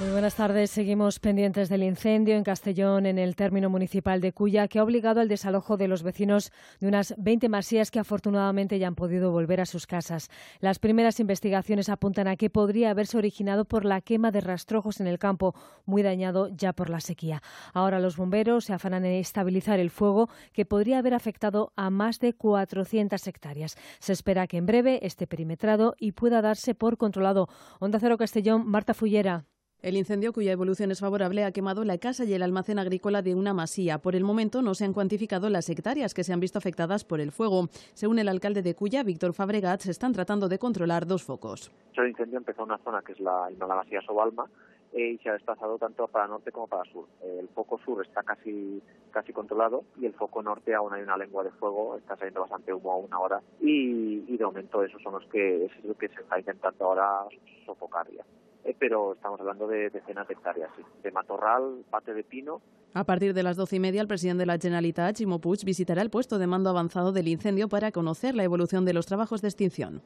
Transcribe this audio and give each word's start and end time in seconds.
Muy 0.00 0.12
buenas 0.12 0.34
tardes. 0.34 0.70
Seguimos 0.70 1.18
pendientes 1.18 1.68
del 1.68 1.82
incendio 1.82 2.34
en 2.34 2.42
Castellón, 2.42 3.04
en 3.04 3.18
el 3.18 3.36
término 3.36 3.68
municipal 3.68 4.22
de 4.22 4.32
Cuya, 4.32 4.66
que 4.66 4.78
ha 4.78 4.82
obligado 4.82 5.20
al 5.20 5.28
desalojo 5.28 5.76
de 5.76 5.88
los 5.88 6.02
vecinos 6.02 6.52
de 6.80 6.88
unas 6.88 7.14
20 7.18 7.50
masías 7.50 7.90
que 7.90 7.98
afortunadamente 7.98 8.78
ya 8.78 8.86
han 8.86 8.94
podido 8.94 9.30
volver 9.30 9.60
a 9.60 9.66
sus 9.66 9.86
casas. 9.86 10.30
Las 10.60 10.78
primeras 10.78 11.20
investigaciones 11.20 11.90
apuntan 11.90 12.28
a 12.28 12.36
que 12.36 12.48
podría 12.48 12.88
haberse 12.90 13.18
originado 13.18 13.66
por 13.66 13.84
la 13.84 14.00
quema 14.00 14.30
de 14.30 14.40
rastrojos 14.40 15.00
en 15.00 15.06
el 15.06 15.18
campo, 15.18 15.54
muy 15.84 16.02
dañado 16.02 16.48
ya 16.48 16.72
por 16.72 16.88
la 16.88 17.00
sequía. 17.00 17.42
Ahora 17.74 18.00
los 18.00 18.16
bomberos 18.16 18.64
se 18.64 18.72
afanan 18.72 19.04
en 19.04 19.16
estabilizar 19.16 19.80
el 19.80 19.90
fuego, 19.90 20.30
que 20.54 20.64
podría 20.64 21.00
haber 21.00 21.12
afectado 21.12 21.74
a 21.76 21.90
más 21.90 22.20
de 22.20 22.32
400 22.32 23.26
hectáreas. 23.26 23.76
Se 23.98 24.14
espera 24.14 24.46
que 24.46 24.56
en 24.56 24.64
breve 24.64 25.04
esté 25.06 25.26
perimetrado 25.26 25.94
y 25.98 26.12
pueda 26.12 26.40
darse 26.40 26.74
por 26.74 26.96
controlado. 26.96 27.50
Onda 27.80 28.00
Cero 28.00 28.16
Castellón, 28.16 28.66
Marta 28.66 28.94
Fullera. 28.94 29.44
El 29.82 29.96
incendio, 29.96 30.34
cuya 30.34 30.52
evolución 30.52 30.90
es 30.90 31.00
favorable, 31.00 31.42
ha 31.42 31.52
quemado 31.52 31.84
la 31.84 31.96
casa 31.96 32.24
y 32.24 32.34
el 32.34 32.42
almacén 32.42 32.78
agrícola 32.78 33.22
de 33.22 33.34
una 33.34 33.54
masía. 33.54 33.96
Por 33.96 34.14
el 34.14 34.24
momento 34.24 34.60
no 34.60 34.74
se 34.74 34.84
han 34.84 34.92
cuantificado 34.92 35.48
las 35.48 35.70
hectáreas 35.70 36.12
que 36.12 36.22
se 36.22 36.34
han 36.34 36.40
visto 36.40 36.58
afectadas 36.58 37.02
por 37.02 37.18
el 37.18 37.32
fuego. 37.32 37.68
Según 37.94 38.18
el 38.18 38.28
alcalde 38.28 38.60
de 38.60 38.74
Cuya, 38.74 39.02
Víctor 39.02 39.32
Fabregat, 39.32 39.80
se 39.80 39.90
están 39.90 40.12
tratando 40.12 40.48
de 40.48 40.58
controlar 40.58 41.06
dos 41.06 41.22
focos. 41.22 41.72
El 41.96 42.08
incendio 42.08 42.36
empezó 42.36 42.62
en 42.64 42.68
una 42.68 42.78
zona 42.78 43.00
que 43.00 43.12
es 43.12 43.20
la, 43.20 43.48
la 43.58 43.74
masía 43.74 44.02
Sobalma 44.02 44.50
eh, 44.92 45.12
y 45.12 45.18
se 45.18 45.30
ha 45.30 45.32
desplazado 45.32 45.78
tanto 45.78 46.06
para 46.08 46.26
norte 46.26 46.52
como 46.52 46.66
para 46.66 46.84
sur. 46.90 47.06
el 47.22 47.48
foco 47.48 47.78
sur 47.78 48.04
está 48.04 48.22
casi 48.22 48.82
casi 49.10 49.32
controlado 49.32 49.84
y 49.98 50.04
el 50.04 50.12
foco 50.12 50.42
norte 50.42 50.74
aún 50.74 50.92
hay 50.92 51.02
una 51.02 51.16
lengua 51.16 51.42
de 51.42 51.52
fuego, 51.52 51.96
está 51.96 52.16
saliendo 52.16 52.42
bastante 52.42 52.74
humo 52.74 52.92
a 52.92 52.96
una 52.96 53.18
hora 53.18 53.40
y, 53.60 54.24
y 54.28 54.36
de 54.36 54.44
momento 54.44 54.82
esos 54.82 55.02
son 55.02 55.14
los 55.14 55.26
que 55.26 55.64
es 55.64 55.84
lo 55.84 55.94
que 55.94 56.08
se 56.08 56.20
está 56.20 56.38
intentando 56.38 56.84
ahora 56.84 57.24
sofocar 57.64 58.10
ya. 58.10 58.24
Eh, 58.64 58.74
pero 58.78 59.14
estamos 59.14 59.40
hablando 59.40 59.66
de 59.66 59.90
decenas 59.90 60.28
de 60.28 60.34
hectáreas, 60.34 60.70
de 61.02 61.10
matorral, 61.10 61.84
pate 61.90 62.12
de 62.14 62.24
pino 62.24 62.60
a 62.92 63.04
partir 63.04 63.34
de 63.34 63.42
las 63.42 63.56
doce 63.56 63.76
y 63.76 63.80
media, 63.80 64.00
el 64.00 64.08
presidente 64.08 64.40
de 64.40 64.46
la 64.46 64.58
Generalitat, 64.58 65.16
Chimo 65.16 65.40
Puig, 65.40 65.64
visitará 65.64 66.02
el 66.02 66.10
puesto 66.10 66.38
de 66.38 66.46
mando 66.46 66.70
avanzado 66.70 67.12
del 67.12 67.28
incendio 67.28 67.68
para 67.68 67.92
conocer 67.92 68.34
la 68.34 68.42
evolución 68.42 68.84
de 68.84 68.92
los 68.92 69.06
trabajos 69.06 69.42
de 69.42 69.48
extinción. 69.48 70.02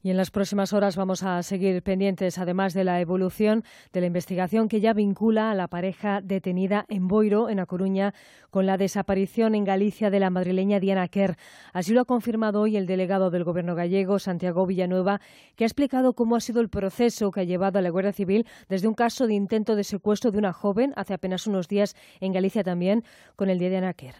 Y 0.00 0.10
en 0.10 0.16
las 0.16 0.30
próximas 0.30 0.72
horas 0.72 0.94
vamos 0.94 1.24
a 1.24 1.42
seguir 1.42 1.82
pendientes, 1.82 2.38
además 2.38 2.74
de 2.74 2.84
la 2.84 3.00
evolución 3.00 3.64
de 3.92 4.00
la 4.00 4.06
investigación 4.06 4.68
que 4.68 4.80
ya 4.80 4.92
vincula 4.92 5.50
a 5.50 5.54
la 5.56 5.66
pareja 5.66 6.20
detenida 6.22 6.86
en 6.88 7.08
Boiro, 7.08 7.48
en 7.48 7.58
A 7.58 7.66
Coruña, 7.66 8.14
con 8.50 8.66
la 8.66 8.76
desaparición 8.76 9.56
en 9.56 9.64
Galicia 9.64 10.10
de 10.10 10.20
la 10.20 10.30
madrileña 10.30 10.78
Diana 10.78 11.08
Kerr. 11.08 11.36
Así 11.72 11.92
lo 11.92 12.02
ha 12.02 12.04
confirmado 12.04 12.60
hoy 12.60 12.76
el 12.76 12.86
delegado 12.86 13.30
del 13.30 13.42
Gobierno 13.42 13.74
gallego, 13.74 14.20
Santiago 14.20 14.66
Villanueva, 14.66 15.20
que 15.56 15.64
ha 15.64 15.66
explicado 15.66 16.12
cómo 16.12 16.36
ha 16.36 16.40
sido 16.40 16.60
el 16.60 16.68
proceso 16.68 17.32
que 17.32 17.40
ha 17.40 17.44
llevado 17.44 17.80
a 17.80 17.82
la 17.82 17.90
Guardia 17.90 18.12
Civil 18.12 18.46
desde 18.68 18.86
un 18.86 18.94
caso 18.94 19.26
de 19.26 19.34
intento 19.34 19.74
de 19.74 19.82
secuestro 19.82 20.30
de 20.30 20.38
una 20.38 20.52
joven 20.52 20.92
hace 20.94 21.14
apenas 21.14 21.48
unos 21.48 21.66
días 21.66 21.96
en 22.20 22.27
en 22.28 22.34
Galicia 22.34 22.62
también 22.62 23.02
con 23.34 23.50
el 23.50 23.58
día 23.58 23.70
de 23.70 23.78
Anaquer. 23.78 24.14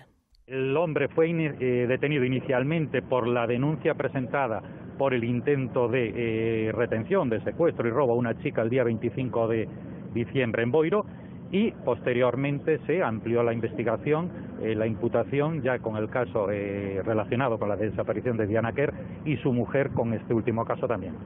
El 0.46 0.76
hombre 0.76 1.08
fue 1.08 1.30
eh, 1.30 1.86
detenido 1.86 2.24
inicialmente 2.24 3.02
por 3.02 3.28
la 3.28 3.46
denuncia 3.46 3.94
presentada 3.94 4.62
por 4.96 5.14
el 5.14 5.22
intento 5.22 5.88
de 5.88 6.68
eh, 6.68 6.72
retención, 6.72 7.28
de 7.28 7.40
secuestro 7.42 7.86
y 7.86 7.90
robo 7.90 8.14
a 8.14 8.16
una 8.16 8.36
chica 8.42 8.62
el 8.62 8.70
día 8.70 8.82
25 8.82 9.46
de 9.46 9.68
diciembre 10.14 10.62
en 10.62 10.72
Boiro 10.72 11.04
y 11.50 11.70
posteriormente 11.70 12.78
se 12.86 13.02
amplió 13.02 13.42
la 13.42 13.52
investigación, 13.52 14.30
eh, 14.60 14.74
la 14.74 14.86
imputación 14.86 15.62
ya 15.62 15.78
con 15.78 15.96
el 15.96 16.08
caso 16.08 16.46
relacionado 16.46 17.58
con 17.58 17.68
la 17.68 17.76
desaparición 17.76 18.36
de 18.36 18.46
Diana 18.46 18.72
Kerr 18.72 18.94
y 19.24 19.36
su 19.38 19.52
mujer 19.52 19.90
con 19.90 20.14
este 20.14 20.34
último 20.34 20.64
caso 20.64 20.86
también. 20.86 21.16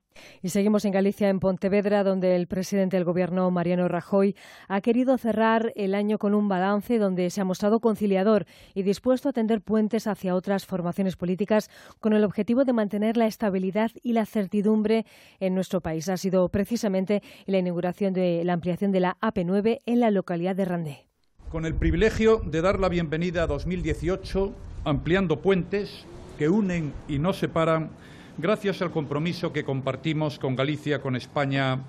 Y 0.43 0.51
seguimos 0.51 0.85
en 0.85 0.93
Galicia, 0.93 1.29
en 1.29 1.41
Pontevedra, 1.41 2.05
donde 2.05 2.37
el 2.37 2.47
presidente 2.47 2.97
del 2.97 3.05
Gobierno, 3.05 3.51
Mariano 3.51 3.89
Rajoy, 3.89 4.37
ha 4.69 4.81
querido 4.81 5.17
cerrar 5.19 5.73
el 5.77 5.95
año 5.95 6.19
con 6.19 6.35
un 6.35 6.49
balance 6.49 6.99
donde 6.99 7.31
se 7.31 7.41
ha 7.41 7.45
mostrado 7.45 7.81
conciliador 7.81 8.45
y 8.75 8.83
dispuesto 8.83 9.29
a 9.29 9.33
tender 9.33 9.63
puentes 9.63 10.07
hacia 10.07 10.35
otras 10.35 10.67
formaciones 10.67 11.17
políticas 11.17 11.71
con 12.01 12.13
el 12.13 12.25
objetivo 12.25 12.65
de 12.65 12.73
mantener 12.73 13.17
la 13.17 13.27
estabilidad 13.27 13.91
y 14.03 14.13
la 14.13 14.27
certidumbre 14.27 15.07
en 15.41 15.55
nuestro 15.55 15.81
país. 15.81 16.09
Ha 16.09 16.17
sido 16.17 16.49
precisamente 16.49 17.23
la 17.47 17.59
inauguración 17.59 18.13
de 18.13 18.43
la 18.45 18.53
ampliación 18.53 18.93
de 18.93 19.01
la 19.01 19.17
AP9 19.21 19.81
en 19.87 20.01
la 20.01 20.11
localidad 20.11 20.57
de 20.57 20.65
Randé. 20.65 21.12
Con 21.53 21.67
el 21.67 21.75
privilegio 21.75 22.39
de 22.39 22.63
dar 22.63 22.81
la 22.81 22.89
bienvenida 22.89 23.43
a 23.43 23.47
2018, 23.47 24.55
ampliando 24.87 25.43
puentes 25.43 26.07
que 26.39 26.49
unen 26.49 26.95
y 27.09 27.19
no 27.19 27.35
separan 27.35 27.91
gracias 28.39 28.81
al 28.81 28.91
compromiso 28.91 29.53
que 29.53 29.63
compartimos 29.63 30.39
con 30.39 30.57
Galicia, 30.57 31.03
con 31.03 31.15
España 31.15 31.85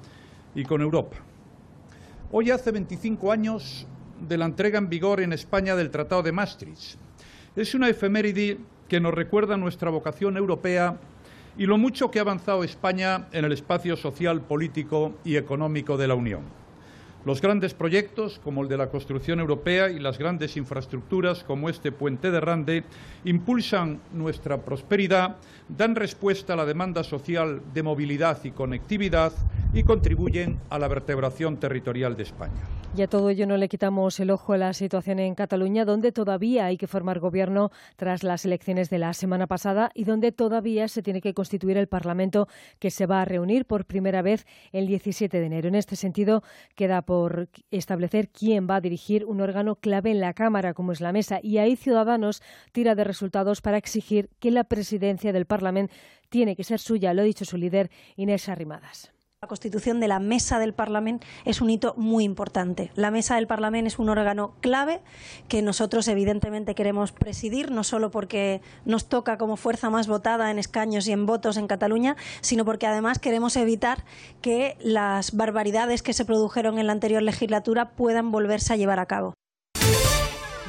y 0.53 0.65
con 0.65 0.81
Europa. 0.81 1.15
Hoy 2.33 2.51
hace 2.51 2.71
25 2.71 3.31
años 3.31 3.87
de 4.27 4.37
la 4.37 4.47
entrega 4.47 4.79
en 4.79 4.89
vigor 4.89 5.21
en 5.21 5.31
España 5.31 5.77
del 5.77 5.91
Tratado 5.91 6.23
de 6.23 6.33
Maastricht. 6.33 6.97
Es 7.55 7.73
una 7.73 7.87
efeméride 7.87 8.57
que 8.89 8.99
nos 8.99 9.13
recuerda 9.13 9.55
nuestra 9.55 9.89
vocación 9.89 10.35
europea 10.35 10.97
y 11.57 11.67
lo 11.67 11.77
mucho 11.77 12.11
que 12.11 12.19
ha 12.19 12.23
avanzado 12.23 12.65
España 12.65 13.29
en 13.31 13.45
el 13.45 13.53
espacio 13.53 13.95
social, 13.95 14.41
político 14.41 15.13
y 15.23 15.37
económico 15.37 15.95
de 15.95 16.09
la 16.09 16.15
Unión. 16.15 16.62
Los 17.25 17.41
grandes 17.41 17.73
proyectos, 17.73 18.41
como 18.43 18.63
el 18.63 18.67
de 18.67 18.75
la 18.75 18.89
construcción 18.89 19.39
europea 19.39 19.89
y 19.89 19.97
las 19.97 20.17
grandes 20.17 20.57
infraestructuras, 20.57 21.45
como 21.45 21.69
este 21.69 21.93
puente 21.93 22.31
de 22.31 22.41
Rande, 22.41 22.83
impulsan 23.23 24.01
nuestra 24.11 24.57
prosperidad, 24.57 25.37
dan 25.77 25.95
respuesta 25.95 26.53
a 26.53 26.55
la 26.55 26.65
demanda 26.65 27.03
social 27.03 27.61
de 27.73 27.83
movilidad 27.83 28.43
y 28.43 28.51
conectividad 28.51 29.33
y 29.73 29.83
contribuyen 29.83 30.59
a 30.69 30.77
la 30.77 30.87
vertebración 30.87 31.57
territorial 31.57 32.15
de 32.15 32.23
España. 32.23 32.61
Y 32.95 33.01
a 33.01 33.07
todo 33.07 33.31
ello 33.31 33.47
no 33.47 33.57
le 33.57 33.69
quitamos 33.69 34.19
el 34.19 34.29
ojo 34.29 34.53
a 34.53 34.57
la 34.57 34.71
situación 34.71 35.17
en 35.17 35.33
Cataluña, 35.33 35.83
donde 35.83 36.11
todavía 36.11 36.65
hay 36.65 36.77
que 36.77 36.85
formar 36.85 37.17
gobierno 37.17 37.71
tras 37.95 38.21
las 38.21 38.45
elecciones 38.45 38.91
de 38.91 38.99
la 38.99 39.15
semana 39.15 39.47
pasada 39.47 39.89
y 39.95 40.03
donde 40.03 40.31
todavía 40.31 40.87
se 40.87 41.01
tiene 41.01 41.19
que 41.19 41.33
constituir 41.33 41.77
el 41.77 41.87
Parlamento 41.87 42.47
que 42.77 42.91
se 42.91 43.07
va 43.07 43.23
a 43.23 43.25
reunir 43.25 43.65
por 43.65 43.85
primera 43.85 44.21
vez 44.21 44.45
el 44.73 44.85
17 44.85 45.39
de 45.39 45.43
enero. 45.43 45.69
En 45.69 45.73
este 45.73 45.95
sentido, 45.95 46.43
queda 46.75 47.01
por 47.01 47.49
establecer 47.71 48.29
quién 48.29 48.67
va 48.69 48.75
a 48.75 48.81
dirigir 48.81 49.25
un 49.25 49.41
órgano 49.41 49.73
clave 49.73 50.11
en 50.11 50.19
la 50.19 50.35
Cámara, 50.35 50.75
como 50.75 50.91
es 50.91 51.01
la 51.01 51.13
mesa, 51.13 51.39
y 51.41 51.57
ahí 51.57 51.75
Ciudadanos 51.75 52.43
tira 52.73 52.93
de 52.93 53.05
resultados 53.05 53.61
para 53.61 53.77
exigir 53.77 54.29
que 54.39 54.51
la 54.51 54.65
presidencia 54.65 55.33
del 55.33 55.47
Parlamento 55.47 55.62
tiene 56.29 56.55
que 56.55 56.63
ser 56.63 56.79
suya, 56.79 57.13
lo 57.13 57.21
ha 57.21 57.25
dicho 57.25 57.45
su 57.45 57.57
líder 57.57 57.91
Inés 58.15 58.49
Arrimadas. 58.49 59.13
La 59.43 59.47
constitución 59.47 59.99
de 59.99 60.07
la 60.07 60.21
Mesa 60.21 60.57
del 60.57 60.73
Parlamento 60.73 61.27
es 61.43 61.59
un 61.59 61.69
hito 61.69 61.95
muy 61.97 62.23
importante. 62.23 62.91
La 62.95 63.11
Mesa 63.11 63.35
del 63.35 63.45
Parlamento 63.45 63.89
es 63.89 63.99
un 63.99 64.07
órgano 64.07 64.55
clave 64.61 65.01
que 65.49 65.61
nosotros 65.61 66.07
evidentemente 66.07 66.75
queremos 66.75 67.11
presidir, 67.11 67.69
no 67.69 67.83
solo 67.83 68.09
porque 68.09 68.61
nos 68.85 69.09
toca 69.09 69.37
como 69.37 69.57
fuerza 69.57 69.89
más 69.89 70.07
votada 70.07 70.49
en 70.49 70.59
escaños 70.59 71.09
y 71.09 71.11
en 71.11 71.25
votos 71.25 71.57
en 71.57 71.67
Cataluña, 71.67 72.15
sino 72.39 72.63
porque 72.63 72.87
además 72.87 73.19
queremos 73.19 73.57
evitar 73.57 74.05
que 74.39 74.77
las 74.79 75.35
barbaridades 75.35 76.03
que 76.03 76.13
se 76.13 76.23
produjeron 76.23 76.79
en 76.79 76.87
la 76.87 76.93
anterior 76.93 77.21
legislatura 77.21 77.97
puedan 77.97 78.31
volverse 78.31 78.71
a 78.71 78.77
llevar 78.77 78.99
a 78.99 79.07
cabo. 79.07 79.33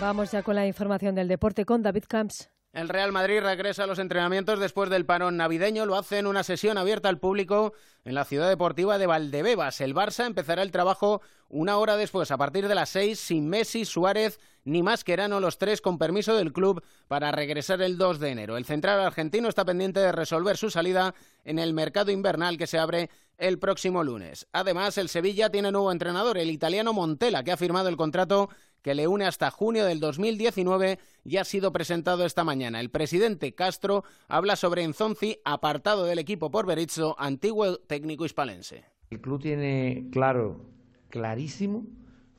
Vamos 0.00 0.32
ya 0.32 0.42
con 0.42 0.56
la 0.56 0.66
información 0.66 1.14
del 1.14 1.28
deporte 1.28 1.64
con 1.64 1.84
David 1.84 2.06
Camps. 2.08 2.50
El 2.74 2.88
Real 2.88 3.12
Madrid 3.12 3.38
regresa 3.38 3.84
a 3.84 3.86
los 3.86 4.00
entrenamientos 4.00 4.58
después 4.58 4.90
del 4.90 5.06
parón 5.06 5.36
navideño. 5.36 5.86
Lo 5.86 5.94
hace 5.94 6.18
en 6.18 6.26
una 6.26 6.42
sesión 6.42 6.76
abierta 6.76 7.08
al 7.08 7.20
público 7.20 7.72
en 8.04 8.16
la 8.16 8.24
ciudad 8.24 8.48
deportiva 8.48 8.98
de 8.98 9.06
Valdebebas. 9.06 9.80
El 9.80 9.94
Barça 9.94 10.26
empezará 10.26 10.60
el 10.62 10.72
trabajo 10.72 11.22
una 11.48 11.78
hora 11.78 11.96
después, 11.96 12.32
a 12.32 12.36
partir 12.36 12.66
de 12.66 12.74
las 12.74 12.88
seis, 12.88 13.20
sin 13.20 13.48
Messi, 13.48 13.84
Suárez 13.84 14.40
ni 14.64 14.82
Mascherano, 14.82 15.38
los 15.38 15.58
tres 15.58 15.80
con 15.80 15.98
permiso 15.98 16.34
del 16.34 16.52
club 16.52 16.82
para 17.06 17.30
regresar 17.30 17.80
el 17.80 17.96
2 17.96 18.18
de 18.18 18.30
enero. 18.30 18.56
El 18.56 18.64
central 18.64 18.98
argentino 18.98 19.48
está 19.48 19.64
pendiente 19.64 20.00
de 20.00 20.10
resolver 20.10 20.56
su 20.56 20.68
salida 20.68 21.14
en 21.44 21.60
el 21.60 21.74
mercado 21.74 22.10
invernal 22.10 22.58
que 22.58 22.66
se 22.66 22.80
abre 22.80 23.08
el 23.38 23.60
próximo 23.60 24.02
lunes. 24.02 24.48
Además, 24.52 24.98
el 24.98 25.08
Sevilla 25.08 25.48
tiene 25.48 25.70
nuevo 25.70 25.92
entrenador, 25.92 26.38
el 26.38 26.50
italiano 26.50 26.92
Montella, 26.92 27.44
que 27.44 27.52
ha 27.52 27.56
firmado 27.56 27.88
el 27.88 27.96
contrato 27.96 28.48
que 28.84 28.94
le 28.94 29.08
une 29.08 29.24
hasta 29.24 29.50
junio 29.50 29.86
del 29.86 29.98
2019 29.98 30.98
y 31.24 31.38
ha 31.38 31.44
sido 31.44 31.72
presentado 31.72 32.26
esta 32.26 32.44
mañana. 32.44 32.80
El 32.80 32.90
presidente 32.90 33.54
Castro 33.54 34.04
habla 34.28 34.56
sobre 34.56 34.82
Enzonzi, 34.82 35.38
apartado 35.42 36.04
del 36.04 36.18
equipo 36.18 36.50
por 36.50 36.66
Berizzo, 36.66 37.16
antiguo 37.18 37.78
técnico 37.78 38.26
hispalense. 38.26 38.84
El 39.08 39.22
club 39.22 39.40
tiene 39.40 40.10
claro, 40.12 40.60
clarísimo, 41.08 41.86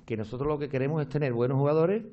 que 0.06 0.18
nosotros 0.18 0.47
lo 0.47 0.59
que 0.59 0.69
queremos 0.69 1.01
es 1.01 1.09
tener 1.09 1.33
buenos 1.33 1.57
jugadores 1.57 2.03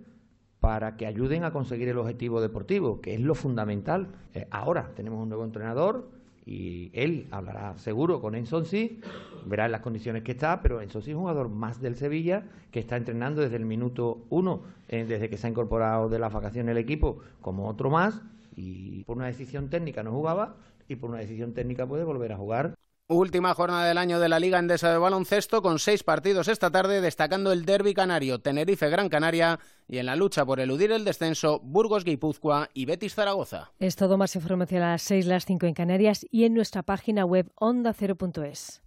para 0.61 0.96
que 0.96 1.06
ayuden 1.06 1.44
a 1.44 1.52
conseguir 1.52 1.90
el 1.90 1.99
objetivo 1.99 2.40
deportivo, 2.40 3.02
que 3.02 3.12
es 3.12 3.20
lo 3.20 3.35
fundamental. 3.35 4.14
Eh, 4.32 4.46
ahora 4.50 4.93
tenemos 4.96 5.23
un 5.23 5.28
nuevo 5.28 5.44
entrenador 5.44 6.08
y 6.44 6.90
él 6.92 7.28
hablará 7.30 7.76
seguro 7.78 8.20
con 8.20 8.34
Enzo 8.34 8.64
sí, 8.64 9.00
verá 9.46 9.66
en 9.66 9.72
las 9.72 9.80
condiciones 9.80 10.22
que 10.22 10.32
está, 10.32 10.60
pero 10.60 10.80
Enzo 10.80 11.00
sí 11.00 11.10
es 11.10 11.16
un 11.16 11.22
jugador 11.22 11.48
más 11.48 11.80
del 11.80 11.96
Sevilla 11.96 12.44
que 12.70 12.80
está 12.80 12.96
entrenando 12.96 13.42
desde 13.42 13.56
el 13.56 13.64
minuto 13.64 14.24
uno, 14.30 14.62
eh, 14.88 15.04
desde 15.04 15.28
que 15.28 15.36
se 15.36 15.46
ha 15.46 15.50
incorporado 15.50 16.08
de 16.08 16.18
las 16.18 16.32
vacaciones 16.32 16.72
el 16.72 16.78
equipo, 16.78 17.18
como 17.40 17.68
otro 17.68 17.90
más, 17.90 18.22
y 18.56 19.04
por 19.04 19.16
una 19.16 19.26
decisión 19.26 19.70
técnica 19.70 20.02
no 20.02 20.10
jugaba 20.10 20.56
y 20.88 20.96
por 20.96 21.10
una 21.10 21.20
decisión 21.20 21.54
técnica 21.54 21.86
puede 21.86 22.04
volver 22.04 22.32
a 22.32 22.36
jugar. 22.36 22.74
Última 23.08 23.52
jornada 23.54 23.84
del 23.84 23.99
año 23.99 24.20
de 24.20 24.28
la 24.28 24.38
Liga 24.38 24.58
Endesa 24.58 24.90
de 24.90 24.96
Baloncesto 24.96 25.60
con 25.60 25.78
seis 25.78 26.02
partidos 26.02 26.49
esta 26.49 26.70
tarde, 26.70 27.00
destacando 27.00 27.52
el 27.52 27.64
derby 27.66 27.94
canario 27.94 28.40
Tenerife-Gran 28.40 29.08
Canaria 29.08 29.58
y 29.88 29.99
en 29.99 30.06
la 30.06 30.16
lucha 30.16 30.46
por 30.46 30.60
eludir 30.60 30.93
el 30.93 31.04
descenso 31.04 31.60
Burgos-Guipúzcoa 31.60 32.70
y 32.72 32.87
Betis-Zaragoza. 32.87 33.72
Es 33.81 33.96
todo 33.96 34.16
más 34.16 34.34
información 34.37 34.82
a 34.82 34.93
las 34.93 35.02
seis, 35.02 35.26
las 35.26 35.44
cinco 35.44 35.66
en 35.66 35.75
Canarias 35.75 36.25
y 36.31 36.44
en 36.44 36.54
nuestra 36.54 36.82
página 36.84 37.25
web 37.26 37.50
ondacero.es. 37.56 38.82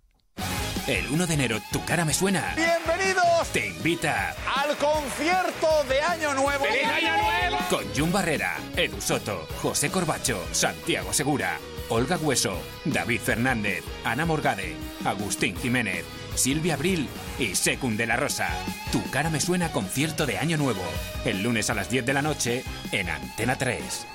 El 0.88 1.08
1 1.12 1.28
de 1.28 1.34
enero, 1.34 1.58
tu 1.72 1.84
cara 1.84 2.06
me 2.06 2.14
suena. 2.14 2.54
¡Bienvenidos! 2.56 3.48
Te 3.52 3.68
invita 3.68 4.36
al 4.56 4.76
concierto 4.78 5.68
de 5.90 6.00
Año 6.02 6.34
Nuevo. 6.36 6.64
¡Feliz 6.64 6.86
Año 6.86 7.12
Nuevo! 7.18 7.58
Con 7.70 7.84
Jun 7.96 8.12
Barrera, 8.12 8.58
Edu 8.78 9.02
Soto, 9.02 9.48
José 9.62 9.90
Corbacho, 9.90 10.40
Santiago 10.52 11.12
Segura, 11.12 11.58
Olga 11.90 12.18
Hueso, 12.18 12.58
David 12.86 13.20
Fernández, 13.20 13.84
Ana 14.04 14.26
Morgade, 14.26 14.76
Agustín 15.04 15.56
Jiménez, 15.56 16.04
Silvia 16.34 16.74
Abril 16.74 17.08
y 17.38 17.54
Secund 17.54 17.98
de 17.98 18.08
la 18.08 18.18
Rosa. 18.18 18.50
Tu 18.92 19.04
cara 19.12 19.30
me 19.30 19.40
suena 19.40 19.72
concierto 19.72 20.26
de 20.26 20.40
Año 20.40 20.58
Nuevo. 20.58 20.82
El 21.26 21.44
lunes 21.44 21.70
a 21.70 21.76
las 21.76 21.90
10 21.90 22.06
de 22.06 22.14
la 22.14 22.24
noche 22.24 22.64
en 22.92 23.10
Antena 23.10 23.58
3. 23.58 24.08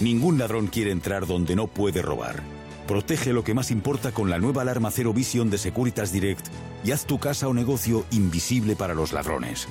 Ningún 0.00 0.38
ladrón 0.38 0.66
quiere 0.66 0.90
entrar 0.90 1.26
donde 1.26 1.56
no 1.56 1.68
puede 1.68 2.02
robar. 2.02 2.42
Protege 2.86 3.32
lo 3.32 3.44
que 3.44 3.54
más 3.54 3.70
importa 3.70 4.12
con 4.12 4.28
la 4.28 4.38
nueva 4.38 4.62
alarma 4.62 4.90
Cero 4.90 5.14
Vision 5.14 5.48
de 5.48 5.56
Securitas 5.56 6.12
Direct 6.12 6.46
y 6.84 6.90
haz 6.90 7.06
tu 7.06 7.18
casa 7.18 7.48
o 7.48 7.54
negocio 7.54 8.04
invisible 8.10 8.76
para 8.76 8.94
los 8.94 9.12
ladrones. 9.12 9.68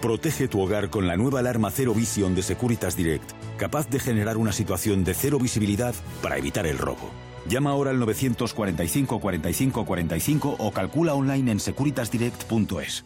Protege 0.00 0.46
tu 0.46 0.60
hogar 0.60 0.90
con 0.90 1.06
la 1.06 1.16
nueva 1.16 1.40
alarma 1.40 1.70
Cero 1.70 1.94
Vision 1.94 2.34
de 2.34 2.42
Securitas 2.42 2.96
Direct, 2.96 3.30
capaz 3.56 3.88
de 3.88 3.98
generar 3.98 4.36
una 4.36 4.52
situación 4.52 5.04
de 5.04 5.14
cero 5.14 5.38
visibilidad 5.38 5.94
para 6.22 6.36
evitar 6.36 6.66
el 6.66 6.78
robo. 6.78 7.10
Llama 7.48 7.70
ahora 7.70 7.90
al 7.90 7.98
945 7.98 9.20
45 9.20 9.84
45 9.86 10.56
o 10.58 10.70
calcula 10.72 11.14
online 11.14 11.52
en 11.52 11.60
securitasdirect.es. 11.60 13.04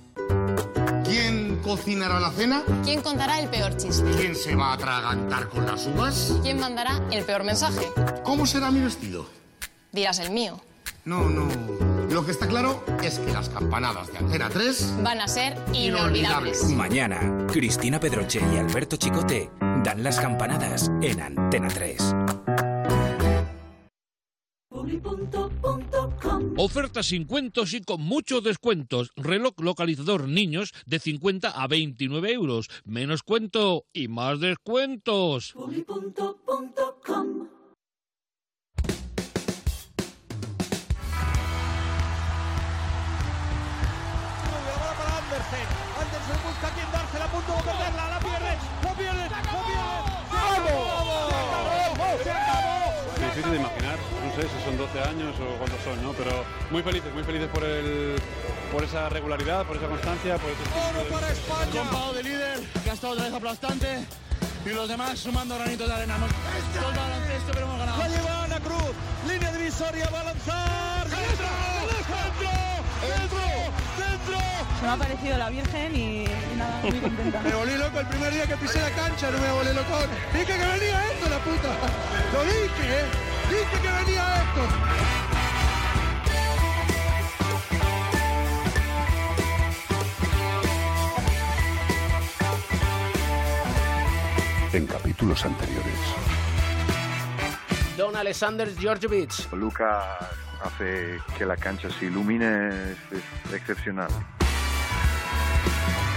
¿Quién 1.05 1.61
cocinará 1.63 2.21
la 2.21 2.31
cena? 2.31 2.63
¿Quién 2.85 3.03
contará 3.03 3.41
el 3.41 3.49
peor 3.49 3.77
chiste? 3.77 4.11
¿Quién 4.17 4.35
se 4.35 4.55
va 4.57 4.71
a 4.71 4.73
atragantar 4.75 5.49
con 5.49 5.67
las 5.67 5.87
uvas? 5.87 6.39
¿Quién 6.43 6.59
mandará 6.59 7.01
el 7.11 7.25
peor 7.25 7.45
mensaje? 7.45 7.87
¿Cómo 8.25 8.47
será 8.47 8.71
mi 8.71 8.81
vestido? 8.81 9.27
Dirás 9.93 10.19
el 10.21 10.31
mío. 10.31 10.61
No, 11.05 11.29
no. 11.29 11.49
Lo 12.11 12.25
que 12.25 12.33
está 12.33 12.47
claro 12.47 12.85
es 13.03 13.19
que 13.19 13.33
las 13.33 13.49
campanadas 13.49 14.13
de 14.13 14.19
Antena 14.19 14.49
3 14.49 14.95
van 15.03 15.21
a 15.21 15.29
ser 15.29 15.57
inolvidables. 15.73 16.65
Mañana, 16.71 17.47
Cristina 17.53 18.01
Pedroche 18.01 18.41
y 18.53 18.59
Alberto 18.59 18.97
Chicote 18.97 19.51
dan 19.85 20.03
las 20.03 20.21
campanadas 20.21 20.91
en 21.03 21.21
Antena 21.21 21.69
3. 21.69 22.15
Ofertas 26.57 27.07
sin 27.07 27.25
cuentos 27.25 27.73
y 27.73 27.81
con 27.81 28.03
muchos 28.03 28.45
descuentos. 28.45 29.13
Reloj 29.17 29.55
localizador 29.61 30.29
niños 30.29 30.73
de 30.85 30.99
50 30.99 31.49
a 31.49 31.67
29 31.67 32.33
euros. 32.33 32.69
Menos 32.85 33.23
cuento 33.23 33.87
y 33.93 34.09
más 34.09 34.41
descuentos. 34.41 35.55
Andersen. 45.51 45.67
Andersen 45.99 46.39
busca 46.47 46.67
a 46.69 46.71
quien 46.71 46.87
dársela, 46.93 47.25
a 47.25 47.29
punto 47.29 47.57
de 47.57 47.63
perderla, 47.63 48.09
la 48.09 48.19
pierde, 48.21 48.55
la 48.85 48.93
pierde, 48.95 49.25
la 49.31 49.43
pierde. 49.43 50.11
¡Se 52.23 52.31
acabó! 52.31 52.71
Es 53.15 53.21
difícil 53.21 53.51
de 53.51 53.57
imaginar, 53.57 53.99
no 53.99 54.31
sé 54.35 54.43
si 54.49 54.65
son 54.65 54.79
12 54.79 55.01
años 55.03 55.35
o 55.41 55.59
cuántos 55.59 55.81
son, 55.83 56.03
¿no? 56.03 56.13
Pero 56.13 56.45
muy 56.71 56.83
felices, 56.83 57.13
muy 57.13 57.25
felices 57.25 57.49
por, 57.49 57.65
el, 57.65 58.21
por 58.73 58.85
esa 58.85 59.09
regularidad, 59.09 59.67
por 59.67 59.77
esa 59.77 59.89
constancia, 59.89 60.39
por 60.39 60.51
ese 60.51 60.63
Oro 60.71 61.09
para 61.11 61.31
España. 61.31 61.83
De 62.15 62.23
líder, 62.23 62.61
que 62.85 62.91
ha 62.91 62.95
estado 62.95 63.13
otra 63.15 63.25
vez 63.25 63.35
aplastante. 63.35 64.07
Y 64.65 64.69
los 64.69 64.89
demás 64.89 65.19
sumando 65.19 65.57
granitos 65.57 65.89
de 65.89 65.95
arena. 65.95 66.17
Hemos 66.17 66.31
todo 66.31 66.91
el 66.91 66.97
baloncesto, 66.97 67.53
pero 67.53 67.67
hemos 67.67 67.79
ganado. 67.79 67.99
La 67.99 68.09
lleva 68.09 68.45
Ana 68.45 68.61
Cruz, 68.61 68.93
línea 69.27 69.53
divisoria, 69.53 70.09
va 70.11 70.21
a 70.21 70.25
lanzar. 70.25 71.09
¡Dentro! 71.09 71.47
¡Dentro! 71.91 72.51
¡Dentro! 73.09 73.80
Se 74.81 74.87
me 74.87 74.93
ha 74.93 74.95
aparecido 74.95 75.37
la 75.37 75.51
Virgen 75.51 75.95
y, 75.95 76.25
y 76.25 76.57
nada, 76.57 76.81
muy 76.83 76.99
contenta. 77.01 77.43
Me 77.43 77.53
volví 77.53 77.77
loco 77.77 78.01
el 78.01 78.07
primer 78.07 78.33
día 78.33 78.47
que 78.47 78.57
pisé 78.57 78.81
la 78.81 78.91
cancha, 78.93 79.31
no 79.31 79.39
me 79.39 79.53
volé 79.53 79.75
loco. 79.75 79.99
Dije 80.33 80.47
que 80.47 80.53
venía 80.57 81.07
esto, 81.13 81.29
la 81.29 81.39
puta. 81.41 81.69
Lo 82.33 82.45
dije, 82.45 83.01
¿eh? 83.01 83.05
Dije 83.51 83.83
que 83.83 84.05
venía 84.05 84.37
esto. 84.37 84.63
En 94.73 94.87
capítulos 94.87 95.45
anteriores. 95.45 95.95
Don 97.99 98.17
Alexander 98.17 98.75
Georgievich. 98.79 99.53
Luca 99.53 100.17
hace 100.65 101.19
que 101.37 101.45
la 101.45 101.57
cancha 101.57 101.91
se 101.91 102.07
ilumine, 102.07 102.69
es, 102.93 103.19
es 103.19 103.53
excepcional. 103.53 104.09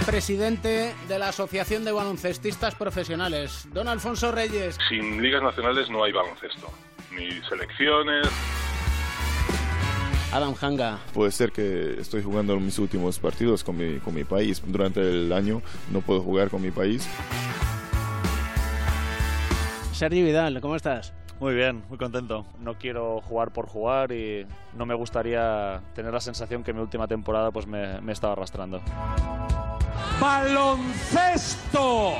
Presidente 0.06 0.94
de 1.08 1.18
la 1.18 1.28
Asociación 1.28 1.84
de 1.84 1.92
Baloncestistas 1.92 2.74
Profesionales, 2.74 3.66
don 3.72 3.88
Alfonso 3.88 4.30
Reyes. 4.32 4.78
Sin 4.88 5.22
ligas 5.22 5.42
nacionales 5.42 5.88
no 5.88 6.04
hay 6.04 6.12
baloncesto, 6.12 6.70
ni 7.10 7.30
selecciones. 7.48 8.28
Adam 10.32 10.54
Hanga. 10.60 10.98
Puede 11.14 11.30
ser 11.30 11.52
que 11.52 11.96
estoy 12.00 12.22
jugando 12.22 12.58
mis 12.60 12.78
últimos 12.78 13.18
partidos 13.18 13.64
con 13.64 13.76
mi, 13.76 13.98
con 14.00 14.14
mi 14.14 14.24
país. 14.24 14.62
Durante 14.66 15.00
el 15.00 15.32
año 15.32 15.62
no 15.92 16.00
puedo 16.00 16.20
jugar 16.20 16.50
con 16.50 16.60
mi 16.60 16.70
país. 16.70 17.08
Sergi 19.92 20.22
Vidal, 20.22 20.60
¿cómo 20.60 20.76
estás? 20.76 21.14
Muy 21.40 21.54
bien, 21.54 21.82
muy 21.88 21.98
contento. 21.98 22.46
No 22.60 22.74
quiero 22.78 23.20
jugar 23.20 23.52
por 23.52 23.66
jugar 23.66 24.12
y 24.12 24.46
no 24.74 24.86
me 24.86 24.94
gustaría 24.94 25.82
tener 25.94 26.12
la 26.12 26.20
sensación 26.20 26.62
que 26.62 26.72
mi 26.72 26.80
última 26.80 27.08
temporada 27.08 27.50
pues 27.50 27.66
me, 27.66 28.00
me 28.00 28.12
estaba 28.12 28.34
arrastrando. 28.34 28.80
¡Baloncesto! 30.20 32.12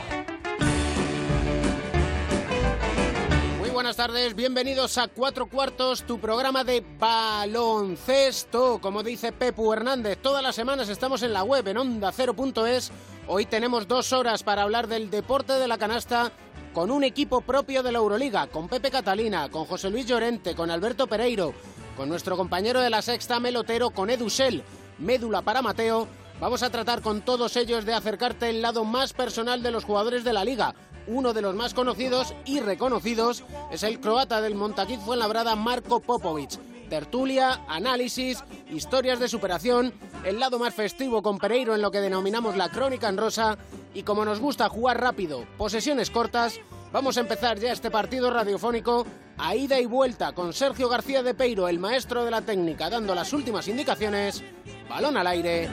Muy 3.60 3.70
buenas 3.70 3.96
tardes, 3.96 4.34
bienvenidos 4.34 4.98
a 4.98 5.06
Cuatro 5.06 5.46
Cuartos, 5.46 6.02
tu 6.02 6.18
programa 6.18 6.64
de 6.64 6.84
baloncesto. 6.98 8.80
Como 8.80 9.04
dice 9.04 9.30
Pepu 9.32 9.72
Hernández, 9.72 10.18
todas 10.18 10.42
las 10.42 10.56
semanas 10.56 10.88
estamos 10.88 11.22
en 11.22 11.32
la 11.32 11.44
web 11.44 11.66
en 11.68 11.76
onda0.es. 11.76 12.90
Hoy 13.28 13.46
tenemos 13.46 13.86
dos 13.86 14.12
horas 14.12 14.42
para 14.42 14.62
hablar 14.62 14.88
del 14.88 15.08
deporte 15.08 15.54
de 15.54 15.68
la 15.68 15.78
canasta 15.78 16.32
con 16.74 16.90
un 16.90 17.04
equipo 17.04 17.40
propio 17.40 17.84
de 17.84 17.92
la 17.92 17.98
Euroliga, 17.98 18.48
con 18.48 18.68
Pepe 18.68 18.90
Catalina, 18.90 19.48
con 19.48 19.64
José 19.64 19.90
Luis 19.90 20.06
Llorente, 20.06 20.56
con 20.56 20.72
Alberto 20.72 21.06
Pereiro, 21.06 21.54
con 21.96 22.08
nuestro 22.08 22.36
compañero 22.36 22.80
de 22.80 22.90
la 22.90 23.00
sexta 23.00 23.38
Melotero, 23.38 23.90
con 23.90 24.10
Edu 24.10 24.28
Sel, 24.28 24.64
Médula 24.98 25.40
para 25.42 25.62
Mateo. 25.62 26.08
Vamos 26.40 26.64
a 26.64 26.70
tratar 26.70 27.00
con 27.00 27.22
todos 27.22 27.56
ellos 27.56 27.84
de 27.84 27.94
acercarte 27.94 28.50
el 28.50 28.60
lado 28.60 28.84
más 28.84 29.12
personal 29.12 29.62
de 29.62 29.70
los 29.70 29.84
jugadores 29.84 30.24
de 30.24 30.32
la 30.32 30.44
liga. 30.44 30.74
Uno 31.06 31.32
de 31.32 31.42
los 31.42 31.54
más 31.54 31.74
conocidos 31.74 32.34
y 32.44 32.58
reconocidos 32.58 33.44
es 33.70 33.84
el 33.84 34.00
croata 34.00 34.40
del 34.40 34.56
Montaquit 34.56 34.98
Fuenlabrada, 34.98 35.54
Marco 35.54 36.00
Popovic. 36.00 36.73
Tertulia, 36.94 37.60
análisis, 37.66 38.44
historias 38.70 39.18
de 39.18 39.26
superación, 39.26 39.92
el 40.24 40.38
lado 40.38 40.60
más 40.60 40.72
festivo 40.72 41.24
con 41.24 41.38
Pereiro 41.38 41.74
en 41.74 41.82
lo 41.82 41.90
que 41.90 42.00
denominamos 42.00 42.56
la 42.56 42.68
crónica 42.68 43.08
en 43.08 43.16
rosa 43.16 43.58
y 43.94 44.04
como 44.04 44.24
nos 44.24 44.38
gusta 44.38 44.68
jugar 44.68 45.00
rápido, 45.00 45.44
posesiones 45.58 46.08
cortas, 46.12 46.60
vamos 46.92 47.16
a 47.16 47.22
empezar 47.22 47.58
ya 47.58 47.72
este 47.72 47.90
partido 47.90 48.30
radiofónico 48.30 49.04
a 49.36 49.56
ida 49.56 49.80
y 49.80 49.86
vuelta 49.86 50.34
con 50.34 50.52
Sergio 50.52 50.88
García 50.88 51.24
de 51.24 51.34
Peiro, 51.34 51.66
el 51.66 51.80
maestro 51.80 52.24
de 52.24 52.30
la 52.30 52.42
técnica, 52.42 52.88
dando 52.88 53.12
las 53.12 53.32
últimas 53.32 53.66
indicaciones. 53.66 54.44
Balón 54.88 55.16
al 55.16 55.26
aire. 55.26 55.68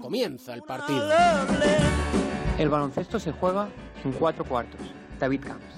Comienza 0.00 0.54
el 0.54 0.62
partido. 0.62 1.10
El 2.56 2.70
baloncesto 2.70 3.20
se 3.20 3.32
juega 3.32 3.68
en 4.02 4.12
cuatro 4.12 4.46
cuartos. 4.46 4.80
David 5.20 5.42
Camps. 5.44 5.76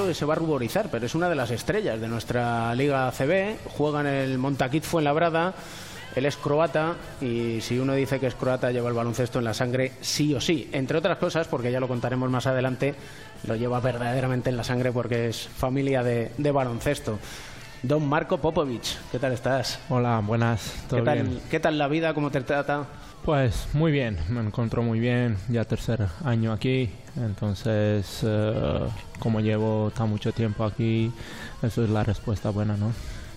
Creo 0.00 0.08
que 0.08 0.14
se 0.14 0.24
va 0.24 0.32
a 0.32 0.36
ruborizar, 0.36 0.88
pero 0.90 1.04
es 1.04 1.14
una 1.14 1.28
de 1.28 1.34
las 1.34 1.50
estrellas 1.50 2.00
de 2.00 2.08
nuestra 2.08 2.74
Liga 2.74 3.08
ACB. 3.08 3.58
Juega 3.76 4.00
en 4.00 4.06
el 4.06 4.38
Montaquit 4.38 4.82
Fuenlabrada. 4.82 5.52
Él 6.16 6.24
es 6.24 6.38
croata 6.38 6.94
y 7.20 7.60
si 7.60 7.78
uno 7.78 7.92
dice 7.92 8.18
que 8.18 8.26
es 8.26 8.34
croata 8.34 8.72
lleva 8.72 8.88
el 8.88 8.94
baloncesto 8.94 9.38
en 9.40 9.44
la 9.44 9.52
sangre 9.52 9.92
sí 10.00 10.34
o 10.34 10.40
sí. 10.40 10.70
Entre 10.72 10.96
otras 10.96 11.18
cosas, 11.18 11.48
porque 11.48 11.70
ya 11.70 11.80
lo 11.80 11.86
contaremos 11.86 12.30
más 12.30 12.46
adelante, 12.46 12.94
lo 13.46 13.56
lleva 13.56 13.78
verdaderamente 13.80 14.48
en 14.48 14.56
la 14.56 14.64
sangre 14.64 14.90
porque 14.90 15.28
es 15.28 15.46
familia 15.48 16.02
de, 16.02 16.32
de 16.38 16.50
baloncesto. 16.50 17.18
Don 17.82 18.08
Marco 18.08 18.38
Popovic, 18.38 18.82
¿qué 19.12 19.18
tal 19.18 19.32
estás? 19.32 19.80
Hola, 19.90 20.20
buenas. 20.24 20.74
¿todo 20.88 21.00
¿Qué 21.00 21.04
tal, 21.04 21.22
bien? 21.22 21.40
¿Qué 21.50 21.60
tal 21.60 21.76
la 21.78 21.88
vida? 21.88 22.14
¿Cómo 22.14 22.30
te 22.30 22.40
trata? 22.40 22.86
Pues 23.30 23.68
muy 23.74 23.92
bien, 23.92 24.18
me 24.28 24.40
encuentro 24.40 24.82
muy 24.82 24.98
bien, 24.98 25.36
ya 25.48 25.64
tercer 25.64 26.08
año 26.24 26.52
aquí, 26.52 26.90
entonces 27.14 28.22
eh, 28.24 28.80
como 29.20 29.38
llevo 29.38 29.92
tan 29.96 30.10
mucho 30.10 30.32
tiempo 30.32 30.64
aquí, 30.64 31.12
eso 31.62 31.84
es 31.84 31.90
la 31.90 32.02
respuesta 32.02 32.50
buena, 32.50 32.76
¿no? 32.76 32.90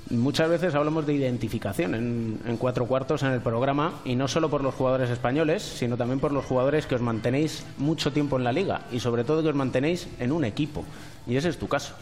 Muchas 0.10 0.50
veces 0.50 0.74
hablamos 0.74 1.06
de 1.06 1.14
identificación 1.14 1.94
en, 1.94 2.40
en 2.44 2.58
cuatro 2.58 2.88
cuartos 2.88 3.22
en 3.22 3.34
el 3.34 3.42
programa 3.42 4.02
y 4.04 4.16
no 4.16 4.28
solo 4.28 4.50
por 4.50 4.64
los 4.64 4.74
jugadores 4.74 5.12
españoles, 5.12 5.62
sino 5.62 5.96
también 5.96 6.20
por 6.20 6.32
los 6.32 6.44
jugadores 6.44 6.88
que 6.88 6.96
os 6.96 7.02
mantenéis 7.02 7.64
mucho 7.78 8.12
tiempo 8.12 8.38
en 8.38 8.46
la 8.46 8.52
liga 8.52 8.82
y 8.92 9.00
sobre 9.00 9.24
todo 9.24 9.44
que 9.44 9.50
os 9.50 9.56
mantenéis 9.56 10.08
en 10.20 10.32
un 10.32 10.44
equipo. 10.44 10.84
Y 11.28 11.36
ese 11.36 11.50
es 11.50 11.60
tu 11.60 11.68
caso. 11.68 11.94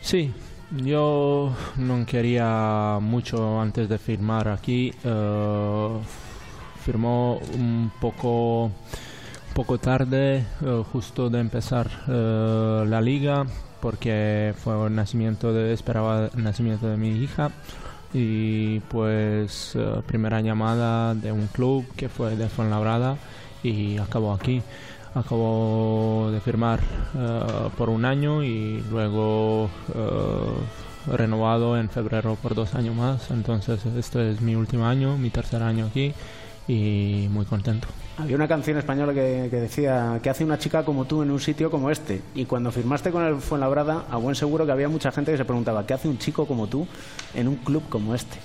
Sí, 0.00 0.32
yo 0.70 1.54
no 1.76 2.06
quería 2.06 2.98
mucho 3.02 3.60
antes 3.60 3.86
de 3.86 3.98
firmar 3.98 4.48
aquí, 4.48 4.94
eh, 5.04 5.88
firmó 6.78 7.40
un 7.54 7.90
poco, 8.00 8.70
poco 9.54 9.78
tarde, 9.78 10.44
eh, 10.62 10.82
justo 10.92 11.28
de 11.30 11.40
empezar 11.40 11.90
eh, 12.08 12.84
la 12.86 13.00
liga, 13.00 13.46
porque 13.80 14.54
fue 14.56 14.86
el 14.86 14.94
nacimiento 14.94 15.52
de, 15.52 15.72
esperaba 15.72 16.30
el 16.34 16.42
nacimiento 16.42 16.88
de 16.88 16.96
mi 16.96 17.10
hija 17.10 17.50
y 18.14 18.80
pues 18.80 19.74
eh, 19.76 20.02
primera 20.06 20.40
llamada 20.40 21.14
de 21.14 21.30
un 21.30 21.46
club 21.48 21.84
que 21.96 22.08
fue 22.08 22.36
de 22.36 22.48
Fuenlabrada 22.48 23.16
y 23.62 23.98
acabó 23.98 24.32
aquí. 24.32 24.62
Acabó 25.14 26.30
de 26.30 26.38
firmar 26.40 26.80
por 27.76 27.88
un 27.88 28.04
año 28.04 28.44
y 28.44 28.84
luego 28.90 29.68
renovado 31.10 31.78
en 31.78 31.88
febrero 31.88 32.36
por 32.40 32.54
dos 32.54 32.74
años 32.74 32.94
más. 32.94 33.30
Entonces 33.30 33.84
este 33.86 34.30
es 34.30 34.40
mi 34.42 34.54
último 34.54 34.86
año, 34.86 35.16
mi 35.16 35.30
tercer 35.30 35.62
año 35.62 35.86
aquí 35.86 36.14
y 36.68 37.26
muy 37.30 37.44
contento. 37.46 37.88
Había 38.18 38.36
una 38.36 38.46
canción 38.48 38.76
española 38.78 39.14
que, 39.14 39.48
que 39.50 39.56
decía 39.56 40.18
¿Qué 40.22 40.28
hace 40.28 40.44
una 40.44 40.58
chica 40.58 40.84
como 40.84 41.04
tú 41.06 41.22
en 41.22 41.30
un 41.30 41.40
sitio 41.40 41.70
como 41.70 41.90
este? 41.90 42.20
Y 42.34 42.44
cuando 42.44 42.70
firmaste 42.70 43.10
con 43.10 43.24
el 43.24 43.36
Fuenlabrada, 43.36 44.04
a 44.10 44.16
buen 44.16 44.34
seguro 44.34 44.66
que 44.66 44.72
había 44.72 44.88
mucha 44.88 45.10
gente 45.12 45.30
que 45.32 45.38
se 45.38 45.44
preguntaba 45.44 45.86
¿Qué 45.86 45.94
hace 45.94 46.08
un 46.08 46.18
chico 46.18 46.46
como 46.46 46.66
tú 46.66 46.86
en 47.34 47.48
un 47.48 47.56
club 47.56 47.82
como 47.88 48.14
este? 48.14 48.36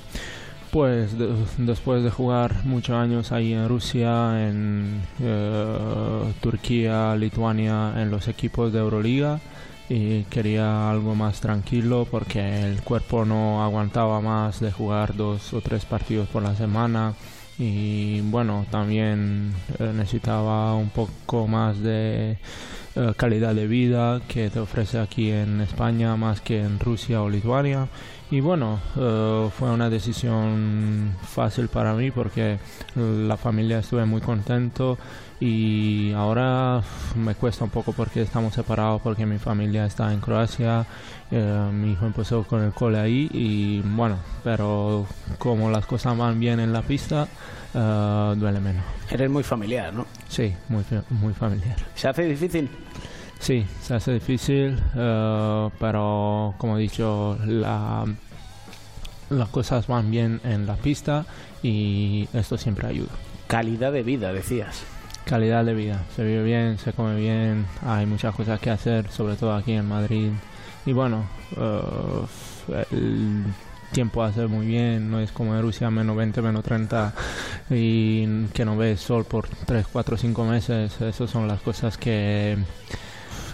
Pues 0.72 1.18
de- 1.18 1.36
después 1.58 2.04
de 2.04 2.10
jugar 2.10 2.64
muchos 2.66 2.96
años 2.96 3.32
ahí 3.32 3.54
en 3.54 3.68
Rusia, 3.68 4.48
en 4.48 5.02
eh, 5.20 6.34
Turquía, 6.42 7.16
Lituania, 7.16 7.94
en 8.02 8.10
los 8.10 8.28
equipos 8.28 8.74
de 8.74 8.80
Euroliga, 8.80 9.40
y 9.90 10.24
quería 10.24 10.90
algo 10.90 11.14
más 11.14 11.42
tranquilo 11.42 12.08
porque 12.10 12.64
el 12.66 12.82
cuerpo 12.82 13.24
no 13.26 13.64
aguantaba 13.64 14.20
más 14.22 14.60
de 14.62 14.72
jugar 14.72 15.16
dos 15.16 15.54
o 15.54 15.62
tres 15.62 15.86
partidos 15.86 16.28
por 16.30 16.42
la 16.42 16.56
semana 16.56 17.14
y 17.60 18.22
bueno, 18.22 18.66
también 18.72 19.54
eh, 19.80 19.92
necesitaba 19.96 20.76
un 20.76 20.90
poco 20.90 21.48
más 21.48 21.80
de 21.80 22.38
eh, 22.96 23.14
calidad 23.16 23.54
de 23.54 23.68
vida 23.68 24.22
que 24.28 24.50
te 24.50 24.60
ofrece 24.60 25.00
aquí 25.00 25.30
en 25.32 25.62
España 25.62 26.16
más 26.16 26.42
que 26.42 26.62
en 26.62 26.80
Rusia 26.80 27.22
o 27.22 27.30
Lituania. 27.30 27.88
Y 28.32 28.40
bueno, 28.40 28.80
eh, 28.98 29.50
fue 29.56 29.70
una 29.70 29.90
decisión 29.90 31.16
fácil 31.22 31.68
para 31.68 31.94
mí 31.94 32.10
porque 32.10 32.58
la 32.96 33.38
familia 33.38 33.80
estuve 33.80 34.06
muy 34.06 34.22
contento 34.22 34.98
y 35.40 36.14
ahora 36.14 36.82
me 37.16 37.36
cuesta 37.36 37.64
un 37.64 37.70
poco 37.70 37.92
porque 37.94 38.22
estamos 38.22 38.54
separados 38.54 39.02
porque 39.02 39.26
mi 39.26 39.38
familia 39.38 39.86
está 39.86 40.14
en 40.14 40.20
Croacia, 40.20 40.86
eh, 41.32 41.70
mi 41.72 41.94
hijo 41.94 42.06
empezó 42.06 42.44
con 42.44 42.64
el 42.64 42.72
cole 42.72 43.00
ahí 43.00 43.30
y 43.34 43.82
bueno, 43.82 44.18
pero 44.44 45.06
como 45.38 45.70
las 45.70 45.86
cosas 45.86 46.18
van 46.18 46.40
bien 46.40 46.60
en 46.60 46.72
la 46.72 46.82
pista, 46.82 47.28
eh, 47.74 48.34
duele 48.38 48.60
menos. 48.60 48.84
Eres 49.10 49.30
muy 49.30 49.44
familiar, 49.44 49.94
¿no? 49.94 50.06
Sí, 50.28 50.54
muy, 50.70 50.84
muy 51.10 51.34
familiar. 51.34 51.78
¿Se 51.96 52.08
hace 52.08 52.24
difícil? 52.24 52.70
Sí, 53.40 53.66
se 53.82 53.96
hace 53.96 54.14
difícil, 54.14 54.80
eh, 54.96 55.70
pero 55.80 56.56
como 56.58 56.78
he 56.78 56.82
dicho, 56.82 57.38
la, 57.46 58.06
las 59.30 59.50
cosas 59.50 59.88
van 59.88 60.10
bien 60.12 60.40
en 60.44 60.66
la 60.66 60.76
pista 60.76 61.26
y 61.62 62.30
esto 62.34 62.58
siempre 62.58 62.88
ayuda. 62.88 63.12
Calidad 63.48 63.92
de 63.92 64.04
vida, 64.04 64.32
decías. 64.32 64.84
Calidad 65.26 65.64
de 65.64 65.74
vida, 65.74 66.04
se 66.16 66.24
vive 66.24 66.44
bien, 66.44 66.78
se 66.78 66.92
come 66.92 67.16
bien, 67.16 67.66
hay 67.86 68.06
muchas 68.06 68.36
cosas 68.36 68.60
que 68.60 68.70
hacer, 68.70 69.10
sobre 69.10 69.36
todo 69.36 69.56
aquí 69.56 69.72
en 69.72 69.88
Madrid. 69.88 70.32
Y 70.86 70.92
bueno, 70.92 71.24
eh, 71.56 72.86
el 72.92 73.44
tiempo 73.94 74.22
hace 74.22 74.48
muy 74.48 74.66
bien, 74.66 75.10
no 75.10 75.20
es 75.22 75.32
como 75.32 75.56
en 75.56 75.62
Rusia, 75.62 75.90
menos 75.90 76.18
20, 76.18 76.42
menos 76.42 76.62
30, 76.64 77.14
y 77.70 78.46
que 78.48 78.66
no 78.66 78.76
ves 78.76 79.00
sol 79.00 79.24
por 79.24 79.48
3, 79.48 79.88
4, 79.92 80.18
5 80.18 80.44
meses. 80.44 81.00
Esas 81.00 81.30
son 81.30 81.48
las 81.48 81.62
cosas 81.62 81.98
que, 81.98 82.58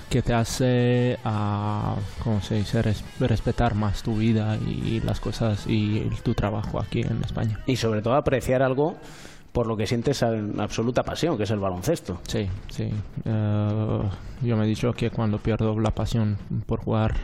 que 0.10 0.24
te 0.24 0.34
hace, 0.34 1.20
a, 1.24 1.96
¿cómo 2.24 2.42
se 2.42 2.56
dice?, 2.56 2.82
Res- 2.82 3.04
respetar 3.20 3.76
más 3.76 4.02
tu 4.02 4.16
vida 4.18 4.58
y 4.58 5.02
las 5.02 5.20
cosas 5.20 5.66
y 5.68 6.00
tu 6.24 6.34
trabajo 6.34 6.80
aquí 6.80 7.02
en 7.02 7.22
España. 7.24 7.60
Y 7.68 7.76
sobre 7.76 8.02
todo 8.02 8.16
apreciar 8.16 8.64
algo 8.64 8.98
por 9.52 9.66
lo 9.68 9.76
que 9.76 9.88
sientes 9.88 10.22
en 10.22 10.60
absoluta 10.60 11.04
pasión, 11.04 11.36
que 11.38 11.44
es 11.44 11.52
el 11.52 11.60
baloncesto. 11.60 12.20
Sí, 12.28 12.48
sí. 12.70 12.90
Eh, 13.26 14.02
yo 14.42 14.56
me 14.56 14.64
he 14.64 14.68
dicho 14.68 14.94
que 14.94 15.10
cuando 15.12 15.38
pierdo 15.38 15.78
la 15.80 15.92
pasión 15.92 16.38
por 16.66 16.80
jugar 16.82 17.16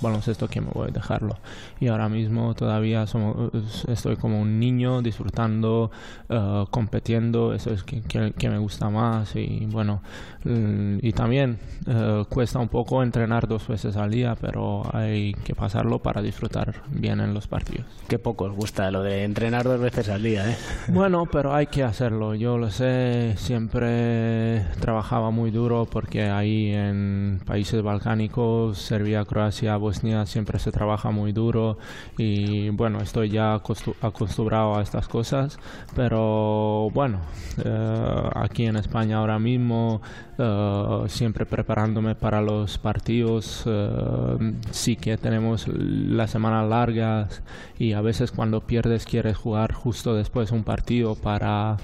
baloncesto 0.00 0.48
que 0.48 0.60
me 0.60 0.68
voy 0.72 0.88
a 0.88 0.92
dejarlo. 0.92 1.36
Y 1.78 1.86
ahora 1.88 2.08
mismo 2.08 2.54
todavía 2.54 3.06
somos, 3.06 3.52
estoy 3.88 4.16
como 4.16 4.40
un 4.40 4.58
niño 4.58 5.00
disfrutando, 5.02 5.90
eh, 6.28 6.64
compitiendo, 6.70 7.54
eso 7.54 7.70
es 7.72 7.82
que, 7.84 8.00
que- 8.02 8.32
que 8.36 8.48
me 8.50 8.58
gusta 8.58 8.90
más. 8.90 9.36
Y 9.36 9.66
bueno, 9.70 10.02
mm, 10.44 10.98
y 11.02 11.12
también 11.12 11.58
eh, 11.86 12.24
cuesta 12.28 12.58
un 12.58 12.68
poco 12.68 13.02
entrenar 13.02 13.46
dos 13.46 13.68
veces 13.68 13.96
al 13.96 14.10
día, 14.10 14.34
pero 14.40 14.82
hay 14.92 15.34
que 15.44 15.54
pasarlo 15.54 16.00
para 16.00 16.20
disfrutar 16.22 16.74
bien 16.90 17.20
en 17.20 17.32
los 17.32 17.46
partidos. 17.46 17.86
Qué 18.08 18.18
poco 18.18 18.44
os 18.44 18.52
gusta 18.52 18.90
lo 18.90 19.02
de 19.02 19.22
entrenar 19.24 19.64
dos 19.64 19.78
veces 19.80 20.08
al 20.08 20.22
día, 20.22 20.50
¿eh? 20.50 20.56
Bueno, 20.88 21.26
pero 21.30 21.54
hay 21.54 21.65
que 21.70 21.82
hacerlo. 21.82 22.34
Yo 22.34 22.56
lo 22.58 22.70
sé, 22.70 23.34
siempre 23.36 24.64
trabajaba 24.80 25.30
muy 25.30 25.50
duro 25.50 25.86
porque 25.90 26.24
ahí 26.30 26.72
en 26.72 27.40
países 27.44 27.82
balcánicos, 27.82 28.78
Serbia, 28.78 29.24
Croacia, 29.24 29.76
Bosnia, 29.76 30.24
siempre 30.26 30.58
se 30.58 30.72
trabaja 30.72 31.10
muy 31.10 31.32
duro 31.32 31.76
y 32.16 32.70
bueno, 32.70 33.00
estoy 33.00 33.28
ya 33.30 33.56
acostu- 33.56 33.94
acostumbrado 34.00 34.76
a 34.76 34.82
estas 34.82 35.06
cosas, 35.08 35.58
pero 35.94 36.88
bueno, 36.94 37.18
eh, 37.62 38.30
aquí 38.34 38.64
en 38.66 38.76
España 38.76 39.18
ahora 39.18 39.38
mismo, 39.38 40.00
eh, 40.38 41.04
siempre 41.08 41.46
preparándome 41.46 42.14
para 42.14 42.42
los 42.42 42.76
partidos, 42.76 43.62
eh, 43.64 44.54
sí 44.70 44.96
que 44.96 45.16
tenemos 45.16 45.66
las 45.68 46.30
semanas 46.30 46.68
largas 46.68 47.42
y 47.78 47.94
a 47.94 48.02
veces 48.02 48.32
cuando 48.32 48.60
pierdes 48.60 49.06
quieres 49.06 49.36
jugar 49.36 49.72
justo 49.72 50.14
después 50.14 50.50
un 50.50 50.62
partido 50.62 51.14
para 51.14 51.78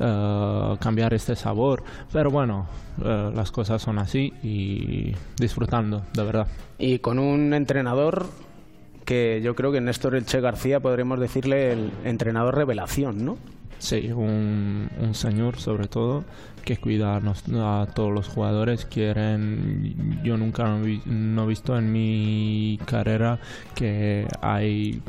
eh, 0.00 0.76
cambiar 0.80 1.14
este 1.14 1.36
sabor, 1.36 1.84
pero 2.12 2.30
bueno, 2.30 2.66
las 2.98 3.50
cosas 3.50 3.80
son 3.80 3.98
así 3.98 4.32
y 4.42 5.14
disfrutando, 5.38 6.02
de 6.12 6.24
verdad. 6.24 6.46
Y 6.78 6.98
con 6.98 7.18
un 7.18 7.54
entrenador 7.54 8.26
que 9.04 9.40
yo 9.42 9.54
creo 9.54 9.72
que 9.72 9.80
Néstor 9.80 10.16
Elche 10.16 10.40
García 10.40 10.80
podríamos 10.80 11.20
decirle 11.20 11.72
el 11.72 11.92
entrenador 12.04 12.56
revelación, 12.56 13.24
¿no? 13.24 13.38
Sí, 13.78 14.12
un, 14.12 14.88
un 15.00 15.14
señor 15.14 15.58
sobre 15.58 15.88
todo 15.88 16.24
que 16.62 16.76
cuida 16.78 17.16
a, 17.16 17.86
todos 17.86 18.12
los 18.12 18.28
jugadores. 18.28 18.84
Quieren, 18.86 20.20
yo 20.24 20.36
nunca 20.36 20.64
no, 21.06 21.44
he 21.44 21.46
visto 21.46 21.76
en 21.76 21.92
mi 21.92 22.78
carrera 22.86 23.38
que 23.74 24.26
hay 24.40 25.02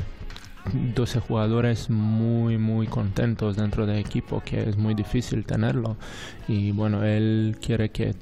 12 0.94 1.20
jugadores 1.20 1.90
muy 1.90 2.56
muy 2.56 2.86
contentos 2.86 3.54
dentro 3.56 3.84
del 3.86 3.98
equipo 3.98 4.40
que 4.42 4.66
es 4.66 4.78
muy 4.78 4.94
difícil 4.94 5.44
tenerlo 5.44 5.96
y 6.48 6.70
bueno 6.70 7.04
él 7.04 7.58
quiere 7.60 7.90
que 7.90 8.14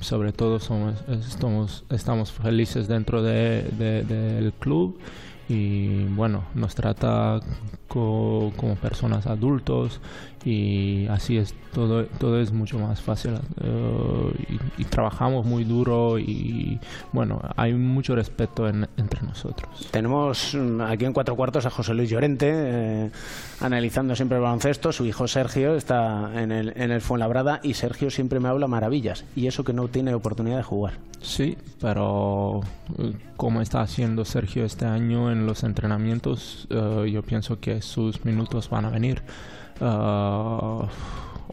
sobre 0.00 0.32
todo 0.32 0.60
somos 0.60 1.02
estamos, 1.08 1.84
estamos 1.90 2.30
felices 2.30 2.86
dentro 2.86 3.24
de- 3.24 3.64
de- 3.76 4.04
del 4.04 4.52
club 4.52 4.96
y 5.48 6.04
bueno, 6.04 6.44
nos 6.54 6.74
trata 6.74 7.40
como 7.88 8.76
personas 8.80 9.26
adultos 9.26 10.00
y 10.44 11.06
así 11.08 11.38
es 11.38 11.54
todo 11.72 12.04
todo 12.04 12.40
es 12.40 12.52
mucho 12.52 12.78
más 12.78 13.00
fácil 13.00 13.32
eh, 13.62 14.58
y, 14.78 14.84
trabajamos 14.84 15.46
muy 15.46 15.64
duro 15.64 16.18
y 16.18 16.78
bueno 17.12 17.40
hay 17.56 17.72
mucho 17.72 18.14
respeto 18.14 18.68
entre 18.68 19.22
nosotros. 19.22 19.88
Tenemos 19.90 20.54
mm, 20.54 20.82
aquí 20.82 21.04
en 21.04 21.12
cuatro 21.12 21.34
cuartos 21.34 21.66
a 21.66 21.70
José 21.70 21.94
Luis 21.94 22.10
Llorente 22.10 22.50
eh, 22.52 23.10
analizando 23.60 24.14
siempre 24.14 24.36
el 24.36 24.42
baloncesto. 24.42 24.92
Su 24.92 25.06
hijo 25.06 25.26
Sergio 25.26 25.74
está 25.74 26.30
en 26.40 26.52
el, 26.52 26.72
en 26.76 26.92
el 26.92 27.00
Fuenlabrada 27.00 27.60
y 27.62 27.74
Sergio 27.74 28.10
siempre 28.10 28.38
me 28.38 28.48
habla 28.48 28.68
maravillas. 28.68 29.24
Y 29.34 29.46
eso 29.46 29.64
que 29.64 29.72
no 29.72 29.88
tiene 29.88 30.14
oportunidad 30.14 30.58
de 30.58 30.62
jugar. 30.62 30.94
Sí 31.20 31.56
pero 31.80 32.60
eh, 32.98 33.12
como 33.36 33.60
está 33.60 33.80
haciendo 33.80 34.24
Sergio 34.24 34.64
este 34.64 34.84
año 34.84 35.32
en 35.32 35.46
los 35.46 35.64
entrenamientos 35.64 36.68
yo 36.70 37.22
pienso 37.22 37.60
que 37.60 37.82
sus 37.82 38.24
minutos 38.24 38.70
van 38.70 38.84
a 38.84 38.90
venir 38.90 39.22
uh, 39.80 40.86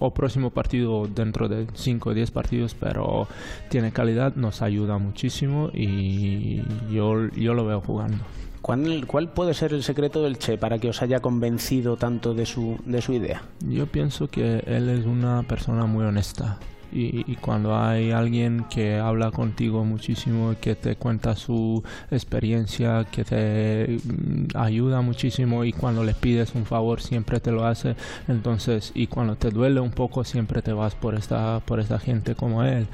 o 0.01 0.12
próximo 0.12 0.50
partido 0.50 1.08
dentro 1.08 1.48
de 1.48 1.68
5 1.74 2.10
o 2.10 2.13
10 2.13 2.32
partidos, 2.32 2.74
pero 2.74 3.28
tiene 3.70 3.92
calidad, 3.92 4.36
nos 4.36 4.62
ayuda 4.62 4.98
muchísimo 4.98 5.70
y 5.74 6.63
yo, 6.92 7.30
yo 7.30 7.54
lo 7.54 7.66
veo 7.66 7.82
jugando. 7.82 8.18
¿Cuál, 8.62 9.06
¿Cuál, 9.08 9.30
puede 9.30 9.54
ser 9.54 9.74
el 9.74 9.84
secreto 9.84 10.22
del 10.22 10.38
Che 10.38 10.58
para 10.58 10.78
que 10.78 10.90
os 10.90 11.01
haya 11.01 11.20
convencido 11.20 11.98
tanto 11.98 12.34
de 12.34 12.46
su, 12.46 12.78
de 12.86 13.01
su 13.01 13.13
idea? 13.13 13.42
Yo 13.68 13.88
pienso 13.88 14.28
que 14.28 14.63
él 14.66 14.90
es 14.90 15.06
una 15.06 15.44
persona 15.44 15.86
muy 15.86 16.06
honesta 16.06 16.60
y, 16.92 17.36
cuando 17.36 17.76
hay 17.76 18.12
alguien 18.12 18.66
que 18.70 18.98
habla 18.98 19.32
contigo 19.32 19.84
muchísimo, 19.84 20.56
que 20.60 20.76
te 20.76 20.96
cuenta 20.96 21.36
su 21.36 21.84
experiencia, 22.10 23.06
que 23.10 23.24
te 23.24 24.00
mm, 24.04 24.58
ayuda 24.58 25.02
muchísimo 25.02 25.64
y 25.64 25.74
cuando 25.74 26.04
le 26.04 26.14
pides 26.14 26.54
un 26.56 26.66
favor 26.66 27.02
siempre 27.02 27.40
te 27.40 27.52
lo 27.52 27.66
hace, 27.66 27.96
entonces 28.28 28.92
y 28.94 29.08
cuando 29.08 29.36
te 29.36 29.50
duele 29.50 29.80
un 29.80 29.92
poco 29.92 30.24
siempre 30.24 30.62
te 30.62 30.74
vas 30.74 30.96
por 30.96 31.16
esta 31.16 31.62
por 31.66 31.80
esta 31.80 32.00
gente 32.00 32.36
como 32.36 32.64
él 32.64 32.88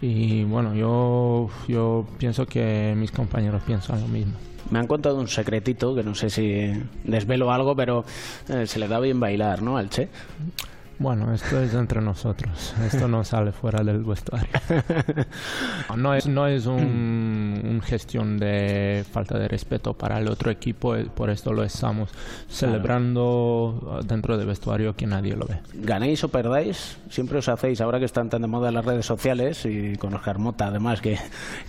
y 0.00 0.44
bueno 0.44 0.74
yo 0.74 1.48
yo 1.68 2.06
pienso 2.18 2.46
que 2.46 2.94
mis 2.96 3.10
compañeros 3.10 3.62
piensan 3.64 4.00
lo 4.00 4.08
mismo. 4.08 4.34
Me 4.70 4.78
han 4.78 4.86
contado 4.86 5.18
un 5.18 5.28
secretito 5.28 5.94
que 5.94 6.02
no 6.02 6.14
sé 6.14 6.30
si 6.30 6.72
desvelo 7.04 7.52
algo, 7.52 7.76
pero 7.76 8.04
eh, 8.48 8.66
se 8.66 8.78
le 8.78 8.88
da 8.88 8.98
bien 8.98 9.20
bailar, 9.20 9.62
¿no? 9.62 9.76
Al 9.76 9.90
Che. 9.90 10.08
Bueno, 10.98 11.34
esto 11.34 11.60
es 11.60 11.74
entre 11.74 12.00
nosotros. 12.00 12.74
Esto 12.84 13.08
no 13.08 13.24
sale 13.24 13.52
fuera 13.52 13.82
del 13.82 14.04
vestuario. 14.04 14.48
No 15.96 16.14
es, 16.14 16.26
no 16.26 16.46
es 16.46 16.66
un, 16.66 17.80
gestión 17.84 18.38
de 18.38 19.04
falta 19.10 19.38
de 19.38 19.48
respeto 19.48 19.94
para 19.94 20.18
el 20.18 20.28
otro 20.28 20.50
equipo, 20.50 20.96
eh, 20.96 21.06
por 21.14 21.30
esto 21.30 21.52
lo 21.52 21.62
estamos 21.62 22.10
celebrando 22.48 24.00
dentro 24.04 24.36
del 24.36 24.46
vestuario 24.46 24.96
que 24.96 25.06
nadie 25.06 25.36
lo 25.36 25.46
ve. 25.46 25.60
Ganéis 25.74 26.24
o 26.24 26.28
perdáis, 26.28 26.98
siempre 27.08 27.38
os 27.38 27.48
hacéis, 27.48 27.80
ahora 27.80 27.98
que 27.98 28.06
están 28.06 28.28
tan 28.28 28.42
de 28.42 28.48
moda 28.48 28.70
las 28.70 28.84
redes 28.84 29.06
sociales 29.06 29.64
y 29.66 29.96
con 29.96 30.14
Oscar 30.14 30.38
Mota 30.38 30.66
además, 30.66 31.00
que, 31.00 31.18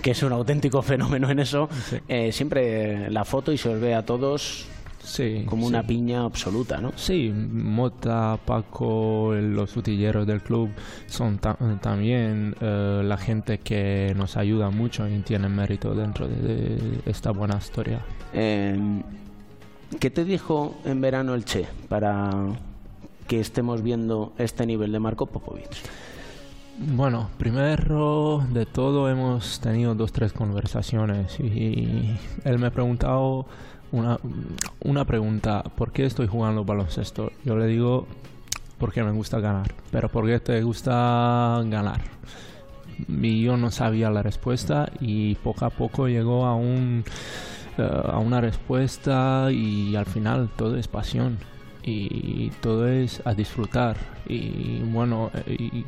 que 0.01 0.11
es 0.11 0.23
un 0.23 0.33
auténtico 0.33 0.81
fenómeno 0.81 1.29
en 1.29 1.39
eso, 1.39 1.69
eh, 2.07 2.31
siempre 2.31 3.09
la 3.11 3.25
foto 3.25 3.51
y 3.51 3.57
se 3.57 3.69
os 3.69 3.79
ve 3.79 3.93
a 3.93 4.05
todos 4.05 4.65
Sí, 5.05 5.43
como 5.45 5.67
una 5.67 5.83
piña 5.83 6.23
absoluta, 6.23 6.81
¿no? 6.81 6.91
Sí, 6.95 7.31
Mota, 7.31 8.39
Paco, 8.43 9.33
los 9.35 9.77
utilleros 9.77 10.25
del 10.25 10.41
club 10.41 10.71
son 11.05 11.37
también 11.37 12.55
eh, 12.59 13.01
la 13.05 13.17
gente 13.17 13.59
que 13.59 14.13
nos 14.17 14.35
ayuda 14.35 14.71
mucho 14.71 15.07
y 15.07 15.19
tiene 15.19 15.47
mérito 15.47 15.93
dentro 15.93 16.27
de, 16.27 17.01
esta 17.05 17.31
buena 17.31 17.57
historia. 17.57 18.01
Em, 18.33 19.03
¿Qué 19.99 20.09
te 20.09 20.25
dijo 20.25 20.75
en 20.85 20.99
verano 21.01 21.35
el 21.35 21.45
Che 21.45 21.67
para 21.87 22.31
que 23.27 23.39
estemos 23.39 23.83
viendo 23.83 24.33
este 24.39 24.65
nivel 24.65 24.91
de 24.91 24.99
Marco 24.99 25.27
Popovic? 25.27 25.69
Bueno, 26.77 27.29
primero 27.37 28.43
de 28.51 28.65
todo 28.65 29.07
hemos 29.09 29.59
tenido 29.61 29.95
dos, 29.95 30.11
tres 30.11 30.33
conversaciones 30.33 31.39
y 31.39 32.17
él 32.43 32.59
me 32.59 32.67
ha 32.67 32.71
preguntado 32.71 33.45
una, 33.91 34.17
una 34.81 35.05
pregunta, 35.05 35.63
¿por 35.63 35.91
qué 35.91 36.05
estoy 36.05 36.27
jugando 36.27 36.65
baloncesto? 36.65 37.31
Yo 37.43 37.55
le 37.55 37.67
digo, 37.67 38.07
porque 38.77 39.03
me 39.03 39.11
gusta 39.11 39.39
ganar, 39.39 39.73
pero 39.91 40.09
¿por 40.09 40.25
qué 40.25 40.39
te 40.39 40.61
gusta 40.63 41.61
ganar? 41.65 42.01
Y 43.07 43.43
yo 43.43 43.57
no 43.57 43.71
sabía 43.71 44.09
la 44.09 44.23
respuesta 44.23 44.89
y 44.99 45.35
poco 45.35 45.65
a 45.65 45.69
poco 45.69 46.07
llegó 46.07 46.45
a 46.45 46.55
un 46.55 47.03
eh, 47.77 48.01
a 48.05 48.19
una 48.19 48.39
respuesta 48.39 49.49
y 49.51 49.95
al 49.95 50.05
final 50.05 50.49
todo 50.55 50.77
es 50.77 50.87
pasión 50.87 51.37
y 51.87 52.49
todo 52.61 52.87
es 52.87 53.21
a 53.25 53.35
disfrutar. 53.35 53.95
Y 54.27 54.79
bueno 54.79 55.29
eh, 55.45 55.83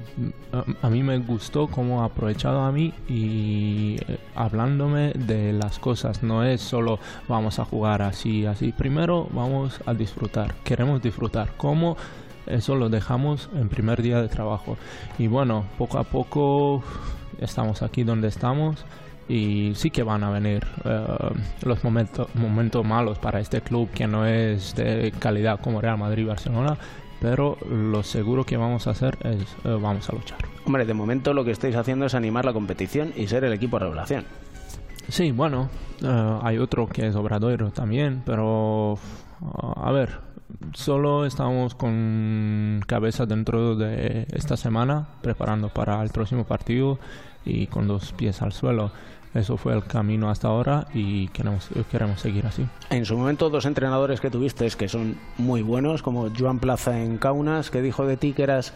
a, 0.81 0.89
mí 0.89 1.01
me 1.01 1.17
gustó 1.17 1.67
cómo 1.67 2.03
ha 2.03 2.05
aprovechado 2.05 2.61
a 2.61 2.71
mí 2.71 2.93
y 3.09 3.97
eh, 4.07 4.19
hablándome 4.35 5.13
de 5.13 5.53
las 5.53 5.79
cosas. 5.79 6.21
No 6.21 6.43
es 6.43 6.61
solo 6.61 6.99
vamos 7.27 7.57
a 7.57 7.65
jugar 7.65 8.03
así 8.03 8.45
así. 8.45 8.71
Primero 8.71 9.27
vamos 9.31 9.81
a 9.87 9.95
disfrutar. 9.95 10.53
Queremos 10.63 11.01
disfrutar. 11.01 11.53
Cómo 11.57 11.97
eso 12.45 12.75
lo 12.75 12.89
dejamos 12.89 13.49
en 13.55 13.67
primer 13.67 14.03
día 14.03 14.21
de 14.21 14.27
trabajo. 14.27 14.77
Y 15.17 15.25
bueno 15.25 15.65
poco 15.79 15.97
a 15.97 16.03
poco 16.03 16.83
estamos 17.39 17.81
aquí 17.81 18.03
donde 18.03 18.27
estamos 18.27 18.85
y 19.29 19.73
sí 19.75 19.89
que 19.89 20.03
van 20.03 20.23
a 20.23 20.29
venir 20.29 20.65
eh, 20.85 21.05
los 21.63 21.83
momentos 21.83 22.33
momentos 22.35 22.85
malos 22.85 23.19
para 23.19 23.39
este 23.39 23.61
club 23.61 23.89
que 23.91 24.07
no 24.07 24.25
es 24.25 24.75
de 24.75 25.13
calidad 25.19 25.59
como 25.59 25.81
Real 25.81 25.97
Madrid 25.97 26.23
y 26.23 26.27
Barcelona 26.27 26.77
pero 27.19 27.57
lo 27.69 28.03
seguro 28.03 28.45
que 28.45 28.57
vamos 28.57 28.87
a 28.87 28.91
hacer 28.91 29.17
es 29.23 29.41
eh, 29.65 29.77
vamos 29.81 30.07
a 30.09 30.13
luchar. 30.13 30.37
Hombre 30.65 30.85
de 30.85 30.93
momento 30.93 31.33
lo 31.33 31.43
que 31.43 31.51
estáis 31.51 31.75
haciendo 31.75 32.05
es 32.05 32.13
animar 32.13 32.45
la 32.45 32.53
competición 32.53 33.13
y 33.15 33.27
ser 33.27 33.43
el 33.43 33.53
equipo 33.53 33.79
de 33.79 33.85
revelación. 33.85 34.25
Sí 35.09 35.31
bueno 35.31 35.69
eh, 36.01 36.39
hay 36.41 36.57
otro 36.57 36.87
que 36.87 37.07
es 37.07 37.15
Obradoiro 37.15 37.71
también 37.71 38.21
pero 38.25 38.97
a 39.75 39.91
ver 39.91 40.27
solo 40.73 41.25
estamos 41.25 41.75
con 41.75 42.81
cabeza 42.87 43.25
dentro 43.25 43.75
de 43.75 44.25
esta 44.31 44.55
semana 44.55 45.07
preparando 45.21 45.69
para 45.69 46.01
el 46.01 46.09
próximo 46.09 46.45
partido 46.45 46.97
y 47.45 47.67
con 47.67 47.87
dos 47.87 48.13
pies 48.13 48.41
al 48.41 48.51
suelo 48.51 48.91
eso 49.33 49.57
fue 49.57 49.73
el 49.73 49.83
camino 49.83 50.29
hasta 50.29 50.47
ahora 50.47 50.87
y 50.93 51.27
queremos, 51.29 51.69
queremos 51.91 52.21
seguir 52.21 52.45
así. 52.45 52.65
En 52.89 53.05
su 53.05 53.17
momento, 53.17 53.49
dos 53.49 53.65
entrenadores 53.65 54.19
que 54.19 54.29
tuviste 54.29 54.67
que 54.71 54.87
son 54.89 55.17
muy 55.37 55.61
buenos, 55.61 56.01
como 56.01 56.29
Joan 56.37 56.59
Plaza 56.59 56.99
en 56.99 57.17
Kaunas, 57.17 57.69
que 57.69 57.81
dijo 57.81 58.05
de 58.05 58.17
ti 58.17 58.33
que 58.33 58.43
eras 58.43 58.73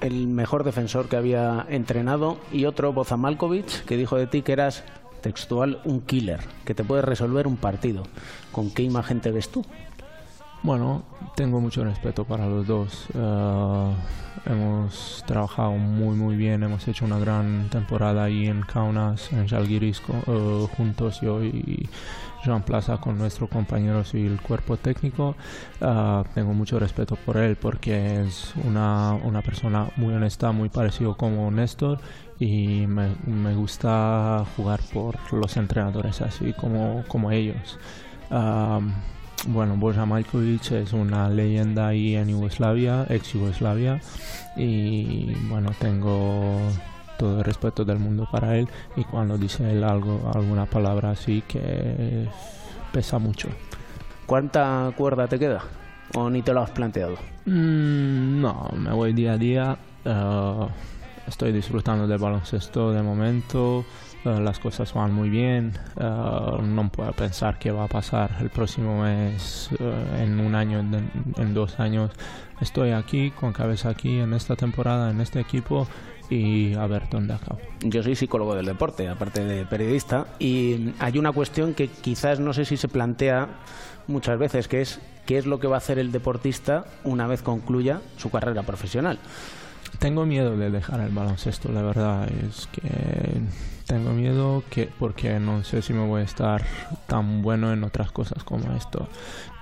el 0.00 0.28
mejor 0.28 0.64
defensor 0.64 1.08
que 1.08 1.16
había 1.16 1.66
entrenado, 1.68 2.38
y 2.52 2.66
otro, 2.66 2.92
Boza 2.92 3.16
Malkovich, 3.16 3.84
que 3.84 3.96
dijo 3.96 4.16
de 4.16 4.26
ti 4.26 4.42
que 4.42 4.52
eras 4.52 4.84
textual 5.20 5.80
un 5.84 6.00
killer, 6.00 6.40
que 6.64 6.74
te 6.74 6.84
puede 6.84 7.02
resolver 7.02 7.46
un 7.46 7.56
partido. 7.56 8.04
¿Con 8.52 8.70
qué 8.70 8.82
imagen 8.82 9.20
te 9.20 9.32
ves 9.32 9.48
tú? 9.48 9.64
Bueno, 10.62 11.02
tengo 11.36 11.60
mucho 11.60 11.84
respeto 11.84 12.24
para 12.24 12.46
los 12.46 12.66
dos. 12.66 13.06
Eh, 13.14 13.92
hemos 14.46 15.22
trabajado 15.26 15.72
muy 15.72 16.16
muy 16.16 16.36
bien, 16.36 16.62
hemos 16.62 16.86
hecho 16.88 17.04
una 17.04 17.18
gran 17.18 17.68
temporada 17.70 18.24
ahí 18.24 18.46
en 18.46 18.62
Kaunas, 18.62 19.32
en 19.32 19.46
Jalgiris, 19.46 20.02
uh, 20.08 20.66
juntos 20.76 21.20
yo 21.20 21.44
y 21.44 21.88
Jean 22.44 22.62
Plaza 22.62 22.98
con 22.98 23.18
nuestros 23.18 23.48
compañeros 23.50 24.14
y 24.14 24.26
el 24.26 24.40
cuerpo 24.40 24.76
técnico. 24.76 25.36
Uh, 25.80 26.24
tengo 26.34 26.52
mucho 26.54 26.78
respeto 26.80 27.16
por 27.16 27.36
él 27.36 27.56
porque 27.56 28.22
es 28.22 28.52
una, 28.64 29.12
una 29.14 29.42
persona 29.42 29.88
muy 29.96 30.12
honesta, 30.14 30.50
muy 30.50 30.68
parecido 30.68 31.16
como 31.16 31.50
Néstor 31.52 32.00
y 32.40 32.86
me, 32.86 33.14
me 33.26 33.54
gusta 33.54 34.44
jugar 34.56 34.80
por 34.92 35.32
los 35.32 35.56
entrenadores 35.56 36.20
así 36.20 36.52
como, 36.52 37.04
como 37.06 37.30
ellos. 37.30 37.78
Um, 38.30 38.92
bueno, 39.46 39.76
Boja 39.76 40.04
Majkovic 40.04 40.72
es 40.72 40.92
una 40.92 41.28
leyenda 41.30 41.88
ahí 41.88 42.16
en 42.16 42.28
Yugoslavia, 42.28 43.06
ex 43.08 43.32
Yugoslavia, 43.32 44.00
y 44.56 45.32
bueno, 45.48 45.70
tengo 45.78 46.58
todo 47.18 47.38
el 47.38 47.44
respeto 47.44 47.84
del 47.84 47.98
mundo 47.98 48.28
para 48.30 48.56
él 48.56 48.68
y 48.96 49.04
cuando 49.04 49.36
dice 49.36 49.70
él 49.70 49.84
algo, 49.84 50.30
alguna 50.34 50.66
palabra 50.66 51.10
así 51.10 51.42
que 51.46 52.26
pesa 52.92 53.18
mucho. 53.18 53.48
¿Cuánta 54.26 54.92
cuerda 54.96 55.26
te 55.26 55.38
queda? 55.38 55.62
¿O 56.14 56.30
ni 56.30 56.42
te 56.42 56.52
lo 56.52 56.62
has 56.62 56.70
planteado? 56.70 57.16
Mm, 57.44 58.40
no, 58.40 58.70
me 58.76 58.92
voy 58.92 59.12
día 59.12 59.32
a 59.32 59.38
día. 59.38 59.78
Eh, 60.04 60.66
estoy 61.26 61.52
disfrutando 61.52 62.06
del 62.06 62.18
baloncesto 62.18 62.92
de 62.92 63.02
momento. 63.02 63.84
Eh, 64.24 64.40
las 64.40 64.58
cosas 64.58 64.92
van 64.94 65.12
muy 65.12 65.30
bien. 65.30 65.72
Eh, 65.96 66.02
no 66.62 66.88
puedo 66.90 67.12
pensar 67.12 67.58
qué 67.58 67.70
va 67.70 67.84
a 67.84 67.88
pasar 67.88 68.36
el 68.40 68.50
próximo 68.50 69.02
mes, 69.02 69.70
eh, 69.78 70.22
en 70.22 70.40
un 70.40 70.54
año, 70.54 70.80
en, 70.80 71.54
dos 71.54 71.78
años. 71.78 72.10
Estoy 72.60 72.90
aquí, 72.90 73.30
con 73.30 73.52
cabeza 73.52 73.90
aquí, 73.90 74.18
en 74.18 74.34
esta 74.34 74.56
temporada, 74.56 75.10
en 75.10 75.20
este 75.20 75.40
equipo 75.40 75.86
y 76.30 76.74
a 76.74 76.86
ver 76.86 77.08
dónde 77.10 77.34
acabo. 77.34 77.60
Yo 77.80 78.02
soy 78.02 78.14
psicólogo 78.16 78.54
del 78.54 78.66
deporte, 78.66 79.08
aparte 79.08 79.44
de 79.44 79.64
periodista, 79.64 80.26
y 80.38 80.92
hay 80.98 81.18
una 81.18 81.32
cuestión 81.32 81.72
que 81.72 81.88
quizás 81.88 82.40
no 82.40 82.52
sé 82.52 82.64
si 82.64 82.76
se 82.76 82.88
plantea 82.88 83.48
muchas 84.08 84.38
veces, 84.38 84.68
que 84.68 84.82
es 84.82 85.00
qué 85.24 85.38
es 85.38 85.46
lo 85.46 85.60
que 85.60 85.68
va 85.68 85.76
a 85.76 85.78
hacer 85.78 85.98
el 85.98 86.10
deportista 86.10 86.84
una 87.04 87.26
vez 87.26 87.42
concluya 87.42 88.00
su 88.16 88.30
carrera 88.30 88.62
profesional. 88.62 89.18
Tengo 89.98 90.26
miedo 90.26 90.56
de 90.56 90.70
dejar 90.70 91.00
el 91.00 91.10
baloncesto, 91.10 91.72
la 91.72 91.82
verdad 91.82 92.28
es 92.28 92.68
que 92.68 93.40
tengo 93.88 94.12
miedo 94.12 94.62
que 94.68 94.86
porque 94.98 95.40
no 95.40 95.64
sé 95.64 95.80
si 95.80 95.94
me 95.94 96.06
voy 96.06 96.20
a 96.20 96.24
estar 96.24 96.62
tan 97.06 97.40
bueno 97.40 97.72
en 97.72 97.82
otras 97.84 98.12
cosas 98.12 98.44
como 98.44 98.72
esto. 98.74 99.08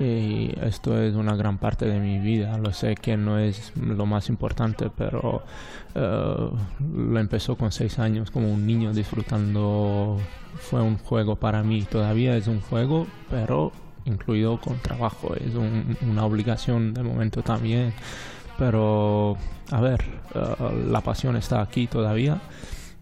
Y 0.00 0.52
esto 0.60 1.00
es 1.00 1.14
una 1.14 1.36
gran 1.36 1.58
parte 1.58 1.86
de 1.86 2.00
mi 2.00 2.18
vida. 2.18 2.58
Lo 2.58 2.72
sé 2.72 2.96
que 2.96 3.16
no 3.16 3.38
es 3.38 3.72
lo 3.76 4.04
más 4.04 4.28
importante, 4.28 4.90
pero 4.94 5.44
eh, 5.94 6.50
lo 6.80 7.20
empezó 7.20 7.56
con 7.56 7.70
seis 7.70 8.00
años 8.00 8.32
como 8.32 8.52
un 8.52 8.66
niño 8.66 8.92
disfrutando. 8.92 10.18
Fue 10.58 10.82
un 10.82 10.98
juego 10.98 11.36
para 11.36 11.62
mí. 11.62 11.82
Todavía 11.82 12.36
es 12.36 12.48
un 12.48 12.60
juego, 12.60 13.06
pero 13.30 13.70
incluido 14.06 14.60
con 14.60 14.78
trabajo. 14.80 15.34
Es 15.36 15.54
una 16.02 16.24
obligación 16.24 16.94
de 16.94 17.04
momento 17.04 17.42
también. 17.42 17.94
Pero, 18.58 19.36
a 19.70 19.80
ver, 19.80 20.04
eh, 20.34 20.84
la 20.88 21.00
pasión 21.00 21.36
está 21.36 21.60
aquí 21.60 21.86
todavía 21.86 22.40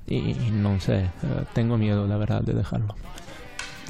y 0.07 0.35
no 0.53 0.81
sé, 0.81 0.96
eh, 0.96 1.09
tengo 1.53 1.79
miedo, 1.79 2.07
la 2.07 2.16
verdad, 2.16 2.42
de 2.42 2.53
dejarlo. 2.53 2.94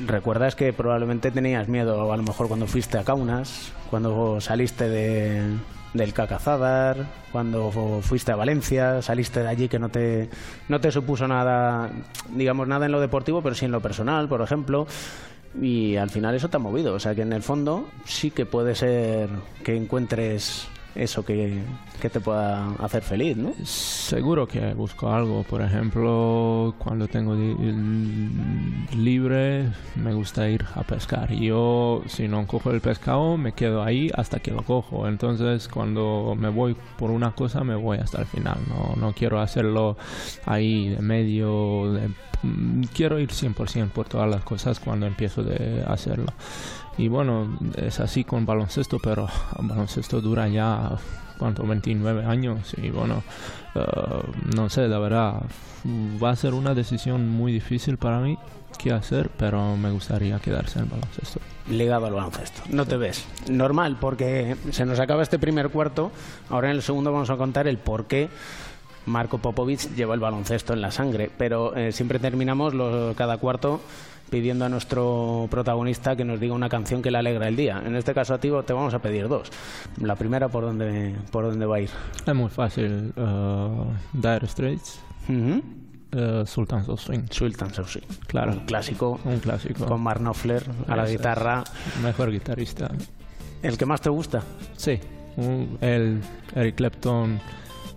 ¿Recuerdas 0.05 0.57
que 0.57 0.73
probablemente 0.73 1.31
tenías 1.31 1.69
miedo 1.69 2.13
a 2.13 2.17
lo 2.17 2.23
mejor 2.23 2.49
cuando 2.49 2.67
fuiste 2.67 2.99
a 2.99 3.05
Kaunas, 3.05 3.73
cuando 3.91 4.41
saliste 4.41 4.89
de, 4.89 5.57
del 5.93 6.13
Cacazadar, 6.13 7.07
cuando 7.31 7.71
fuiste 8.03 8.33
a 8.33 8.37
Valencia, 8.37 9.03
saliste 9.03 9.41
de 9.41 9.49
allí 9.49 9.69
que 9.69 9.79
no 9.79 9.89
te, 9.89 10.29
no 10.69 10.81
te 10.81 10.91
supuso 10.91 11.29
nada, 11.29 11.91
digamos, 12.31 12.67
nada 12.67 12.87
en 12.87 12.93
lo 12.93 13.01
deportivo, 13.01 13.41
pero 13.41 13.55
sí 13.55 13.65
en 13.67 13.73
lo 13.73 13.81
personal, 13.81 14.29
por 14.29 14.43
ejemplo? 14.43 14.87
Y 15.61 15.95
al 15.95 16.11
final 16.11 16.35
eso 16.35 16.51
te 16.51 16.57
ha 16.57 16.61
movido, 16.61 16.95
o 16.95 16.99
sea 16.99 17.15
que 17.15 17.23
en 17.23 17.33
el 17.33 17.43
fondo 17.43 17.89
sí 18.05 18.33
que 18.33 18.45
puede 18.45 18.75
ser 18.75 19.29
que 19.63 19.77
encuentres 19.77 20.67
eso 20.95 21.25
que, 21.25 21.63
te 22.01 22.21
pueda 22.21 22.73
hacer 22.75 23.03
feliz, 23.03 23.37
¿no? 23.37 23.55
Seguro 23.65 24.47
que 24.47 24.75
busco 24.75 25.09
algo. 25.11 25.43
Por 25.43 25.63
ejemplo, 25.63 26.75
cuando 26.79 27.09
tengo 27.09 27.35
libre, 28.95 29.71
me 29.97 30.13
gusta 30.13 30.49
ir 30.49 30.65
a 30.75 30.83
pescar. 30.83 31.33
Yo, 31.33 32.03
si 32.07 32.29
no 32.29 32.47
cojo 32.47 32.71
el 32.71 32.81
pescado, 32.81 33.37
me 33.39 33.53
quedo 33.53 33.83
ahí 33.83 34.11
hasta 34.15 34.41
que 34.41 34.51
lo 34.51 34.63
cojo. 34.63 35.09
Entonces, 35.09 35.67
cuando 35.69 36.37
me 36.39 36.51
voy 36.51 36.77
por 36.99 37.11
una 37.11 37.33
cosa, 37.33 37.65
me 37.65 37.75
voy 37.75 37.99
hasta 37.99 38.21
el 38.21 38.27
final. 38.27 38.59
No, 38.69 38.95
no 38.97 39.13
quiero 39.15 39.41
hacerlo 39.41 39.97
ahí 40.45 40.91
de 40.91 41.01
medio. 41.01 41.99
Mm, 42.43 42.85
quiero 42.95 43.19
ir 43.19 43.31
100% 43.31 43.91
por 43.91 44.07
todas 44.09 44.29
las 44.29 44.45
cosas 44.45 44.79
cuando 44.79 45.07
empiezo 45.07 45.43
de 45.43 45.83
hacerlo. 45.87 46.27
Y 46.97 47.09
bueno, 47.09 47.59
es 47.77 48.01
así 48.01 48.25
con 48.25 48.47
baloncesto, 48.47 48.99
pero 49.03 49.29
baloncesto 49.59 50.21
dura 50.21 50.49
ya, 50.49 50.93
¿cuánto? 51.39 51.67
29 51.67 52.25
años. 52.25 52.75
Y 52.81 52.91
bueno, 52.91 53.23
eh, 53.75 53.85
no 54.55 54.69
sé, 54.69 54.89
la 54.89 54.99
verdad, 54.99 55.43
va 56.23 56.31
a 56.31 56.37
ser 56.37 56.55
una 56.55 56.75
decisión 56.75 57.29
muy 57.29 57.53
difícil 57.53 57.99
para 57.99 58.21
mí 58.21 58.39
qué 58.79 58.93
hacer, 58.93 59.31
pero 59.37 59.77
me 59.77 59.91
gustaría 59.91 60.39
quedarse 60.39 60.81
en 60.81 60.91
baloncesto. 60.91 61.41
Ligado 61.69 62.07
al 62.07 62.15
baloncesto. 62.15 62.63
No 62.71 62.87
te 62.87 62.97
ves. 62.97 63.25
Normal, 63.49 63.97
porque 64.01 64.57
se 64.71 64.85
nos 64.85 64.99
acaba 64.99 65.23
este 65.23 65.39
primer 65.39 65.71
cuarto. 65.71 66.11
Ahora 66.51 66.71
en 66.71 66.77
el 66.77 66.83
segundo 66.83 67.13
vamos 67.13 67.31
a 67.31 67.37
contar 67.37 67.69
el 67.69 67.79
por 67.79 68.07
qué 68.07 68.29
Marco 69.07 69.39
Popovic 69.39 69.95
lleva 69.95 70.15
el 70.15 70.21
baloncesto 70.21 70.73
en 70.73 70.81
la 70.81 70.91
sangre. 70.91 71.31
Pero 71.37 71.75
eh, 71.77 71.93
siempre 71.93 72.19
terminamos 72.19 72.75
cada 73.17 73.39
cuarto 73.39 73.81
pidiendo 74.31 74.65
a 74.65 74.69
nuestro 74.69 75.47
protagonista 75.51 76.17
que 76.17 76.25
nos 76.25 76.41
diga 76.41 76.55
una 76.55 76.69
canción 76.69 77.03
que 77.03 77.11
le 77.11 77.19
alegra 77.19 77.49
el 77.49 77.57
día. 77.57 77.83
En 77.85 77.95
este 77.97 78.15
caso 78.15 78.35
a 78.35 78.39
ti 78.39 78.51
te 78.67 78.73
vamos 78.73 78.95
a 78.95 78.99
pedir 78.99 79.29
dos. 79.29 79.51
La 80.01 80.17
primera, 80.17 80.49
¿por 80.49 80.65
dónde, 80.65 81.15
por 81.31 81.45
dónde 81.45 81.67
va 81.67 81.77
a 81.77 81.81
ir? 81.81 81.91
Es 82.27 82.35
muy 82.35 82.51
fácil. 82.51 83.13
Uh, 83.17 83.87
Dire 84.13 84.47
Straits. 84.47 85.01
Uh, 85.29 86.45
Sultans 86.47 86.89
of 86.89 87.01
Swing. 87.01 87.27
Sultans 87.31 87.79
of 87.79 87.91
Swing. 87.91 88.07
Claro. 88.27 88.53
Un 88.53 88.61
clásico. 88.61 89.21
Un 89.25 89.39
clásico. 89.41 89.87
Con 89.87 90.01
Mark 90.03 90.21
Knopfler 90.21 90.63
a 90.89 90.97
la 90.97 91.07
guitarra. 91.09 91.65
Mejor 92.03 92.31
guitarrista. 92.31 92.91
¿El 93.63 93.79
que 93.79 93.87
más 93.87 94.01
te 94.01 94.11
gusta? 94.11 94.43
Sí. 94.77 95.01
el 95.81 96.21
Eric 96.55 96.77
Clapton 96.77 97.41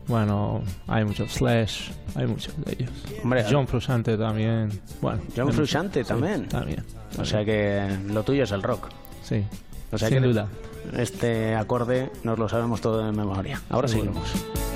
bueno, 0.07 0.61
hay 0.87 1.03
muchos 1.05 1.31
Slash, 1.33 1.89
hay 2.15 2.27
muchos 2.27 2.53
de 2.65 2.73
ellos. 2.73 2.89
Hombre, 3.23 3.45
John 3.49 3.67
Frusciante 3.67 4.17
también. 4.17 4.69
Bueno, 5.01 5.21
John 5.35 5.51
Frusciante 5.51 6.03
también. 6.03 6.47
también. 6.47 6.83
O 7.19 7.25
sea 7.25 7.43
que 7.43 7.97
lo 8.07 8.23
tuyo 8.23 8.43
es 8.43 8.51
el 8.51 8.63
rock. 8.63 8.89
Sí. 9.23 9.43
O 9.91 9.97
sea 9.97 10.09
Sin 10.09 10.21
que 10.21 10.27
duda. 10.27 10.47
Este 10.95 11.55
acorde 11.55 12.09
nos 12.23 12.39
lo 12.39 12.47
sabemos 12.47 12.79
todo 12.81 13.05
de 13.05 13.11
memoria. 13.11 13.61
Ahora 13.69 13.87
Seguro. 13.87 14.13
seguimos. 14.13 14.67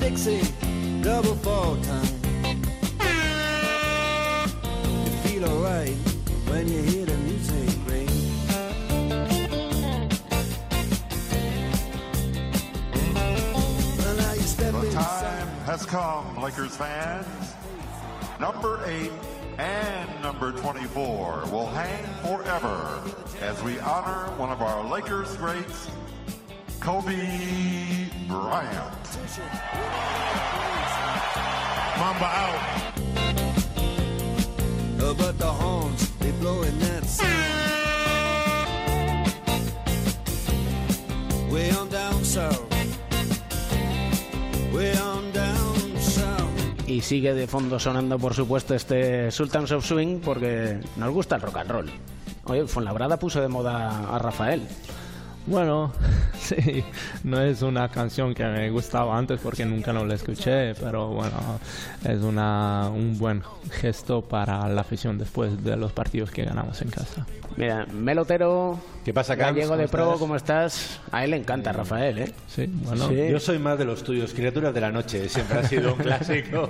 Dixie, 0.00 0.40
has 15.78 15.86
come, 15.86 16.42
Lakers 16.42 16.76
fans. 16.76 17.54
Number 18.40 18.82
8 18.84 19.12
and 19.58 20.22
number 20.22 20.50
24 20.52 21.44
will 21.52 21.66
hang 21.66 22.04
forever 22.24 23.00
as 23.40 23.62
we 23.62 23.78
honor 23.80 24.28
one 24.36 24.50
of 24.50 24.60
our 24.60 24.84
Lakers 24.90 25.36
greats, 25.36 25.88
Kobe 26.80 28.08
Bryant. 28.26 29.18
Mamba 31.98 32.24
out. 32.24 32.94
But 35.16 35.38
the 35.38 35.46
horns, 35.46 36.10
they 36.18 36.32
blowing 36.32 36.78
that 36.80 37.04
sound. 37.06 37.58
Way 41.52 41.70
on 41.70 41.87
Y 46.88 47.02
sigue 47.02 47.34
de 47.34 47.46
fondo 47.46 47.78
sonando, 47.78 48.18
por 48.18 48.32
supuesto, 48.32 48.74
este 48.74 49.30
Sultans 49.30 49.72
of 49.72 49.84
Swing 49.84 50.20
porque 50.20 50.80
nos 50.96 51.10
gusta 51.10 51.36
el 51.36 51.42
rock 51.42 51.58
and 51.58 51.70
roll. 51.70 51.90
Oye, 52.44 52.66
Fonlabrada 52.66 53.18
puso 53.18 53.42
de 53.42 53.48
moda 53.48 54.08
a 54.08 54.18
Rafael. 54.18 54.66
Bueno, 55.48 55.90
sí, 56.38 56.84
no 57.24 57.40
es 57.40 57.62
una 57.62 57.88
canción 57.88 58.34
que 58.34 58.44
me 58.44 58.68
gustaba 58.70 59.16
antes 59.16 59.40
porque 59.40 59.64
nunca 59.64 59.94
no 59.94 60.04
la 60.04 60.14
escuché, 60.14 60.74
pero 60.74 61.08
bueno, 61.08 61.58
es 62.04 62.20
una, 62.20 62.90
un 62.90 63.18
buen 63.18 63.42
gesto 63.70 64.20
para 64.20 64.68
la 64.68 64.82
afición 64.82 65.16
después 65.16 65.64
de 65.64 65.76
los 65.76 65.92
partidos 65.92 66.30
que 66.30 66.44
ganamos 66.44 66.82
en 66.82 66.90
casa. 66.90 67.26
Mira, 67.56 67.86
Melotero, 67.86 68.78
¿Qué 69.06 69.14
pasa, 69.14 69.36
Camps? 69.36 69.54
gallego 69.54 69.76
de 69.78 69.88
¿Cómo 69.88 70.10
pro? 70.10 70.18
¿cómo 70.18 70.36
estás? 70.36 71.00
A 71.10 71.24
él 71.24 71.30
le 71.30 71.38
encanta 71.38 71.72
Rafael, 71.72 72.18
¿eh? 72.18 72.32
Sí, 72.46 72.66
bueno. 72.68 73.08
Sí. 73.08 73.16
Yo 73.30 73.40
soy 73.40 73.58
más 73.58 73.78
de 73.78 73.86
los 73.86 74.04
tuyos, 74.04 74.34
criaturas 74.34 74.74
de 74.74 74.80
la 74.82 74.92
noche, 74.92 75.28
siempre 75.30 75.58
ha 75.60 75.62
sido 75.64 75.94
un 75.94 75.98
clásico. 76.02 76.68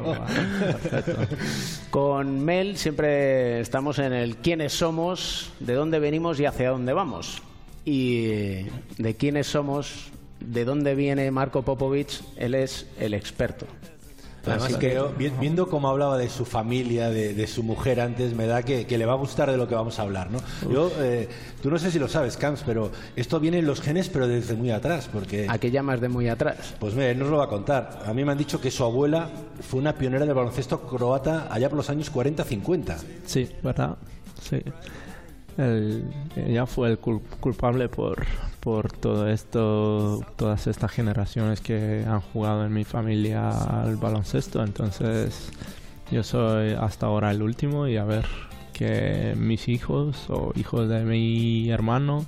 Con 1.91 2.45
Mel 2.45 2.77
siempre 2.77 3.61
estamos 3.61 3.99
en 3.99 4.13
el 4.13 4.37
quiénes 4.37 4.73
somos, 4.73 5.53
de 5.59 5.75
dónde 5.75 5.99
venimos 5.99 6.39
y 6.39 6.47
hacia 6.47 6.71
dónde 6.71 6.93
vamos. 6.93 7.43
Y 7.85 8.67
de 8.99 9.17
quiénes 9.17 9.47
somos, 9.47 10.11
de 10.41 10.65
dónde 10.65 10.95
viene 10.95 11.31
Marco 11.31 11.63
Popovic, 11.63 12.21
él 12.37 12.55
es 12.55 12.87
el 12.99 13.15
experto. 13.15 13.67
Además, 14.47 14.65
Así 14.71 14.75
que 14.79 14.91
creo, 14.91 15.13
viendo 15.19 15.69
cómo 15.69 15.89
hablaba 15.89 16.17
de 16.17 16.29
su 16.29 16.45
familia, 16.45 17.11
de, 17.11 17.35
de 17.35 17.47
su 17.47 17.63
mujer 17.63 18.01
antes, 18.01 18.35
me 18.35 18.47
da 18.47 18.63
que, 18.63 18.87
que 18.87 18.97
le 18.97 19.05
va 19.05 19.13
a 19.13 19.17
gustar 19.17 19.51
de 19.51 19.57
lo 19.57 19.69
que 19.69 19.75
vamos 19.75 19.99
a 19.99 20.03
hablar, 20.03 20.31
¿no? 20.31 20.39
Yo, 20.71 20.91
eh, 20.99 21.29
tú 21.63 21.71
no 21.71 21.79
sé 21.79 21.91
si 21.91 21.99
lo 21.99 22.09
sabes, 22.09 22.37
Camps, 22.37 22.63
pero 22.65 22.91
esto 23.17 23.41
viene 23.41 23.59
en 23.59 23.67
los 23.67 23.81
genes, 23.81 24.09
pero 24.09 24.27
desde 24.27 24.55
muy 24.55 24.71
atrás, 24.71 25.09
porque... 25.13 25.47
¿a 25.49 25.59
qué 25.59 25.71
llamas 25.71 26.01
de 26.01 26.09
muy 26.09 26.29
atrás? 26.29 26.75
Pues 26.79 26.95
mira, 26.95 27.11
él 27.11 27.19
nos 27.19 27.29
lo 27.29 27.39
va 27.39 27.45
a 27.45 27.49
contar. 27.49 28.05
A 28.07 28.15
mí 28.15 28.25
me 28.25 28.33
han 28.33 28.39
dicho 28.39 28.61
que 28.61 28.71
su 28.71 28.85
abuela 28.85 29.29
fue 29.61 29.81
una 29.81 29.95
pionera 29.95 30.25
del 30.25 30.35
baloncesto 30.35 30.81
croata 30.83 31.49
allá 31.51 31.69
por 31.69 31.77
los 31.77 31.91
años 31.91 32.13
40-50. 32.13 32.97
Sí, 33.27 33.49
¿verdad? 33.63 33.97
Sí. 34.41 34.63
Él- 35.59 36.05
ella 36.37 36.65
fue 36.67 36.89
el 36.91 37.01
cul- 37.01 37.21
culpable 37.41 37.89
por, 37.89 38.25
por 38.61 38.91
todo 38.93 39.29
esto, 39.29 40.25
todas 40.37 40.67
estas 40.67 40.91
generaciones 40.91 41.61
que 41.61 42.05
han 42.07 42.21
jugado 42.21 42.65
en 42.65 42.73
mi 42.73 42.85
familia 42.85 43.51
al 43.83 43.97
baloncesto. 43.97 44.63
Entonces, 44.65 45.51
yo 46.11 46.23
soy 46.23 46.73
hasta 46.73 47.07
ahora 47.07 47.31
el 47.31 47.43
último 47.43 47.87
y 47.89 47.97
a 47.97 48.05
ver 48.05 48.25
que 48.73 49.35
mis 49.37 49.69
hijos 49.69 50.27
o 50.31 50.53
hijos 50.55 50.89
de 50.89 51.05
mi 51.05 51.69
hermano 51.71 52.25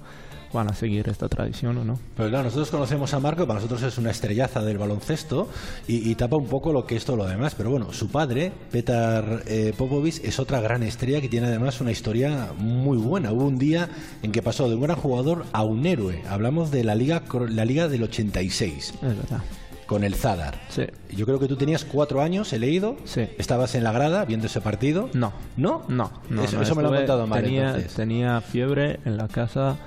van 0.53 0.69
a 0.69 0.75
seguir 0.75 1.09
esta 1.09 1.29
tradición 1.29 1.79
o 1.79 1.85
no. 1.85 1.99
Pero 2.17 2.29
claro, 2.29 2.45
nosotros 2.45 2.71
conocemos 2.71 3.15
a 3.15 3.21
Marco, 3.21 3.47
para 3.47 3.61
nosotros 3.61 3.83
es 3.83 3.99
una 3.99 4.11
estrellaza 4.11 4.63
del 4.63 4.79
baloncesto 4.79 5.49
y, 5.87 6.11
y 6.11 6.15
tapa 6.15 6.37
un 6.37 6.47
poco 6.47 6.73
lo 6.73 6.87
que 6.87 6.97
es 6.97 7.05
todo 7.05 7.17
lo 7.17 7.27
demás. 7.27 7.55
Pero 7.55 7.71
bueno, 7.71 7.93
su 7.93 8.09
padre, 8.09 8.53
Petar 8.71 9.43
eh, 9.47 9.73
Popovic, 9.77 10.25
es 10.25 10.39
otra 10.39 10.61
gran 10.61 10.83
estrella 10.83 11.21
que 11.21 11.29
tiene 11.29 11.47
además 11.47 11.81
una 11.81 11.93
historia 11.93 12.53
muy 12.57 12.99
buena. 12.99 13.33
Hubo 13.33 13.45
un 13.45 13.59
día 13.59 13.89
en 14.23 14.33
que 14.33 14.43
pasó 14.43 14.69
de 14.69 14.75
un 14.75 14.83
gran 14.83 14.97
jugador 14.97 15.45
a 15.53 15.65
un 15.65 15.87
héroe. 15.87 16.23
Hablamos 16.29 16.71
de 16.71 16.85
la 16.85 16.95
liga, 16.95 17.23
la 17.49 17.65
liga 17.65 17.89
del 17.89 18.03
86. 18.03 18.95
Es 18.95 19.01
verdad. 19.01 19.43
Con 19.91 20.05
el 20.05 20.15
Zadar. 20.15 20.55
Sí. 20.69 20.85
Yo 21.17 21.27
creo 21.27 21.41
que 21.41 21.49
tú 21.49 21.57
tenías 21.57 21.85
cuatro 21.85 22.23
años, 22.23 22.53
he 22.53 22.61
leído. 22.61 22.97
Sí. 23.03 23.23
¿Estabas 23.39 23.75
en 23.75 23.83
la 23.83 23.91
grada 23.91 24.25
viendo 24.25 24.47
ese 24.47 24.61
partido? 24.61 25.11
No. 25.15 25.33
¿No? 25.57 25.83
No, 25.89 26.13
no. 26.29 26.45
Eso, 26.45 26.59
no, 26.59 26.63
eso 26.63 26.77
me 26.77 26.83
lo 26.83 26.91
han 26.91 26.99
contado 26.99 27.27
mal. 27.27 27.43
Tenía, 27.43 27.67
entonces. 27.71 27.95
tenía 27.95 28.41
fiebre 28.41 29.01
en 29.05 29.17
la 29.17 29.27
casa 29.27 29.79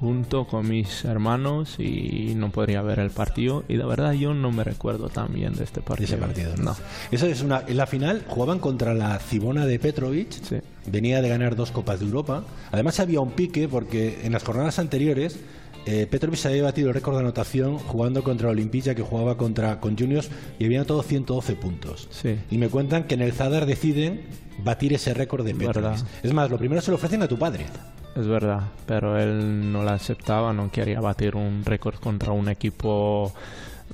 junto 0.00 0.48
con 0.48 0.68
mis 0.68 1.04
hermanos 1.04 1.76
y 1.78 2.32
no 2.34 2.50
podría 2.50 2.82
ver 2.82 2.98
el 2.98 3.10
partido. 3.10 3.62
Y 3.68 3.76
la 3.76 3.86
verdad 3.86 4.14
yo 4.14 4.34
no 4.34 4.50
me 4.50 4.64
recuerdo 4.64 5.10
tan 5.10 5.32
bien 5.32 5.54
de 5.54 5.62
este 5.62 5.78
de 5.78 5.86
partido. 5.86 6.06
ese 6.06 6.16
partido. 6.16 6.56
No. 6.56 6.74
Eso 7.12 7.26
es 7.26 7.40
una. 7.40 7.62
En 7.64 7.76
la 7.76 7.86
final 7.86 8.24
jugaban 8.26 8.58
contra 8.58 8.94
la 8.94 9.16
Cibona 9.20 9.64
de 9.64 9.78
Petrovic. 9.78 10.60
Venía 10.86 11.22
de 11.22 11.28
ganar 11.28 11.54
dos 11.54 11.70
Copas 11.70 12.00
de 12.00 12.06
Europa. 12.06 12.42
Además 12.72 12.98
había 12.98 13.20
un 13.20 13.30
pique 13.30 13.68
porque 13.68 14.22
en 14.24 14.32
las 14.32 14.42
jornadas 14.42 14.80
anteriores 14.80 15.38
eh, 15.86 16.06
Petrovic 16.10 16.46
había 16.46 16.62
batido 16.62 16.88
el 16.88 16.94
récord 16.94 17.14
de 17.14 17.20
anotación 17.20 17.78
jugando 17.78 18.22
contra 18.22 18.48
Olimpija 18.48 18.94
que 18.94 19.02
jugaba 19.02 19.36
contra 19.36 19.80
con 19.80 19.98
Juniors 19.98 20.30
y 20.58 20.64
había 20.64 20.78
anotado 20.78 21.02
112 21.02 21.56
puntos. 21.56 22.08
Sí. 22.10 22.38
Y 22.50 22.58
me 22.58 22.68
cuentan 22.68 23.04
que 23.04 23.14
en 23.14 23.22
el 23.22 23.32
Zadar 23.32 23.66
deciden 23.66 24.22
batir 24.62 24.92
ese 24.92 25.14
récord 25.14 25.44
de 25.44 25.54
Petrovic. 25.54 26.04
Es 26.22 26.32
más, 26.32 26.50
lo 26.50 26.58
primero 26.58 26.80
se 26.80 26.90
lo 26.90 26.96
ofrecen 26.96 27.22
a 27.22 27.28
tu 27.28 27.38
padre. 27.38 27.66
Es 28.14 28.26
verdad, 28.26 28.64
pero 28.86 29.18
él 29.18 29.72
no 29.72 29.82
la 29.82 29.94
aceptaba, 29.94 30.52
no 30.52 30.70
quería 30.70 31.00
batir 31.00 31.34
un 31.34 31.64
récord 31.64 31.96
contra 31.96 32.32
un 32.32 32.48
equipo 32.48 33.32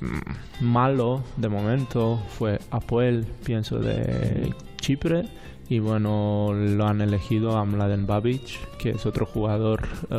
mm, 0.01 0.65
malo 0.65 1.23
de 1.37 1.49
momento. 1.49 2.21
Fue 2.37 2.59
Apoel, 2.69 3.25
pienso, 3.43 3.79
de 3.79 4.53
Chipre. 4.81 5.25
Y 5.69 5.77
bueno, 5.77 6.51
lo 6.51 6.87
han 6.87 6.99
elegido 7.01 7.55
a 7.55 7.63
Mladen 7.63 8.07
Babic, 8.07 8.77
que 8.77 8.89
es 8.89 9.05
otro 9.05 9.27
jugador 9.27 9.87
eh, 10.09 10.17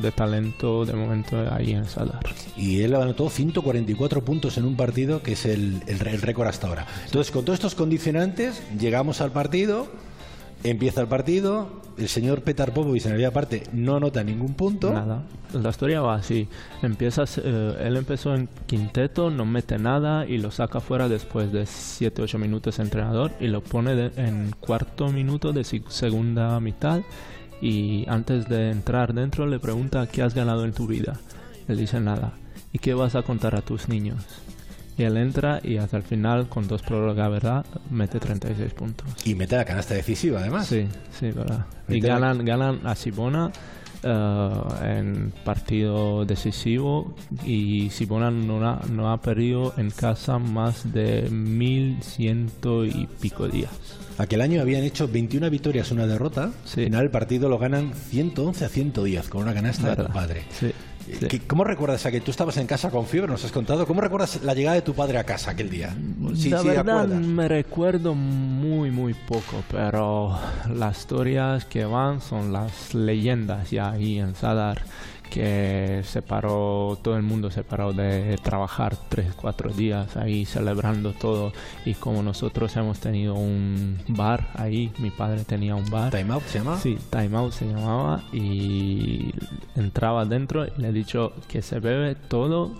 de 0.00 0.10
talento 0.10 0.86
de 0.86 0.94
momento 0.94 1.36
ahí 1.52 1.72
en 1.72 1.84
Sadar. 1.84 2.20
Y 2.56 2.80
él 2.80 2.94
anotó 2.94 3.28
144 3.28 4.24
puntos 4.24 4.56
en 4.56 4.64
un 4.64 4.74
partido, 4.74 5.22
que 5.22 5.32
es 5.32 5.44
el, 5.44 5.82
el 5.86 5.98
récord 6.22 6.48
hasta 6.48 6.68
ahora. 6.68 6.86
Entonces, 7.04 7.30
con 7.30 7.44
todos 7.44 7.58
estos 7.58 7.74
condicionantes, 7.74 8.62
llegamos 8.78 9.20
al 9.20 9.32
partido, 9.32 9.86
empieza 10.70 11.00
el 11.00 11.08
partido, 11.08 11.68
el 11.98 12.08
señor 12.08 12.42
Petar 12.42 12.72
Popovic 12.72 13.04
en 13.04 13.10
la 13.10 13.14
primera 13.14 13.30
parte 13.32 13.62
no 13.72 13.96
anota 13.96 14.22
ningún 14.22 14.54
punto. 14.54 14.92
Nada. 14.92 15.22
La 15.52 15.70
historia 15.70 16.00
va 16.00 16.16
así. 16.16 16.48
Empiezas, 16.82 17.38
eh, 17.42 17.76
él 17.80 17.96
empezó 17.96 18.34
en 18.34 18.48
quinteto, 18.66 19.30
no 19.30 19.44
mete 19.44 19.78
nada 19.78 20.26
y 20.26 20.38
lo 20.38 20.50
saca 20.50 20.80
fuera 20.80 21.08
después 21.08 21.52
de 21.52 21.62
7-8 21.62 22.38
minutos 22.38 22.78
entrenador 22.78 23.32
y 23.40 23.48
lo 23.48 23.62
pone 23.62 24.10
en 24.16 24.54
cuarto 24.60 25.08
minuto 25.08 25.52
de 25.52 25.64
segunda 25.64 26.58
mitad 26.60 27.02
y 27.60 28.04
antes 28.08 28.48
de 28.48 28.70
entrar 28.70 29.14
dentro 29.14 29.46
le 29.46 29.58
pregunta 29.58 30.06
qué 30.06 30.22
has 30.22 30.34
ganado 30.34 30.64
en 30.64 30.72
tu 30.72 30.86
vida. 30.86 31.18
Él 31.68 31.78
dice 31.78 32.00
nada. 32.00 32.32
¿Y 32.72 32.78
qué 32.78 32.94
vas 32.94 33.14
a 33.14 33.22
contar 33.22 33.54
a 33.54 33.62
tus 33.62 33.88
niños? 33.88 34.24
Y 34.98 35.02
él 35.02 35.16
entra 35.18 35.60
y 35.62 35.76
hasta 35.76 35.96
el 35.98 36.02
final, 36.02 36.48
con 36.48 36.66
dos 36.68 36.82
prórrogas, 36.82 37.30
¿verdad? 37.30 37.66
Mete 37.90 38.18
36 38.18 38.72
puntos. 38.72 39.06
Y 39.26 39.34
mete 39.34 39.56
la 39.56 39.64
canasta 39.64 39.94
decisiva, 39.94 40.40
además. 40.40 40.66
Sí, 40.66 40.86
sí, 41.18 41.30
verdad. 41.32 41.66
Y 41.88 42.00
la- 42.00 42.08
ganan, 42.18 42.44
ganan 42.44 42.80
a 42.86 42.94
Sibona 42.94 43.50
eh, 44.02 44.98
en 44.98 45.32
partido 45.44 46.24
decisivo 46.24 47.14
y 47.44 47.90
Sibona 47.90 48.30
no 48.30 48.66
ha, 48.66 48.80
no 48.90 49.10
ha 49.12 49.20
perdido 49.20 49.74
en 49.76 49.90
casa 49.90 50.38
más 50.38 50.92
de 50.92 51.28
1100 51.30 52.50
y 52.92 53.06
pico 53.20 53.48
días. 53.48 53.70
Aquel 54.18 54.40
año 54.40 54.60
habían 54.62 54.82
hecho 54.82 55.08
21 55.08 55.50
victorias, 55.50 55.90
una 55.90 56.06
derrota. 56.06 56.44
Al 56.44 56.84
final 56.84 57.04
el 57.04 57.10
partido 57.10 57.48
lo 57.50 57.58
ganan 57.58 57.92
111 57.94 58.64
a 58.64 58.68
110 58.68 59.28
con 59.28 59.42
una 59.42 59.52
canasta 59.52 59.94
de 59.94 60.04
tu 60.06 60.12
padre. 60.12 60.44
Sí. 60.58 60.72
¿Qué- 61.28 61.40
¿Cómo 61.46 61.64
recuerdas 61.64 62.04
a 62.06 62.10
que 62.10 62.20
tú 62.20 62.30
estabas 62.30 62.56
en 62.56 62.66
casa 62.66 62.90
con 62.90 63.06
fiebre, 63.06 63.30
nos 63.30 63.44
has 63.44 63.52
contado? 63.52 63.86
¿Cómo 63.86 64.00
recuerdas 64.00 64.40
la 64.42 64.54
llegada 64.54 64.74
de 64.74 64.82
tu 64.82 64.94
padre 64.94 65.18
a 65.18 65.24
casa 65.24 65.52
aquel 65.52 65.70
día? 65.70 65.94
Sí, 66.34 66.50
la 66.50 66.60
sí, 66.60 66.68
verdad 66.68 67.00
acuerdas. 67.04 67.20
me 67.26 67.48
recuerdo 67.48 68.14
muy 68.14 68.90
muy 68.90 69.14
poco, 69.14 69.62
pero 69.70 70.38
las 70.74 70.98
historias 70.98 71.64
que 71.64 71.84
van 71.84 72.20
son 72.20 72.52
las 72.52 72.94
leyendas 72.94 73.70
ya 73.70 73.90
ahí 73.90 74.18
en 74.18 74.34
Sadar 74.34 74.82
que 75.30 76.02
se 76.04 76.22
paró, 76.22 76.98
todo 77.02 77.16
el 77.16 77.22
mundo 77.22 77.50
se 77.50 77.62
paró 77.62 77.92
de 77.92 78.38
trabajar 78.42 78.96
tres, 79.08 79.34
cuatro 79.34 79.70
días 79.70 80.16
ahí 80.16 80.44
celebrando 80.44 81.12
todo 81.12 81.52
y 81.84 81.94
como 81.94 82.22
nosotros 82.22 82.76
hemos 82.76 83.00
tenido 83.00 83.34
un 83.34 83.98
bar 84.08 84.48
ahí, 84.54 84.92
mi 84.98 85.10
padre 85.10 85.44
tenía 85.44 85.74
un 85.74 85.88
bar. 85.90 86.10
¿Time 86.10 86.32
Out 86.34 86.44
se 86.44 86.58
llama? 86.58 86.78
Sí, 86.78 86.98
Time 87.10 87.36
Out 87.36 87.52
se 87.52 87.66
llamaba 87.66 88.22
y 88.32 89.32
entraba 89.74 90.24
dentro 90.24 90.66
y 90.66 90.70
le 90.78 90.88
he 90.88 90.92
dicho 90.92 91.32
que 91.48 91.62
se 91.62 91.80
bebe 91.80 92.14
todo 92.14 92.74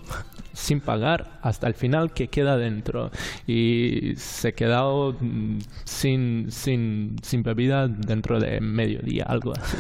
sin 0.53 0.81
pagar 0.81 1.39
hasta 1.43 1.67
el 1.67 1.75
final 1.75 2.13
que 2.15 2.29
queda 2.29 2.57
dentro 2.57 3.11
y 3.47 4.15
se 4.17 4.55
quedado 4.55 5.15
mm, 5.21 5.59
sin, 5.85 6.47
sin, 6.51 7.17
sin 7.23 7.43
bebida 7.43 7.89
dentro 7.89 8.41
de 8.41 8.61
mediodía, 8.63 9.25
algo 9.25 9.53
así. 9.53 9.77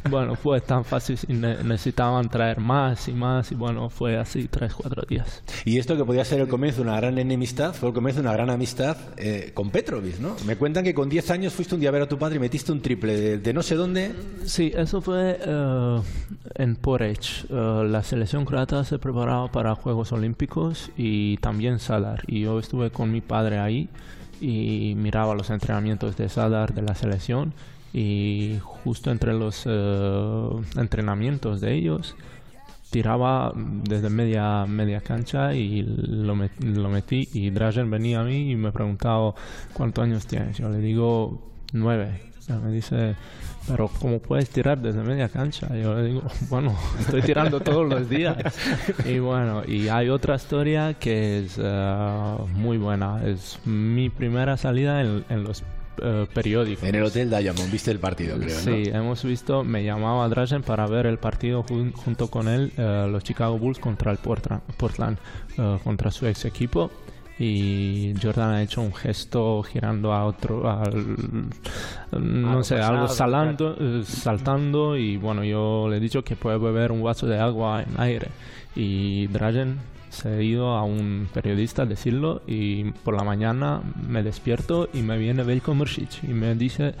bueno, 0.10 0.34
fue 0.34 0.60
tan 0.60 0.84
fácil 0.84 1.18
y 1.26 1.32
ne- 1.32 1.64
necesitaban 2.00 2.28
traer 2.28 2.60
más 2.60 3.08
y 3.08 3.12
más 3.12 3.52
y 3.52 3.54
bueno, 3.54 3.90
fue 3.90 4.16
así 4.16 4.48
tres, 4.48 4.72
cuatro 4.74 5.02
días. 5.08 5.42
Y 5.64 5.78
esto 5.78 5.96
que 5.96 6.04
podía 6.04 6.24
ser 6.24 6.40
el 6.40 6.48
comienzo 6.48 6.78
de 6.78 6.88
una 6.88 6.96
gran 6.96 7.18
enemistad, 7.18 7.74
fue 7.74 7.90
el 7.90 7.94
comienzo 7.94 8.22
de 8.22 8.28
una 8.28 8.32
gran 8.32 8.50
amistad 8.50 8.96
eh, 9.16 9.50
con 9.52 9.70
Petrovic, 9.70 10.18
¿no? 10.18 10.36
Me 10.46 10.56
cuentan 10.56 10.84
que 10.84 10.94
con 10.94 11.08
10 11.08 11.30
años 11.30 11.52
fuiste 11.52 11.74
un 11.74 11.80
día 11.80 11.90
a 11.90 11.92
ver 11.92 12.02
a 12.02 12.08
tu 12.08 12.18
padre 12.18 12.36
y 12.36 12.38
metiste 12.38 12.72
un 12.72 12.80
triple 12.80 13.16
de, 13.16 13.38
de 13.38 13.52
no 13.52 13.62
sé 13.62 13.74
dónde. 13.74 14.12
Sí, 14.44 14.72
eso 14.74 15.00
fue 15.02 15.38
eh, 15.40 16.00
en 16.54 16.76
Porech. 16.76 17.46
Eh, 17.50 17.84
la 17.86 18.02
selección 18.02 18.44
croata 18.44 18.84
se 18.84 18.98
preparaba 18.98 19.50
para 19.52 19.74
Juegos 19.74 20.12
Olímpicos 20.12 20.90
y 20.96 21.36
también 21.38 21.78
Sadar. 21.78 22.22
Y 22.26 22.40
yo 22.40 22.58
estuve 22.58 22.90
con 22.90 23.12
mi 23.12 23.20
padre 23.20 23.58
ahí 23.58 23.88
y 24.40 24.94
miraba 24.96 25.34
los 25.34 25.50
entrenamientos 25.50 26.16
de 26.16 26.28
Sadar 26.30 26.72
de 26.72 26.82
la 26.82 26.94
selección. 26.94 27.52
Y 27.92 28.58
justo 28.62 29.10
entre 29.10 29.32
los 29.34 29.64
eh, 29.66 30.48
entrenamientos 30.76 31.60
de 31.60 31.74
ellos, 31.74 32.14
tiraba 32.90 33.52
desde 33.54 34.10
media 34.10 34.66
media 34.66 35.00
cancha 35.00 35.54
y 35.54 35.82
lo, 35.82 36.34
met- 36.36 36.58
lo 36.60 36.88
metí. 36.88 37.28
Y 37.32 37.50
Dražen 37.50 37.90
venía 37.90 38.20
a 38.20 38.24
mí 38.24 38.50
y 38.52 38.56
me 38.56 38.72
preguntaba 38.72 39.34
cuántos 39.72 40.04
años 40.04 40.26
tienes 40.26 40.58
yo 40.58 40.68
le 40.68 40.78
digo 40.78 41.40
nueve 41.72 42.20
Y 42.48 42.52
me 42.52 42.72
dice 42.72 43.14
pero 43.68 43.88
cómo 44.00 44.18
puedes 44.18 44.50
tirar 44.50 44.78
desde 44.80 45.02
media 45.02 45.28
cancha 45.28 45.68
yo 45.76 45.94
le 45.94 46.04
digo 46.08 46.22
bueno 46.50 46.76
estoy 46.98 47.22
tirando 47.22 47.60
todos 47.60 47.88
los 47.88 48.08
días 48.08 48.36
y 49.06 49.18
bueno 49.20 49.62
y 49.66 49.86
hay 49.88 50.08
otra 50.08 50.34
historia 50.34 50.94
que 50.94 51.40
es 51.44 51.58
eh, 51.62 52.36
muy 52.54 52.76
buena. 52.78 53.24
Es 53.24 53.58
mi 53.64 54.10
primera 54.10 54.56
salida 54.56 55.00
en, 55.00 55.24
en 55.28 55.44
los 55.44 55.62
eh, 56.02 56.26
periódicos 56.32 56.84
En 56.84 56.94
el 56.94 57.02
Hotel 57.04 57.28
Diamond, 57.30 57.70
viste 57.70 57.90
el 57.90 57.98
partido, 57.98 58.36
creo, 58.38 58.54
¿no? 58.54 58.60
Sí, 58.60 58.82
hemos 58.92 59.24
visto, 59.24 59.64
me 59.64 59.84
llamaba 59.84 60.28
Drazen 60.28 60.62
para 60.62 60.86
ver 60.86 61.06
el 61.06 61.18
partido 61.18 61.62
jun- 61.64 61.92
junto 61.92 62.28
con 62.28 62.48
él, 62.48 62.72
eh, 62.76 63.06
los 63.10 63.22
Chicago 63.24 63.58
Bulls 63.58 63.78
contra 63.78 64.10
el 64.12 64.18
Portra- 64.18 64.60
Portland, 64.76 65.18
eh, 65.58 65.78
contra 65.84 66.10
su 66.10 66.26
ex 66.26 66.44
equipo. 66.44 66.90
Y 67.42 68.12
Jordan 68.22 68.50
ha 68.50 68.62
hecho 68.62 68.82
un 68.82 68.92
gesto 68.94 69.62
girando 69.62 70.12
a 70.12 70.26
otro, 70.26 70.70
al, 70.70 71.16
no 72.12 72.50
Algo 72.50 72.62
sé, 72.64 72.76
pasado, 72.76 72.94
algo 72.96 73.08
salando, 73.08 74.04
saltando. 74.04 74.96
Y 74.98 75.16
bueno, 75.16 75.42
yo 75.42 75.86
le 75.88 75.96
he 75.96 76.00
dicho 76.00 76.22
que 76.22 76.36
puede 76.36 76.58
beber 76.58 76.92
un 76.92 77.02
vaso 77.02 77.26
de 77.26 77.38
agua 77.38 77.82
en 77.82 77.98
aire. 77.98 78.28
Y 78.76 79.26
Drazen 79.28 79.78
se 80.10 80.28
ha 80.28 80.42
ido 80.42 80.68
a 80.76 80.82
un 80.84 81.28
periodista 81.32 81.82
a 81.82 81.86
decirlo 81.86 82.42
y 82.46 82.84
por 83.04 83.16
la 83.16 83.24
mañana 83.24 83.80
me 84.08 84.22
despierto 84.22 84.88
y 84.92 85.02
me 85.02 85.16
viene 85.18 85.42
Veljko 85.42 85.74
Mršić 85.74 86.24
y 86.28 86.34
me 86.34 86.54
dice 86.54 86.94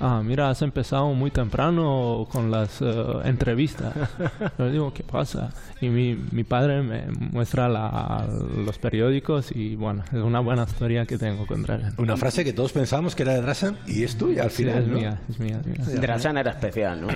ah 0.00 0.20
mira 0.22 0.50
has 0.50 0.60
empezado 0.60 1.12
muy 1.14 1.30
temprano 1.30 2.26
con 2.30 2.50
las 2.50 2.82
eh, 2.82 2.94
entrevistas 3.24 3.94
yo 4.58 4.64
le 4.66 4.72
digo 4.72 4.92
qué 4.92 5.02
pasa 5.02 5.50
y 5.80 5.88
mi, 5.88 6.14
mi 6.32 6.44
padre 6.44 6.82
me 6.82 7.06
muestra 7.32 7.66
la- 7.68 8.26
los 8.64 8.78
periódicos 8.78 9.52
y 9.54 9.74
bueno 9.76 10.04
es 10.12 10.18
una 10.22 10.40
buena 10.40 10.64
historia 10.64 11.06
que 11.06 11.16
tengo 11.16 11.46
con 11.46 11.62
Dragan 11.62 11.94
Una 11.98 12.16
frase 12.18 12.44
que 12.44 12.52
todos 12.52 12.72
pensábamos 12.72 13.14
que 13.14 13.22
era 13.22 13.32
de 13.34 13.40
Drasan 13.42 13.78
y 13.86 14.02
es 14.02 14.16
tuya 14.18 14.42
al 14.42 14.50
Sí, 14.50 14.64
final, 14.64 14.82
es 14.82 14.88
¿no? 14.88 14.98
mía, 14.98 15.18
es 15.30 15.38
mía, 15.40 15.60
es 15.64 15.66
mía. 15.88 16.00
Drasan 16.00 16.36
era 16.38 16.50
especial, 16.50 17.00
¿no? 17.00 17.08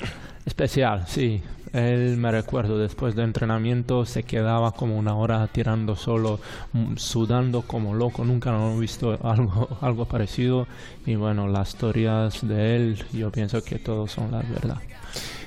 Especial, 0.47 1.05
sí. 1.07 1.43
Él 1.73 2.17
me 2.17 2.33
recuerdo, 2.33 2.79
después 2.79 3.15
de 3.15 3.23
entrenamiento 3.23 4.05
se 4.05 4.25
quedaba 4.25 4.73
como 4.73 4.99
una 4.99 5.15
hora 5.15 5.47
tirando 5.47 5.95
solo, 5.95 6.41
mm, 6.73 6.97
sudando 6.97 7.63
como 7.63 7.95
loco. 7.95 8.25
Nunca 8.25 8.51
lo 8.51 8.75
he 8.75 8.81
visto 8.81 9.19
algo, 9.23 9.69
algo 9.81 10.05
parecido. 10.07 10.67
Y 11.07 11.15
bueno, 11.15 11.47
las 11.47 11.71
historias 11.71 12.47
de 12.47 12.77
él, 12.77 13.05
yo 13.13 13.31
pienso 13.31 13.63
que 13.63 13.79
todos 13.79 14.11
son 14.11 14.33
las 14.33 14.49
verdad. 14.49 14.79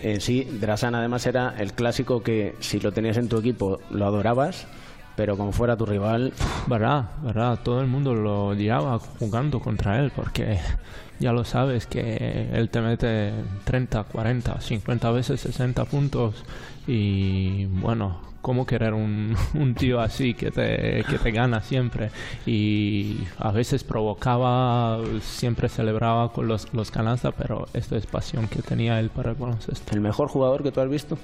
Eh, 0.01 0.19
sí, 0.19 0.43
Drasan 0.43 0.95
además 0.95 1.25
era 1.25 1.55
el 1.57 1.73
clásico 1.73 2.23
que 2.23 2.55
si 2.59 2.79
lo 2.79 2.91
tenías 2.91 3.17
en 3.17 3.29
tu 3.29 3.38
equipo 3.38 3.79
lo 3.89 4.05
adorabas, 4.05 4.67
pero 5.15 5.38
como 5.38 5.51
fuera 5.51 5.77
tu 5.77 5.86
rival... 5.86 6.33
Verdad, 6.67 7.05
verdad, 7.21 7.59
todo 7.63 7.81
el 7.81 7.88
mundo 7.88 8.13
lo 8.13 8.47
odiaba 8.47 8.99
jugando 8.99 9.59
contra 9.59 9.99
él 9.99 10.12
porque 10.15 10.59
ya 11.19 11.32
lo 11.32 11.43
sabes 11.45 11.88
que 11.88 12.49
él 12.54 12.69
te 12.69 12.82
mete 12.82 13.32
30, 13.65 14.04
40, 14.04 14.62
50 14.62 15.12
veces 15.12 15.41
60 15.41 15.86
puntos 15.86 16.43
y 16.88 17.65
bueno, 17.65 18.19
¿cómo 18.41 18.65
querer 18.65 18.93
un, 18.93 19.36
un 19.56 19.73
tío 19.73 20.02
así 20.02 20.36
que 20.36 20.52
te, 20.52 21.04
que 21.10 21.17
te 21.17 21.32
gana 21.32 21.62
siempre? 21.62 22.12
Y 22.45 23.17
a 23.39 23.52
veces 23.52 23.84
provocaba, 23.84 24.99
siempre 25.21 25.69
celebraba 25.69 26.32
con 26.32 26.47
los, 26.47 26.71
los 26.73 26.91
canastas, 26.91 27.34
pero 27.38 27.67
esto 27.73 27.95
es 27.95 28.06
pasión 28.06 28.47
que 28.47 28.62
tenía 28.62 28.99
él 28.99 29.10
para 29.10 29.32
el 29.32 29.38
baloncesto. 29.38 29.93
¿El 29.93 30.02
mejor 30.02 30.28
jugador 30.28 30.62
que 30.62 30.71
tú 30.71 30.82
has 30.82 30.89
visto? 30.89 31.17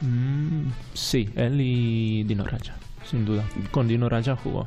Mm, 0.00 0.70
sí, 0.94 1.28
él 1.36 1.60
y 1.60 2.22
Dino 2.24 2.44
Raja, 2.44 2.74
sin 3.04 3.26
duda. 3.26 3.44
Con 3.70 3.86
Dino 3.88 4.08
Raja 4.08 4.36
jugó. 4.36 4.66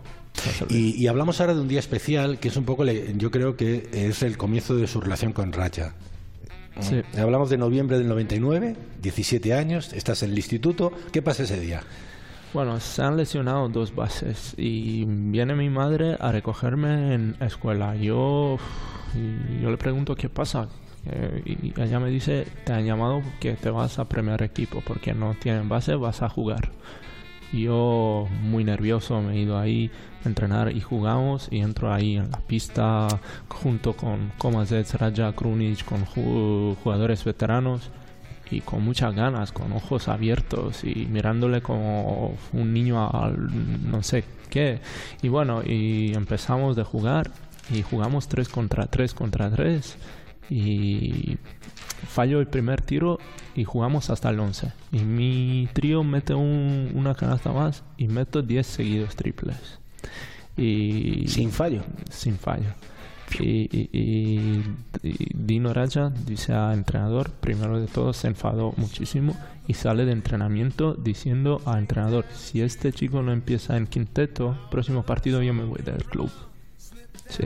Y, 0.70 0.96
y 1.02 1.08
hablamos 1.08 1.40
ahora 1.42 1.54
de 1.54 1.62
un 1.62 1.68
día 1.68 1.80
especial 1.80 2.40
que 2.40 2.48
es 2.50 2.58
un 2.58 2.66
poco, 2.66 2.84
le- 2.84 3.14
yo 3.18 3.32
creo 3.32 3.56
que 3.56 3.90
es 3.92 4.24
el 4.24 4.38
comienzo 4.38 4.76
de 4.76 4.88
su 4.88 5.00
relación 5.02 5.34
con 5.34 5.52
Racha. 5.54 5.94
Sí. 6.80 7.02
Hablamos 7.20 7.50
de 7.52 7.58
noviembre 7.58 7.98
del 8.00 8.08
99, 8.08 8.76
17 9.02 9.54
años, 9.54 9.94
estás 9.94 10.24
en 10.24 10.32
el 10.32 10.38
instituto. 10.38 10.92
¿Qué 11.12 11.22
pasa 11.22 11.44
ese 11.44 11.60
día? 11.60 11.84
Bueno, 12.54 12.80
se 12.80 13.02
han 13.04 13.16
lesionado 13.18 13.70
dos 13.70 13.94
bases 13.96 14.54
y 14.58 15.06
viene 15.06 15.54
mi 15.56 15.70
madre 15.70 16.18
a 16.20 16.32
recogerme 16.32 17.14
en 17.14 17.36
escuela. 17.42 17.96
Yo, 17.96 18.58
y 19.16 19.62
yo 19.62 19.70
le 19.72 19.78
pregunto 19.78 20.16
qué 20.16 20.30
pasa 20.30 20.68
Eh, 21.06 21.42
y 21.46 21.82
ella 21.82 22.00
me 22.00 22.10
dice, 22.10 22.48
te 22.66 22.72
han 22.72 22.86
llamado 22.86 23.22
que 23.42 23.54
te 23.54 23.70
vas 23.70 24.00
a 24.00 24.08
primer 24.08 24.42
equipo 24.42 24.82
porque 24.88 25.14
no 25.14 25.36
tienen 25.40 25.68
base, 25.68 25.96
vas 25.96 26.22
a 26.22 26.30
jugar. 26.30 26.70
Y 27.54 27.64
Yo 27.64 28.28
muy 28.42 28.64
nervioso 28.64 29.22
me 29.22 29.34
he 29.36 29.40
ido 29.42 29.58
ahí 29.58 29.90
a 30.26 30.28
entrenar 30.28 30.76
y 30.76 30.82
jugamos 30.82 31.48
y 31.52 31.60
entro 31.60 31.94
ahí 31.94 32.18
en 32.18 32.32
la 32.32 32.40
pista 32.40 33.08
junto 33.48 33.94
con 33.94 34.32
Komazet, 34.38 34.92
Raja, 34.96 35.32
Krunic, 35.34 35.86
con 35.86 36.04
ju- 36.06 36.76
jugadores 36.84 37.24
veteranos 37.24 37.92
y 38.50 38.62
con 38.62 38.84
muchas 38.84 39.14
ganas, 39.16 39.52
con 39.52 39.72
ojos 39.72 40.08
abiertos 40.08 40.84
y 40.84 41.08
mirándole 41.10 41.62
como 41.62 42.36
un 42.54 42.74
niño 42.74 43.08
al 43.10 43.90
no 43.90 44.02
sé 44.04 44.24
qué. 44.50 44.80
Y 45.22 45.28
bueno, 45.30 45.62
y 45.64 46.14
empezamos 46.16 46.76
de 46.76 46.84
jugar 46.84 47.30
y 47.74 47.82
jugamos 47.84 48.28
3 48.28 48.50
contra 48.50 48.88
3 48.88 49.14
contra 49.14 49.50
3 49.50 49.96
y 50.50 51.38
fallo 52.08 52.40
el 52.40 52.48
primer 52.48 52.82
tiro 52.82 53.20
y 53.56 53.64
jugamos 53.64 54.10
hasta 54.10 54.30
el 54.30 54.40
11. 54.40 54.72
Y 54.92 55.00
mi 55.00 55.68
trío 55.74 56.04
mete 56.04 56.34
un- 56.34 56.92
una 56.96 57.16
canasta 57.16 57.52
más 57.52 57.84
y 57.98 58.08
meto 58.08 58.42
10 58.42 58.66
seguidos 58.68 59.16
triples. 59.16 59.80
Y 60.58 61.26
sin 61.28 61.52
fallo. 61.52 61.82
Sin 62.12 62.38
fallo. 62.38 62.70
Y, 63.40 63.68
y- 63.76 63.90
y- 63.92 64.64
y 65.02 65.16
Dino 65.34 65.74
Raja 65.74 66.12
dice 66.28 66.54
al 66.54 66.74
entrenador, 66.76 67.32
primero 67.32 67.80
de 67.80 67.88
todo 67.88 68.14
se 68.14 68.28
enfadó 68.28 68.74
muchísimo 68.78 69.36
y 69.68 69.74
sale 69.74 70.06
de 70.06 70.12
entrenamiento 70.12 70.94
diciendo 70.94 71.60
al 71.66 71.80
entrenador, 71.80 72.26
si 72.36 72.62
este 72.62 72.92
chico 72.94 73.24
no 73.24 73.32
empieza 73.32 73.76
en 73.78 73.88
quinteto, 73.88 74.56
próximo 74.70 75.02
partido 75.04 75.42
yo 75.42 75.54
me 75.54 75.64
voy 75.64 75.82
del 75.82 76.04
club. 76.04 76.30
Sí, 77.30 77.46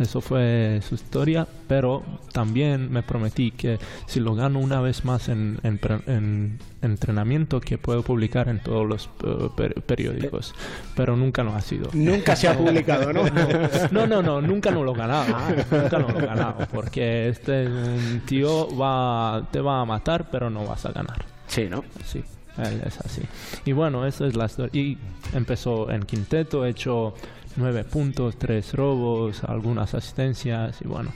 eso 0.00 0.20
fue 0.20 0.80
su 0.88 0.94
historia, 0.96 1.46
pero 1.68 2.02
también 2.32 2.90
me 2.90 3.02
prometí 3.02 3.52
que 3.52 3.78
si 4.06 4.18
lo 4.18 4.34
gano 4.34 4.58
una 4.58 4.80
vez 4.80 5.04
más 5.04 5.28
en, 5.28 5.60
en 5.62 5.78
pre- 5.78 6.00
en 6.06 6.58
entrenamiento, 6.82 7.60
que 7.60 7.78
puedo 7.78 8.02
publicar 8.02 8.48
en 8.48 8.58
todos 8.60 8.88
los 8.88 9.10
eh, 9.24 9.48
per- 9.56 9.82
periódicos, 9.82 10.54
pero 10.96 11.16
nunca 11.16 11.44
no 11.44 11.54
ha 11.54 11.60
sido. 11.60 11.90
Nunca 11.92 12.34
se 12.34 12.48
ha 12.48 12.56
publicado, 12.58 13.12
¿no? 13.12 13.22
No, 13.92 14.06
no, 14.06 14.20
no, 14.22 14.40
nunca 14.40 14.70
no 14.72 14.82
lo 14.82 14.94
he 14.94 14.98
ganado, 14.98 15.36
nunca 15.70 15.98
no 15.98 16.08
lo 16.08 16.18
he 16.18 16.26
ganado, 16.26 16.66
porque 16.72 17.28
este 17.28 17.66
un 17.68 18.22
tío 18.26 18.74
va, 18.76 19.46
te 19.52 19.60
va 19.60 19.82
a 19.82 19.84
matar, 19.84 20.28
pero 20.30 20.50
no 20.50 20.64
vas 20.66 20.86
a 20.86 20.92
ganar. 20.92 21.24
Sí, 21.46 21.66
¿no? 21.70 21.84
Sí, 22.04 22.24
él 22.58 22.82
es 22.84 22.98
así. 23.00 23.22
Y 23.64 23.72
bueno, 23.72 24.06
esa 24.06 24.26
es 24.26 24.34
la 24.34 24.46
historia. 24.46 24.70
Y 24.82 24.98
empezó 25.34 25.90
en 25.90 26.02
quinteto, 26.04 26.64
he 26.64 26.70
hecho 26.70 27.14
nueve 27.56 27.84
puntos, 27.84 28.36
tres 28.36 28.74
robos, 28.74 29.44
algunas 29.44 29.94
asistencias 29.94 30.80
y 30.82 30.88
bueno. 30.88 31.12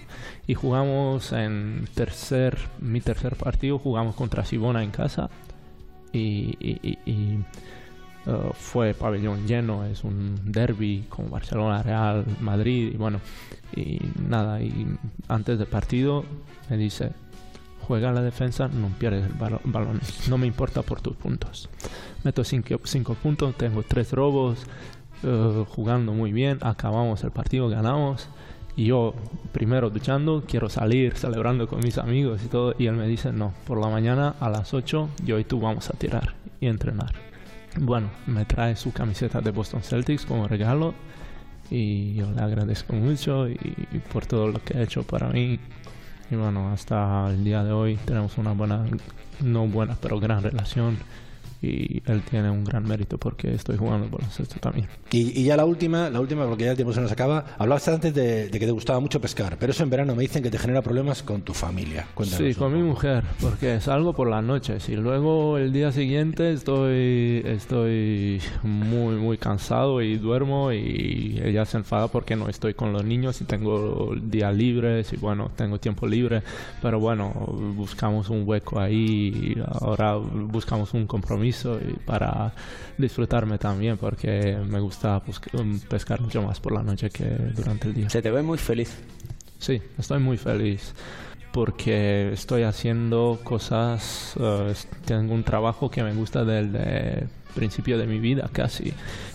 Y 0.46 0.54
jugamos 0.54 1.32
en 1.32 1.88
tercer, 1.94 2.58
mi 2.80 3.00
tercer 3.00 3.36
partido, 3.36 3.78
jugamos 3.78 4.14
contra 4.14 4.44
Sibona 4.44 4.82
en 4.82 4.90
casa 4.90 5.30
y, 6.12 6.56
y- 6.60 7.38
uh, 8.26 8.52
fue 8.54 8.94
pabellón 8.94 9.46
lleno, 9.46 9.84
es 9.84 10.04
un 10.04 10.40
derby 10.44 11.04
con 11.08 11.30
Barcelona, 11.30 11.82
Real, 11.82 12.24
Madrid 12.40 12.92
y 12.94 12.96
bueno. 12.96 13.20
Y 13.76 14.00
nada, 14.28 14.60
y 14.60 14.86
antes 15.28 15.58
del 15.58 15.66
partido 15.66 16.24
me 16.70 16.76
dice, 16.76 17.10
juega 17.80 18.12
la 18.12 18.22
defensa, 18.22 18.68
no 18.68 18.88
pierdes 18.98 19.26
el 19.26 19.32
balón. 19.64 20.00
No 20.28 20.38
me 20.38 20.46
importa 20.46 20.82
por 20.82 21.00
tus 21.00 21.16
puntos. 21.16 21.68
Meto 22.22 22.44
cinco, 22.44 22.80
cinco 22.84 23.14
puntos, 23.14 23.54
tengo 23.56 23.82
tres 23.82 24.12
robos, 24.12 24.60
eh, 25.22 25.64
jugando 25.68 26.12
muy 26.12 26.32
bien, 26.32 26.58
acabamos 26.62 27.22
el 27.24 27.30
partido, 27.30 27.68
ganamos. 27.68 28.28
Y 28.76 28.86
yo, 28.86 29.14
primero 29.52 29.88
duchando, 29.90 30.42
quiero 30.46 30.68
salir, 30.68 31.16
celebrando 31.16 31.68
con 31.68 31.80
mis 31.80 31.98
amigos 31.98 32.42
y 32.44 32.48
todo. 32.48 32.74
Y 32.78 32.86
él 32.86 32.96
me 32.96 33.06
dice, 33.06 33.32
no, 33.32 33.54
por 33.66 33.80
la 33.80 33.88
mañana 33.88 34.34
a 34.40 34.50
las 34.50 34.74
8 34.74 35.08
yo 35.24 35.38
y 35.38 35.44
tú 35.44 35.60
vamos 35.60 35.90
a 35.90 35.92
tirar 35.92 36.34
y 36.60 36.66
entrenar. 36.66 37.12
Bueno, 37.78 38.10
me 38.26 38.44
trae 38.44 38.76
su 38.76 38.92
camiseta 38.92 39.40
de 39.40 39.50
Boston 39.50 39.82
Celtics 39.82 40.26
como 40.26 40.48
regalo. 40.48 40.94
Y 41.70 42.14
yo 42.14 42.30
le 42.30 42.42
agradezco 42.42 42.94
mucho 42.94 43.48
y, 43.48 43.58
y 43.92 43.98
por 43.98 44.26
todo 44.26 44.48
lo 44.48 44.62
que 44.62 44.76
ha 44.76 44.82
hecho 44.82 45.02
para 45.04 45.28
mí. 45.28 45.58
Y 46.30 46.36
bueno, 46.36 46.70
hasta 46.70 47.30
el 47.30 47.44
día 47.44 47.62
de 47.62 47.72
hoy 47.72 47.96
tenemos 48.04 48.38
una 48.38 48.52
buena, 48.52 48.84
no 49.40 49.66
buena, 49.66 49.96
pero 50.00 50.18
gran 50.18 50.42
relación. 50.42 50.98
Y 51.62 52.02
él 52.06 52.22
tiene 52.28 52.50
un 52.50 52.64
gran 52.64 52.86
mérito 52.86 53.18
porque 53.18 53.54
estoy 53.54 53.76
jugando 53.76 54.08
baloncesto 54.10 54.56
también. 54.60 54.88
Y, 55.10 55.40
y 55.40 55.44
ya 55.44 55.56
la 55.56 55.64
última, 55.64 56.10
la 56.10 56.20
última, 56.20 56.46
porque 56.46 56.64
ya 56.64 56.70
el 56.70 56.76
tiempo 56.76 56.92
se 56.92 57.00
nos 57.00 57.10
acaba. 57.12 57.46
Hablabas 57.58 57.88
antes 57.88 58.14
de, 58.14 58.48
de 58.48 58.58
que 58.58 58.66
te 58.66 58.72
gustaba 58.72 59.00
mucho 59.00 59.20
pescar, 59.20 59.56
pero 59.58 59.72
eso 59.72 59.82
en 59.82 59.90
verano 59.90 60.14
me 60.14 60.22
dicen 60.22 60.42
que 60.42 60.50
te 60.50 60.58
genera 60.58 60.82
problemas 60.82 61.22
con 61.22 61.42
tu 61.42 61.54
familia. 61.54 62.06
Cuéntanos. 62.14 62.46
Sí, 62.46 62.54
con 62.54 62.72
mi 62.74 62.82
mujer, 62.82 63.24
porque 63.40 63.80
salgo 63.80 64.12
por 64.12 64.28
las 64.28 64.42
noches 64.44 64.88
y 64.88 64.96
luego 64.96 65.58
el 65.58 65.72
día 65.72 65.92
siguiente 65.92 66.52
estoy, 66.52 67.42
estoy 67.44 68.40
muy, 68.62 69.16
muy 69.16 69.38
cansado 69.38 70.02
y 70.02 70.16
duermo 70.16 70.72
y 70.72 71.40
ella 71.42 71.64
se 71.64 71.78
enfada 71.78 72.08
porque 72.08 72.36
no 72.36 72.48
estoy 72.48 72.74
con 72.74 72.92
los 72.92 73.04
niños 73.04 73.40
y 73.40 73.44
tengo 73.44 74.14
días 74.20 74.54
libres 74.54 75.12
y 75.12 75.16
bueno, 75.16 75.50
tengo 75.56 75.78
tiempo 75.78 76.06
libre, 76.06 76.42
pero 76.82 77.00
bueno, 77.00 77.30
buscamos 77.76 78.30
un 78.30 78.42
hueco 78.46 78.80
ahí 78.80 79.56
ahora 79.80 80.16
buscamos 80.16 80.94
un 80.94 81.06
compromiso 81.06 81.53
y 81.62 81.94
para 82.04 82.52
disfrutarme 82.98 83.58
también 83.58 83.96
porque 83.98 84.56
me 84.66 84.80
gusta 84.80 85.20
busca- 85.26 85.50
pescar 85.88 86.20
mucho 86.20 86.42
más 86.42 86.60
por 86.60 86.72
la 86.72 86.82
noche 86.82 87.10
que 87.10 87.24
durante 87.54 87.88
el 87.88 87.94
día. 87.94 88.10
Se 88.10 88.22
te 88.22 88.30
ve 88.30 88.42
muy 88.42 88.58
feliz. 88.58 88.94
Sí, 89.58 89.80
estoy 89.98 90.18
muy 90.20 90.36
feliz 90.36 90.94
porque 91.52 92.32
estoy 92.32 92.62
haciendo 92.64 93.38
cosas, 93.44 94.34
eh, 94.40 94.74
tengo 95.04 95.34
un 95.34 95.44
trabajo 95.44 95.88
que 95.90 96.02
me 96.02 96.12
gusta 96.12 96.44
desde 96.44 97.28
principio 97.54 97.98
de 97.98 98.06
mi 98.06 98.18
vida 98.18 98.48
casi. 98.52 98.92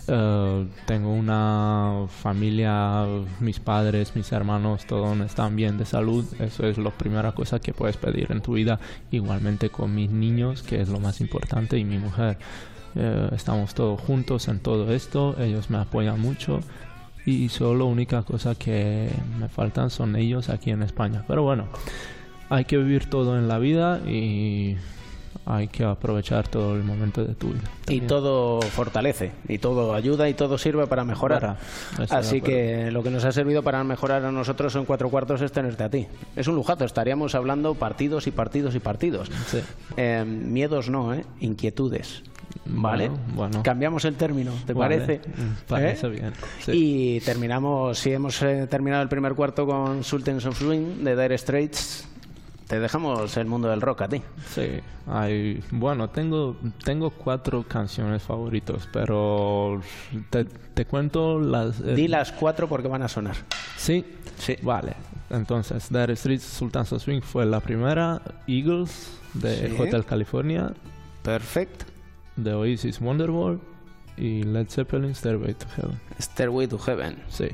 Eh, 0.08 0.68
tengo 0.86 1.14
una 1.14 2.06
familia, 2.10 3.06
mis 3.40 3.60
padres, 3.60 4.16
mis 4.16 4.32
hermanos, 4.32 4.86
todos 4.86 5.18
están 5.22 5.56
bien 5.56 5.78
de 5.78 5.86
salud. 5.86 6.26
Eso 6.40 6.68
es 6.68 6.78
la 6.78 6.92
primera 6.92 7.32
cosa 7.32 7.60
que 7.60 7.74
puedes 7.74 7.98
pedir 7.98 8.32
en 8.32 8.42
tu 8.42 8.54
vida. 8.54 8.80
Igualmente 9.12 9.70
con 9.70 9.96
mis 9.96 10.12
niños, 10.12 10.64
que 10.64 10.82
es 10.82 10.90
lo 10.90 11.00
más 11.00 11.22
importante, 11.22 11.78
y 11.78 11.84
mi 11.84 11.98
mujer. 11.98 12.38
Eh, 12.96 13.30
estamos 13.34 13.76
todos 13.76 14.00
juntos 14.02 14.48
en 14.48 14.60
todo 14.60 14.92
esto, 14.92 15.36
ellos 15.40 15.70
me 15.70 15.78
apoyan 15.78 16.20
mucho 16.20 16.60
y 17.26 17.50
solo 17.50 17.86
única 17.86 18.24
cosa 18.24 18.56
que 18.56 19.10
me 19.40 19.48
faltan 19.48 19.90
son 19.90 20.16
ellos 20.16 20.50
aquí 20.50 20.72
en 20.72 20.82
España. 20.82 21.24
Pero 21.28 21.44
bueno, 21.44 21.68
hay 22.50 22.66
que 22.66 22.78
vivir 22.78 23.10
todo 23.10 23.38
en 23.38 23.48
la 23.48 23.60
vida 23.60 24.00
y 24.08 24.76
hay 25.50 25.68
que 25.68 25.84
aprovechar 25.84 26.48
todo 26.48 26.76
el 26.76 26.84
momento 26.84 27.26
de 27.26 27.34
tu 27.34 27.48
vida. 27.50 27.64
Y 27.88 28.02
todo 28.02 28.62
fortalece, 28.62 29.32
y 29.48 29.58
todo 29.58 29.96
ayuda, 29.96 30.30
y 30.30 30.36
todo 30.36 30.60
sirve 30.60 30.86
para 30.86 31.04
mejorar. 31.04 31.58
Para, 31.98 32.20
Así 32.20 32.40
que 32.40 32.92
lo 32.92 33.02
que 33.02 33.10
nos 33.10 33.26
ha 33.26 33.32
servido 33.32 33.64
para 33.64 33.84
mejorar 33.84 34.24
a 34.24 34.32
nosotros 34.32 34.76
en 34.76 34.86
cuatro 34.86 35.10
cuartos 35.10 35.42
es 35.42 35.52
tenerte 35.52 35.84
a 35.84 35.90
ti. 35.90 36.06
Es 36.36 36.48
un 36.48 36.56
lujazo, 36.56 36.86
estaríamos 36.86 37.34
hablando 37.34 37.74
partidos 37.74 38.28
y 38.28 38.32
partidos 38.32 38.76
y 38.76 38.80
partidos. 38.80 39.32
Eh, 39.98 40.24
miedos 40.24 40.90
no, 40.90 41.16
¿eh? 41.16 41.26
Inquietudes. 41.40 42.22
¿Vale? 42.66 43.10
Bueno, 43.10 43.24
bueno. 43.34 43.64
Cambiamos 43.64 44.06
el 44.06 44.16
término, 44.16 44.52
¿te 44.68 44.74
Vale, 44.74 45.00
parece? 45.00 45.28
mm, 45.28 45.68
parece 45.68 46.08
¿Eh? 46.08 46.10
bien, 46.10 46.34
sí. 46.60 46.72
Y 46.74 47.20
terminamos, 47.22 47.98
si 47.98 48.12
hemos 48.12 48.42
eh, 48.44 48.68
terminado 48.70 49.02
el 49.02 49.10
primer 49.10 49.34
cuarto 49.34 49.66
con 49.66 50.04
Sultans 50.04 50.46
of 50.46 50.58
Swing 50.60 51.04
de 51.04 51.16
Dire 51.20 51.38
Straits. 51.38 52.08
Te 52.70 52.80
dejamos 52.80 53.36
el 53.38 53.48
mundo 53.48 53.68
del 53.68 53.82
rock 53.82 54.04
a 54.04 54.08
ti. 54.10 54.22
Sí, 54.48 54.80
hay, 55.08 55.60
bueno, 55.72 56.12
tengo, 56.12 56.56
tengo 56.86 57.10
cuatro 57.10 57.64
canciones 57.68 58.22
favoritos, 58.22 58.88
pero 58.94 59.82
te, 60.30 60.46
te 60.46 60.86
cuento 60.86 61.40
las... 61.40 61.80
eh, 61.82 61.96
Di 61.96 62.08
las 62.08 62.32
cuatro 62.32 62.70
porque 62.70 62.88
van 62.88 63.02
a 63.02 63.08
sonar. 63.08 63.36
Sí, 63.76 64.06
sí. 64.38 64.56
Vale. 64.62 64.94
Entonces, 65.32 65.90
Dire 65.90 66.16
Streets 66.16 66.44
Sultans 66.44 66.94
of 66.94 67.02
Swing 67.02 67.22
fue 67.22 67.44
la 67.48 67.60
primera. 67.60 68.22
Eagles 68.46 69.18
de 69.34 69.70
Sí. 69.70 69.76
Hotel 69.82 70.06
California. 70.06 70.72
Perfecto. 71.24 71.86
De 72.36 72.54
Oasis 72.54 73.02
Wonderwall. 73.02 73.60
Y 74.16 74.44
Led 74.44 74.68
Zeppelin 74.70 75.16
Stairway 75.16 75.56
to 75.56 75.66
Heaven. 75.76 76.00
Stairway 76.20 76.68
to 76.68 76.78
Heaven. 76.78 77.18
Sí. 77.30 77.48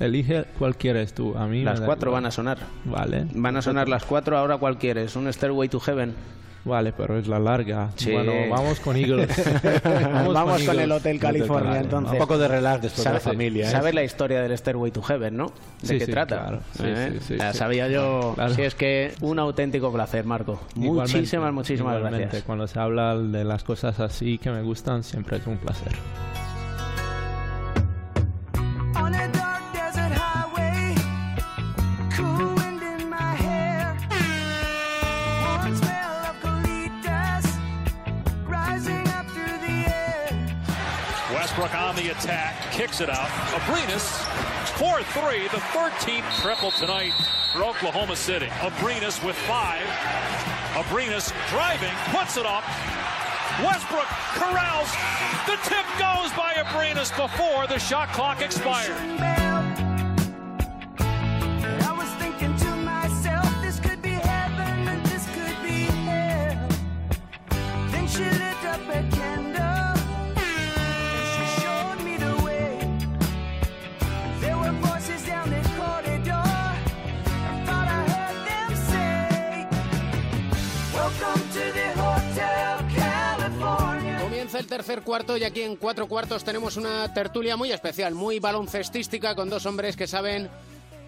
Elige 0.00 0.44
cuál 0.58 0.76
quieres 0.76 1.12
tú. 1.14 1.36
A 1.36 1.46
mí 1.46 1.62
Las 1.62 1.80
cuatro 1.80 2.10
igual. 2.10 2.22
van 2.22 2.26
a 2.28 2.30
sonar. 2.30 2.58
Vale. 2.84 3.26
Van 3.34 3.56
a 3.56 3.62
sonar 3.62 3.88
las 3.88 4.04
cuatro, 4.04 4.36
ahora 4.36 4.56
cuál 4.58 4.78
quieres. 4.78 5.14
¿Un 5.16 5.32
Stairway 5.32 5.68
to 5.68 5.78
Heaven? 5.80 6.14
Vale, 6.64 6.92
pero 6.92 7.18
es 7.18 7.26
la 7.26 7.40
larga. 7.40 7.90
Sí. 7.96 8.12
Bueno, 8.12 8.32
vamos 8.48 8.78
con 8.78 8.96
Eagles. 8.96 9.28
Vamos, 10.32 10.52
con, 10.52 10.60
Eagles. 10.62 10.78
el 10.84 10.92
Hotel 10.92 11.18
California, 11.18 11.80
entonces. 11.80 12.12
Un 12.12 12.18
poco 12.18 12.38
de 12.38 12.46
relax 12.46 12.82
después 12.82 13.04
de 13.04 13.12
la 13.12 13.18
¿Sabes- 13.18 13.22
familia. 13.24 13.66
¿eh? 13.66 13.70
¿Sabes 13.72 13.94
la 13.94 14.04
historia 14.04 14.40
del 14.42 14.56
Stairway 14.56 14.92
to 14.92 15.02
Heaven, 15.02 15.36
no? 15.36 15.46
¿De 15.80 15.88
Sí, 15.88 15.98
qué 15.98 16.06
sí, 16.06 16.12
trata? 16.12 16.38
claro. 16.40 16.60
Sí, 16.76 16.82
¿Eh? 16.86 17.08
sí, 17.14 17.34
sí, 17.34 17.38
sí. 17.40 17.58
sabía 17.58 17.88
yo. 17.88 18.32
Claro. 18.36 18.54
Si 18.54 18.62
es 18.62 18.76
que 18.76 19.12
un 19.22 19.40
auténtico 19.40 19.92
placer, 19.92 20.24
Marco. 20.24 20.60
Igualmente, 20.76 21.16
Muchísimas, 21.18 21.52
muchísimas 21.52 21.96
igualmente. 21.96 22.26
gracias. 22.26 22.42
Cuando 22.44 22.66
se 22.68 22.78
habla 22.78 23.16
de 23.18 23.42
las 23.42 23.64
cosas 23.64 23.98
así 23.98 24.38
que 24.38 24.50
me 24.52 24.62
gustan, 24.62 25.02
siempre 25.02 25.38
es 25.38 25.46
un 25.48 25.56
placer. 25.58 25.90
Attack, 42.22 42.72
kicks 42.72 43.00
it 43.00 43.10
out. 43.10 43.28
Abrinas, 43.50 44.06
4-3, 44.78 45.50
the 45.50 45.58
13th 45.58 46.40
triple 46.40 46.70
tonight 46.70 47.12
for 47.52 47.64
Oklahoma 47.64 48.14
City. 48.14 48.46
Abrinas 48.46 49.24
with 49.24 49.36
five. 49.36 49.84
Abrinas 50.74 51.32
driving, 51.50 51.92
puts 52.16 52.36
it 52.36 52.46
up. 52.46 52.64
Westbrook 53.64 54.06
corrals. 54.38 54.90
The 55.46 55.58
tip 55.68 55.86
goes 55.98 56.30
by 56.36 56.54
Abrinas 56.58 57.10
before 57.16 57.66
the 57.66 57.78
shot 57.78 58.08
clock 58.12 58.40
expired. 58.40 59.81
El 84.62 84.68
tercer 84.68 85.02
cuarto 85.02 85.36
y 85.36 85.42
aquí 85.42 85.62
en 85.62 85.74
cuatro 85.74 86.06
cuartos 86.06 86.44
tenemos 86.44 86.76
una 86.76 87.12
tertulia 87.12 87.56
muy 87.56 87.72
especial, 87.72 88.14
muy 88.14 88.38
baloncestística, 88.38 89.34
con 89.34 89.50
dos 89.50 89.66
hombres 89.66 89.96
que 89.96 90.06
saben 90.06 90.48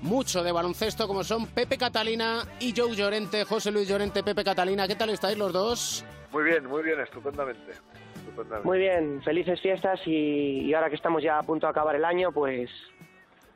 mucho 0.01 0.43
de 0.43 0.51
baloncesto, 0.51 1.07
como 1.07 1.23
son 1.23 1.47
Pepe 1.47 1.79
Catalina 1.79 2.43
y 2.59 2.75
Joe 2.77 2.97
Llorente. 2.97 3.45
José 3.45 3.71
Luis 3.71 3.89
Llorente, 3.89 4.25
Pepe 4.25 4.43
Catalina, 4.43 4.89
¿qué 4.89 4.97
tal 4.97 5.11
estáis 5.11 5.39
los 5.39 5.53
dos? 5.53 6.05
Muy 6.33 6.43
bien, 6.43 6.67
muy 6.67 6.83
bien, 6.83 6.99
estupendamente. 6.99 7.71
estupendamente. 8.17 8.67
Muy 8.67 8.79
bien, 8.79 9.23
felices 9.23 9.61
fiestas 9.61 10.01
y, 10.05 10.63
y 10.63 10.75
ahora 10.75 10.91
que 10.91 10.97
estamos 10.97 11.23
ya 11.23 11.39
a 11.39 11.43
punto 11.45 11.69
de 11.69 11.71
acabar 11.71 11.95
el 11.95 12.05
año, 12.05 12.33
pues, 12.33 12.69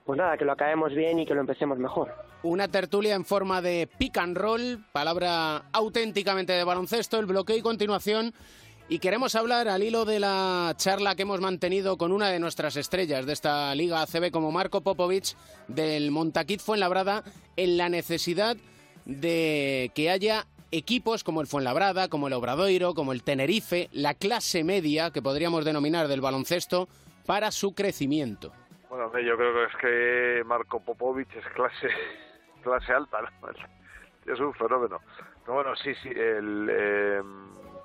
pues 0.06 0.16
nada, 0.16 0.36
que 0.36 0.44
lo 0.44 0.52
acabemos 0.52 0.94
bien 0.94 1.18
y 1.18 1.26
que 1.26 1.34
lo 1.34 1.40
empecemos 1.40 1.76
mejor. 1.76 2.14
Una 2.44 2.68
tertulia 2.68 3.16
en 3.16 3.24
forma 3.24 3.60
de 3.60 3.88
pick 3.98 4.16
and 4.18 4.36
roll, 4.36 4.78
palabra 4.92 5.64
auténticamente 5.72 6.52
de 6.52 6.62
baloncesto, 6.62 7.18
el 7.18 7.26
bloqueo 7.26 7.56
y 7.56 7.62
continuación. 7.62 8.32
Y 8.90 9.00
queremos 9.00 9.34
hablar 9.34 9.68
al 9.68 9.82
hilo 9.82 10.06
de 10.06 10.18
la 10.18 10.72
charla 10.76 11.14
que 11.14 11.22
hemos 11.22 11.42
mantenido 11.42 11.98
con 11.98 12.10
una 12.10 12.30
de 12.30 12.38
nuestras 12.38 12.74
estrellas 12.76 13.26
de 13.26 13.34
esta 13.34 13.74
Liga 13.74 14.00
ACB 14.00 14.30
como 14.30 14.50
Marco 14.50 14.80
Popovic 14.80 15.36
del 15.68 16.10
Montaquit 16.10 16.60
Fuenlabrada 16.60 17.22
en 17.56 17.76
la 17.76 17.90
necesidad 17.90 18.56
de 19.04 19.92
que 19.94 20.08
haya 20.08 20.46
equipos 20.70 21.22
como 21.22 21.42
el 21.42 21.46
Fuenlabrada, 21.46 22.08
como 22.08 22.28
el 22.28 22.32
Obradoiro, 22.32 22.94
como 22.94 23.12
el 23.12 23.22
Tenerife, 23.22 23.90
la 23.92 24.14
clase 24.14 24.64
media 24.64 25.10
que 25.10 25.20
podríamos 25.20 25.66
denominar 25.66 26.08
del 26.08 26.22
baloncesto 26.22 26.88
para 27.26 27.50
su 27.50 27.74
crecimiento. 27.74 28.52
Bueno, 28.88 29.10
yo 29.20 29.36
creo 29.36 29.52
que 29.52 29.64
es 29.64 29.76
que 29.82 30.44
Marco 30.44 30.80
Popovic 30.80 31.28
es 31.36 31.44
clase 31.54 31.88
clase 32.62 32.92
alta, 32.92 33.20
¿no? 33.20 33.28
es 34.32 34.40
un 34.40 34.54
fenómeno. 34.54 35.00
Pero 35.42 35.54
bueno, 35.54 35.76
sí, 35.76 35.94
sí, 36.02 36.08
el, 36.08 36.68
eh, 36.70 37.22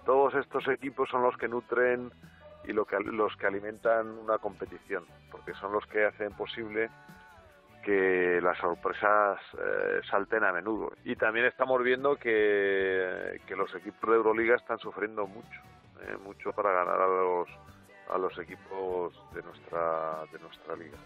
todos 0.05 0.35
estos 0.35 0.67
equipos 0.67 1.09
son 1.09 1.23
los 1.23 1.37
que 1.37 1.47
nutren 1.47 2.11
y 2.65 2.73
lo 2.73 2.85
que, 2.85 2.97
los 2.99 3.35
que 3.37 3.47
alimentan 3.47 4.07
una 4.07 4.37
competición, 4.37 5.05
porque 5.31 5.53
son 5.55 5.73
los 5.73 5.85
que 5.87 6.05
hacen 6.05 6.31
posible 6.33 6.89
que 7.83 8.39
las 8.41 8.57
sorpresas 8.57 9.39
eh, 9.57 9.99
salten 10.09 10.43
a 10.43 10.53
menudo. 10.53 10.93
Y 11.03 11.15
también 11.15 11.45
estamos 11.45 11.83
viendo 11.83 12.15
que, 12.15 13.39
los 13.55 13.75
equipos 13.75 14.09
de 14.09 14.15
Euroliga 14.15 14.55
están 14.55 14.79
sufriendo 14.79 15.27
mucho, 15.27 15.59
eh, 16.01 16.17
mucho 16.23 16.53
para 16.53 16.71
ganar 16.71 17.01
a 17.01 17.07
los 17.07 17.49
a 18.09 18.17
los 18.17 18.37
equipos 18.37 19.13
de 19.33 19.41
nuestra 19.43 20.25
de 20.31 20.39
nuestra 20.39 20.75
liga. 20.75 20.97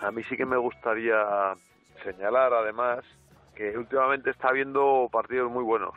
A 0.00 0.10
mí 0.10 0.22
sí 0.24 0.36
que 0.36 0.46
me 0.46 0.56
gustaría 0.56 1.54
señalar 2.02 2.52
además 2.52 3.04
que 3.54 3.76
últimamente 3.78 4.30
está 4.30 4.48
habiendo 4.48 5.08
partidos 5.10 5.50
muy 5.50 5.62
buenos. 5.62 5.94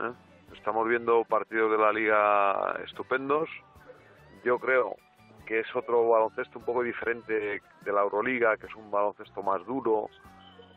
¿eh? 0.00 0.12
Estamos 0.54 0.88
viendo 0.88 1.24
partidos 1.24 1.70
de 1.70 1.78
la 1.78 1.92
liga 1.92 2.80
estupendos. 2.84 3.48
Yo 4.44 4.58
creo 4.58 4.96
que 5.46 5.60
es 5.60 5.76
otro 5.76 6.08
baloncesto 6.08 6.58
un 6.58 6.64
poco 6.64 6.82
diferente 6.82 7.62
de 7.82 7.92
la 7.92 8.02
Euroliga, 8.02 8.56
que 8.56 8.66
es 8.66 8.74
un 8.74 8.90
baloncesto 8.90 9.42
más 9.42 9.64
duro, 9.64 10.10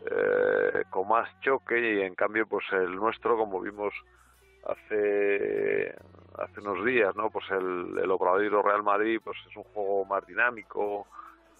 eh, 0.09 0.83
con 0.89 1.07
más 1.07 1.29
choque 1.41 1.95
y 1.95 2.01
en 2.01 2.15
cambio 2.15 2.47
pues 2.47 2.65
el 2.71 2.95
nuestro, 2.95 3.37
como 3.37 3.61
vimos 3.61 3.93
hace 4.65 5.93
hace 6.37 6.59
unos 6.61 6.85
días, 6.85 7.15
¿no? 7.15 7.29
Pues 7.29 7.45
el, 7.51 7.97
el 8.01 8.11
Obradoiro 8.11 8.61
Real 8.61 8.83
Madrid 8.83 9.19
pues 9.23 9.37
es 9.49 9.55
un 9.55 9.63
juego 9.63 10.05
más 10.05 10.25
dinámico, 10.25 11.05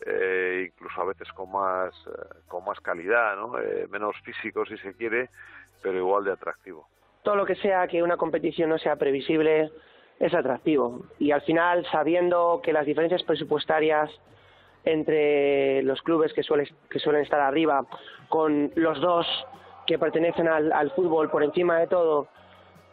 eh, 0.05 0.69
incluso 0.71 1.01
a 1.01 1.05
veces 1.05 1.31
con 1.33 1.51
más 1.51 1.93
eh, 2.07 2.39
con 2.47 2.63
más 2.65 2.79
calidad, 2.79 3.35
¿no? 3.35 3.59
Eh, 3.59 3.87
menos 3.89 4.15
físico 4.23 4.65
si 4.65 4.77
se 4.77 4.93
quiere, 4.93 5.29
pero 5.81 5.97
igual 5.97 6.23
de 6.23 6.31
atractivo. 6.31 6.87
Todo 7.23 7.35
lo 7.35 7.45
que 7.45 7.55
sea 7.55 7.87
que 7.87 8.01
una 8.03 8.17
competición 8.17 8.69
no 8.69 8.77
sea 8.77 8.95
previsible 8.95 9.71
es 10.19 10.33
atractivo. 10.33 11.01
Y 11.19 11.31
al 11.31 11.41
final, 11.41 11.85
sabiendo 11.91 12.61
que 12.63 12.73
las 12.73 12.85
diferencias 12.85 13.23
presupuestarias 13.23 14.09
entre 14.83 15.83
los 15.83 16.01
clubes 16.01 16.33
que, 16.33 16.41
suele- 16.43 16.73
que 16.89 16.99
suelen 16.99 17.21
estar 17.21 17.39
arriba, 17.39 17.85
con 18.29 18.71
los 18.75 18.99
dos 18.99 19.27
que 19.85 19.99
pertenecen 19.99 20.47
al, 20.47 20.71
al 20.71 20.91
fútbol 20.91 21.29
por 21.29 21.43
encima 21.43 21.79
de 21.79 21.87
todo, 21.87 22.27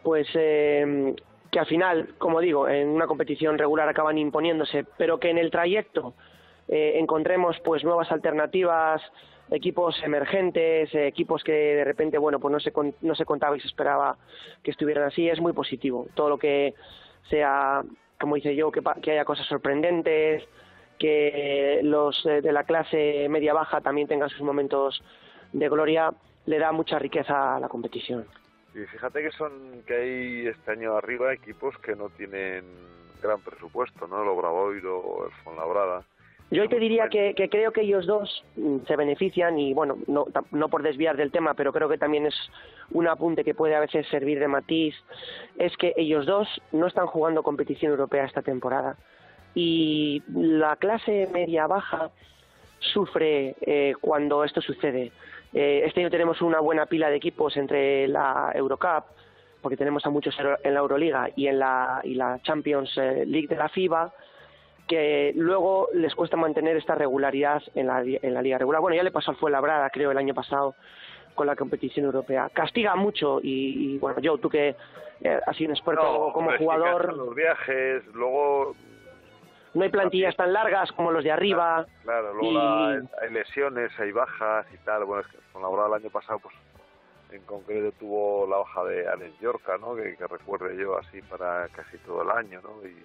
pues 0.03 0.27
eh, 0.35 1.15
que 1.51 1.59
al 1.59 1.65
final, 1.65 2.09
como 2.17 2.39
digo, 2.41 2.67
en 2.67 2.89
una 2.89 3.07
competición 3.07 3.57
regular 3.57 3.89
acaban 3.89 4.17
imponiéndose, 4.17 4.85
pero 4.97 5.19
que 5.19 5.29
en 5.29 5.37
el 5.39 5.49
trayecto 5.49 6.13
eh, 6.67 6.93
encontremos 6.97 7.59
pues 7.63 7.83
nuevas 7.83 8.11
alternativas, 8.11 9.01
equipos 9.51 10.01
emergentes, 10.03 10.93
equipos 10.93 11.43
que 11.43 11.51
de 11.51 11.83
repente, 11.83 12.17
bueno, 12.17 12.39
pues 12.39 12.51
no 12.51 12.59
se, 12.59 12.71
no 13.01 13.15
se 13.15 13.25
contaba 13.25 13.57
y 13.57 13.59
se 13.59 13.67
esperaba 13.67 14.17
que 14.63 14.71
estuvieran 14.71 15.05
así, 15.05 15.29
es 15.29 15.39
muy 15.39 15.53
positivo. 15.53 16.07
Todo 16.13 16.29
lo 16.29 16.37
que 16.37 16.73
sea, 17.29 17.83
como 18.19 18.35
dice 18.35 18.55
yo, 18.55 18.71
que, 18.71 18.81
que 19.01 19.11
haya 19.11 19.25
cosas 19.25 19.47
sorprendentes, 19.47 20.43
que 20.97 21.79
los 21.83 22.23
de 22.23 22.51
la 22.51 22.65
clase 22.65 23.27
media-baja 23.29 23.81
también 23.81 24.07
tengan 24.07 24.29
sus 24.29 24.41
momentos 24.41 25.01
de 25.53 25.69
gloria, 25.69 26.13
le 26.45 26.59
da 26.59 26.71
mucha 26.71 26.99
riqueza 26.99 27.55
a 27.55 27.59
la 27.59 27.69
competición. 27.69 28.25
Y 28.75 28.85
fíjate 28.85 29.23
que 29.23 29.31
son 29.31 29.83
que 29.87 29.95
hay 29.95 30.47
este 30.47 30.71
año 30.71 30.95
arriba 30.95 31.33
equipos 31.33 31.75
que 31.79 31.95
no 31.95 32.09
tienen 32.09 32.65
gran 33.21 33.41
presupuesto, 33.41 34.07
¿no? 34.07 34.21
El 34.21 34.29
Obradoiro, 34.29 35.25
el 35.25 35.31
Fonlabrada. 35.43 36.03
Yo 36.51 36.67
te 36.67 36.79
diría 36.79 37.09
que, 37.09 37.35
que 37.35 37.47
creo 37.47 37.71
que 37.71 37.81
ellos 37.81 38.07
dos 38.07 38.43
mm, 38.55 38.79
se 38.87 38.95
benefician 38.95 39.59
y 39.59 39.73
bueno, 39.73 39.97
no, 40.07 40.25
no 40.51 40.69
por 40.69 40.81
desviar 40.81 41.15
del 41.15 41.31
tema, 41.31 41.53
pero 41.53 41.71
creo 41.71 41.87
que 41.87 41.97
también 41.97 42.25
es 42.25 42.35
un 42.91 43.07
apunte 43.07 43.43
que 43.43 43.53
puede 43.53 43.75
a 43.75 43.79
veces 43.79 44.07
servir 44.07 44.39
de 44.39 44.47
matiz, 44.47 44.95
es 45.57 45.75
que 45.77 45.93
ellos 45.95 46.25
dos 46.25 46.47
no 46.71 46.87
están 46.87 47.07
jugando 47.07 47.43
competición 47.43 47.91
europea 47.91 48.25
esta 48.25 48.41
temporada 48.41 48.97
y 49.53 50.23
la 50.33 50.75
clase 50.75 51.27
media 51.31 51.67
baja 51.67 52.11
sufre 52.79 53.55
eh, 53.61 53.93
cuando 53.99 54.43
esto 54.43 54.61
sucede. 54.61 55.11
Eh, 55.53 55.83
este 55.85 56.01
año 56.01 56.09
tenemos 56.09 56.41
una 56.41 56.59
buena 56.59 56.85
pila 56.85 57.09
de 57.09 57.17
equipos 57.17 57.57
entre 57.57 58.07
la 58.07 58.51
Eurocup, 58.53 59.05
porque 59.61 59.77
tenemos 59.77 60.05
a 60.05 60.09
muchos 60.09 60.35
en 60.63 60.73
la 60.73 60.79
Euroliga 60.79 61.29
y 61.35 61.47
en 61.47 61.59
la, 61.59 62.01
y 62.03 62.15
la 62.15 62.39
Champions 62.43 62.97
eh, 62.97 63.25
League 63.25 63.47
de 63.47 63.55
la 63.55 63.69
FIBA, 63.69 64.13
que 64.89 65.31
luego 65.35 65.87
les 65.93 66.13
cuesta 66.15 66.35
mantener 66.35 66.75
esta 66.75 66.95
regularidad 66.95 67.61
en 67.75 67.85
la, 67.87 68.01
en 68.01 68.33
la 68.33 68.41
liga 68.41 68.57
regular. 68.57 68.81
Bueno, 68.81 68.97
ya 68.97 69.03
le 69.03 69.11
pasó 69.11 69.31
al 69.31 69.37
Fuenlabrada, 69.37 69.89
creo, 69.91 70.09
el 70.11 70.17
año 70.17 70.33
pasado 70.33 70.73
con 71.35 71.45
la 71.47 71.55
competición 71.55 72.05
europea. 72.07 72.49
Castiga 72.51 72.95
mucho 72.95 73.39
y, 73.41 73.93
y, 73.93 73.97
bueno, 73.99 74.19
Joe, 74.21 74.39
tú 74.39 74.49
que 74.49 74.75
eh, 75.21 75.39
has 75.45 75.55
sido 75.55 75.69
un 75.69 75.75
experto 75.77 76.01
No, 76.01 76.33
como 76.33 76.51
jugador, 76.57 77.13
los 77.15 77.35
viajes, 77.35 78.03
luego 78.15 78.75
no 79.75 79.83
hay 79.83 79.89
plantillas 79.89 80.35
tan 80.35 80.51
largas 80.51 80.91
como 80.93 81.11
los 81.11 81.23
de 81.23 81.31
arriba. 81.31 81.85
Claro, 82.03 82.33
luego 82.33 82.49
Y- 82.51 82.53
la- 82.55 83.01
hay 83.21 83.31
lesiones, 83.31 83.91
hay 83.99 84.11
bajas 84.11 84.65
y 84.73 84.77
tal. 84.79 85.05
Bueno, 85.05 85.21
es 85.21 85.27
que 85.27 85.37
con 85.53 85.61
la 85.61 85.83
del 85.83 85.93
año 85.93 86.09
pasado, 86.09 86.39
pues 86.39 86.55
en 87.31 87.43
concreto 87.43 87.91
tuvo 87.99 88.47
la 88.49 88.57
baja 88.57 88.83
de 88.85 89.07
Alex 89.07 89.39
Yorka, 89.39 89.77
¿no? 89.77 89.95
Que, 89.95 90.15
que 90.17 90.25
recuerde 90.25 90.75
yo 90.75 90.97
así 90.97 91.21
para 91.21 91.67
casi 91.69 91.97
todo 91.99 92.23
el 92.23 92.31
año, 92.31 92.59
¿no? 92.63 92.85
Y 92.87 92.95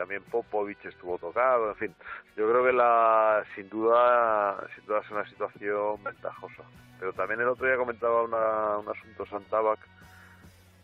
también 0.00 0.22
Popovich 0.22 0.82
estuvo 0.86 1.18
tocado, 1.18 1.68
en 1.68 1.76
fin. 1.76 1.94
Yo 2.34 2.48
creo 2.48 2.64
que 2.64 2.72
la, 2.72 3.44
sin 3.54 3.68
duda, 3.68 4.66
sin 4.74 4.86
duda 4.86 5.00
es 5.00 5.10
una 5.10 5.28
situación 5.28 6.02
ventajosa. 6.02 6.62
Pero 6.98 7.12
también 7.12 7.42
el 7.42 7.48
otro 7.48 7.66
día 7.66 7.76
comentaba 7.76 8.22
una, 8.22 8.78
un 8.78 8.88
asunto 8.88 9.26
Santabac, 9.26 9.78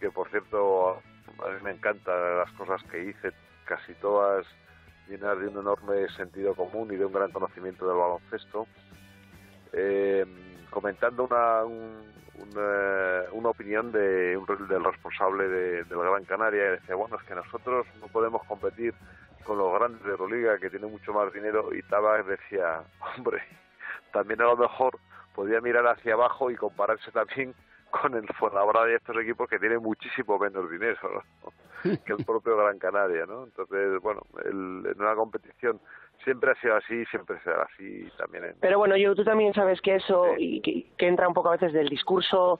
que 0.00 0.10
por 0.10 0.28
cierto 0.28 1.00
a 1.38 1.48
mí 1.48 1.62
me 1.62 1.70
encantan 1.70 2.36
las 2.36 2.52
cosas 2.52 2.82
que 2.90 3.04
hice, 3.04 3.32
casi 3.64 3.94
todas 3.94 4.46
llenas 5.08 5.38
de 5.40 5.48
un 5.48 5.60
enorme 5.60 6.06
sentido 6.10 6.54
común 6.54 6.92
y 6.92 6.96
de 6.96 7.06
un 7.06 7.12
gran 7.14 7.32
conocimiento 7.32 7.88
del 7.88 7.96
baloncesto, 7.96 8.66
eh, 9.72 10.26
comentando 10.76 11.24
una, 11.24 11.64
un- 11.64 12.12
una, 12.38 13.22
una 13.32 13.48
opinión 13.48 13.90
de, 13.92 14.36
un, 14.36 14.44
del 14.68 14.84
responsable 14.84 15.48
de, 15.48 15.84
del 15.84 15.98
Gran 15.98 16.24
Canaria, 16.26 16.72
decía, 16.72 16.94
bueno, 16.94 17.16
es 17.16 17.22
que 17.26 17.34
nosotros 17.34 17.86
no 17.98 18.08
podemos 18.08 18.44
competir 18.44 18.92
con 19.44 19.56
los 19.56 19.72
grandes 19.72 20.02
de 20.04 20.10
Euroliga 20.10 20.58
que 20.58 20.68
tienen 20.68 20.90
mucho 20.90 21.14
más 21.14 21.32
dinero 21.32 21.72
y 21.74 21.80
Tabak 21.84 22.26
decía, 22.26 22.82
hombre, 23.16 23.42
también 24.12 24.42
a 24.42 24.44
lo 24.44 24.56
mejor 24.58 24.98
podría 25.34 25.62
mirar 25.62 25.86
hacia 25.86 26.12
abajo 26.12 26.50
y 26.50 26.56
compararse 26.56 27.10
también 27.10 27.54
con 27.90 28.12
el 28.14 28.26
Fuenlabrada 28.34 28.90
y 28.90 28.94
estos 28.96 29.16
equipos 29.16 29.48
que 29.48 29.58
tienen 29.58 29.80
muchísimo 29.82 30.38
menos 30.38 30.70
dinero. 30.70 31.22
que 32.04 32.12
el 32.12 32.24
propio 32.24 32.56
Gran 32.56 32.78
Canaria, 32.78 33.26
¿no? 33.26 33.44
Entonces, 33.44 34.00
bueno, 34.02 34.22
el- 34.44 34.86
en 34.90 35.00
una 35.00 35.14
competición 35.14 35.80
siempre 36.24 36.50
ha 36.50 36.54
sido 36.56 36.76
así, 36.76 37.04
siempre 37.06 37.38
será 37.44 37.62
así 37.72 38.08
también 38.16 38.44
en, 38.44 38.54
Pero 38.60 38.78
bueno, 38.78 38.96
yo 38.96 39.14
tú 39.14 39.22
también 39.24 39.52
sabes 39.54 39.80
que 39.80 39.96
eso 39.96 40.34
y 40.38 40.60
que, 40.60 40.86
que 40.96 41.06
entra 41.06 41.28
un 41.28 41.34
poco 41.34 41.48
a 41.48 41.52
veces 41.52 41.72
del 41.72 41.88
discurso 41.88 42.58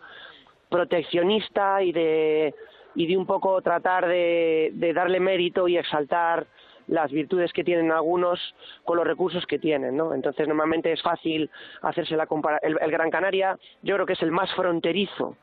proteccionista 0.68 1.82
y 1.82 1.92
de 1.92 2.54
y 2.94 3.06
de 3.06 3.16
un 3.16 3.26
poco 3.26 3.60
tratar 3.60 4.06
de, 4.08 4.70
de 4.72 4.92
darle 4.94 5.20
mérito 5.20 5.68
y 5.68 5.76
exaltar 5.76 6.46
las 6.86 7.10
virtudes 7.10 7.52
que 7.52 7.62
tienen 7.64 7.90
algunos 7.92 8.38
con 8.84 8.96
los 8.96 9.06
recursos 9.06 9.44
que 9.46 9.58
tienen, 9.58 9.96
¿no? 9.96 10.14
Entonces 10.14 10.48
normalmente 10.48 10.92
es 10.92 11.02
fácil 11.02 11.50
hacerse 11.82 12.16
la 12.16 12.26
comparación. 12.26 12.72
El, 12.72 12.78
el 12.82 12.90
Gran 12.90 13.10
Canaria 13.10 13.58
yo 13.82 13.96
creo 13.96 14.06
que 14.06 14.14
es 14.14 14.22
el 14.22 14.30
más 14.32 14.50
fronterizo 14.54 15.36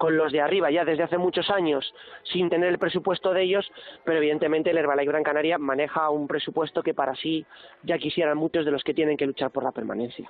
con 0.00 0.16
los 0.16 0.32
de 0.32 0.40
arriba 0.40 0.70
ya 0.70 0.82
desde 0.82 1.02
hace 1.02 1.18
muchos 1.18 1.50
años 1.50 1.94
sin 2.24 2.48
tener 2.48 2.70
el 2.70 2.78
presupuesto 2.78 3.34
de 3.34 3.42
ellos, 3.42 3.70
pero 4.02 4.16
evidentemente 4.16 4.70
el 4.70 4.78
Herbalife 4.78 5.10
Gran 5.10 5.22
Canaria 5.22 5.58
maneja 5.58 6.08
un 6.08 6.26
presupuesto 6.26 6.82
que 6.82 6.94
para 6.94 7.14
sí 7.14 7.44
ya 7.82 7.98
quisieran 7.98 8.38
muchos 8.38 8.64
de 8.64 8.70
los 8.70 8.82
que 8.82 8.94
tienen 8.94 9.18
que 9.18 9.26
luchar 9.26 9.50
por 9.50 9.62
la 9.62 9.72
permanencia. 9.72 10.26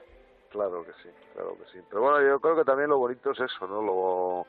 Claro 0.51 0.85
que 0.85 0.91
sí, 1.05 1.09
claro 1.35 1.57
que 1.57 1.71
sí. 1.71 1.79
Pero 1.89 2.03
bueno, 2.03 2.21
yo 2.21 2.41
creo 2.41 2.57
que 2.57 2.65
también 2.65 2.91
lo 2.91 2.99
bonito 2.99 3.31
es 3.31 3.39
eso, 3.39 3.69
¿no? 3.69 3.81
Lo, 3.81 4.47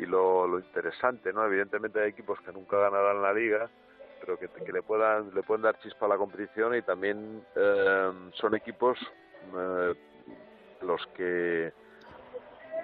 y 0.00 0.06
lo, 0.06 0.60
interesante, 0.60 1.32
¿no? 1.32 1.44
Evidentemente 1.44 2.00
hay 2.00 2.10
equipos 2.10 2.38
que 2.42 2.52
nunca 2.52 2.78
ganarán 2.78 3.20
la 3.20 3.34
liga, 3.34 3.68
pero 4.20 4.38
que, 4.38 4.46
que 4.46 4.72
le 4.72 4.82
puedan 4.82 5.34
le 5.34 5.42
pueden 5.42 5.62
dar 5.62 5.80
chispa 5.80 6.06
a 6.06 6.10
la 6.10 6.16
competición 6.16 6.76
y 6.76 6.82
también 6.82 7.44
eh, 7.56 8.12
son 8.34 8.54
equipos 8.54 8.96
eh, 9.52 9.94
los 10.82 11.04
que 11.16 11.72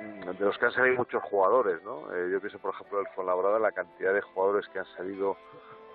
de 0.01 0.44
los 0.44 0.57
que 0.59 0.66
han 0.66 0.72
salido 0.72 0.97
muchos 0.97 1.22
jugadores, 1.24 1.82
¿no? 1.84 2.12
Eh, 2.14 2.30
yo 2.32 2.40
pienso, 2.40 2.59
por 2.59 2.74
ejemplo, 2.74 3.01
el 3.01 3.07
Fuenlabrada, 3.14 3.59
la 3.59 3.72
cantidad 3.72 4.12
de 4.12 4.20
jugadores 4.20 4.66
que 4.68 4.78
han 4.80 4.86
salido, 4.97 5.36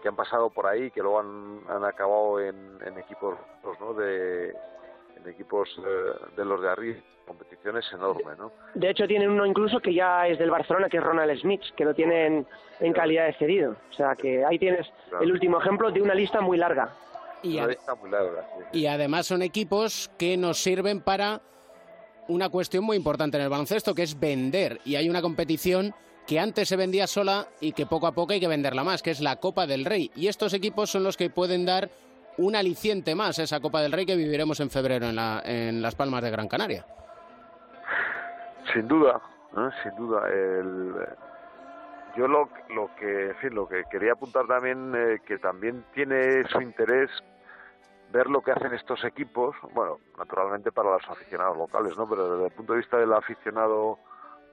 que 0.01 0.07
han 0.07 0.15
pasado 0.15 0.49
por 0.49 0.65
ahí, 0.67 0.89
que 0.91 1.01
luego 1.01 1.19
han, 1.19 1.61
han 1.69 1.83
acabado 1.85 2.39
en, 2.39 2.77
en 2.85 2.97
equipos, 2.97 3.35
pues, 3.61 3.79
¿no? 3.79 3.93
De, 3.93 4.49
en 4.49 5.27
equipos 5.29 5.69
eh, 5.85 6.13
de 6.35 6.45
los 6.45 6.61
de 6.61 6.69
arriba, 6.69 6.99
competición 7.27 7.77
es 7.77 7.85
enorme, 7.93 8.33
¿no? 8.37 8.51
De 8.73 8.89
hecho, 8.89 9.07
tienen 9.07 9.29
uno 9.29 9.45
incluso 9.45 9.79
que 9.79 9.93
ya 9.93 10.27
es 10.27 10.39
del 10.39 10.49
Barcelona, 10.51 10.89
que 10.89 10.97
es 10.97 11.03
Ronald 11.03 11.39
Smith, 11.39 11.61
que 11.77 11.85
lo 11.85 11.93
tienen 11.93 12.45
en 12.79 12.93
calidad 12.93 13.27
de 13.27 13.33
cedido. 13.33 13.75
O 13.89 13.93
sea, 13.93 14.15
que 14.15 14.43
ahí 14.43 14.57
tienes 14.57 14.87
el 15.21 15.31
último 15.31 15.59
ejemplo 15.61 15.91
de 15.91 16.01
una 16.01 16.15
lista 16.15 16.41
muy 16.41 16.57
larga. 16.57 16.89
Y, 17.43 17.55
Una 17.57 17.65
ade- 17.65 17.69
lista 17.69 17.95
muy 17.95 18.09
larga, 18.11 18.45
sí. 18.71 18.79
y 18.79 18.85
además 18.87 19.25
son 19.27 19.41
equipos 19.41 20.11
que 20.19 20.37
nos 20.37 20.57
sirven 20.61 21.01
para 21.01 21.41
una 22.31 22.49
cuestión 22.49 22.83
muy 22.83 22.97
importante 22.97 23.37
en 23.37 23.43
el 23.43 23.49
baloncesto, 23.49 23.93
que 23.93 24.03
es 24.03 24.19
vender. 24.19 24.79
Y 24.85 24.95
hay 24.95 25.09
una 25.09 25.21
competición 25.21 25.93
que 26.27 26.39
antes 26.39 26.67
se 26.69 26.75
vendía 26.77 27.07
sola 27.07 27.47
y 27.59 27.73
que 27.73 27.85
poco 27.85 28.07
a 28.07 28.11
poco 28.13 28.33
hay 28.33 28.39
que 28.39 28.47
venderla 28.47 28.83
más, 28.83 29.01
que 29.01 29.11
es 29.11 29.21
la 29.21 29.35
Copa 29.37 29.67
del 29.67 29.85
Rey. 29.85 30.11
Y 30.15 30.27
estos 30.27 30.53
equipos 30.53 30.89
son 30.89 31.03
los 31.03 31.17
que 31.17 31.29
pueden 31.29 31.65
dar 31.65 31.89
un 32.37 32.55
aliciente 32.55 33.13
más 33.15 33.39
a 33.39 33.43
esa 33.43 33.59
Copa 33.59 33.81
del 33.81 33.91
Rey 33.91 34.05
que 34.05 34.15
viviremos 34.15 34.59
en 34.59 34.69
febrero 34.69 35.07
en, 35.07 35.15
la- 35.15 35.41
en 35.43 35.81
Las 35.81 35.95
Palmas 35.95 36.23
de 36.23 36.31
Gran 36.31 36.47
Canaria. 36.47 36.85
Sin 38.73 38.87
duda, 38.87 39.19
sin 39.83 39.95
duda. 39.97 40.27
El, 40.29 40.93
yo 42.15 42.27
lo, 42.27 42.49
lo 42.75 42.89
que, 42.95 43.31
en 43.41 43.55
lo 43.55 43.67
que 43.67 43.83
quería 43.91 44.13
apuntar 44.13 44.45
también, 44.47 44.93
eh, 44.95 45.17
que 45.25 45.37
también 45.39 45.83
tiene 45.93 46.43
su 46.49 46.61
interés 46.61 47.09
ver 48.11 48.27
lo 48.27 48.41
que 48.41 48.51
hacen 48.51 48.73
estos 48.73 49.03
equipos, 49.03 49.55
bueno, 49.73 49.99
naturalmente 50.17 50.71
para 50.71 50.91
los 50.91 51.09
aficionados 51.09 51.57
locales, 51.57 51.97
¿no? 51.97 52.07
Pero 52.07 52.33
desde 52.33 52.47
el 52.47 52.53
punto 52.53 52.73
de 52.73 52.79
vista 52.79 52.97
del 52.97 53.13
aficionado 53.13 53.97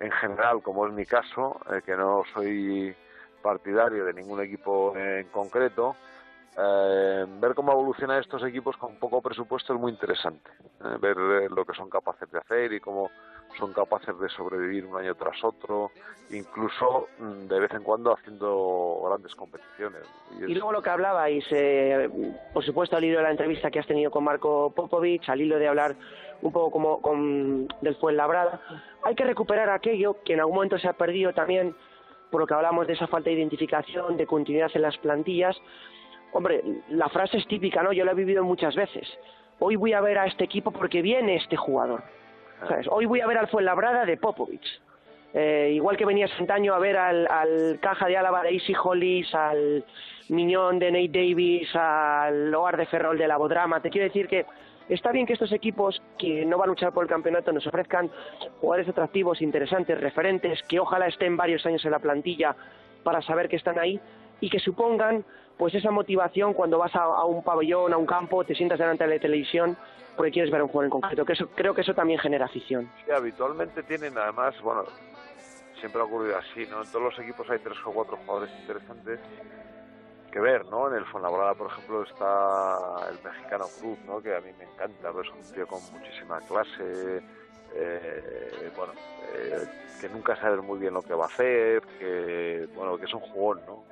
en 0.01 0.11
general, 0.13 0.63
como 0.63 0.87
es 0.87 0.93
mi 0.93 1.05
caso, 1.05 1.61
eh, 1.71 1.83
que 1.85 1.97
no 1.97 2.23
soy 2.33 2.95
partidario 3.43 4.05
de 4.05 4.15
ningún 4.15 4.41
equipo 4.41 4.97
en 4.97 5.29
concreto, 5.29 5.97
eh, 6.57 7.27
ver 7.41 7.55
cómo 7.55 7.73
evolucionan 7.73 8.21
estos 8.21 8.43
equipos 8.45 8.77
con 8.77 8.97
poco 8.97 9.21
presupuesto 9.21 9.75
es 9.75 9.81
muy 9.81 9.93
interesante. 9.93 10.51
eh, 10.85 10.97
ver 11.01 11.17
eh, 11.17 11.49
lo 11.51 11.65
que 11.65 11.75
son 11.75 11.91
capaces 11.91 12.31
de 12.31 12.39
hacer 12.39 12.73
y 12.73 12.81
cómo 12.81 13.11
son 13.59 13.73
capaces 13.73 14.19
de 14.19 14.29
sobrevivir 14.29 14.85
un 14.87 14.97
año 14.99 15.15
tras 15.15 15.43
otro, 15.43 15.91
incluso 16.31 17.09
mm, 17.19 17.49
de 17.49 17.61
vez 17.61 17.73
en 17.73 17.83
cuando 17.83 18.13
haciendo 18.13 19.03
grandes 19.07 19.35
competiciones. 19.35 20.03
Y 20.47 20.55
luego 20.55 20.73
lo 20.73 20.83
que 20.83 20.91
hablabais, 20.91 21.45
eh, 21.51 22.09
por 22.53 22.65
supuesto, 22.65 22.97
al 22.97 23.05
hilo 23.05 23.19
de 23.19 23.25
la 23.25 23.31
entrevista 23.31 23.71
que 23.71 23.79
has 23.79 23.87
tenido 23.87 24.11
con 24.11 24.25
Marco 24.25 24.73
Popovich, 24.75 25.29
al 25.29 25.41
hilo 25.41 25.59
de 25.59 25.69
hablar 25.69 25.97
un 26.43 26.53
poco 26.53 26.71
como 26.71 27.01
con, 27.01 27.67
del 27.81 27.97
Fuenlabrada, 27.97 28.61
hay 29.03 29.15
que 29.15 29.25
recuperar 29.25 29.71
aquello 29.71 30.23
que 30.25 30.35
en 30.35 30.41
algún 30.41 30.57
momento 30.57 30.79
se 30.79 30.89
ha 30.89 30.93
perdido 30.93 31.33
también, 31.33 31.75
por 32.31 32.41
lo 32.41 32.47
que 32.47 32.55
hablamos 32.55 32.87
de 32.87 32.93
esa 32.93 33.07
falta 33.07 33.31
de 33.31 33.37
identificación, 33.37 34.17
de 34.17 34.27
continuidad 34.27 34.71
en 34.75 34.83
las 34.83 34.97
plantillas. 34.99 35.57
Hombre, 36.33 36.63
la 36.91 37.09
frase 37.09 37.39
es 37.39 37.47
típica, 37.47 37.83
¿no? 37.83 37.93
Yo 37.93 38.05
la 38.05 38.13
he 38.13 38.15
vivido 38.15 38.45
muchas 38.45 38.75
veces. 38.75 39.09
Hoy 39.59 39.77
voy 39.77 39.93
a 39.93 40.01
ver 40.01 40.19
a 40.19 40.27
este 40.27 40.45
equipo 40.45 40.71
porque 40.71 41.03
viene 41.03 41.37
este 41.37 41.57
jugador. 41.57 42.03
¿Sabes? 42.69 42.87
Hoy 42.91 43.07
voy 43.07 43.21
a 43.21 43.27
ver 43.27 43.39
al 43.39 43.49
Fuenlabrada 43.49 44.05
de 44.05 44.17
Popovich. 44.17 44.81
Eh, 45.35 45.73
igual 45.75 45.97
que 45.97 46.07
venías 46.07 46.31
antaño 46.39 46.75
a 46.75 46.79
ver 46.79 46.97
al, 46.97 47.27
al 47.27 47.79
Caja 47.81 48.07
de 48.07 48.17
Álava 48.17 48.43
de 48.43 48.51
Easy 48.51 48.75
Hollis, 48.83 49.35
al 49.35 49.85
Miñón 50.29 50.79
de 50.79 50.91
Nate 50.91 51.09
Davis, 51.09 51.69
al 51.75 52.51
Loar 52.51 52.77
de 52.77 52.87
Ferrol 52.87 53.19
de 53.19 53.29
la 53.29 53.37
Bodrama. 53.37 53.81
Te 53.81 53.91
quiero 53.91 54.07
decir 54.07 54.27
que 54.27 54.47
está 54.89 55.13
bien 55.13 55.27
que 55.27 55.35
estos 55.35 55.53
equipos 55.53 56.01
que 56.19 56.45
no 56.45 56.57
van 56.57 56.69
a 56.69 56.73
luchar 56.73 56.93
por 56.93 57.05
el 57.05 57.11
campeonato 57.11 57.53
nos 57.53 57.67
ofrezcan 57.67 58.11
jugadores 58.61 58.89
atractivos, 58.89 59.43
interesantes, 59.43 60.01
referentes, 60.01 60.63
que 60.63 60.81
ojalá 60.81 61.07
estén 61.07 61.37
varios 61.37 61.65
años 61.67 61.85
en 61.85 61.91
la 61.91 61.99
plantilla 61.99 62.57
para 63.05 63.23
saber 63.23 63.49
que 63.49 63.57
están 63.57 63.79
ahí 63.79 64.01
y 64.41 64.51
que 64.51 64.59
supongan 64.59 65.25
pues 65.57 65.75
esa 65.75 65.91
motivación 65.91 66.55
cuando 66.55 66.79
vas 66.79 66.95
a, 66.95 67.25
un 67.25 67.43
pabellón, 67.43 67.93
a 67.93 67.97
un 67.97 68.07
campo, 68.07 68.45
te 68.45 68.55
sientas 68.55 68.79
delante 68.79 69.05
de 69.05 69.15
la 69.15 69.21
televisión 69.21 69.77
porque 70.17 70.33
quieres 70.33 70.51
ver 70.51 70.63
un 70.63 70.69
jugador 70.69 70.85
en 70.87 70.91
concreto. 70.91 71.25
Que 71.25 71.33
eso, 71.33 71.49
creo 71.55 71.75
que 71.75 71.81
eso 71.81 71.95
también 71.95 72.19
genera 72.21 72.47
afición. 72.47 72.91
Sí, 73.05 73.11
habitualmente 73.11 73.83
tienen 73.83 74.17
además, 74.17 74.55
bueno, 74.63 74.85
siempre 75.81 76.01
ha 76.01 76.05
ocurrido 76.05 76.37
así, 76.39 76.67
¿no? 76.71 76.83
En 76.83 76.91
todos 76.91 77.05
los 77.05 77.19
equipos 77.19 77.49
hay 77.51 77.59
tres 77.59 77.77
o 77.85 77.93
cuatro 77.93 78.17
jugadores 78.19 78.51
interesantes 78.61 79.21
que 80.31 80.41
ver, 80.41 80.65
¿no? 80.67 80.89
En 80.89 80.95
el 80.95 81.05
Fuenlabrada, 81.07 81.55
por 81.55 81.71
ejemplo, 81.71 82.03
está 82.03 83.09
el 83.11 83.19
mexicano 83.25 83.65
Cruz, 83.81 83.99
¿no? 84.07 84.21
Que 84.21 84.37
a 84.37 84.41
mí 84.41 84.51
me 84.59 84.65
encanta, 84.65 85.11
es 85.11 85.31
un 85.31 85.55
tío 85.55 85.67
con 85.67 85.81
muchísima 85.93 86.41
clase, 86.43 87.23
eh, 87.75 88.71
bueno, 88.77 88.93
eh, 89.35 89.67
que 90.01 90.09
nunca 90.09 90.37
sabe 90.37 90.61
muy 90.61 90.79
bien 90.79 90.95
lo 90.95 91.03
que 91.03 91.15
va 91.15 91.25
a 91.25 91.29
hacer, 91.29 91.83
que, 91.99 92.69
bueno, 92.75 92.97
que 92.99 93.07
es 93.07 93.15
un 93.15 93.21
jugón, 93.21 93.61
¿no? 93.67 93.85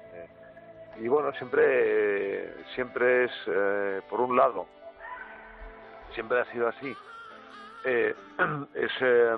Y 1.01 1.09
bueno, 1.09 1.33
siempre, 1.33 2.65
siempre 2.75 3.25
es, 3.25 3.33
eh, 3.47 4.01
por 4.09 4.21
un 4.21 4.37
lado, 4.37 4.67
siempre 6.15 6.41
ha 6.41 6.45
sido 6.47 6.69
así, 6.69 6.97
eh, 7.85 8.15
es, 8.75 8.91
eh, 9.01 9.37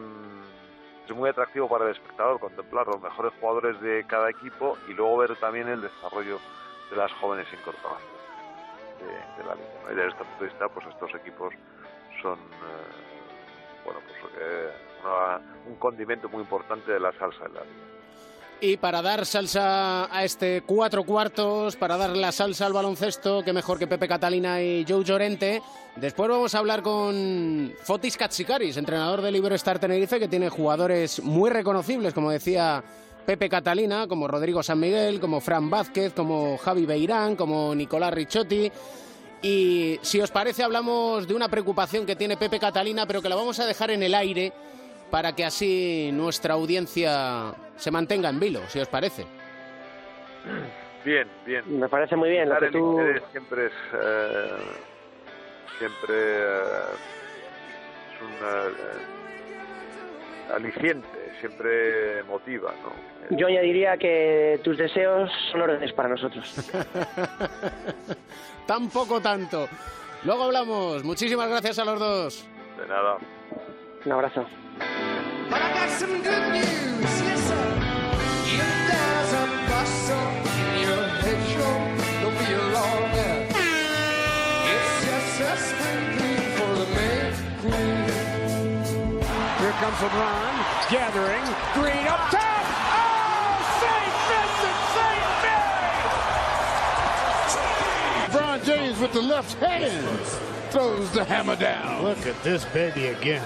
es 1.06 1.16
muy 1.16 1.28
atractivo 1.28 1.68
para 1.68 1.86
el 1.86 1.92
espectador 1.92 2.38
contemplar 2.38 2.86
los 2.86 3.00
mejores 3.00 3.32
jugadores 3.40 3.80
de 3.80 4.04
cada 4.06 4.30
equipo 4.30 4.78
y 4.88 4.94
luego 4.94 5.16
ver 5.18 5.36
también 5.36 5.68
el 5.68 5.80
desarrollo 5.80 6.38
de 6.90 6.96
las 6.96 7.12
jóvenes 7.14 7.46
incorporaciones 7.52 8.18
de, 9.38 9.44
la 9.44 9.54
liga. 9.54 9.92
Y 9.92 9.94
desde 9.94 10.08
este 10.08 10.24
punto 10.24 10.44
de 10.44 10.50
vista, 10.50 10.68
pues 10.68 10.86
estos 10.86 11.14
equipos 11.14 11.54
son 12.22 12.38
eh, 12.38 13.84
bueno 13.84 14.00
pues 14.06 14.32
una- 15.02 15.40
un 15.66 15.76
condimento 15.76 16.28
muy 16.28 16.42
importante 16.42 16.92
de 16.92 17.00
la 17.00 17.12
salsa 17.12 17.44
de 17.44 17.54
la 17.54 17.60
liga. 17.64 17.97
Y 18.60 18.76
para 18.76 19.02
dar 19.02 19.24
salsa 19.24 20.12
a 20.12 20.24
este 20.24 20.62
cuatro 20.66 21.04
cuartos, 21.04 21.76
para 21.76 21.96
dar 21.96 22.16
la 22.16 22.32
salsa 22.32 22.66
al 22.66 22.72
baloncesto, 22.72 23.44
que 23.44 23.52
mejor 23.52 23.78
que 23.78 23.86
Pepe 23.86 24.08
Catalina 24.08 24.60
y 24.60 24.84
Joe 24.88 25.04
Llorente. 25.04 25.62
Después 25.94 26.28
vamos 26.28 26.52
a 26.56 26.58
hablar 26.58 26.82
con 26.82 27.72
Fotis 27.84 28.16
Katsikaris, 28.16 28.76
entrenador 28.76 29.22
del 29.22 29.36
Iberostar 29.36 29.78
Tenerife, 29.78 30.18
que 30.18 30.26
tiene 30.26 30.48
jugadores 30.48 31.22
muy 31.22 31.50
reconocibles, 31.50 32.12
como 32.12 32.32
decía 32.32 32.82
Pepe 33.24 33.48
Catalina, 33.48 34.08
como 34.08 34.26
Rodrigo 34.26 34.60
San 34.64 34.80
Miguel, 34.80 35.20
como 35.20 35.40
Fran 35.40 35.70
Vázquez, 35.70 36.12
como 36.12 36.58
Javi 36.58 36.84
Beirán, 36.84 37.36
como 37.36 37.76
Nicolás 37.76 38.12
Ricciotti. 38.12 38.72
Y 39.40 40.00
si 40.02 40.20
os 40.20 40.32
parece, 40.32 40.64
hablamos 40.64 41.28
de 41.28 41.34
una 41.34 41.48
preocupación 41.48 42.04
que 42.04 42.16
tiene 42.16 42.36
Pepe 42.36 42.58
Catalina, 42.58 43.06
pero 43.06 43.22
que 43.22 43.28
la 43.28 43.36
vamos 43.36 43.60
a 43.60 43.66
dejar 43.66 43.92
en 43.92 44.02
el 44.02 44.16
aire 44.16 44.52
para 45.10 45.34
que 45.34 45.44
así 45.44 46.10
nuestra 46.12 46.54
audiencia 46.54 47.54
se 47.76 47.90
mantenga 47.90 48.28
en 48.28 48.38
vilo, 48.40 48.60
si 48.68 48.80
os 48.80 48.88
parece. 48.88 49.26
Bien, 51.04 51.28
bien. 51.46 51.78
Me 51.78 51.88
parece 51.88 52.16
muy 52.16 52.30
bien 52.30 52.48
lo 52.48 52.58
que 52.58 52.66
el 52.66 52.72
tú... 52.72 53.00
interés 53.00 53.22
siempre 53.32 53.66
es 53.66 53.72
eh, 53.94 54.56
siempre 55.78 56.14
eh, 56.14 56.62
es 58.14 58.22
un 58.22 58.32
eh, 58.32 58.72
aliciente, 60.54 61.08
siempre 61.40 62.22
motiva, 62.24 62.72
¿no? 62.82 62.92
Yo 63.36 63.46
añadiría 63.46 63.96
que 63.98 64.58
tus 64.64 64.78
deseos 64.78 65.30
son 65.52 65.60
órdenes 65.62 65.92
para 65.92 66.08
nosotros. 66.08 66.70
Tampoco 68.66 69.20
tanto. 69.20 69.68
Luego 70.24 70.44
hablamos. 70.44 71.04
Muchísimas 71.04 71.48
gracias 71.48 71.78
a 71.78 71.84
los 71.84 71.98
dos. 71.98 72.48
De 72.78 72.86
nada. 72.88 73.18
Un 74.04 74.12
abrazo. 74.12 74.46
But 74.78 75.60
I 75.62 75.74
got 75.74 75.90
some 75.98 76.22
good 76.22 76.52
news, 76.52 77.14
yes 77.26 77.40
sir. 77.48 77.66
If 78.46 78.70
there's 78.88 79.32
a 79.32 79.46
bustle 79.68 80.28
in 80.62 80.70
your 80.86 81.04
head 81.22 81.40
show, 81.50 81.76
don't 82.22 82.38
be 82.38 82.48
alarmed. 82.54 83.14
It's 84.74 84.92
just 85.06 85.40
a 85.40 85.52
spring 85.66 86.04
clean 86.16 86.42
for 86.56 86.70
the 86.78 86.86
May 86.94 87.18
Queen. 87.60 88.06
Here 89.58 89.74
comes 89.82 89.98
LeBron, 89.98 90.54
gathering, 90.90 91.46
Green 91.74 92.06
up 92.06 92.22
top. 92.30 92.64
Oh, 92.94 93.58
St. 93.82 94.14
Vincent, 94.30 94.78
St. 94.94 95.28
Mary! 95.44 95.98
LeBron 98.30 98.58
James 98.64 98.98
with 99.00 99.12
the 99.12 99.22
left 99.22 99.54
hand 99.54 100.47
throws 100.70 101.10
the 101.12 101.24
hammer 101.24 101.56
down. 101.56 102.04
Look 102.04 102.26
at 102.26 102.42
this 102.42 102.64
baby 102.66 103.08
again. 103.08 103.42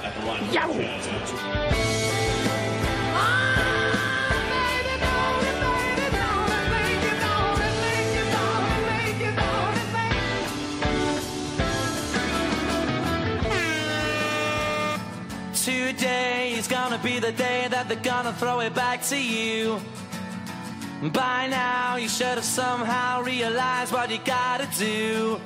Today 15.55 16.55
is 16.55 16.67
gonna 16.67 16.99
be 16.99 17.21
the 17.21 17.33
day 17.33 17.69
that 17.71 17.89
they're 17.89 17.97
gonna 18.03 18.33
throw 18.33 18.61
it 18.61 18.75
back 18.75 19.03
to 19.05 19.17
you. 19.17 19.81
By 21.13 21.47
now, 21.49 21.97
you 21.97 22.09
should 22.09 22.37
have 22.39 22.45
somehow 22.45 23.23
realized 23.23 23.93
what 23.93 24.11
you 24.11 24.19
gotta 24.25 24.69
do. 24.79 25.41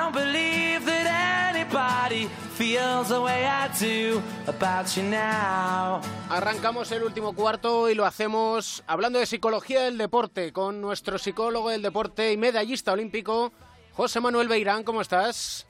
I 0.00 0.02
don't 0.02 0.14
believe 0.14 0.86
that 0.86 1.54
anybody 1.54 2.26
feels 2.54 3.10
the 3.10 3.20
way 3.20 3.44
I 3.44 3.68
do 3.78 4.22
about 4.46 4.86
you 4.96 5.02
now. 5.02 6.00
Arrancamos 6.30 6.90
el 6.92 7.02
último 7.02 7.34
cuarto 7.34 7.90
y 7.90 7.94
lo 7.94 8.06
hacemos 8.06 8.82
hablando 8.86 9.18
de 9.18 9.26
psicología 9.26 9.82
del 9.82 9.98
deporte 9.98 10.54
con 10.54 10.80
nuestro 10.80 11.18
psicólogo 11.18 11.68
del 11.68 11.82
deporte 11.82 12.32
y 12.32 12.38
medallista 12.38 12.92
olímpico, 12.92 13.52
José 13.92 14.20
Manuel 14.20 14.48
Beirán. 14.48 14.84
¿Cómo 14.84 15.02
estás? 15.02 15.66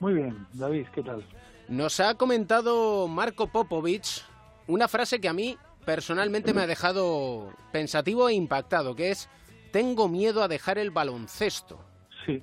Muy 0.00 0.14
bien, 0.14 0.44
David, 0.54 0.88
¿qué 0.92 1.04
tal? 1.04 1.24
Nos 1.68 2.00
ha 2.00 2.14
comentado 2.14 3.06
Marco 3.06 3.46
Popovich 3.46 4.24
una 4.66 4.88
frase 4.88 5.20
que 5.20 5.28
a 5.28 5.32
mí 5.32 5.56
personalmente 5.84 6.52
me 6.52 6.62
ha 6.62 6.66
dejado 6.66 7.52
pensativo 7.70 8.28
e 8.28 8.34
impactado, 8.34 8.96
que 8.96 9.12
es 9.12 9.28
tengo 9.70 10.08
miedo 10.08 10.42
a 10.42 10.48
dejar 10.48 10.78
el 10.78 10.90
baloncesto. 10.90 11.78
Sí, 12.26 12.42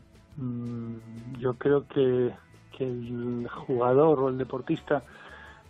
yo 1.37 1.53
creo 1.55 1.87
que, 1.87 2.33
que 2.77 2.85
el 2.85 3.47
jugador 3.49 4.19
o 4.19 4.29
el 4.29 4.37
deportista 4.37 5.03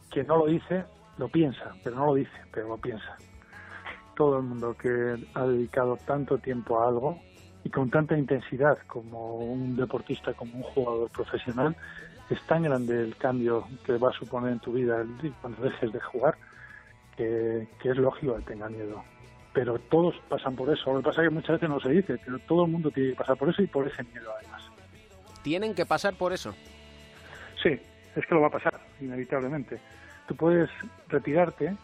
que 0.10 0.24
no 0.24 0.38
lo 0.38 0.46
dice, 0.48 0.86
lo 1.18 1.28
piensa, 1.28 1.74
pero 1.84 1.96
no 1.96 2.08
lo 2.08 2.16
dice, 2.16 2.38
pero 2.52 2.70
lo 2.70 2.78
piensa. 2.78 3.18
Todo 4.16 4.38
el 4.38 4.44
mundo 4.44 4.76
que 4.76 5.16
ha 5.34 5.44
dedicado 5.46 5.98
tanto 6.06 6.38
tiempo 6.38 6.82
a 6.82 6.88
algo 6.88 7.20
y 7.64 7.70
con 7.70 7.90
tanta 7.90 8.18
intensidad 8.18 8.78
como 8.88 9.36
un 9.36 9.76
deportista, 9.76 10.34
como 10.34 10.56
un 10.56 10.64
jugador 10.64 11.10
profesional, 11.10 11.76
es 12.30 12.42
tan 12.44 12.64
grande 12.64 13.02
el 13.02 13.16
cambio 13.16 13.66
que 13.86 13.98
va 13.98 14.10
a 14.10 14.14
suponer 14.14 14.54
en 14.54 14.60
tu 14.60 14.74
vida 14.74 15.04
cuando 15.42 15.64
dejes 15.64 15.92
de 15.92 16.00
jugar 16.00 16.36
que, 17.18 17.68
que 17.82 17.90
es 17.90 17.98
lógico 17.98 18.36
que 18.38 18.44
tenga 18.44 18.70
miedo. 18.70 19.04
Pero 19.52 19.80
todos 19.80 20.16
pasan 20.30 20.56
por 20.56 20.72
eso. 20.72 20.94
Lo 20.94 21.00
que 21.00 21.06
pasa 21.06 21.22
es 21.22 21.30
que 21.30 21.34
muchas 21.34 21.54
veces 21.54 21.70
no 21.70 21.80
se 21.80 21.90
dice, 21.90 22.20
pero 22.24 22.40
todo 22.40 22.66
el 22.66 22.72
mundo 22.72 22.92
tiene 22.92 23.12
que 23.12 23.16
pasar 23.16 23.36
por 23.36 23.50
eso 23.50 23.62
y 23.62 23.68
por 23.68 23.88
ese 23.88 24.04
miedo 24.04 24.30
además. 24.38 24.59
Tienen 25.44 25.74
que 25.76 25.86
pasar 25.86 26.16
por 26.16 26.34
eso. 26.34 26.54
Sí, 27.62 27.80
es 28.16 28.26
que 28.26 28.36
lo 28.36 28.42
va 28.42 28.48
a 28.48 28.52
pasar, 28.52 28.80
inevitablemente. 29.02 29.80
Tú 30.28 30.36
puedes 30.36 30.70
retirarte 31.08 31.76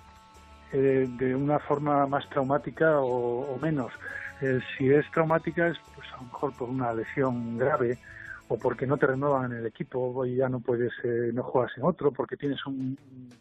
eh, 0.72 1.08
de 1.10 1.36
una 1.36 1.60
forma 1.60 2.06
más 2.08 2.28
traumática 2.30 3.00
o, 3.00 3.56
o 3.56 3.60
menos. 3.60 3.92
Eh, 4.42 4.60
si 4.78 4.90
es 4.90 5.10
traumática 5.12 5.68
es 5.68 5.78
pues 5.96 6.08
a 6.14 6.18
lo 6.18 6.24
mejor 6.24 6.54
por 6.54 6.70
una 6.70 6.94
lesión 6.94 7.58
grave 7.58 7.98
o 8.48 8.58
porque 8.58 8.86
no 8.86 8.98
te 8.98 9.08
renuevan 9.08 9.52
en 9.52 9.60
el 9.60 9.66
equipo 9.66 10.26
y 10.26 10.36
ya 10.36 10.50
no 10.50 10.60
puedes, 10.60 10.92
eh, 11.04 11.32
no 11.34 11.44
juegas 11.44 11.72
en 11.78 11.84
otro, 11.84 12.12
porque 12.12 12.38
tienes 12.38 12.64
un 12.66 12.98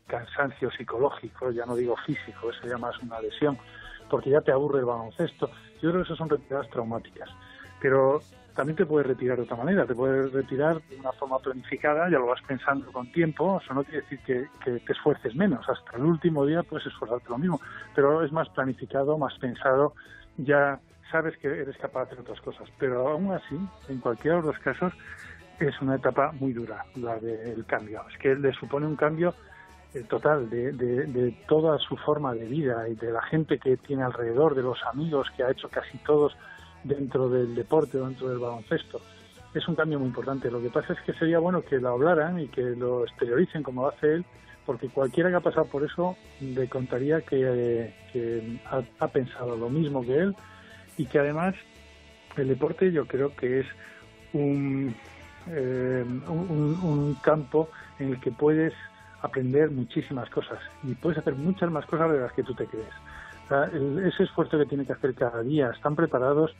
cansancio 0.06 0.70
psicológico, 0.70 1.50
ya 1.50 1.66
no 1.66 1.76
digo 1.76 1.94
físico, 2.06 2.50
eso 2.50 2.66
ya 2.66 2.78
más 2.78 2.98
una 3.02 3.20
lesión, 3.20 3.58
porque 4.08 4.30
ya 4.30 4.40
te 4.40 4.52
aburre 4.52 4.80
el 4.80 4.86
baloncesto. 4.86 5.50
Yo 5.82 5.90
creo 5.90 5.96
que 5.96 6.06
esas 6.06 6.18
son 6.18 6.30
retiradas 6.30 6.70
traumáticas. 6.70 7.28
Pero 7.80 8.20
también 8.54 8.76
te 8.76 8.86
puedes 8.86 9.06
retirar 9.06 9.36
de 9.36 9.42
otra 9.42 9.56
manera, 9.56 9.84
te 9.84 9.94
puedes 9.94 10.32
retirar 10.32 10.80
de 10.82 10.96
una 10.96 11.12
forma 11.12 11.38
planificada, 11.38 12.08
ya 12.08 12.18
lo 12.18 12.26
vas 12.26 12.40
pensando 12.46 12.90
con 12.92 13.10
tiempo, 13.10 13.60
eso 13.62 13.74
no 13.74 13.82
quiere 13.84 14.02
decir 14.02 14.20
que, 14.20 14.46
te 14.64 14.92
esfuerces 14.92 15.34
menos, 15.34 15.68
hasta 15.68 15.96
el 15.96 16.04
último 16.04 16.46
día 16.46 16.62
puedes 16.62 16.86
esforzarte 16.86 17.28
lo 17.28 17.38
mismo, 17.38 17.60
pero 17.94 18.22
es 18.22 18.32
más 18.32 18.48
planificado, 18.50 19.18
más 19.18 19.36
pensado, 19.38 19.94
ya 20.36 20.78
sabes 21.10 21.36
que 21.38 21.48
eres 21.48 21.76
capaz 21.78 22.04
de 22.04 22.12
hacer 22.12 22.20
otras 22.20 22.40
cosas, 22.40 22.68
pero 22.78 23.08
aún 23.08 23.32
así, 23.32 23.58
en 23.88 23.98
cualquiera 23.98 24.36
de 24.36 24.46
los 24.46 24.58
casos, 24.60 24.92
es 25.58 25.80
una 25.80 25.96
etapa 25.96 26.32
muy 26.32 26.52
dura 26.52 26.84
la 26.96 27.18
del 27.18 27.64
cambio, 27.66 28.02
es 28.10 28.18
que 28.18 28.34
le 28.34 28.52
supone 28.52 28.86
un 28.86 28.96
cambio 28.96 29.34
eh, 29.94 30.04
total 30.08 30.48
de, 30.48 30.72
de, 30.72 31.06
de 31.06 31.32
toda 31.48 31.78
su 31.78 31.96
forma 31.96 32.34
de 32.34 32.46
vida 32.46 32.88
y 32.88 32.94
de 32.94 33.12
la 33.12 33.22
gente 33.22 33.58
que 33.58 33.76
tiene 33.76 34.02
alrededor, 34.04 34.54
de 34.54 34.62
los 34.62 34.78
amigos 34.84 35.28
que 35.36 35.42
ha 35.42 35.50
hecho 35.50 35.68
casi 35.68 35.98
todos 35.98 36.36
dentro 36.84 37.28
del 37.28 37.54
deporte, 37.54 37.98
dentro 37.98 38.28
del 38.28 38.38
baloncesto. 38.38 39.00
Es 39.54 39.66
un 39.68 39.74
cambio 39.74 39.98
muy 39.98 40.08
importante. 40.08 40.50
Lo 40.50 40.60
que 40.60 40.70
pasa 40.70 40.92
es 40.92 41.00
que 41.00 41.12
sería 41.14 41.38
bueno 41.38 41.62
que 41.62 41.78
lo 41.78 41.90
hablaran 41.90 42.38
y 42.38 42.48
que 42.48 42.62
lo 42.62 43.04
exterioricen 43.04 43.62
como 43.62 43.82
lo 43.82 43.88
hace 43.88 44.14
él, 44.14 44.24
porque 44.66 44.88
cualquiera 44.88 45.30
que 45.30 45.36
ha 45.36 45.40
pasado 45.40 45.66
por 45.66 45.84
eso 45.84 46.16
le 46.40 46.68
contaría 46.68 47.20
que, 47.20 47.92
ha, 48.98 49.08
pensado 49.08 49.56
lo 49.56 49.68
mismo 49.68 50.02
que 50.02 50.16
él 50.16 50.36
y 50.96 51.06
que 51.06 51.18
además 51.18 51.54
el 52.36 52.48
deporte 52.48 52.90
yo 52.90 53.06
creo 53.06 53.34
que 53.36 53.60
es 53.60 53.66
un, 54.32 54.94
eh, 55.48 56.04
un, 56.28 57.16
campo 57.22 57.68
en 57.98 58.10
el 58.10 58.20
que 58.20 58.32
puedes 58.32 58.72
aprender 59.22 59.70
muchísimas 59.70 60.28
cosas 60.30 60.58
y 60.82 60.94
puedes 60.94 61.18
hacer 61.18 61.34
muchas 61.34 61.70
más 61.70 61.86
cosas 61.86 62.10
de 62.12 62.20
las 62.20 62.32
que 62.32 62.42
tú 62.42 62.54
te 62.54 62.66
crees. 62.66 62.92
O 63.50 64.00
ese 64.00 64.24
esfuerzo 64.24 64.58
que 64.58 64.66
tiene 64.66 64.86
que 64.86 64.94
hacer 64.94 65.14
cada 65.14 65.42
día, 65.42 65.70
están 65.70 65.94
preparados 65.94 66.54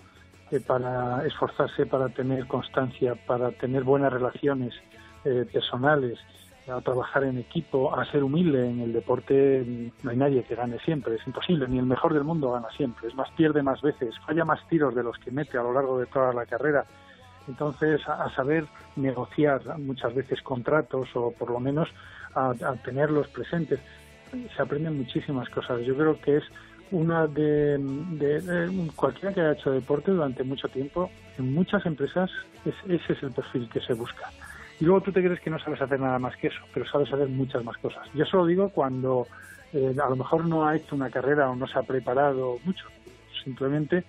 eh, 0.51 0.61
para 0.61 1.25
esforzarse, 1.27 1.87
para 1.87 2.09
tener 2.09 2.47
constancia, 2.47 3.15
para 3.15 3.51
tener 3.53 3.83
buenas 3.83 4.13
relaciones 4.13 4.75
eh, 5.25 5.47
personales, 5.51 6.19
a 6.69 6.81
trabajar 6.81 7.25
en 7.25 7.39
equipo, 7.39 7.95
a 7.95 8.05
ser 8.07 8.25
humilde 8.25 8.69
en 8.69 8.81
el 8.81 8.93
deporte. 8.93 9.93
No 10.03 10.11
hay 10.11 10.17
nadie 10.17 10.45
que 10.45 10.55
gane 10.55 10.79
siempre, 10.81 11.17
es 11.17 11.27
imposible, 11.27 11.69
ni 11.69 11.79
el 11.79 11.87
mejor 11.87 12.15
del 12.15 12.25
mundo 12.25 12.53
gana 12.53 12.69
siempre. 12.77 13.09
Es 13.09 13.15
más, 13.15 13.31
pierde 13.33 13.63
más 13.63 13.83
veces, 13.83 14.15
falla 14.27 14.45
más 14.45 14.67
tiros 14.69 14.95
de 14.95 15.03
los 15.03 15.19
que 15.19 15.31
mete 15.31 15.59
a 15.59 15.63
lo 15.63 15.73
largo 15.73 15.99
de 15.99 16.07
toda 16.07 16.33
la 16.33 16.47
carrera. 16.47 16.85
Entonces, 17.47 18.01
a, 18.09 18.31
saber 18.31 18.67
negociar 18.97 19.79
muchas 19.79 20.15
veces 20.15 20.41
contratos 20.41 21.09
o 21.15 21.31
por 21.33 21.51
lo 21.51 21.61
menos 21.61 21.89
a 22.35 22.55
tenerlos 22.83 23.29
presentes. 23.29 23.81
Se 24.57 24.63
aprenden 24.63 24.97
muchísimas 24.97 25.49
cosas. 25.51 25.83
Yo 25.83 25.95
creo 25.95 26.21
que 26.21 26.39
es 26.39 26.45
una 26.91 27.27
de, 27.27 27.79
cualquiera 28.97 29.35
que 29.35 29.41
haya 29.41 29.53
hecho 29.53 29.71
deporte 29.71 30.11
durante 30.11 30.45
mucho 30.45 30.69
tiempo, 30.69 31.11
en 31.39 31.53
muchas 31.53 31.85
empresas 31.87 32.31
es- 32.65 32.75
ese 32.91 33.13
es 33.15 33.23
el 33.23 33.33
perfil 33.33 33.69
que 33.71 33.81
se 33.81 33.95
busca. 33.95 34.29
Y 34.81 34.85
luego 34.85 35.01
tú 35.03 35.13
te 35.13 35.23
crees 35.23 35.41
que 35.41 35.51
no 35.51 35.59
sabes 35.59 35.81
hacer 35.81 36.01
nada 36.01 36.19
más 36.19 36.37
que 36.37 36.49
eso, 36.49 36.61
pero 36.73 36.87
sabes 36.87 37.13
hacer 37.13 37.29
muchas 37.29 37.65
más 37.65 37.77
cosas. 37.79 38.07
Yo 38.15 38.25
eso 38.25 38.39
lo 38.39 38.47
digo 38.47 38.71
cuando 38.71 39.27
eh, 39.73 39.95
a 40.01 40.09
lo 40.09 40.17
mejor 40.17 40.47
no 40.47 40.67
ha 40.67 40.77
hecho 40.77 40.95
una 40.95 41.11
carrera 41.11 41.51
o 41.51 41.57
no 41.57 41.67
se 41.67 41.79
ha 41.79 41.83
preparado 41.83 42.59
mucho, 42.65 42.87
simplemente 43.43 44.05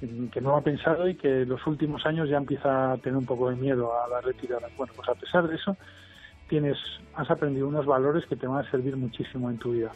mm, 0.00 0.28
que 0.28 0.40
no 0.40 0.56
ha 0.56 0.62
pensado 0.62 1.06
y 1.08 1.14
que 1.14 1.44
los 1.44 1.66
últimos 1.66 2.06
años 2.06 2.28
ya 2.28 2.38
empieza 2.38 2.92
a 2.92 2.98
tener 2.98 3.18
un 3.18 3.26
poco 3.26 3.50
de 3.50 3.56
miedo 3.56 3.90
a 4.02 4.08
la 4.08 4.20
retirada. 4.22 4.68
Bueno, 4.78 4.92
pues 4.96 5.08
a 5.10 5.14
pesar 5.14 5.46
de 5.46 5.56
eso, 5.56 5.76
tienes, 6.48 6.78
has 7.14 7.30
aprendido 7.30 7.68
unos 7.68 7.84
valores 7.86 8.24
que 8.26 8.36
te 8.36 8.46
van 8.46 8.64
a 8.64 8.70
servir 8.70 8.96
muchísimo 8.96 9.50
en 9.50 9.58
tu 9.58 9.72
vida. 9.72 9.92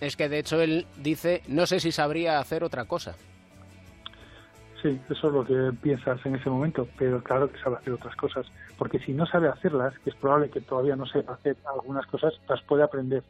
Es 0.00 0.16
que 0.16 0.28
de 0.28 0.38
hecho 0.38 0.60
él 0.60 0.86
dice, 0.96 1.42
no 1.48 1.66
sé 1.66 1.80
si 1.80 1.92
sabría 1.92 2.38
hacer 2.38 2.62
otra 2.62 2.84
cosa. 2.84 3.16
Sí, 4.82 5.00
eso 5.10 5.26
es 5.26 5.34
lo 5.34 5.44
que 5.44 5.76
piensas 5.82 6.24
en 6.24 6.36
ese 6.36 6.48
momento, 6.48 6.86
pero 6.96 7.20
claro 7.22 7.50
que 7.50 7.58
sabe 7.58 7.76
hacer 7.76 7.94
otras 7.94 8.14
cosas, 8.14 8.46
porque 8.76 9.00
si 9.00 9.12
no 9.12 9.26
sabe 9.26 9.48
hacerlas, 9.48 9.98
que 10.00 10.10
es 10.10 10.16
probable 10.16 10.50
que 10.50 10.60
todavía 10.60 10.94
no 10.94 11.04
sepa 11.06 11.34
hacer 11.34 11.56
algunas 11.66 12.06
cosas, 12.06 12.32
las 12.48 12.62
puede 12.62 12.84
aprender. 12.84 13.24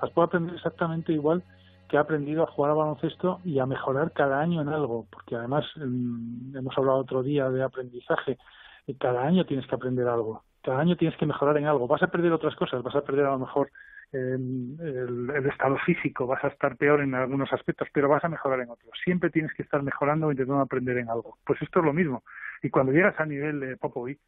Las 0.00 0.10
puede 0.12 0.26
aprender 0.26 0.54
exactamente 0.54 1.12
igual 1.12 1.42
que 1.88 1.98
ha 1.98 2.00
aprendido 2.00 2.42
a 2.42 2.46
jugar 2.46 2.70
al 2.70 2.78
baloncesto 2.78 3.40
y 3.44 3.58
a 3.58 3.66
mejorar 3.66 4.12
cada 4.12 4.40
año 4.40 4.62
en 4.62 4.68
algo, 4.68 5.06
porque 5.10 5.36
además 5.36 5.64
mm, 5.76 6.56
hemos 6.56 6.76
hablado 6.78 6.98
otro 6.98 7.22
día 7.22 7.50
de 7.50 7.62
aprendizaje, 7.62 8.38
y 8.86 8.94
cada 8.94 9.22
año 9.22 9.44
tienes 9.44 9.66
que 9.66 9.74
aprender 9.74 10.08
algo, 10.08 10.44
cada 10.62 10.80
año 10.80 10.96
tienes 10.96 11.18
que 11.18 11.26
mejorar 11.26 11.58
en 11.58 11.66
algo. 11.66 11.86
Vas 11.86 12.02
a 12.02 12.08
perder 12.08 12.32
otras 12.32 12.56
cosas, 12.56 12.82
vas 12.82 12.94
a 12.94 13.02
perder 13.02 13.26
a 13.26 13.32
lo 13.32 13.38
mejor 13.38 13.70
el, 14.12 15.30
el 15.34 15.46
estado 15.46 15.76
físico, 15.78 16.26
vas 16.26 16.42
a 16.44 16.48
estar 16.48 16.76
peor 16.76 17.00
en 17.00 17.14
algunos 17.14 17.52
aspectos, 17.52 17.88
pero 17.92 18.08
vas 18.08 18.24
a 18.24 18.28
mejorar 18.28 18.60
en 18.60 18.70
otros. 18.70 18.92
Siempre 19.02 19.30
tienes 19.30 19.52
que 19.54 19.62
estar 19.62 19.82
mejorando 19.82 20.26
o 20.26 20.30
intentando 20.30 20.62
aprender 20.62 20.98
en 20.98 21.10
algo. 21.10 21.38
Pues 21.44 21.60
esto 21.62 21.80
es 21.80 21.84
lo 21.84 21.92
mismo. 21.92 22.22
Y 22.62 22.70
cuando 22.70 22.92
llegas 22.92 23.18
a 23.18 23.26
nivel 23.26 23.60
de 23.60 23.76
Popovic, 23.76 24.18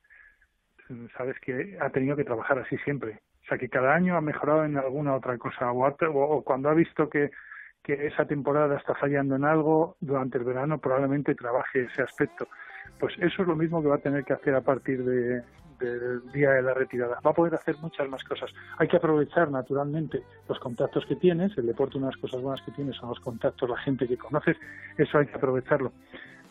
sabes 1.17 1.39
que 1.41 1.77
ha 1.81 1.91
tenido 1.91 2.17
que 2.17 2.25
trabajar 2.25 2.59
así 2.59 2.77
siempre. 2.79 3.21
O 3.45 3.47
sea, 3.49 3.59
que 3.59 3.69
cada 3.69 3.95
año 3.95 4.17
ha 4.17 4.21
mejorado 4.21 4.65
en 4.65 4.77
alguna 4.77 5.15
otra 5.15 5.39
cosa. 5.39 5.71
O, 5.73 5.87
o 5.87 6.45
cuando 6.45 6.69
ha 6.69 6.75
visto 6.75 7.09
que, 7.09 7.31
que 7.83 8.07
esa 8.07 8.27
temporada 8.27 8.77
está 8.77 8.95
fallando 8.95 9.37
en 9.37 9.45
algo, 9.45 9.97
durante 10.01 10.39
el 10.39 10.45
verano 10.45 10.79
probablemente 10.79 11.35
trabaje 11.35 11.83
ese 11.85 12.03
aspecto. 12.03 12.49
Pues 12.99 13.15
eso 13.19 13.43
es 13.43 13.49
lo 13.49 13.57
mismo 13.57 13.83
que 13.83 13.89
va 13.89 13.97
a 13.97 14.01
tener 14.01 14.25
que 14.25 14.33
hacer 14.33 14.55
a 14.55 14.61
partir 14.61 15.05
de, 15.05 15.43
del 15.79 16.31
día 16.33 16.51
de 16.51 16.63
la 16.63 16.75
retirada. 16.75 17.19
Va 17.25 17.31
a 17.31 17.35
poder 17.35 17.55
hacer 17.55 17.77
muchas 17.79 18.09
más 18.09 18.23
cosas. 18.25 18.51
Hay 18.79 18.89
que 18.89 18.97
aprovechar 18.97 19.51
naturalmente 19.51 20.23
los 20.49 20.59
contactos 20.59 21.05
que 21.07 21.17
tienes. 21.17 21.57
El 21.57 21.67
deporte, 21.67 21.99
una 21.99 22.09
de 22.09 22.13
las 22.15 22.21
cosas 22.21 22.43
buenas 22.43 22.65
que 22.65 22.73
tienes 22.73 22.97
son 22.97 23.11
los 23.11 23.21
contactos, 23.21 23.69
la 23.69 23.79
gente 23.79 24.07
que 24.07 24.17
conoces. 24.17 24.57
Eso 24.97 25.19
hay 25.19 25.27
que 25.27 25.37
aprovecharlo. 25.37 25.93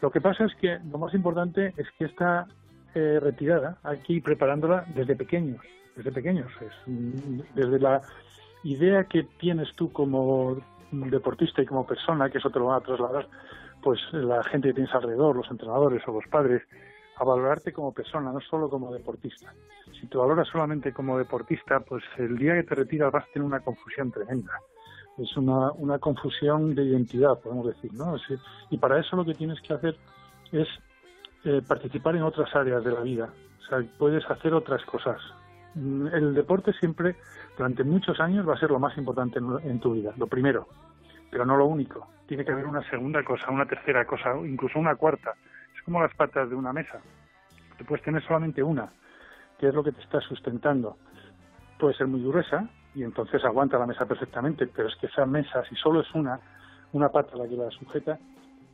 Lo 0.01 0.11
que 0.11 0.21
pasa 0.21 0.45
es 0.45 0.55
que 0.55 0.79
lo 0.91 0.97
más 0.97 1.13
importante 1.13 1.73
es 1.75 1.87
que 1.97 2.05
esta 2.05 2.47
eh, 2.93 3.19
retirada 3.21 3.77
hay 3.83 3.99
que 3.99 4.13
ir 4.13 4.23
preparándola 4.23 4.85
desde 4.95 5.15
pequeños. 5.15 5.61
Desde 5.95 6.11
pequeños. 6.11 6.51
Es, 6.61 6.73
desde 7.55 7.79
la 7.79 8.01
idea 8.63 9.03
que 9.05 9.23
tienes 9.39 9.73
tú 9.75 9.91
como 9.91 10.57
deportista 10.91 11.61
y 11.61 11.65
como 11.65 11.85
persona, 11.85 12.29
que 12.29 12.37
eso 12.37 12.49
te 12.49 12.59
lo 12.59 12.65
van 12.65 12.77
a 12.77 12.85
trasladar 12.85 13.27
pues 13.81 13.99
la 14.11 14.43
gente 14.43 14.69
que 14.69 14.73
tienes 14.75 14.93
alrededor, 14.93 15.35
los 15.35 15.49
entrenadores 15.49 16.01
o 16.07 16.11
los 16.11 16.27
padres, 16.27 16.61
a 17.19 17.23
valorarte 17.23 17.73
como 17.73 17.93
persona, 17.93 18.31
no 18.31 18.39
solo 18.41 18.69
como 18.69 18.93
deportista. 18.93 19.53
Si 19.99 20.07
te 20.07 20.17
valoras 20.17 20.47
solamente 20.47 20.93
como 20.93 21.17
deportista, 21.17 21.79
pues 21.79 22.03
el 22.17 22.37
día 22.37 22.53
que 22.55 22.63
te 22.63 22.75
retiras 22.75 23.11
vas 23.11 23.25
a 23.25 23.31
tener 23.33 23.45
una 23.45 23.59
confusión 23.61 24.11
tremenda. 24.11 24.53
Es 25.17 25.35
una, 25.35 25.71
una 25.71 25.97
confusión 25.97 26.75
de 26.75 26.83
identidad, 26.83 27.39
podemos 27.39 27.67
decir, 27.67 27.91
¿no? 27.93 28.15
Y 28.69 28.77
para 28.77 28.99
eso 28.99 29.15
lo 29.15 29.25
que 29.25 29.33
tienes 29.33 29.59
que 29.61 29.73
hacer 29.73 29.97
es 30.51 30.67
eh, 31.43 31.61
participar 31.67 32.15
en 32.15 32.21
otras 32.21 32.55
áreas 32.55 32.83
de 32.83 32.91
la 32.91 33.01
vida. 33.01 33.29
O 33.59 33.67
sea, 33.67 33.83
puedes 33.97 34.23
hacer 34.29 34.53
otras 34.53 34.85
cosas. 34.85 35.19
Mm, 35.73 36.07
El 36.07 36.33
deporte 36.35 36.71
siempre, 36.73 37.15
durante 37.57 37.83
muchos 37.83 38.19
años, 38.19 38.47
va 38.47 38.53
a 38.53 38.59
ser 38.59 38.69
lo 38.69 38.79
más 38.79 38.95
importante 38.97 39.39
en 39.39 39.79
tu 39.79 39.93
vida. 39.93 40.13
Lo 40.17 40.27
primero, 40.27 40.67
pero 41.31 41.45
no 41.45 41.57
lo 41.57 41.65
único. 41.65 42.07
Tiene 42.27 42.45
que 42.45 42.51
haber 42.51 42.65
una 42.65 42.87
segunda 42.89 43.23
cosa, 43.23 43.49
una 43.49 43.65
tercera 43.65 44.05
cosa, 44.05 44.35
incluso 44.43 44.77
una 44.77 44.95
cuarta. 44.95 45.33
Como 45.87 46.01
las 46.01 46.13
patas 46.15 46.49
de 46.49 46.55
una 46.57 46.73
mesa. 46.73 46.99
Tú 47.77 47.85
puedes 47.85 48.03
tener 48.03 48.21
solamente 48.27 48.61
una, 48.61 48.91
que 49.57 49.69
es 49.69 49.73
lo 49.73 49.81
que 49.81 49.93
te 49.93 50.01
está 50.01 50.19
sustentando. 50.19 50.97
Puede 51.79 51.95
ser 51.95 52.07
muy 52.07 52.21
gruesa 52.21 52.67
y 52.93 53.03
entonces 53.03 53.41
aguanta 53.45 53.79
la 53.79 53.85
mesa 53.85 54.05
perfectamente, 54.05 54.67
pero 54.67 54.89
es 54.89 54.95
que 54.97 55.07
esa 55.07 55.25
mesa, 55.25 55.63
si 55.63 55.75
solo 55.75 56.01
es 56.01 56.13
una, 56.13 56.41
una 56.91 57.07
pata 57.07 57.37
la 57.37 57.47
que 57.47 57.55
la 57.55 57.71
sujeta, 57.71 58.19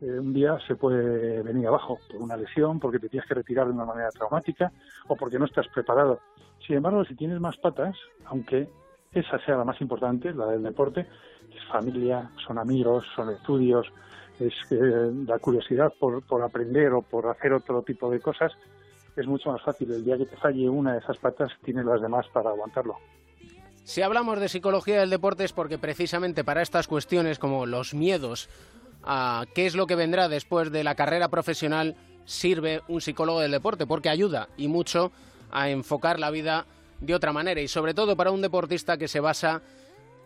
eh, 0.01 0.19
un 0.19 0.33
día 0.33 0.57
se 0.65 0.75
puede 0.75 1.43
venir 1.43 1.67
abajo 1.67 1.99
por 2.11 2.19
una 2.19 2.35
lesión, 2.35 2.79
porque 2.79 2.97
te 2.97 3.09
tienes 3.09 3.29
que 3.29 3.35
retirar 3.35 3.67
de 3.67 3.73
una 3.73 3.85
manera 3.85 4.09
traumática 4.09 4.71
o 5.07 5.15
porque 5.15 5.37
no 5.37 5.45
estás 5.45 5.67
preparado. 5.67 6.19
Sin 6.65 6.77
embargo, 6.77 7.05
si 7.05 7.13
tienes 7.13 7.39
más 7.39 7.57
patas, 7.57 7.95
aunque 8.25 8.67
esa 9.11 9.37
sea 9.45 9.57
la 9.57 9.65
más 9.65 9.79
importante, 9.81 10.33
la 10.33 10.47
del 10.47 10.63
deporte, 10.63 11.01
es 11.01 11.63
familia, 11.71 12.31
son 12.47 12.57
amigos, 12.57 13.05
son 13.15 13.29
estudios, 13.29 13.85
es 14.39 14.53
eh, 14.71 15.11
la 15.27 15.39
curiosidad 15.39 15.93
por, 15.99 16.21
por 16.23 16.41
aprender 16.41 16.91
o 16.93 17.01
por 17.01 17.27
hacer 17.27 17.53
otro 17.53 17.81
tipo 17.81 18.09
de 18.09 18.19
cosas, 18.19 18.51
es 19.15 19.27
mucho 19.27 19.51
más 19.51 19.61
fácil. 19.61 19.91
El 19.91 20.03
día 20.03 20.17
que 20.17 20.25
te 20.25 20.37
falle 20.37 20.69
una 20.69 20.93
de 20.93 20.99
esas 20.99 21.17
patas, 21.17 21.51
tienes 21.63 21.85
las 21.85 22.01
demás 22.01 22.25
para 22.33 22.49
aguantarlo. 22.49 22.97
Si 23.83 24.01
hablamos 24.01 24.39
de 24.39 24.47
psicología 24.47 24.99
del 24.99 25.09
deporte 25.09 25.43
es 25.43 25.51
porque 25.51 25.77
precisamente 25.77 26.43
para 26.43 26.61
estas 26.61 26.87
cuestiones 26.87 27.37
como 27.37 27.65
los 27.65 27.93
miedos 27.93 28.49
a 29.03 29.45
qué 29.53 29.65
es 29.65 29.75
lo 29.75 29.87
que 29.87 29.95
vendrá 29.95 30.29
después 30.29 30.71
de 30.71 30.85
la 30.85 30.95
carrera 30.95 31.27
profesional 31.27 31.95
sirve 32.23 32.81
un 32.87 33.01
psicólogo 33.01 33.41
del 33.41 33.51
deporte 33.51 33.85
porque 33.85 34.07
ayuda 34.07 34.47
y 34.55 34.69
mucho 34.69 35.11
a 35.51 35.69
enfocar 35.69 36.17
la 36.17 36.31
vida 36.31 36.65
de 37.01 37.13
otra 37.13 37.33
manera 37.33 37.59
y 37.59 37.67
sobre 37.67 37.93
todo 37.93 38.15
para 38.15 38.31
un 38.31 38.41
deportista 38.41 38.97
que 38.97 39.09
se 39.09 39.19
basa 39.19 39.61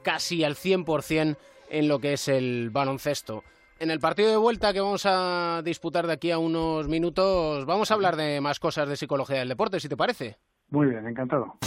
casi 0.03 0.43
al 0.43 0.55
100% 0.55 1.35
en 1.69 1.87
lo 1.87 1.99
que 1.99 2.13
es 2.13 2.27
el 2.27 2.69
baloncesto. 2.69 3.43
En 3.79 3.91
el 3.91 3.99
partido 3.99 4.29
de 4.31 4.37
vuelta 4.37 4.73
que 4.73 4.81
vamos 4.81 5.03
a 5.05 5.61
disputar 5.63 6.07
de 6.07 6.13
aquí 6.13 6.31
a 6.31 6.39
unos 6.39 6.87
minutos 6.87 7.65
vamos 7.65 7.91
a 7.91 7.93
hablar 7.93 8.15
de 8.15 8.41
más 8.41 8.59
cosas 8.59 8.89
de 8.89 8.97
psicología 8.97 9.37
del 9.39 9.49
deporte, 9.49 9.79
si 9.79 9.87
te 9.87 9.95
parece. 9.95 10.37
Muy 10.69 10.87
bien, 10.87 11.07
encantado. 11.07 11.57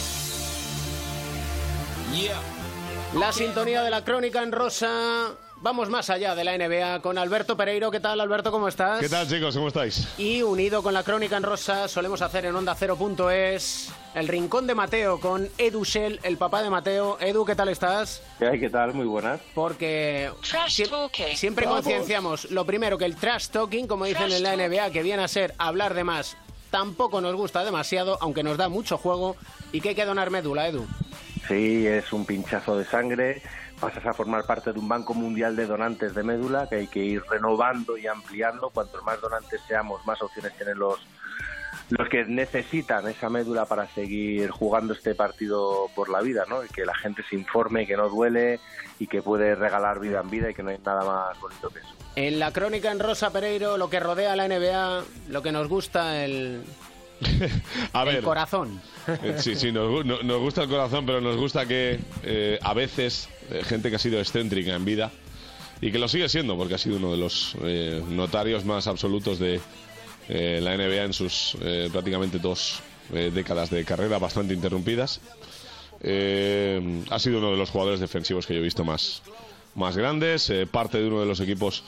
La 3.17 3.31
sintonía 3.31 3.81
de 3.83 3.89
la 3.89 4.03
crónica 4.03 4.43
en 4.43 4.51
rosa. 4.51 5.31
Vamos 5.63 5.89
más 5.91 6.09
allá 6.09 6.33
de 6.33 6.43
la 6.43 6.57
NBA 6.57 7.01
con 7.01 7.19
Alberto 7.19 7.55
Pereiro. 7.55 7.91
¿Qué 7.91 7.99
tal, 7.99 8.19
Alberto? 8.19 8.51
¿Cómo 8.51 8.67
estás? 8.67 8.99
¿Qué 8.99 9.07
tal, 9.09 9.27
chicos? 9.27 9.53
¿Cómo 9.53 9.67
estáis? 9.67 10.07
Y 10.17 10.41
unido 10.41 10.81
con 10.81 10.91
la 10.91 11.03
crónica 11.03 11.37
en 11.37 11.43
rosa, 11.43 11.87
solemos 11.87 12.23
hacer 12.23 12.45
en 12.45 12.55
Onda 12.55 12.75
0.es 12.75 13.91
el 14.15 14.27
rincón 14.27 14.65
de 14.65 14.73
Mateo 14.73 15.19
con 15.19 15.47
Edu 15.59 15.83
Shell, 15.83 16.19
el 16.23 16.37
papá 16.37 16.63
de 16.63 16.71
Mateo. 16.71 17.17
Edu, 17.19 17.45
¿qué 17.45 17.55
tal 17.55 17.69
estás? 17.69 18.23
¿Qué 18.39 18.47
hay? 18.47 18.59
¿Qué 18.59 18.71
tal? 18.71 18.95
Muy 18.95 19.05
buenas. 19.05 19.39
Porque 19.53 20.31
sie- 20.41 21.35
siempre 21.35 21.67
Vamos. 21.67 21.81
concienciamos 21.83 22.49
lo 22.49 22.65
primero 22.65 22.97
que 22.97 23.05
el 23.05 23.15
trash 23.15 23.49
talking, 23.49 23.85
como 23.85 24.05
dicen 24.05 24.31
en 24.31 24.41
la 24.41 24.53
NBA, 24.55 24.89
que 24.89 25.03
viene 25.03 25.21
a 25.21 25.27
ser 25.27 25.53
hablar 25.59 25.93
de 25.93 26.03
más, 26.03 26.37
tampoco 26.71 27.21
nos 27.21 27.35
gusta 27.35 27.63
demasiado, 27.63 28.17
aunque 28.19 28.41
nos 28.41 28.57
da 28.57 28.67
mucho 28.67 28.97
juego 28.97 29.35
y 29.71 29.79
que 29.79 29.89
hay 29.89 29.95
que 29.95 30.05
donar 30.05 30.31
médula, 30.31 30.67
Edu. 30.69 30.87
Sí, 31.47 31.85
es 31.85 32.11
un 32.13 32.25
pinchazo 32.25 32.77
de 32.77 32.85
sangre. 32.85 33.43
Pasas 33.81 34.05
a 34.05 34.13
formar 34.13 34.45
parte 34.45 34.71
de 34.71 34.79
un 34.79 34.87
banco 34.87 35.15
mundial 35.15 35.55
de 35.55 35.65
donantes 35.65 36.13
de 36.13 36.21
médula 36.21 36.69
que 36.69 36.75
hay 36.75 36.87
que 36.87 36.99
ir 36.99 37.23
renovando 37.27 37.97
y 37.97 38.05
ampliando. 38.05 38.69
Cuantos 38.69 39.03
más 39.03 39.19
donantes 39.19 39.59
seamos, 39.67 40.05
más 40.05 40.21
opciones 40.21 40.55
tienen 40.55 40.77
los, 40.77 40.99
los 41.89 42.07
que 42.07 42.23
necesitan 42.25 43.07
esa 43.07 43.29
médula 43.29 43.65
para 43.65 43.87
seguir 43.87 44.51
jugando 44.51 44.93
este 44.93 45.15
partido 45.15 45.89
por 45.95 46.09
la 46.09 46.21
vida, 46.21 46.45
¿no? 46.47 46.63
Y 46.63 46.67
que 46.67 46.85
la 46.85 46.93
gente 46.93 47.23
se 47.27 47.35
informe 47.35 47.87
que 47.87 47.97
no 47.97 48.07
duele 48.07 48.59
y 48.99 49.07
que 49.07 49.23
puede 49.23 49.55
regalar 49.55 49.99
vida 49.99 50.21
en 50.21 50.29
vida 50.29 50.51
y 50.51 50.53
que 50.53 50.61
no 50.61 50.69
hay 50.69 50.77
nada 50.85 51.03
más 51.03 51.39
bonito 51.39 51.69
que 51.69 51.79
eso. 51.79 51.89
En 52.15 52.39
la 52.39 52.51
crónica 52.51 52.91
en 52.91 52.99
rosa, 52.99 53.31
Pereiro, 53.31 53.77
lo 53.77 53.89
que 53.89 53.99
rodea 53.99 54.33
a 54.33 54.35
la 54.35 54.47
NBA, 54.47 55.03
lo 55.29 55.41
que 55.41 55.51
nos 55.51 55.67
gusta, 55.67 56.23
el, 56.23 56.63
A 57.93 58.03
ver. 58.03 58.15
el 58.17 58.23
corazón. 58.23 58.81
Eh, 59.07 59.35
Sí, 59.37 59.55
sí, 59.55 59.71
nos, 59.71 59.89
gu- 59.89 60.03
no- 60.05 60.21
nos 60.23 60.39
gusta 60.39 60.63
el 60.63 60.69
corazón, 60.69 61.05
pero 61.05 61.21
nos 61.21 61.37
gusta 61.37 61.65
que 61.65 61.99
eh, 62.23 62.59
a 62.61 62.73
veces 62.73 63.29
eh, 63.49 63.61
gente 63.63 63.89
que 63.89 63.95
ha 63.95 63.99
sido 63.99 64.19
excéntrica 64.19 64.75
en 64.75 64.85
vida 64.85 65.11
y 65.81 65.91
que 65.91 65.99
lo 65.99 66.07
sigue 66.07 66.29
siendo, 66.29 66.55
porque 66.57 66.75
ha 66.75 66.77
sido 66.77 66.97
uno 66.97 67.11
de 67.11 67.17
los 67.17 67.55
eh, 67.63 68.03
notarios 68.09 68.65
más 68.65 68.87
absolutos 68.87 69.39
de 69.39 69.59
eh, 70.29 70.59
la 70.61 70.75
NBA 70.77 71.03
en 71.05 71.13
sus 71.13 71.57
prácticamente 71.91 72.37
dos 72.39 72.79
décadas 73.09 73.69
de 73.71 73.83
carrera 73.83 74.19
bastante 74.19 74.53
interrumpidas. 74.53 75.19
Ha 76.03 77.19
sido 77.19 77.39
uno 77.39 77.51
de 77.51 77.57
los 77.57 77.69
jugadores 77.69 77.99
defensivos 77.99 78.45
que 78.47 78.53
yo 78.53 78.59
he 78.59 78.63
visto 78.63 78.83
más, 78.85 79.21
más 79.75 79.97
grandes, 79.97 80.51
parte 80.71 80.99
de 80.99 81.07
uno 81.07 81.19
de 81.19 81.25
los 81.25 81.39
equipos 81.39 81.83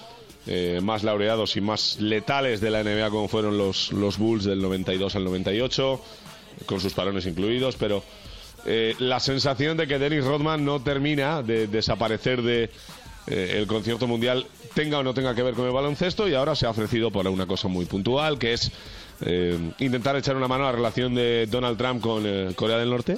eh, 0.46 0.82
más 0.84 1.04
laureados 1.04 1.56
y 1.56 1.62
más 1.62 2.02
letales 2.02 2.60
de 2.60 2.70
la 2.70 2.84
NBA 2.84 3.10
como 3.10 3.30
fueron 3.30 3.58
los, 3.58 3.94
los 3.94 4.18
Bulls 4.18 4.44
del 4.44 4.62
92 4.62 5.16
al 5.16 5.24
98, 5.24 6.02
con 6.66 6.82
sus 6.82 6.94
parones 6.94 7.26
incluidos, 7.26 7.78
pero 7.78 8.04
eh, 8.66 8.94
la 9.00 9.22
sensación 9.22 9.78
de 9.78 9.88
que 9.88 10.00
Dennis 10.00 10.26
Rodman 10.26 10.66
no 10.66 10.82
termina 10.82 11.42
de 11.42 11.68
desaparecer 11.68 12.42
de 12.42 12.70
eh, 13.28 13.56
el 13.58 13.68
concierto 13.68 14.06
mundial 14.06 14.46
tenga 14.74 15.00
o 15.00 15.04
no 15.04 15.14
tenga 15.14 15.34
que 15.34 15.44
ver 15.44 15.54
con 15.54 15.66
el 15.66 15.72
baloncesto 15.72 16.28
y 16.28 16.34
ahora 16.34 16.56
se 16.56 16.66
ha 16.66 16.72
ofrecido 16.72 17.10
por 17.10 17.26
una 17.26 17.46
cosa 17.48 17.70
muy 17.70 17.86
puntual 17.86 18.38
que 18.38 18.54
es 18.54 18.72
intentar 19.80 20.18
echar 20.18 20.36
una 20.36 20.50
mano 20.50 20.66
a 20.66 20.72
la 20.72 20.72
relación 20.74 21.16
de 21.16 21.48
Donald 21.50 21.78
Trump 21.78 22.02
con 22.02 22.54
Corea 22.56 22.78
del 22.78 22.90
Norte. 22.90 23.18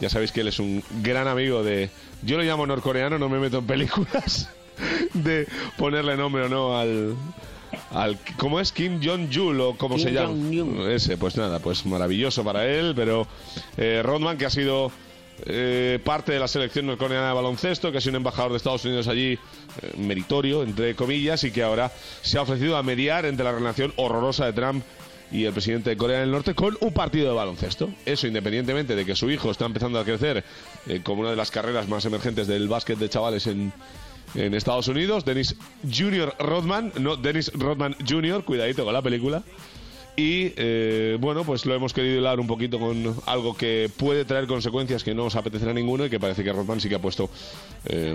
Ya 0.00 0.08
sabéis 0.08 0.32
que 0.32 0.40
él 0.40 0.48
es 0.48 0.58
un 0.58 0.82
gran 1.02 1.28
amigo 1.28 1.62
de... 1.62 1.90
Yo 2.22 2.36
lo 2.36 2.42
llamo 2.42 2.66
norcoreano, 2.66 3.20
no 3.20 3.28
me 3.28 3.38
meto 3.38 3.58
en 3.58 3.66
películas 3.66 4.50
de 5.14 5.46
ponerle 5.76 6.16
nombre 6.16 6.44
o 6.44 6.48
no 6.48 6.78
al... 6.78 7.14
al 7.90 8.18
¿Cómo 8.36 8.60
es? 8.60 8.72
Kim 8.72 9.00
Jong-jul 9.00 9.60
o 9.60 9.76
cómo 9.76 9.96
Kim 9.96 10.04
se 10.04 10.12
llama. 10.12 10.92
Ese, 10.92 11.16
pues 11.16 11.36
nada, 11.36 11.58
pues 11.58 11.86
maravilloso 11.86 12.44
para 12.44 12.66
él, 12.66 12.92
pero 12.94 13.26
eh, 13.76 14.02
Rodman, 14.04 14.38
que 14.38 14.46
ha 14.46 14.50
sido 14.50 14.90
eh, 15.46 15.98
parte 16.04 16.32
de 16.32 16.38
la 16.38 16.48
selección 16.48 16.86
norcoreana 16.86 17.28
de 17.28 17.34
baloncesto, 17.34 17.90
que 17.90 17.98
ha 17.98 18.00
sido 18.00 18.12
un 18.12 18.16
embajador 18.16 18.52
de 18.52 18.58
Estados 18.58 18.84
Unidos 18.84 19.08
allí, 19.08 19.32
eh, 19.32 19.38
meritorio, 19.98 20.62
entre 20.62 20.94
comillas, 20.94 21.42
y 21.44 21.50
que 21.50 21.62
ahora 21.62 21.90
se 22.22 22.38
ha 22.38 22.42
ofrecido 22.42 22.76
a 22.76 22.82
mediar 22.82 23.26
entre 23.26 23.44
la 23.44 23.52
relación 23.52 23.92
horrorosa 23.96 24.46
de 24.46 24.52
Trump 24.52 24.84
y 25.32 25.44
el 25.44 25.52
presidente 25.52 25.90
de 25.90 25.96
Corea 25.96 26.20
del 26.20 26.30
Norte 26.30 26.54
con 26.54 26.76
un 26.80 26.92
partido 26.92 27.28
de 27.28 27.34
baloncesto. 27.34 27.90
Eso 28.06 28.26
independientemente 28.26 28.94
de 28.94 29.04
que 29.04 29.16
su 29.16 29.30
hijo 29.30 29.50
está 29.50 29.66
empezando 29.66 29.98
a 29.98 30.04
crecer 30.04 30.44
eh, 30.86 31.00
como 31.02 31.22
una 31.22 31.30
de 31.30 31.36
las 31.36 31.50
carreras 31.50 31.88
más 31.88 32.04
emergentes 32.04 32.46
del 32.46 32.68
básquet 32.68 32.98
de 32.98 33.08
chavales 33.08 33.46
en, 33.48 33.72
en 34.34 34.54
Estados 34.54 34.88
Unidos. 34.88 35.24
Dennis 35.24 35.56
Junior 35.82 36.34
Rodman, 36.38 36.92
no 36.98 37.16
Dennis 37.16 37.52
Rodman 37.54 37.96
Jr., 38.08 38.44
cuidadito 38.44 38.84
con 38.84 38.94
la 38.94 39.02
película. 39.02 39.42
Y 40.16 40.52
eh, 40.56 41.16
bueno, 41.18 41.42
pues 41.42 41.66
lo 41.66 41.74
hemos 41.74 41.92
querido 41.92 42.20
hilar 42.20 42.38
un 42.38 42.46
poquito 42.46 42.78
con 42.78 43.16
algo 43.26 43.56
que 43.56 43.90
puede 43.96 44.24
traer 44.24 44.46
consecuencias 44.46 45.02
que 45.02 45.12
no 45.12 45.24
os 45.24 45.34
apetecerá 45.34 45.72
a 45.72 45.74
ninguno 45.74 46.06
y 46.06 46.10
que 46.10 46.20
parece 46.20 46.44
que 46.44 46.52
Rodman 46.52 46.80
sí 46.80 46.88
que 46.88 46.94
ha 46.94 47.00
puesto 47.00 47.28
eh, 47.86 48.14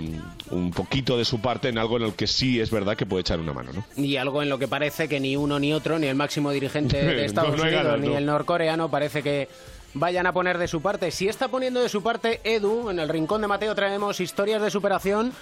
un 0.50 0.70
poquito 0.70 1.18
de 1.18 1.26
su 1.26 1.42
parte 1.42 1.68
en 1.68 1.76
algo 1.76 1.98
en 1.98 2.04
el 2.04 2.14
que 2.14 2.26
sí 2.26 2.58
es 2.58 2.70
verdad 2.70 2.96
que 2.96 3.04
puede 3.04 3.20
echar 3.20 3.38
una 3.38 3.52
mano, 3.52 3.72
¿no? 3.74 4.02
Y 4.02 4.16
algo 4.16 4.42
en 4.42 4.48
lo 4.48 4.58
que 4.58 4.66
parece 4.66 5.08
que 5.08 5.20
ni 5.20 5.36
uno 5.36 5.58
ni 5.58 5.74
otro, 5.74 5.98
ni 5.98 6.06
el 6.06 6.16
máximo 6.16 6.50
dirigente 6.52 7.04
de 7.04 7.24
Estados 7.26 7.50
No, 7.50 7.56
no 7.58 7.64
hay 7.64 7.74
Unidos, 7.74 7.92
ganas, 7.92 8.08
ni 8.08 8.14
el 8.14 8.24
norcoreano, 8.24 8.90
parece 8.90 9.22
que 9.22 9.48
vayan 9.94 10.26
a 10.26 10.32
poner 10.32 10.58
de 10.58 10.68
su 10.68 10.80
parte. 10.82 11.10
Si 11.10 11.28
está 11.28 11.48
poniendo 11.48 11.80
de 11.80 11.88
su 11.88 12.02
parte 12.02 12.40
Edu, 12.44 12.90
en 12.90 12.98
el 12.98 13.08
rincón 13.08 13.40
de 13.40 13.48
Mateo 13.48 13.74
traemos 13.74 14.20
historias 14.20 14.62
de 14.62 14.70
superación, 14.70 15.32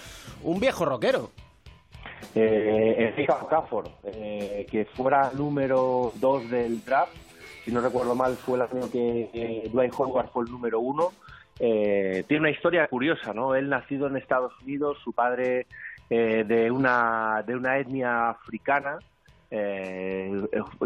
un 0.43 0.61
viejo 0.61 0.85
rockero. 0.85 1.31
eh, 2.35 3.27
Okafor, 3.29 3.91
eh, 4.05 4.67
que 4.71 4.85
fuera 4.85 5.31
número 5.35 6.13
2 6.17 6.51
del 6.51 6.85
draft, 6.85 7.13
si 7.65 7.73
no 7.73 7.81
recuerdo 7.81 8.15
mal 8.15 8.37
fue 8.37 8.57
el 8.57 8.63
año 8.63 8.91
que 8.91 9.31
eh, 9.33 9.69
Dwight 9.73 9.93
Howard 9.99 10.31
fue 10.31 10.45
el 10.45 10.51
número 10.51 10.81
1, 10.81 11.13
eh, 11.61 12.25
tiene 12.29 12.41
una 12.43 12.51
historia 12.51 12.87
curiosa, 12.87 13.33
¿no? 13.35 13.55
Él 13.55 13.69
nacido 13.69 14.07
en 14.07 14.17
Estados 14.17 14.53
Unidos, 14.63 14.99
su 15.03 15.13
padre 15.13 15.67
eh, 16.09 16.45
de 16.47 16.71
una 16.71 17.43
de 17.47 17.57
una 17.57 17.79
etnia 17.79 18.31
africana, 18.31 18.99
eh, 19.51 20.31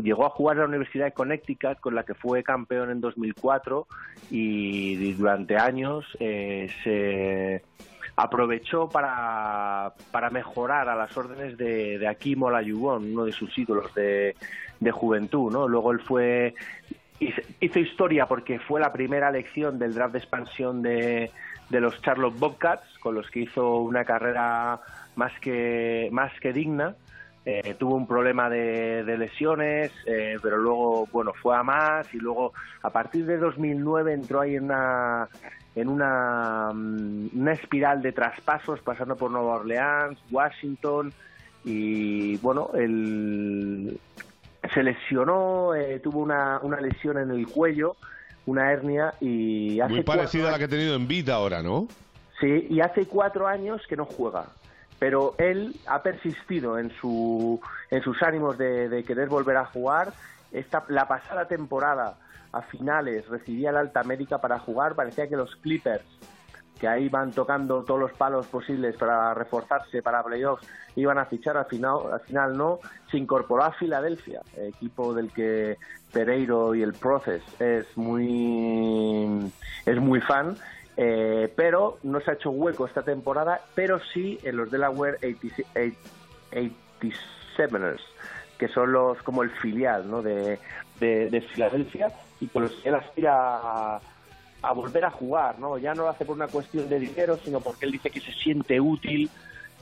llegó 0.02 0.24
a 0.24 0.30
jugar 0.30 0.56
en 0.56 0.62
la 0.62 0.68
Universidad 0.68 1.06
de 1.06 1.12
Connecticut, 1.12 1.80
con 1.80 1.94
la 1.94 2.04
que 2.04 2.14
fue 2.14 2.42
campeón 2.42 2.90
en 2.90 3.00
2004 3.00 3.86
y 4.30 5.12
durante 5.14 5.56
años 5.56 6.06
eh, 6.20 6.70
se 6.84 7.62
aprovechó 8.16 8.88
para, 8.88 9.94
para 10.10 10.30
mejorar 10.30 10.88
a 10.88 10.94
las 10.94 11.16
órdenes 11.16 11.56
de, 11.56 11.98
de 11.98 12.06
Akim 12.06 12.42
uno 12.42 13.24
de 13.24 13.32
sus 13.32 13.56
ídolos 13.58 13.92
de, 13.94 14.34
juventud, 14.90 15.52
¿no? 15.52 15.68
Luego 15.68 15.92
él 15.92 16.00
fue 16.00 16.54
hizo 17.60 17.78
historia 17.78 18.26
porque 18.26 18.58
fue 18.58 18.80
la 18.80 18.92
primera 18.92 19.28
elección 19.28 19.78
del 19.78 19.94
draft 19.94 20.12
de 20.12 20.18
expansión 20.18 20.82
de, 20.82 21.30
de 21.70 21.80
los 21.80 22.00
Charlotte 22.02 22.36
Bobcats, 22.36 22.98
con 22.98 23.14
los 23.14 23.30
que 23.30 23.40
hizo 23.40 23.78
una 23.78 24.04
carrera 24.04 24.80
más 25.14 25.32
que 25.40 26.08
más 26.12 26.32
que 26.40 26.52
digna. 26.52 26.96
Eh, 27.44 27.74
tuvo 27.76 27.96
un 27.96 28.06
problema 28.06 28.48
de, 28.48 29.02
de 29.02 29.18
lesiones, 29.18 29.90
eh, 30.06 30.36
pero 30.40 30.58
luego, 30.58 31.08
bueno, 31.10 31.32
fue 31.34 31.56
a 31.56 31.64
más 31.64 32.06
y 32.14 32.18
luego 32.18 32.52
a 32.82 32.90
partir 32.90 33.26
de 33.26 33.36
2009 33.36 34.12
entró 34.12 34.42
ahí 34.42 34.54
en 34.54 34.64
una 34.64 35.28
en 35.74 35.88
una, 35.88 36.70
mm, 36.72 37.30
una 37.34 37.52
espiral 37.52 38.00
de 38.00 38.12
traspasos 38.12 38.80
pasando 38.80 39.16
por 39.16 39.30
Nueva 39.30 39.56
Orleans, 39.56 40.18
Washington 40.30 41.12
y 41.64 42.36
bueno, 42.38 42.70
el, 42.74 43.98
se 44.72 44.82
lesionó, 44.82 45.74
eh, 45.74 45.98
tuvo 46.00 46.20
una, 46.20 46.60
una 46.62 46.80
lesión 46.80 47.18
en 47.18 47.30
el 47.30 47.46
cuello, 47.46 47.96
una 48.46 48.70
hernia 48.70 49.14
y 49.20 49.80
hace 49.80 49.94
Muy 49.94 50.04
cuatro 50.04 50.22
parecida 50.22 50.48
a 50.48 50.52
la 50.52 50.58
que 50.58 50.64
ha 50.64 50.68
tenido 50.68 50.94
en 50.94 51.08
vida 51.08 51.34
ahora, 51.34 51.62
¿no? 51.62 51.88
Sí, 52.40 52.66
y 52.70 52.80
hace 52.80 53.06
cuatro 53.06 53.46
años 53.46 53.82
que 53.88 53.96
no 53.96 54.04
juega. 54.04 54.46
Pero 55.02 55.34
él 55.38 55.74
ha 55.88 56.00
persistido 56.00 56.78
en, 56.78 56.92
su, 57.00 57.60
en 57.90 58.02
sus 58.04 58.22
ánimos 58.22 58.56
de, 58.56 58.88
de 58.88 59.02
querer 59.02 59.28
volver 59.28 59.56
a 59.56 59.64
jugar. 59.64 60.12
Esta, 60.52 60.84
la 60.90 61.08
pasada 61.08 61.48
temporada, 61.48 62.18
a 62.52 62.62
finales, 62.62 63.26
recibía 63.28 63.72
la 63.72 63.80
alta 63.80 64.04
médica 64.04 64.38
para 64.38 64.60
jugar. 64.60 64.94
Parecía 64.94 65.26
que 65.26 65.34
los 65.36 65.56
Clippers, 65.56 66.04
que 66.78 66.86
ahí 66.86 67.08
van 67.08 67.32
tocando 67.32 67.82
todos 67.82 67.98
los 67.98 68.12
palos 68.12 68.46
posibles 68.46 68.94
para 68.96 69.34
reforzarse 69.34 70.02
para 70.02 70.22
playoffs, 70.22 70.68
iban 70.94 71.18
a 71.18 71.24
fichar. 71.24 71.56
Al 71.56 71.66
final, 71.66 71.96
al 72.12 72.20
final 72.20 72.56
no. 72.56 72.78
Se 73.10 73.18
incorporó 73.18 73.64
a 73.64 73.72
Filadelfia, 73.72 74.40
equipo 74.56 75.12
del 75.14 75.32
que 75.32 75.78
Pereiro 76.12 76.76
y 76.76 76.82
el 76.84 76.92
Process 76.92 77.42
es 77.60 77.88
muy, 77.96 79.52
es 79.84 79.96
muy 80.00 80.20
fan. 80.20 80.56
Eh, 80.96 81.52
pero 81.56 81.98
no 82.02 82.20
se 82.20 82.30
ha 82.30 82.34
hecho 82.34 82.50
hueco 82.50 82.86
esta 82.86 83.02
temporada, 83.02 83.62
pero 83.74 83.98
sí 84.12 84.38
en 84.42 84.56
los 84.58 84.70
Delaware 84.70 85.16
86 85.22 85.94
87ers, 86.52 88.00
que 88.58 88.68
son 88.68 88.92
los 88.92 89.22
como 89.22 89.42
el 89.42 89.50
filial 89.50 90.10
¿no? 90.10 90.22
de, 90.22 90.58
de, 91.00 91.30
de 91.30 91.40
Filadelfia 91.40 92.12
y 92.40 92.46
con 92.48 92.64
los 92.64 92.72
que 92.72 92.90
él 92.90 92.94
aspira 92.94 93.34
a, 93.34 94.00
a 94.62 94.72
volver 94.72 95.04
a 95.04 95.10
jugar. 95.10 95.58
¿no? 95.58 95.78
Ya 95.78 95.94
no 95.94 96.02
lo 96.02 96.08
hace 96.10 96.24
por 96.24 96.36
una 96.36 96.48
cuestión 96.48 96.88
de 96.88 97.00
dinero, 97.00 97.38
sino 97.42 97.60
porque 97.60 97.86
él 97.86 97.92
dice 97.92 98.10
que 98.10 98.20
se 98.20 98.32
siente 98.32 98.80
útil, 98.80 99.30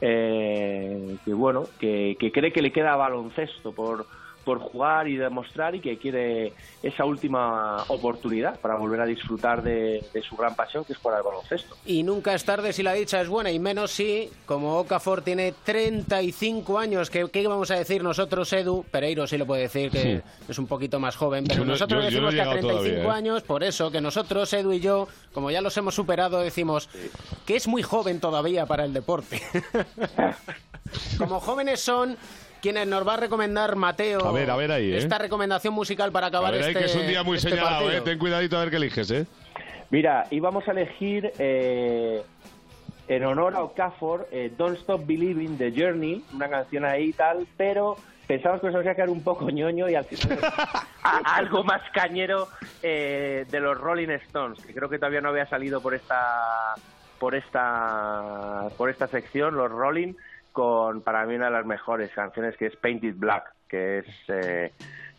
eh, 0.01 1.17
que 1.25 1.35
bueno, 1.35 1.67
que, 1.79 2.17
que 2.19 2.31
cree 2.31 2.53
que 2.53 2.63
le 2.63 2.73
queda 2.73 2.97
baloncesto 2.97 3.73
por 3.73 4.07
por 4.45 4.59
jugar 4.59 5.07
y 5.09 5.17
demostrar 5.17 5.75
y 5.75 5.81
que 5.81 5.99
quiere 5.99 6.53
esa 6.83 7.05
última 7.05 7.85
oportunidad 7.89 8.59
para 8.59 8.77
volver 8.77 9.01
a 9.01 9.07
disfrutar 9.07 9.63
de, 9.63 10.03
de 10.15 10.23
su 10.23 10.37
gran 10.37 10.55
pasión 10.55 10.85
que 10.85 10.95
es 10.95 10.99
jugar 10.99 11.19
al 11.19 11.23
baloncesto. 11.25 11.77
Y 11.85 12.03
nunca 12.03 12.35
es 12.35 12.45
tarde 12.45 12.73
si 12.73 12.83
la 12.83 12.95
dicha 12.95 13.21
es 13.21 13.29
buena, 13.29 13.51
y 13.51 13.59
menos 13.59 13.91
si, 13.91 14.31
como 14.47 14.79
Okafor 14.79 15.23
tiene 15.23 15.53
35 15.65 16.79
años, 16.79 17.11
que 17.11 17.29
¿qué 17.31 17.47
vamos 17.47 17.71
a 17.71 17.75
decir 17.77 18.03
nosotros, 18.03 18.51
Edu? 18.53 18.85
Pereiro 18.91 19.27
sí 19.27 19.37
lo 19.37 19.47
puede 19.47 19.63
decir, 19.63 19.91
que 19.91 20.01
Sí. 20.01 20.21
es 20.49 20.59
un 20.59 20.67
poquito 20.67 20.99
más 20.99 21.17
joven, 21.17 21.45
pero 21.45 21.61
Yo 21.61 21.65
no- 21.67 21.73
nosotros 21.73 22.05
yo- 22.05 22.11
yo 22.11 22.21
no 22.23 22.27
decimos 22.31 22.35
que 22.35 22.41
a 22.41 22.45
llegado 22.45 22.61
35 22.69 22.95
todavía, 22.95 23.05
¿eh? 23.15 23.17
años, 23.19 23.43
por 23.43 23.63
eso, 23.63 23.91
que 23.91 24.01
nosotros, 24.01 24.53
Edu 24.53 24.73
y 24.73 24.81
yo, 24.81 25.07
como 25.35 25.51
ya 25.51 25.61
los 25.61 25.77
hemos 25.77 25.95
superado, 25.95 26.41
decimos 26.41 26.89
que 27.47 27.57
es 27.57 27.69
muy 27.69 27.83
joven 27.83 28.21
todavía 28.21 28.67
para 28.67 28.85
el 28.85 28.93
deporte. 28.95 29.41
como 31.19 31.41
jóvenes 31.41 31.81
son 31.81 32.17
quienes 32.61 32.87
nos 32.87 33.07
va 33.07 33.15
a 33.15 33.17
recomendar 33.19 33.77
Mateo 33.77 34.25
A 34.27 34.33
ver, 34.33 34.51
a 34.51 34.57
ver 34.57 34.73
ahí, 34.73 34.93
¿eh? 34.93 34.99
esta 34.99 35.19
recomendación 35.19 35.75
musical 35.75 36.13
para 36.13 36.27
A 36.27 36.29
acabar 36.29 36.53
ver, 36.53 36.63
ahí 36.63 36.69
este 36.69 36.79
que 36.81 36.87
es 36.87 36.95
un 36.97 37.07
día 37.07 37.23
muy 37.23 37.37
este 37.39 37.51
señalado, 37.51 37.81
partido. 37.87 37.93
¿eh? 37.99 38.01
Ten 38.03 38.19
cuidadito 38.19 38.57
a 38.57 38.61
ver 38.61 38.71
qué 38.71 38.77
eliges, 38.77 39.11
¿eh? 39.11 39.27
Mira, 39.91 40.27
íbamos 40.31 40.67
a 40.69 40.71
elegir 40.73 41.33
eh, 41.39 42.23
en 43.09 43.25
honor 43.25 43.57
a 43.57 43.63
Okafor 43.65 44.29
eh, 44.31 44.53
Don't 44.57 44.79
Stop 44.79 45.05
Believing 45.07 45.59
de 45.59 45.73
Journey, 45.77 46.25
una 46.33 46.49
canción 46.49 46.85
ahí 46.85 47.07
y 47.09 47.13
tal, 47.13 47.47
pero 47.57 47.97
pensamos 48.29 48.61
que 48.61 48.69
nos 48.71 48.83
iba 48.85 48.93
a 48.93 48.95
quedar 48.95 49.11
un 49.11 49.25
poco 49.25 49.51
ñoño 49.51 49.89
y 49.89 49.97
al 49.97 50.05
final 50.05 50.39
a- 51.03 51.19
algo 51.35 51.65
más 51.65 51.83
cañero 51.93 52.47
eh, 52.83 53.45
de 53.51 53.61
los 53.61 53.77
Rolling 53.77 54.11
Stones, 54.27 54.65
que 54.65 54.73
creo 54.73 54.89
que 54.89 54.99
todavía 54.99 55.21
no 55.21 55.31
había 55.31 55.47
salido 55.47 55.81
por 55.81 55.95
esta 55.95 56.75
por 57.19 57.35
esta 57.35 58.69
por 58.77 58.89
esta 58.91 59.07
sección, 59.09 59.57
los 59.57 59.71
Rolling, 59.71 60.15
con 60.53 61.03
para 61.03 61.25
mí 61.27 61.35
una 61.37 61.47
de 61.47 61.53
las 61.53 61.67
mejores 61.67 62.11
canciones 62.13 62.57
que 62.57 62.67
es 62.67 62.77
Painted 62.77 63.15
Black, 63.17 63.53
que 63.69 63.99
es 63.99 64.07
eh, 64.29 64.73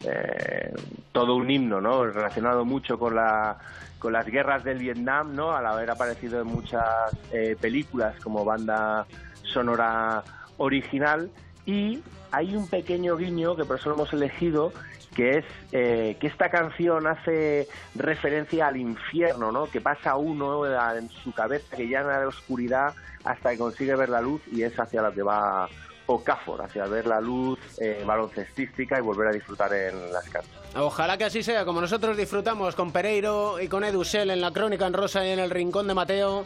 eh, 0.03 0.73
todo 1.11 1.35
un 1.35 1.49
himno, 1.49 1.79
¿no? 1.79 2.05
Relacionado 2.05 2.65
mucho 2.65 2.97
con 2.97 3.15
la 3.15 3.57
con 3.99 4.13
las 4.13 4.25
guerras 4.25 4.63
del 4.63 4.79
Vietnam, 4.79 5.35
¿no? 5.35 5.51
Al 5.51 5.65
haber 5.67 5.91
aparecido 5.91 6.41
en 6.41 6.47
muchas 6.47 6.85
eh, 7.31 7.55
películas 7.59 8.15
como 8.23 8.43
banda 8.43 9.05
sonora 9.43 10.23
original 10.57 11.29
y 11.65 12.01
hay 12.31 12.55
un 12.55 12.67
pequeño 12.67 13.15
guiño 13.15 13.55
que 13.55 13.63
por 13.63 13.77
eso 13.77 13.89
lo 13.89 13.95
hemos 13.95 14.13
elegido 14.13 14.73
que 15.15 15.39
es 15.39 15.45
eh, 15.71 16.17
que 16.19 16.27
esta 16.27 16.49
canción 16.49 17.05
hace 17.05 17.67
referencia 17.95 18.67
al 18.67 18.77
infierno, 18.77 19.51
¿no? 19.51 19.65
Que 19.65 19.81
pasa 19.81 20.15
uno 20.15 20.65
en 20.65 21.09
su 21.09 21.33
cabeza 21.33 21.75
que 21.75 21.85
llena 21.85 22.19
de 22.19 22.25
oscuridad 22.25 22.93
hasta 23.23 23.51
que 23.51 23.57
consigue 23.57 23.95
ver 23.95 24.09
la 24.09 24.21
luz 24.21 24.41
y 24.51 24.63
es 24.63 24.77
hacia 24.79 25.01
lo 25.01 25.13
que 25.13 25.21
va 25.21 25.67
Okafor, 26.07 26.61
hacia 26.61 26.85
ver 26.85 27.07
la 27.07 27.21
luz 27.21 27.59
eh, 27.79 28.03
baloncestística 28.05 28.97
y 28.97 29.01
volver 29.01 29.29
a 29.29 29.31
disfrutar 29.31 29.73
en 29.73 30.11
las 30.11 30.27
canchas. 30.29 30.51
Ojalá 30.75 31.17
que 31.17 31.25
así 31.25 31.43
sea, 31.43 31.65
como 31.65 31.81
nosotros 31.81 32.17
disfrutamos 32.17 32.75
con 32.75 32.91
Pereiro 32.91 33.59
y 33.59 33.67
con 33.67 33.83
Edu 33.83 34.03
Shell 34.03 34.31
en 34.31 34.41
la 34.41 34.51
Crónica 34.51 34.87
en 34.87 34.93
Rosa 34.93 35.25
y 35.25 35.29
en 35.29 35.39
el 35.39 35.49
Rincón 35.49 35.87
de 35.87 35.93
Mateo. 35.93 36.43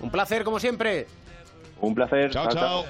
Un 0.00 0.10
placer, 0.10 0.44
como 0.44 0.58
siempre. 0.58 1.06
Un 1.80 1.94
placer. 1.94 2.30
Chao, 2.30 2.48
chao. 2.48 2.84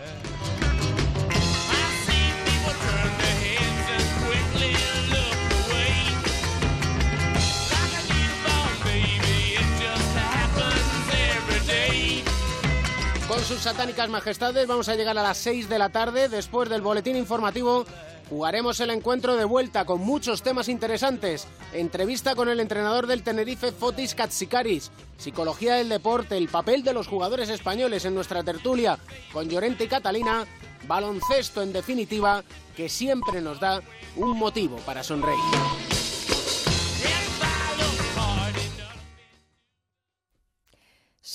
Con 13.29 13.45
sus 13.45 13.61
satánicas 13.61 14.09
majestades 14.09 14.67
vamos 14.67 14.89
a 14.89 14.95
llegar 14.95 15.19
a 15.19 15.23
las 15.23 15.37
6 15.37 15.69
de 15.69 15.79
la 15.79 15.91
tarde. 15.91 16.31
Después 16.31 16.71
del 16.71 16.81
boletín 16.81 17.15
informativo 17.15 17.85
jugaremos 18.31 18.81
el 18.81 18.89
encuentro 18.89 19.37
de 19.37 19.45
vuelta 19.45 19.85
con 19.85 20.01
muchos 20.01 20.43
temas 20.43 20.71
interesantes. 20.71 21.47
Entrevista 21.75 22.35
con 22.35 22.49
el 22.49 22.59
entrenador 22.59 23.07
del 23.07 23.23
Tenerife, 23.23 23.71
Fotis 23.71 24.15
Katsikaris. 24.15 24.91
Psicología 25.19 25.75
del 25.75 25.91
deporte, 25.91 26.39
el 26.39 26.49
papel 26.49 26.83
de 26.83 26.95
los 26.95 27.07
jugadores 27.07 27.51
españoles 27.51 28.07
en 28.07 28.15
nuestra 28.15 28.43
tertulia 28.43 28.99
con 29.31 29.47
Llorente 29.51 29.85
y 29.85 29.89
Catalina. 29.89 30.47
Baloncesto, 30.87 31.61
en 31.61 31.75
definitiva, 31.75 32.43
que 32.75 32.89
siempre 32.89 33.43
nos 33.43 33.61
da 33.61 33.83
un 34.17 34.39
motivo 34.39 34.79
para 34.87 35.03
sonreír. 35.03 36.08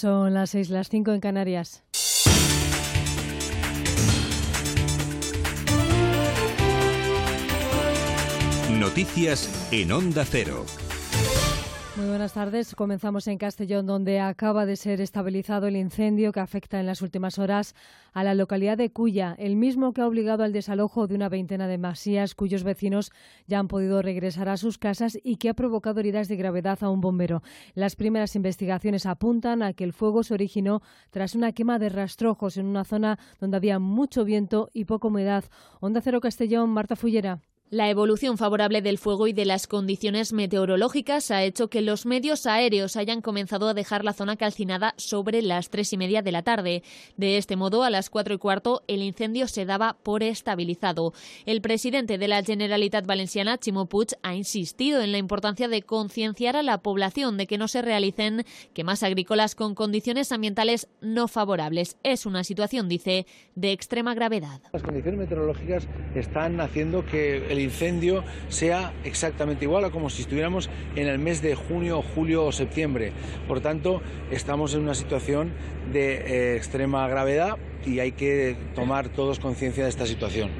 Son 0.03 0.33
las 0.33 0.49
seis, 0.49 0.69
las 0.69 0.89
cinco 0.89 1.13
en 1.13 1.21
Canarias. 1.21 1.81
Noticias 8.69 9.69
en 9.71 9.93
Onda 9.93 10.25
Cero. 10.25 10.65
Muy 11.95 12.07
buenas 12.07 12.33
tardes. 12.33 12.73
Comenzamos 12.73 13.27
en 13.27 13.37
Castellón, 13.37 13.85
donde 13.85 14.19
acaba 14.19 14.65
de 14.65 14.77
ser 14.77 14.99
estabilizado 14.99 15.67
el 15.67 15.75
incendio 15.75 16.31
que 16.31 16.39
afecta 16.39 16.79
en 16.79 16.87
las 16.87 17.03
últimas 17.03 17.37
horas 17.37 17.75
a 18.13 18.23
la 18.23 18.33
localidad 18.33 18.79
de 18.79 18.91
Cuya, 18.91 19.35
el 19.37 19.55
mismo 19.55 19.93
que 19.93 20.01
ha 20.01 20.07
obligado 20.07 20.43
al 20.43 20.53
desalojo 20.53 21.05
de 21.05 21.13
una 21.13 21.29
veintena 21.29 21.67
de 21.67 21.77
masías 21.77 22.33
cuyos 22.33 22.63
vecinos 22.63 23.11
ya 23.45 23.59
han 23.59 23.67
podido 23.67 24.01
regresar 24.01 24.49
a 24.49 24.57
sus 24.57 24.79
casas 24.79 25.19
y 25.23 25.35
que 25.35 25.49
ha 25.49 25.53
provocado 25.53 25.99
heridas 25.99 26.27
de 26.29 26.35
gravedad 26.35 26.79
a 26.81 26.89
un 26.89 26.99
bombero. 26.99 27.43
Las 27.75 27.95
primeras 27.95 28.35
investigaciones 28.35 29.05
apuntan 29.05 29.61
a 29.61 29.73
que 29.73 29.83
el 29.83 29.93
fuego 29.93 30.23
se 30.23 30.33
originó 30.33 30.81
tras 31.11 31.35
una 31.35 31.51
quema 31.51 31.77
de 31.77 31.89
rastrojos 31.89 32.57
en 32.57 32.65
una 32.65 32.85
zona 32.85 33.19
donde 33.39 33.57
había 33.57 33.77
mucho 33.77 34.25
viento 34.25 34.71
y 34.73 34.85
poca 34.85 35.09
humedad. 35.09 35.43
Onda 35.79 36.01
Cero 36.01 36.21
Castellón, 36.21 36.71
Marta 36.71 36.95
Fullera. 36.95 37.39
La 37.73 37.89
evolución 37.89 38.37
favorable 38.37 38.83
del 38.83 38.99
fuego 38.99 39.25
y 39.25 39.33
de 39.33 39.45
las 39.45 39.65
condiciones 39.65 40.31
meteorológicas 40.31 41.31
ha 41.31 41.41
hecho 41.41 41.71
que 41.71 41.81
los 41.81 42.05
medios 42.05 42.45
aéreos 42.45 42.95
hayan 42.97 43.19
comenzado 43.19 43.67
a 43.67 43.73
dejar 43.73 44.05
la 44.05 44.13
zona 44.13 44.35
calcinada 44.35 44.93
sobre 44.97 45.41
las 45.41 45.71
tres 45.71 45.91
y 45.91 45.97
media 45.97 46.21
de 46.21 46.31
la 46.31 46.43
tarde. 46.43 46.83
De 47.17 47.39
este 47.39 47.55
modo, 47.55 47.81
a 47.81 47.89
las 47.89 48.11
cuatro 48.11 48.35
y 48.35 48.37
cuarto, 48.37 48.83
el 48.87 49.01
incendio 49.01 49.47
se 49.47 49.65
daba 49.65 49.97
por 50.03 50.21
estabilizado. 50.21 51.13
El 51.47 51.61
presidente 51.61 52.19
de 52.19 52.27
la 52.27 52.43
Generalitat 52.43 53.07
Valenciana, 53.07 53.57
Chimo 53.57 53.87
Puig, 53.87 54.09
ha 54.21 54.35
insistido 54.35 55.01
en 55.01 55.11
la 55.11 55.17
importancia 55.17 55.67
de 55.67 55.81
concienciar 55.81 56.55
a 56.55 56.61
la 56.61 56.77
población 56.77 57.37
de 57.37 57.47
que 57.47 57.57
no 57.57 57.67
se 57.67 57.81
realicen 57.81 58.45
quemas 58.75 59.01
agrícolas 59.01 59.55
con 59.55 59.73
condiciones 59.73 60.31
ambientales 60.31 60.89
no 61.01 61.27
favorables. 61.27 61.97
Es 62.03 62.27
una 62.27 62.43
situación, 62.43 62.87
dice, 62.87 63.25
de 63.55 63.71
extrema 63.71 64.13
gravedad. 64.13 64.61
Las 64.71 64.83
condiciones 64.83 65.21
meteorológicas 65.21 65.87
están 66.13 66.61
haciendo 66.61 67.03
que 67.03 67.51
el 67.51 67.62
incendio 67.63 68.23
sea 68.49 68.93
exactamente 69.03 69.65
igual 69.65 69.85
a 69.85 69.91
como 69.91 70.09
si 70.09 70.21
estuviéramos 70.21 70.69
en 70.95 71.07
el 71.07 71.19
mes 71.19 71.41
de 71.41 71.55
junio, 71.55 72.03
julio 72.15 72.45
o 72.45 72.51
septiembre. 72.51 73.11
Por 73.47 73.61
tanto, 73.61 74.01
estamos 74.31 74.73
en 74.73 74.81
una 74.81 74.95
situación 74.95 75.53
de 75.91 76.13
eh, 76.15 76.57
extrema 76.57 77.07
gravedad 77.07 77.57
y 77.85 77.99
hay 77.99 78.11
que 78.11 78.55
tomar 78.75 79.09
todos 79.09 79.39
conciencia 79.39 79.83
de 79.83 79.89
esta 79.89 80.05
situación. 80.05 80.51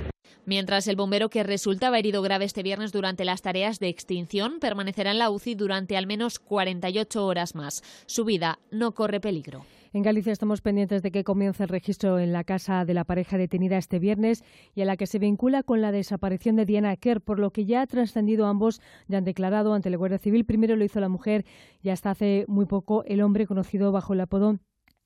Mientras 0.45 0.87
el 0.87 0.97
bombero 0.97 1.29
que 1.29 1.43
resultaba 1.43 1.99
herido 1.99 2.21
grave 2.21 2.43
este 2.43 2.63
viernes 2.63 2.91
durante 2.91 3.23
las 3.23 3.41
tareas 3.41 3.79
de 3.79 3.87
extinción 3.87 4.59
permanecerá 4.59 5.11
en 5.11 5.19
la 5.19 5.29
UCI 5.29 5.55
durante 5.55 5.95
al 5.95 6.05
menos 6.05 6.39
48 6.39 7.25
horas 7.25 7.55
más. 7.55 7.81
Su 8.07 8.25
vida 8.25 8.59
no 8.69 8.93
corre 8.93 9.21
peligro. 9.21 9.65
En 9.95 10.01
Galicia 10.01 10.33
estamos 10.33 10.61
pendientes 10.61 11.03
de 11.03 11.11
que 11.11 11.23
comience 11.23 11.61
el 11.61 11.69
registro 11.69 12.17
en 12.17 12.33
la 12.33 12.43
casa 12.43 12.83
de 12.83 12.95
la 12.95 13.03
pareja 13.03 13.37
detenida 13.37 13.77
este 13.77 13.99
viernes 13.99 14.43
y 14.73 14.81
a 14.81 14.85
la 14.85 14.97
que 14.97 15.05
se 15.05 15.19
vincula 15.19 15.61
con 15.61 15.81
la 15.81 15.91
desaparición 15.91 16.55
de 16.55 16.65
Diana 16.65 16.97
Kerr, 16.97 17.21
por 17.21 17.37
lo 17.37 17.51
que 17.51 17.65
ya 17.65 17.83
ha 17.83 17.85
trascendido 17.85 18.47
ambos, 18.47 18.81
ya 19.07 19.19
han 19.19 19.23
declarado 19.23 19.75
ante 19.75 19.91
la 19.91 19.97
Guardia 19.97 20.17
Civil. 20.17 20.45
Primero 20.45 20.75
lo 20.75 20.83
hizo 20.83 20.99
la 20.99 21.09
mujer 21.09 21.45
y 21.83 21.89
hasta 21.89 22.09
hace 22.09 22.45
muy 22.47 22.65
poco 22.65 23.03
el 23.03 23.21
hombre 23.21 23.45
conocido 23.45 23.91
bajo 23.91 24.13
el 24.13 24.21
apodo 24.21 24.57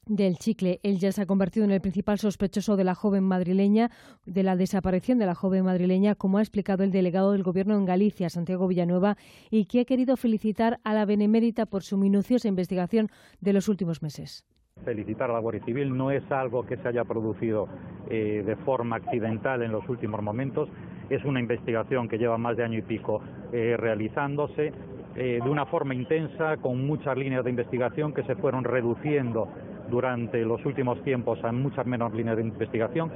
del 0.06 0.38
chicle. 0.38 0.80
Él 0.84 1.00
ya 1.00 1.12
se 1.12 1.22
ha 1.22 1.26
convertido 1.26 1.66
en 1.66 1.72
el 1.72 1.82
principal 1.82 2.18
sospechoso 2.18 2.78
de 2.78 2.86
la 2.86 2.96
joven 2.96 3.26
madrileña, 3.26 3.92
de 4.26 4.44
la 4.44 4.56
desaparición 4.56 5.18
de 5.20 5.26
la 5.26 5.36
joven 5.36 5.66
madrileña, 5.66 6.16
como 6.16 6.38
ha 6.38 6.42
explicado 6.42 6.86
el 6.86 6.92
delegado 6.92 7.34
del 7.34 7.44
Gobierno 7.44 7.76
en 7.76 7.84
Galicia, 7.84 8.30
Santiago 8.30 8.70
Villanueva, 8.70 9.18
y 9.52 9.66
que 9.66 9.82
ha 9.82 9.86
querido 9.86 10.16
felicitar 10.16 10.80
a 10.86 10.94
la 10.94 11.04
Benemérita 11.04 11.66
por 11.66 11.84
su 11.84 11.98
minuciosa 11.98 12.48
investigación 12.48 13.10
de 13.42 13.52
los 13.52 13.68
últimos 13.68 14.02
meses. 14.02 14.46
Felicitar 14.86 15.30
a 15.30 15.34
la 15.34 15.40
Guardia 15.40 15.64
Civil 15.66 15.96
no 15.96 16.12
es 16.12 16.30
algo 16.32 16.66
que 16.66 16.78
se 16.78 16.88
haya 16.88 17.04
producido 17.04 17.68
eh, 18.10 18.44
de 18.46 18.56
forma 18.58 18.98
accidental 18.98 19.62
en 19.62 19.72
los 19.72 19.88
últimos 19.90 20.22
momentos, 20.22 20.70
es 21.10 21.24
una 21.26 21.40
investigación 21.40 22.08
que 22.08 22.18
lleva 22.18 22.38
más 22.38 22.58
de 22.58 22.64
año 22.64 22.80
y 22.80 22.82
pico 22.82 23.22
eh, 23.52 23.76
realizándose 23.78 24.74
eh, 25.16 25.40
de 25.44 25.50
una 25.50 25.66
forma 25.66 25.96
intensa, 25.96 26.58
con 26.58 26.86
muchas 26.86 27.18
líneas 27.18 27.44
de 27.44 27.50
investigación 27.50 28.14
que 28.14 28.24
se 28.24 28.36
fueron 28.36 28.64
reduciendo 28.64 29.48
durante 29.90 30.44
los 30.44 30.64
últimos 30.66 31.02
tiempos 31.04 31.44
a 31.44 31.52
muchas 31.52 31.86
menos 31.86 32.14
líneas 32.14 32.38
de 32.38 32.44
investigación. 32.44 33.12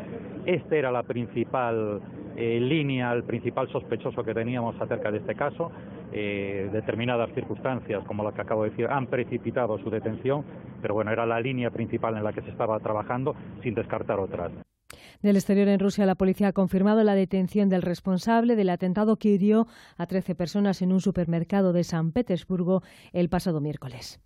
Esta 0.45 0.75
era 0.75 0.91
la 0.91 1.03
principal 1.03 2.01
eh, 2.35 2.59
línea, 2.59 3.11
el 3.13 3.23
principal 3.23 3.69
sospechoso 3.71 4.23
que 4.23 4.33
teníamos 4.33 4.79
acerca 4.79 5.11
de 5.11 5.17
este 5.19 5.35
caso. 5.35 5.71
Eh, 6.13 6.69
determinadas 6.73 7.31
circunstancias, 7.33 8.03
como 8.05 8.23
las 8.23 8.33
que 8.33 8.41
acabo 8.41 8.63
de 8.63 8.71
decir, 8.71 8.87
han 8.87 9.07
precipitado 9.07 9.77
su 9.77 9.89
detención, 9.89 10.43
pero 10.81 10.93
bueno, 10.93 11.11
era 11.11 11.25
la 11.25 11.39
línea 11.39 11.69
principal 11.69 12.17
en 12.17 12.23
la 12.23 12.33
que 12.33 12.41
se 12.41 12.49
estaba 12.49 12.79
trabajando, 12.79 13.35
sin 13.63 13.73
descartar 13.75 14.19
otras. 14.19 14.51
Del 15.21 15.35
exterior 15.35 15.67
en 15.67 15.79
Rusia, 15.79 16.05
la 16.05 16.15
policía 16.15 16.47
ha 16.47 16.53
confirmado 16.53 17.03
la 17.03 17.15
detención 17.15 17.69
del 17.69 17.81
responsable 17.81 18.55
del 18.55 18.69
atentado 18.69 19.17
que 19.17 19.29
hirió 19.29 19.67
a 19.97 20.07
13 20.07 20.35
personas 20.35 20.81
en 20.81 20.91
un 20.91 20.99
supermercado 20.99 21.73
de 21.73 21.83
San 21.83 22.11
Petersburgo 22.11 22.81
el 23.13 23.29
pasado 23.29 23.61
miércoles. 23.61 24.19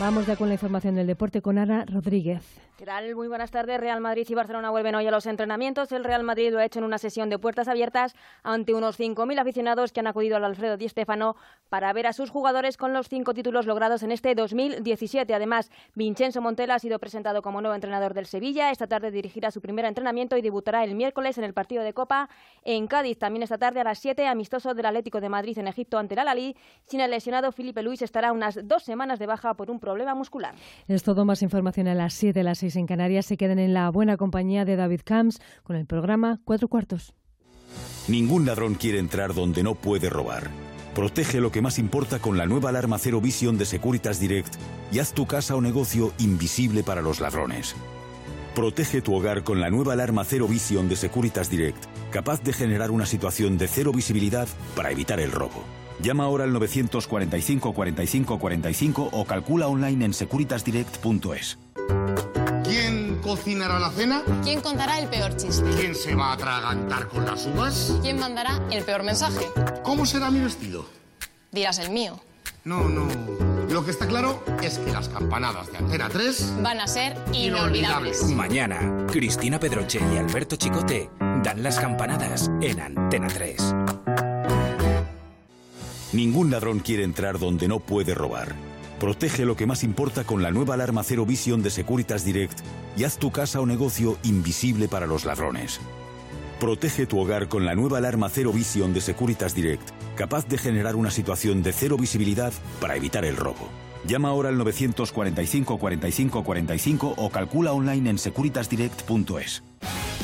Vamos 0.00 0.26
ya 0.26 0.36
con 0.36 0.46
la 0.46 0.54
información 0.54 0.94
del 0.94 1.08
deporte 1.08 1.42
con 1.42 1.58
Ana 1.58 1.84
Rodríguez. 1.84 2.67
¿Qué 2.78 2.86
tal? 2.86 3.12
Muy 3.16 3.26
buenas 3.26 3.50
tardes. 3.50 3.80
Real 3.80 4.00
Madrid 4.00 4.24
y 4.28 4.34
Barcelona 4.36 4.70
vuelven 4.70 4.94
hoy 4.94 5.04
a 5.04 5.10
los 5.10 5.26
entrenamientos. 5.26 5.90
El 5.90 6.04
Real 6.04 6.22
Madrid 6.22 6.52
lo 6.52 6.60
ha 6.60 6.64
hecho 6.64 6.78
en 6.78 6.84
una 6.84 6.98
sesión 6.98 7.28
de 7.28 7.36
puertas 7.36 7.66
abiertas 7.66 8.14
ante 8.44 8.72
unos 8.72 9.00
5.000 9.00 9.36
aficionados 9.40 9.90
que 9.90 9.98
han 9.98 10.06
acudido 10.06 10.36
al 10.36 10.44
Alfredo 10.44 10.76
Di 10.76 10.88
Stéfano 10.88 11.34
para 11.70 11.92
ver 11.92 12.06
a 12.06 12.12
sus 12.12 12.30
jugadores 12.30 12.76
con 12.76 12.92
los 12.92 13.08
cinco 13.08 13.34
títulos 13.34 13.66
logrados 13.66 14.04
en 14.04 14.12
este 14.12 14.32
2017. 14.36 15.34
Además, 15.34 15.72
Vincenzo 15.96 16.40
Montella 16.40 16.76
ha 16.76 16.78
sido 16.78 17.00
presentado 17.00 17.42
como 17.42 17.60
nuevo 17.60 17.74
entrenador 17.74 18.14
del 18.14 18.26
Sevilla. 18.26 18.70
Esta 18.70 18.86
tarde 18.86 19.10
dirigirá 19.10 19.50
su 19.50 19.60
primer 19.60 19.84
entrenamiento 19.84 20.36
y 20.36 20.40
debutará 20.40 20.84
el 20.84 20.94
miércoles 20.94 21.36
en 21.36 21.42
el 21.42 21.54
partido 21.54 21.82
de 21.82 21.94
Copa 21.94 22.28
en 22.62 22.86
Cádiz. 22.86 23.18
También 23.18 23.42
esta 23.42 23.58
tarde 23.58 23.80
a 23.80 23.84
las 23.84 23.98
7, 23.98 24.24
amistoso 24.28 24.74
del 24.74 24.86
Atlético 24.86 25.20
de 25.20 25.28
Madrid 25.28 25.58
en 25.58 25.66
Egipto 25.66 25.98
ante 25.98 26.14
el 26.14 26.20
Al-Ali. 26.20 26.56
Sin 26.84 27.00
el 27.00 27.10
lesionado 27.10 27.50
Felipe 27.50 27.82
Luis 27.82 28.02
estará 28.02 28.30
unas 28.30 28.56
dos 28.68 28.84
semanas 28.84 29.18
de 29.18 29.26
baja 29.26 29.54
por 29.54 29.68
un 29.68 29.80
problema 29.80 30.14
muscular. 30.14 30.54
Es 30.86 31.02
todo. 31.02 31.24
Más 31.24 31.42
información 31.42 31.88
a 31.88 31.96
las 31.96 32.14
7, 32.14 32.38
a 32.38 32.44
las 32.44 32.58
6 32.58 32.67
en 32.76 32.86
Canarias. 32.86 33.26
Se 33.26 33.36
quedan 33.36 33.58
en 33.58 33.74
la 33.74 33.90
buena 33.90 34.16
compañía 34.16 34.64
de 34.64 34.76
David 34.76 35.00
Camps 35.04 35.40
con 35.62 35.76
el 35.76 35.86
programa 35.86 36.40
Cuatro 36.44 36.68
Cuartos. 36.68 37.14
Ningún 38.08 38.46
ladrón 38.46 38.74
quiere 38.74 38.98
entrar 38.98 39.34
donde 39.34 39.62
no 39.62 39.74
puede 39.74 40.08
robar. 40.08 40.50
Protege 40.94 41.40
lo 41.40 41.52
que 41.52 41.62
más 41.62 41.78
importa 41.78 42.18
con 42.18 42.36
la 42.38 42.46
nueva 42.46 42.70
alarma 42.70 42.98
Cero 42.98 43.20
Vision 43.20 43.58
de 43.58 43.66
Securitas 43.66 44.18
Direct 44.18 44.54
y 44.90 44.98
haz 44.98 45.12
tu 45.12 45.26
casa 45.26 45.54
o 45.54 45.60
negocio 45.60 46.12
invisible 46.18 46.82
para 46.82 47.02
los 47.02 47.20
ladrones. 47.20 47.76
Protege 48.54 49.02
tu 49.02 49.14
hogar 49.14 49.44
con 49.44 49.60
la 49.60 49.70
nueva 49.70 49.92
alarma 49.92 50.24
Cero 50.24 50.48
Vision 50.48 50.88
de 50.88 50.96
Securitas 50.96 51.50
Direct, 51.50 51.84
capaz 52.10 52.42
de 52.42 52.52
generar 52.52 52.90
una 52.90 53.06
situación 53.06 53.58
de 53.58 53.68
cero 53.68 53.92
visibilidad 53.92 54.48
para 54.74 54.90
evitar 54.90 55.20
el 55.20 55.30
robo. 55.30 55.62
Llama 56.00 56.24
ahora 56.24 56.44
al 56.44 56.52
945 56.52 57.72
45 57.72 58.38
45 58.38 59.08
o 59.12 59.24
calcula 59.24 59.68
online 59.68 60.06
en 60.06 60.14
securitasdirect.es. 60.14 61.58
¿Quién 63.28 63.36
cocinará 63.36 63.78
la 63.78 63.90
cena? 63.90 64.22
¿Quién 64.42 64.62
contará 64.62 64.98
el 64.98 65.06
peor 65.08 65.36
chiste? 65.36 65.70
¿Quién 65.78 65.94
se 65.94 66.14
va 66.14 66.30
a 66.30 66.32
atragantar 66.32 67.08
con 67.08 67.26
las 67.26 67.44
uvas? 67.44 67.92
¿Quién 68.00 68.18
mandará 68.18 68.58
el 68.70 68.84
peor 68.84 69.02
mensaje? 69.02 69.46
¿Cómo 69.82 70.06
será 70.06 70.30
mi 70.30 70.40
vestido? 70.40 70.86
Dirás 71.52 71.78
el 71.78 71.90
mío. 71.90 72.18
No, 72.64 72.88
no. 72.88 73.06
Lo 73.68 73.84
que 73.84 73.90
está 73.90 74.06
claro 74.06 74.42
es 74.62 74.78
que 74.78 74.92
las 74.92 75.10
campanadas 75.10 75.70
de 75.70 75.76
Antena 75.76 76.08
3 76.08 76.62
Van 76.62 76.80
a 76.80 76.86
ser 76.86 77.18
inolvidables. 77.34 78.22
Mañana, 78.30 79.06
Cristina 79.12 79.60
Pedroche 79.60 80.00
y 80.10 80.16
Alberto 80.16 80.56
Chicote 80.56 81.10
dan 81.42 81.62
las 81.62 81.78
campanadas 81.78 82.50
en 82.62 82.80
Antena 82.80 83.28
3. 83.28 83.74
Ningún 86.14 86.50
ladrón 86.50 86.80
quiere 86.80 87.04
entrar 87.04 87.38
donde 87.38 87.68
no 87.68 87.78
puede 87.78 88.14
robar. 88.14 88.54
Protege 89.00 89.44
lo 89.44 89.54
que 89.54 89.66
más 89.66 89.84
importa 89.84 90.24
con 90.24 90.42
la 90.42 90.50
nueva 90.50 90.74
alarma 90.74 91.04
Cero 91.04 91.24
Vision 91.24 91.62
de 91.62 91.70
Securitas 91.70 92.24
Direct 92.24 92.58
y 92.96 93.04
haz 93.04 93.16
tu 93.16 93.30
casa 93.30 93.60
o 93.60 93.66
negocio 93.66 94.18
invisible 94.24 94.88
para 94.88 95.06
los 95.06 95.24
ladrones. 95.24 95.80
Protege 96.58 97.06
tu 97.06 97.20
hogar 97.20 97.48
con 97.48 97.64
la 97.64 97.76
nueva 97.76 97.98
alarma 97.98 98.28
Cero 98.28 98.52
Vision 98.52 98.92
de 98.92 99.00
Securitas 99.00 99.54
Direct, 99.54 99.88
capaz 100.16 100.48
de 100.48 100.58
generar 100.58 100.96
una 100.96 101.12
situación 101.12 101.62
de 101.62 101.72
cero 101.72 101.96
visibilidad 101.96 102.52
para 102.80 102.96
evitar 102.96 103.24
el 103.24 103.36
robo. 103.36 103.68
Llama 104.06 104.28
ahora 104.28 104.48
al 104.48 104.58
945 104.58 105.78
45 105.78 106.44
45 106.44 107.14
o 107.16 107.30
calcula 107.30 107.72
online 107.72 108.10
en 108.10 108.18
securitasdirect.es. 108.18 109.62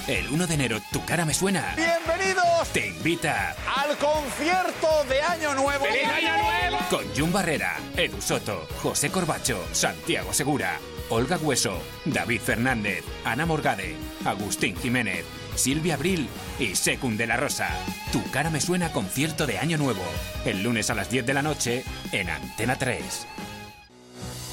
El 0.06 0.28
1 0.28 0.46
de 0.46 0.54
enero, 0.54 0.78
tu 0.92 1.02
cara 1.06 1.24
me 1.24 1.32
suena. 1.32 1.74
Bienvenidos 1.76 2.68
Te 2.72 2.88
invita 2.88 3.56
al 3.74 3.96
concierto 3.96 4.88
de 5.08 5.22
Año 5.22 5.54
Nuevo. 5.54 5.84
¡Feliz 5.84 6.04
Año 6.04 6.42
Nuevo! 6.42 6.54
con 6.90 7.04
Jun 7.16 7.32
Barrera, 7.32 7.76
Edu 7.96 8.20
Soto, 8.20 8.66
José 8.82 9.10
Corbacho, 9.10 9.58
Santiago 9.72 10.32
Segura, 10.32 10.78
Olga 11.08 11.38
Hueso, 11.38 11.78
David 12.04 12.40
Fernández, 12.40 13.04
Ana 13.24 13.46
Morgade, 13.46 13.96
Agustín 14.24 14.76
Jiménez, 14.76 15.24
Silvia 15.54 15.94
Abril 15.94 16.28
y 16.58 16.74
Secund 16.74 17.16
de 17.18 17.26
la 17.26 17.36
Rosa. 17.36 17.70
Tu 18.12 18.22
cara 18.30 18.50
me 18.50 18.60
suena 18.60 18.92
concierto 18.92 19.46
de 19.46 19.58
Año 19.58 19.78
Nuevo. 19.78 20.04
El 20.44 20.62
lunes 20.62 20.90
a 20.90 20.94
las 20.94 21.10
10 21.10 21.24
de 21.24 21.34
la 21.34 21.42
noche 21.42 21.84
en 22.12 22.28
Antena 22.28 22.76
3. 22.76 23.26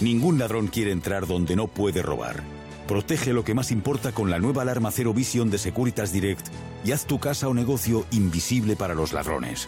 Ningún 0.01 0.39
ladrón 0.39 0.67
quiere 0.67 0.91
entrar 0.91 1.27
donde 1.27 1.55
no 1.55 1.67
puede 1.67 2.01
robar. 2.01 2.41
Protege 2.87 3.33
lo 3.33 3.43
que 3.43 3.53
más 3.53 3.71
importa 3.71 4.11
con 4.11 4.31
la 4.31 4.39
nueva 4.39 4.63
alarma 4.63 4.89
Cero 4.89 5.13
Vision 5.13 5.51
de 5.51 5.59
Securitas 5.59 6.11
Direct 6.11 6.47
y 6.83 6.91
haz 6.91 7.05
tu 7.05 7.19
casa 7.19 7.47
o 7.47 7.53
negocio 7.53 8.05
invisible 8.09 8.75
para 8.75 8.95
los 8.95 9.13
ladrones. 9.13 9.67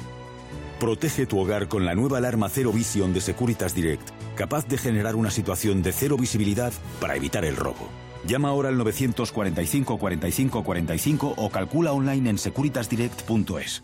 Protege 0.80 1.28
tu 1.28 1.40
hogar 1.40 1.68
con 1.68 1.86
la 1.86 1.94
nueva 1.94 2.18
alarma 2.18 2.50
Cero 2.50 2.74
Vision 2.74 3.14
de 3.14 3.22
Securitas 3.22 3.76
Direct, 3.76 4.10
capaz 4.36 4.68
de 4.68 4.80
generar 4.80 5.16
una 5.16 5.30
situación 5.30 5.84
de 5.84 5.94
cero 5.94 6.18
visibilidad 6.18 6.74
para 7.00 7.16
evitar 7.16 7.46
el 7.46 7.56
robo. 7.56 7.88
Llama 8.26 8.50
ahora 8.50 8.70
al 8.70 8.78
945 8.78 10.00
45 10.00 10.64
45 10.64 11.34
o 11.38 11.50
calcula 11.52 11.94
online 11.94 12.32
en 12.32 12.38
securitasdirect.es. 12.40 13.84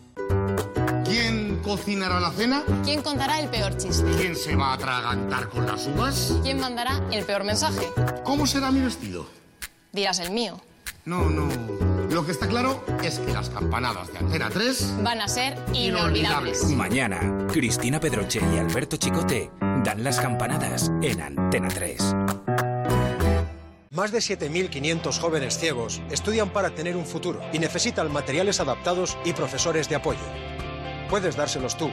¿Quién 1.60 1.76
cocinará 1.76 2.20
la 2.22 2.32
cena? 2.32 2.64
¿Quién 2.86 3.02
contará 3.02 3.40
el 3.40 3.50
peor 3.50 3.76
chiste? 3.76 4.10
¿Quién 4.18 4.36
se 4.36 4.56
va 4.56 4.72
a 4.72 4.74
atragantar 4.74 5.50
con 5.50 5.68
las 5.68 5.88
uvas? 5.88 6.36
¿Quién 6.42 6.58
mandará 6.60 7.02
el 7.12 7.26
peor 7.26 7.44
mensaje? 7.44 7.92
¿Cómo 8.24 8.48
será 8.48 8.72
mi 8.72 8.80
vestido? 8.80 9.28
Dirás 9.92 10.20
el 10.20 10.32
mío. 10.32 10.62
No, 11.04 11.30
no. 11.30 11.50
Lo 12.10 12.26
que 12.26 12.32
está 12.32 12.48
claro 12.48 12.84
es 13.04 13.20
que 13.20 13.34
las 13.34 13.50
campanadas 13.50 14.12
de 14.14 14.20
Antena 14.20 14.50
3 14.50 15.04
Van 15.04 15.20
a 15.22 15.28
ser 15.28 15.58
inolvidables. 15.74 16.64
Mañana, 16.64 17.48
Cristina 17.52 18.00
Pedroche 18.00 18.40
y 18.56 18.58
Alberto 18.58 18.96
Chicote 18.96 19.52
dan 19.84 20.02
las 20.02 20.20
campanadas 20.20 20.90
en 21.02 21.22
Antena 21.22 21.68
3. 21.68 22.16
Más 23.92 24.14
de 24.14 24.20
7.500 24.20 25.20
jóvenes 25.20 25.58
ciegos 25.58 26.02
estudian 26.10 26.52
para 26.52 26.70
tener 26.70 26.96
un 26.96 27.06
futuro 27.06 27.42
y 27.52 27.60
necesitan 27.60 28.12
materiales 28.14 28.62
adaptados 28.62 29.18
y 29.26 29.34
profesores 29.34 29.90
de 29.90 29.96
apoyo. 29.96 30.20
Puedes 31.10 31.36
dárselos 31.36 31.76
tú 31.76 31.90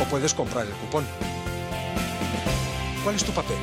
o 0.00 0.04
puedes 0.10 0.34
comprar 0.34 0.66
el 0.66 0.72
cupón. 0.72 1.04
¿Cuál 3.04 3.16
es 3.16 3.24
tu 3.24 3.32
papel? 3.32 3.56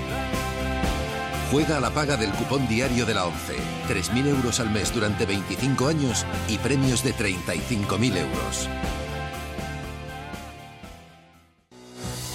Juega 1.52 1.78
a 1.78 1.80
la 1.80 1.92
paga 1.92 2.18
del 2.18 2.32
cupón 2.32 2.68
diario 2.68 3.06
de 3.06 3.14
la 3.14 3.26
ONCE. 3.26 3.56
3.000 3.90 4.28
euros 4.28 4.60
al 4.60 4.72
mes 4.72 4.94
durante 4.94 5.26
25 5.26 5.88
años 5.88 6.26
y 6.48 6.58
premios 6.58 7.04
de 7.04 7.14
35.000 7.14 8.18
euros. 8.18 8.70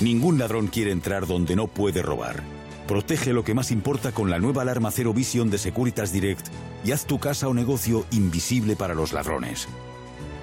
Ningún 0.00 0.38
ladrón 0.38 0.68
quiere 0.68 0.92
entrar 0.92 1.26
donde 1.26 1.56
no 1.56 1.66
puede 1.66 2.02
robar. 2.02 2.42
Protege 2.86 3.32
lo 3.32 3.42
que 3.42 3.54
más 3.54 3.72
importa 3.72 4.12
con 4.12 4.30
la 4.30 4.38
nueva 4.38 4.62
alarma 4.62 4.90
Cero 4.92 5.12
Vision 5.12 5.50
de 5.50 5.58
Securitas 5.58 6.12
Direct 6.12 6.46
y 6.84 6.92
haz 6.92 7.06
tu 7.06 7.18
casa 7.18 7.48
o 7.48 7.54
negocio 7.54 8.06
invisible 8.12 8.76
para 8.76 8.94
los 8.94 9.12
ladrones. 9.12 9.66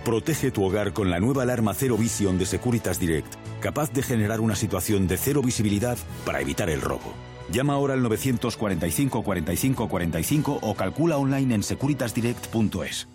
Protege 0.06 0.52
tu 0.52 0.64
hogar 0.64 0.94
con 0.94 1.10
la 1.10 1.20
nueva 1.20 1.42
alarma 1.42 1.74
Cero 1.74 1.98
Vision 1.98 2.38
de 2.38 2.46
Securitas 2.46 3.00
Direct, 3.00 3.34
capaz 3.60 3.92
de 3.92 4.04
generar 4.04 4.40
una 4.40 4.56
situación 4.56 5.08
de 5.08 5.18
cero 5.18 5.42
visibilidad 5.42 5.98
para 6.24 6.42
evitar 6.42 6.70
el 6.70 6.80
robo. 6.80 7.12
Llama 7.52 7.74
ahora 7.74 7.96
al 7.96 8.04
945 8.04 9.24
45 9.24 9.90
45 9.90 10.60
o 10.62 10.76
calcula 10.76 11.18
online 11.18 11.56
en 11.56 11.64
securitasdirect.es. 11.64 13.08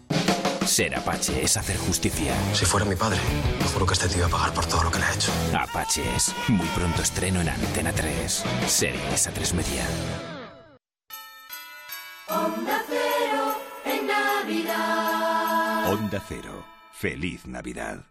Ser 0.66 0.97
Apache 0.97 1.45
es 1.45 1.57
hacer 1.57 1.76
justicia. 1.76 2.34
Si 2.55 2.64
fuera 2.64 2.84
mi 2.84 2.97
padre, 2.97 3.20
te 3.61 3.64
juro 3.66 3.86
que 3.86 3.95
este 3.95 4.09
tío 4.09 4.18
iba 4.18 4.26
a 4.26 4.30
pagar 4.30 4.53
por 4.53 4.66
todo 4.66 4.82
lo 4.82 4.91
que 4.91 4.99
le 4.99 5.05
ha 5.05 5.14
hecho. 5.14 5.30
Apaches, 5.57 6.34
muy 6.49 6.66
pronto 6.74 7.03
estreno 7.03 7.41
en 7.41 7.51
Antena 7.51 7.93
3. 7.93 8.45
Series 8.66 9.28
a 9.28 9.30
3 9.30 9.55
Media. 9.55 9.86
Onda 12.26 12.82
Cero 12.88 13.55
en 13.84 14.07
Navidad. 14.09 15.93
Onda 15.93 16.20
Cero. 16.28 16.79
Feliz 17.01 17.46
Navidad. 17.46 18.05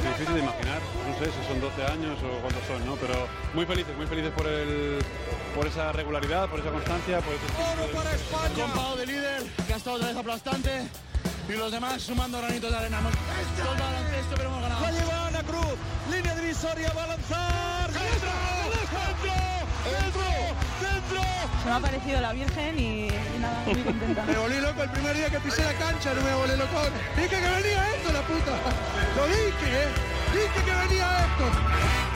Difícil 0.00 0.34
de 0.34 0.40
imaginar, 0.40 0.80
no 1.06 1.18
sé 1.18 1.26
si 1.26 1.46
son 1.46 1.60
12 1.60 1.84
años 1.84 2.18
o 2.22 2.40
cuántos 2.40 2.64
son, 2.64 2.86
¿no? 2.86 2.94
Pero 2.94 3.28
muy 3.52 3.66
felices, 3.66 3.94
muy 3.98 4.06
felices 4.06 4.32
por 4.32 4.46
el 4.46 4.98
por 5.54 5.66
esa 5.66 5.92
regularidad, 5.92 6.48
por 6.48 6.60
esa 6.60 6.70
constancia, 6.70 7.20
por 7.20 7.34
ese 7.34 7.44
Oro 7.82 7.92
para 7.92 8.14
España. 8.14 8.64
Compado 8.64 8.96
de 8.96 9.06
líder, 9.08 9.42
que 9.66 9.74
ha 9.74 9.76
estado 9.76 9.96
otra 9.96 10.08
vez 10.08 10.16
aplastante. 10.16 10.88
Y 11.48 11.52
los 11.52 11.70
demás 11.70 12.02
sumando 12.02 12.38
granitos 12.38 12.70
de 12.70 12.76
arena. 12.76 12.98
Hemos 12.98 13.12
el 13.12 13.80
baloncesto, 13.80 14.34
pero 14.36 14.48
hemos 14.48 14.62
ganado. 14.62 14.80
La 14.80 14.90
lleva 14.90 15.26
Ana 15.28 15.42
Cruz. 15.44 15.78
Línea 16.10 16.34
divisoria, 16.34 16.92
va 16.96 17.04
a 17.04 17.06
lanzar. 17.06 17.92
¡Dentro! 17.92 18.30
¡Dentro! 20.00 20.22
¡Dentro! 20.82 21.22
Se 21.62 21.68
me 21.68 21.72
ha 21.72 21.80
parecido 21.80 22.20
la 22.20 22.32
Virgen 22.32 22.78
y, 22.78 23.06
y 23.06 23.38
nada, 23.40 23.62
muy 23.64 23.82
contenta. 23.82 24.24
Me 24.24 24.36
volví 24.36 24.60
loco 24.60 24.82
el 24.82 24.90
primer 24.90 25.16
día 25.16 25.30
que 25.30 25.40
pisé 25.40 25.62
la 25.62 25.74
cancha, 25.74 26.14
no 26.14 26.22
me 26.22 26.34
volví 26.34 26.56
loco. 26.56 26.80
Dije 27.14 27.28
que 27.28 27.36
venía 27.36 27.94
esto, 27.94 28.12
la 28.12 28.22
puta. 28.22 28.52
Lo 29.16 29.26
dije, 29.26 29.82
¿eh? 29.82 29.88
Dije 30.32 30.64
que 30.64 30.74
venía 30.88 31.26
esto. 31.26 32.15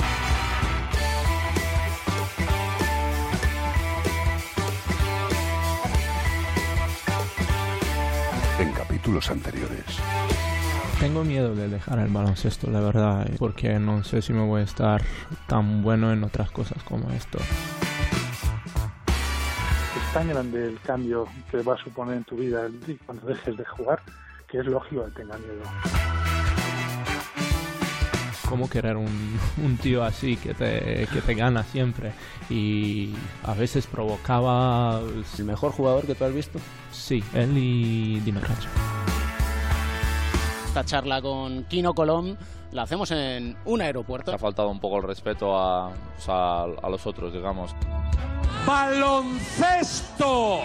Capítulos 9.11 9.31
anteriores. 9.31 9.85
Tengo 11.01 11.25
miedo 11.25 11.55
de 11.55 11.69
dejar 11.69 11.99
el 11.99 12.13
baloncesto, 12.13 12.71
la 12.71 12.81
verdad, 12.81 13.27
eh, 13.27 13.35
porque 13.39 13.79
no 13.79 14.05
sé 14.05 14.23
si 14.23 14.33
me 14.33 14.45
voy 14.47 14.61
a 14.61 14.65
estar 14.65 15.03
tan 15.49 15.83
bueno 15.83 16.13
en 16.13 16.23
otras 16.25 16.51
cosas 16.51 16.83
como 16.85 17.11
esto. 17.11 17.39
Es 19.97 20.13
tan 20.13 20.29
grande 20.29 20.67
el 20.69 20.79
cambio 20.81 21.27
que 21.51 21.63
va 21.63 21.75
a 21.75 21.79
suponer 21.79 22.19
en 22.19 22.25
tu 22.25 22.37
vida 22.37 22.67
el- 22.67 22.99
cuando 23.07 23.27
dejes 23.27 23.57
de 23.57 23.65
jugar 23.65 24.01
que 24.47 24.59
es 24.59 24.67
lógico 24.67 25.05
que 25.07 25.11
tenga 25.13 25.37
miedo. 25.39 25.63
¿Cómo 28.51 28.69
querer 28.69 28.97
un, 28.97 29.39
un 29.65 29.77
tío 29.79 30.03
así 30.05 30.37
que 30.37 30.53
te, 30.53 31.07
que 31.13 31.23
te 31.25 31.35
gana 31.35 31.63
siempre? 31.63 32.13
Y 32.51 33.15
a 33.45 33.55
veces 33.55 33.87
provocaba... 33.87 35.01
¿El 35.39 35.45
mejor 35.45 35.71
jugador 35.71 36.05
que 36.05 36.17
tú 36.17 36.25
has 36.25 36.35
visto? 36.35 36.59
Sí, 36.91 37.23
él 37.33 37.57
y 37.57 38.19
Dino 38.21 38.41
Racha. 38.41 38.69
Esta 40.67 40.85
charla 40.85 41.23
con 41.23 41.63
Kino 41.65 41.95
Colón 41.95 42.37
la 42.73 42.83
hacemos 42.83 43.11
en 43.13 43.57
un 43.65 43.81
aeropuerto. 43.83 44.35
Ha 44.35 44.39
faltado 44.39 44.69
un 44.69 44.81
poco 44.81 44.99
el 44.99 45.05
respeto 45.05 45.57
a, 45.57 45.93
a 46.27 46.89
los 46.91 47.07
otros, 47.07 47.33
digamos. 47.33 47.75
¡Baloncesto! 48.67 50.61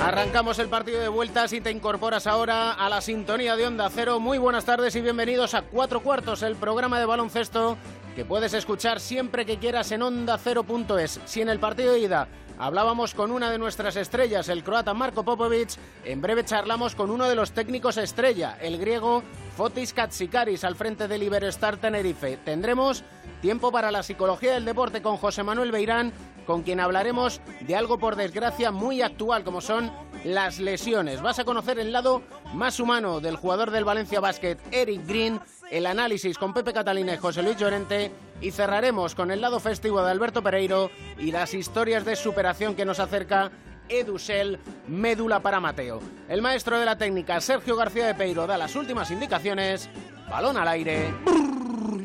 Arrancamos 0.00 0.60
el 0.60 0.68
partido 0.68 1.00
de 1.00 1.08
vuelta. 1.08 1.48
Si 1.48 1.60
te 1.60 1.72
incorporas 1.72 2.28
ahora 2.28 2.72
a 2.72 2.88
la 2.88 3.00
sintonía 3.00 3.56
de 3.56 3.66
Onda 3.66 3.90
Cero, 3.90 4.20
muy 4.20 4.38
buenas 4.38 4.64
tardes 4.64 4.94
y 4.94 5.00
bienvenidos 5.00 5.54
a 5.54 5.62
Cuatro 5.62 6.02
Cuartos, 6.02 6.42
el 6.42 6.54
programa 6.54 7.00
de 7.00 7.04
baloncesto 7.04 7.76
que 8.14 8.24
puedes 8.24 8.54
escuchar 8.54 9.00
siempre 9.00 9.44
que 9.44 9.58
quieras 9.58 9.90
en 9.90 10.02
onda 10.02 10.38
0.es. 10.38 11.20
Si 11.24 11.40
en 11.40 11.48
el 11.48 11.58
partido 11.58 11.92
de 11.92 11.98
ida 11.98 12.28
hablábamos 12.58 13.12
con 13.12 13.32
una 13.32 13.50
de 13.50 13.58
nuestras 13.58 13.96
estrellas, 13.96 14.48
el 14.48 14.62
croata 14.62 14.94
Marco 14.94 15.24
Popovic, 15.24 15.70
en 16.04 16.22
breve 16.22 16.44
charlamos 16.44 16.94
con 16.94 17.10
uno 17.10 17.28
de 17.28 17.34
los 17.34 17.50
técnicos 17.50 17.96
estrella, 17.96 18.56
el 18.60 18.78
griego 18.78 19.24
Fotis 19.56 19.92
Katsikaris, 19.92 20.62
al 20.62 20.76
frente 20.76 21.08
del 21.08 21.24
Iberostar 21.24 21.76
Tenerife. 21.76 22.38
Tendremos 22.44 23.02
tiempo 23.42 23.72
para 23.72 23.90
la 23.90 24.04
psicología 24.04 24.54
del 24.54 24.64
deporte 24.64 25.02
con 25.02 25.16
José 25.16 25.42
Manuel 25.42 25.72
Beirán, 25.72 26.12
con 26.48 26.62
quien 26.62 26.80
hablaremos 26.80 27.42
de 27.60 27.76
algo 27.76 27.98
por 27.98 28.16
desgracia 28.16 28.70
muy 28.70 29.02
actual, 29.02 29.44
como 29.44 29.60
son 29.60 29.92
las 30.24 30.58
lesiones. 30.58 31.20
Vas 31.20 31.38
a 31.38 31.44
conocer 31.44 31.78
el 31.78 31.92
lado 31.92 32.22
más 32.54 32.80
humano 32.80 33.20
del 33.20 33.36
jugador 33.36 33.70
del 33.70 33.84
Valencia 33.84 34.18
Basket, 34.18 34.56
Eric 34.70 35.06
Green, 35.06 35.40
el 35.70 35.84
análisis 35.84 36.38
con 36.38 36.54
Pepe 36.54 36.72
Catalina 36.72 37.12
y 37.12 37.18
José 37.18 37.42
Luis 37.42 37.58
Llorente 37.58 38.10
y 38.40 38.50
cerraremos 38.50 39.14
con 39.14 39.30
el 39.30 39.42
lado 39.42 39.60
festivo 39.60 40.00
de 40.02 40.10
Alberto 40.10 40.42
Pereiro 40.42 40.90
y 41.18 41.32
las 41.32 41.52
historias 41.52 42.06
de 42.06 42.16
superación 42.16 42.74
que 42.74 42.86
nos 42.86 42.98
acerca 42.98 43.50
Edusel 43.90 44.58
Médula 44.86 45.40
para 45.40 45.60
Mateo. 45.60 46.00
El 46.30 46.40
maestro 46.40 46.80
de 46.80 46.86
la 46.86 46.96
técnica, 46.96 47.42
Sergio 47.42 47.76
García 47.76 48.06
de 48.06 48.14
Peiro, 48.14 48.46
da 48.46 48.56
las 48.56 48.74
últimas 48.74 49.10
indicaciones. 49.10 49.90
Balón 50.30 50.56
al 50.56 50.68
aire. 50.68 51.12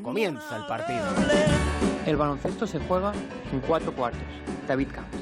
Comienza 0.04 0.58
el 0.58 0.66
partido. 0.66 1.93
El 2.06 2.18
baloncesto 2.18 2.68
se 2.68 2.80
juega 2.80 3.14
en 3.52 3.62
cuatro 3.62 3.94
cuartos. 3.94 4.22
David 4.68 4.90
Camps. 4.94 5.18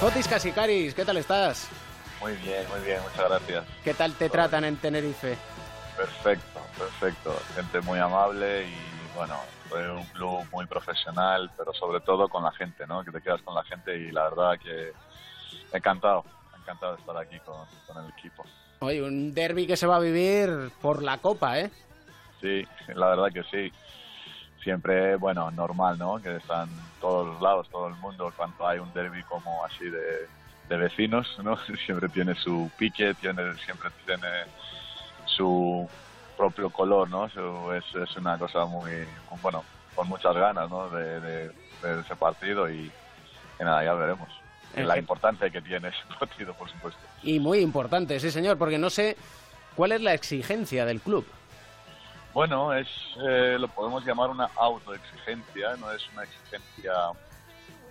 Fotis 0.00 0.28
Casicaris, 0.28 0.94
¿qué 0.94 1.04
tal 1.04 1.18
estás? 1.18 1.68
Muy 2.20 2.32
bien, 2.36 2.66
muy 2.68 2.80
bien, 2.80 3.00
muchas 3.02 3.28
gracias. 3.28 3.64
¿Qué 3.84 3.94
tal 3.94 4.14
te 4.14 4.28
tratan 4.28 4.64
en 4.64 4.76
Tenerife? 4.76 5.36
Perfecto, 5.96 6.60
perfecto. 6.78 7.36
Gente 7.54 7.80
muy 7.82 7.98
amable 7.98 8.66
y 8.66 8.74
bueno, 9.14 9.38
un 9.94 10.04
club 10.06 10.46
muy 10.52 10.66
profesional, 10.66 11.50
pero 11.56 11.72
sobre 11.72 12.00
todo 12.00 12.28
con 12.28 12.42
la 12.42 12.52
gente, 12.52 12.86
¿no? 12.86 13.04
Que 13.04 13.10
te 13.10 13.20
quedas 13.20 13.42
con 13.42 13.54
la 13.54 13.64
gente 13.64 13.96
y 13.96 14.10
la 14.10 14.24
verdad 14.24 14.58
que 14.62 14.92
encantado, 15.72 16.24
encantado 16.58 16.94
de 16.94 17.00
estar 17.00 17.16
aquí 17.16 17.38
con, 17.40 17.56
con 17.86 18.04
el 18.04 18.10
equipo. 18.10 18.44
Oye, 18.80 19.02
un 19.02 19.32
derby 19.32 19.66
que 19.66 19.76
se 19.76 19.86
va 19.86 19.96
a 19.96 20.00
vivir 20.00 20.70
por 20.82 21.02
la 21.02 21.18
Copa, 21.18 21.58
¿eh? 21.58 21.70
Sí, 22.40 22.66
la 22.94 23.08
verdad 23.08 23.32
que 23.32 23.42
sí. 23.44 23.72
Siempre, 24.62 25.16
bueno, 25.16 25.50
normal, 25.50 25.96
¿no? 25.96 26.20
Que 26.20 26.36
están 26.36 26.68
todos 27.00 27.26
los 27.26 27.40
lados, 27.40 27.68
todo 27.70 27.88
el 27.88 27.94
mundo, 27.94 28.32
cuando 28.36 28.66
hay 28.66 28.78
un 28.78 28.92
derby 28.92 29.22
como 29.24 29.64
así 29.64 29.84
de, 29.84 30.28
de 30.68 30.76
vecinos, 30.76 31.26
¿no? 31.42 31.56
Siempre 31.86 32.08
tiene 32.08 32.34
su 32.34 32.70
pique, 32.76 33.14
tiene, 33.14 33.56
siempre 33.64 33.90
tiene 34.04 34.28
su 35.24 35.88
propio 36.36 36.70
color, 36.70 37.08
¿no? 37.08 37.28
Su- 37.30 37.72
es, 37.72 37.84
es 37.94 38.16
una 38.16 38.38
cosa 38.38 38.64
muy, 38.66 39.06
bueno, 39.42 39.64
con 39.94 40.08
muchas 40.08 40.34
ganas, 40.34 40.68
¿no? 40.68 40.88
De, 40.90 41.20
de 41.20 41.52
ese 42.00 42.16
partido 42.16 42.68
y, 42.70 42.90
y 43.60 43.62
nada, 43.64 43.84
ya 43.84 43.94
veremos. 43.94 44.28
La 44.74 44.98
importancia 44.98 45.48
que 45.48 45.62
tiene 45.62 45.88
ese 45.88 45.98
partido, 46.18 46.52
por 46.54 46.68
supuesto. 46.70 47.00
Y 47.22 47.38
muy 47.40 47.60
importante, 47.60 48.20
sí 48.20 48.30
señor, 48.30 48.58
porque 48.58 48.76
no 48.78 48.90
sé 48.90 49.16
cuál 49.74 49.92
es 49.92 50.00
la 50.02 50.12
exigencia 50.14 50.84
del 50.84 51.00
club. 51.00 51.26
Bueno, 52.34 52.74
es 52.74 52.86
eh, 53.26 53.56
lo 53.58 53.68
podemos 53.68 54.04
llamar 54.04 54.28
una 54.28 54.50
autoexigencia, 54.56 55.74
no 55.76 55.90
es 55.90 56.06
una 56.12 56.24
exigencia 56.24 56.92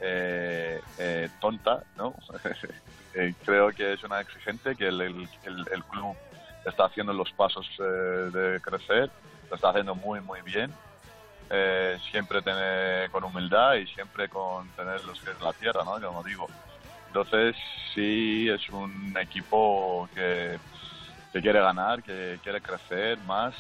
eh, 0.02 0.82
eh, 0.98 1.30
tonta, 1.40 1.84
¿no? 1.98 2.16
Eh, 3.18 3.34
creo 3.46 3.72
que 3.72 3.94
es 3.94 4.04
una 4.04 4.20
exigente 4.20 4.76
que 4.76 4.90
el, 4.90 5.30
club 5.90 6.18
está 6.66 6.84
haciendo 6.84 7.14
los 7.14 7.32
pasos 7.32 7.66
eh, 7.80 7.84
de 7.84 8.60
crecer, 8.60 9.10
lo 9.50 9.56
está 9.56 9.70
haciendo 9.70 9.96
muy, 9.96 10.20
muy 10.20 10.42
bien. 10.42 10.70
Eh, 11.50 11.98
siempre 12.12 12.42
tener 12.42 13.10
con 13.12 13.24
humildad 13.24 13.76
y 13.76 13.88
siempre 13.88 14.28
con 14.28 14.68
tener 14.72 15.02
los 15.06 15.18
pies 15.20 15.38
en 15.40 15.46
la 15.46 15.54
tierra, 15.54 15.86
¿no? 15.86 16.06
Como 16.06 16.24
digo. 16.24 16.46
Entonces, 17.08 17.56
sí, 17.94 18.50
es 18.50 18.68
un 18.68 19.16
equipo 19.18 20.10
que, 20.14 20.60
que 21.32 21.42
quiere 21.42 21.62
ganar, 21.62 22.04
que 22.04 22.38
quiere 22.44 22.60
crecer 22.60 23.18
más 23.20 23.56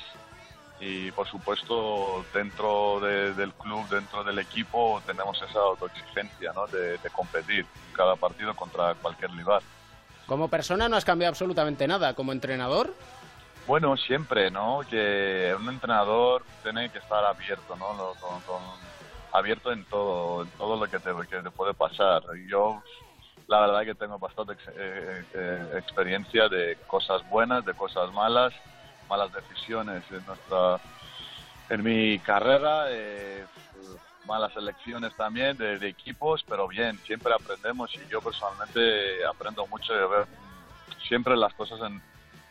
y 0.80 1.12
por 1.12 1.28
supuesto 1.28 2.26
dentro 2.34 3.00
de- 3.00 3.34
del 3.34 3.54
club, 3.54 3.88
dentro 3.90 4.24
del 4.24 4.40
equipo 4.40 5.02
tenemos 5.06 5.42
esa 5.42 5.60
autoexigencia 5.60 6.52
¿no? 6.54 6.68
de, 6.68 6.98
de 6.98 7.10
competir 7.12 7.66
cada 7.94 8.16
partido 8.16 8.54
contra 8.56 8.94
cualquier 8.96 9.32
rival. 9.32 9.62
Como 10.28 10.50
persona 10.50 10.90
no 10.90 10.96
has 10.98 11.06
cambiado 11.06 11.30
absolutamente 11.32 11.88
nada. 11.88 12.14
Como 12.14 12.32
entrenador, 12.32 12.94
Bueno, 13.68 13.98
siempre, 13.98 14.52
¿no? 14.52 14.82
Que 14.88 15.56
un 15.60 15.68
entrenador 15.70 16.44
tiene 16.62 16.88
que 16.92 17.00
estar 17.00 17.24
abierto, 17.26 17.76
¿no? 17.76 17.94
Lo- 17.96 18.14
con- 18.20 18.42
con- 18.42 18.80
abierto 19.32 19.72
en 19.72 19.84
todo, 19.86 20.44
en 20.44 20.50
todo 20.52 20.78
lo 20.78 20.88
que 20.90 21.00
te, 21.00 21.10
que 21.28 21.42
te 21.42 21.50
puede 21.52 21.74
pasar. 21.74 22.22
Yo, 22.48 22.80
la 23.48 23.62
verdad 23.62 23.84
que 23.84 23.96
tengo 23.96 24.20
bastante 24.20 24.54
ex- 24.54 24.68
eh, 24.78 25.26
eh, 25.34 25.68
experiencia 25.78 26.48
de 26.48 26.78
cosas 26.86 27.28
buenas, 27.28 27.66
de 27.66 27.74
cosas 27.74 28.12
malas, 28.14 28.54
malas 29.10 29.32
decisiones 29.34 30.04
en 30.12 30.26
nuestra, 30.26 30.80
en 31.70 31.84
mi 31.84 32.20
carrera, 32.20 32.86
eh, 32.90 33.46
malas 34.26 34.56
elecciones 34.56 35.14
también 35.16 35.58
de, 35.58 35.78
de 35.78 35.88
equipos, 35.88 36.44
pero 36.48 36.68
bien, 36.68 37.00
siempre 37.06 37.34
aprendemos 37.34 37.94
y 37.96 38.08
yo 38.10 38.22
personalmente 38.22 39.26
aprendo 39.26 39.68
mucho 39.68 39.94
de 39.94 40.08
ver 40.08 40.28
siempre 41.08 41.36
las 41.36 41.54
cosas 41.54 41.80
en, 41.82 42.02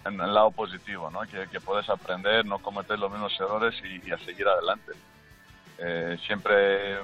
en 0.05 0.20
el 0.20 0.35
lado 0.35 0.51
positivo, 0.51 1.10
¿no? 1.10 1.20
Que, 1.22 1.60
puedes 1.60 1.89
aprender, 1.89 2.44
no 2.44 2.59
cometer 2.59 2.98
los 2.98 3.10
mismos 3.10 3.39
errores 3.40 3.74
y, 3.82 4.09
y 4.09 4.12
a 4.12 4.18
seguir 4.18 4.47
adelante. 4.47 4.93
Eh, 5.78 6.18
siempre 6.26 6.94
eh, 6.94 7.02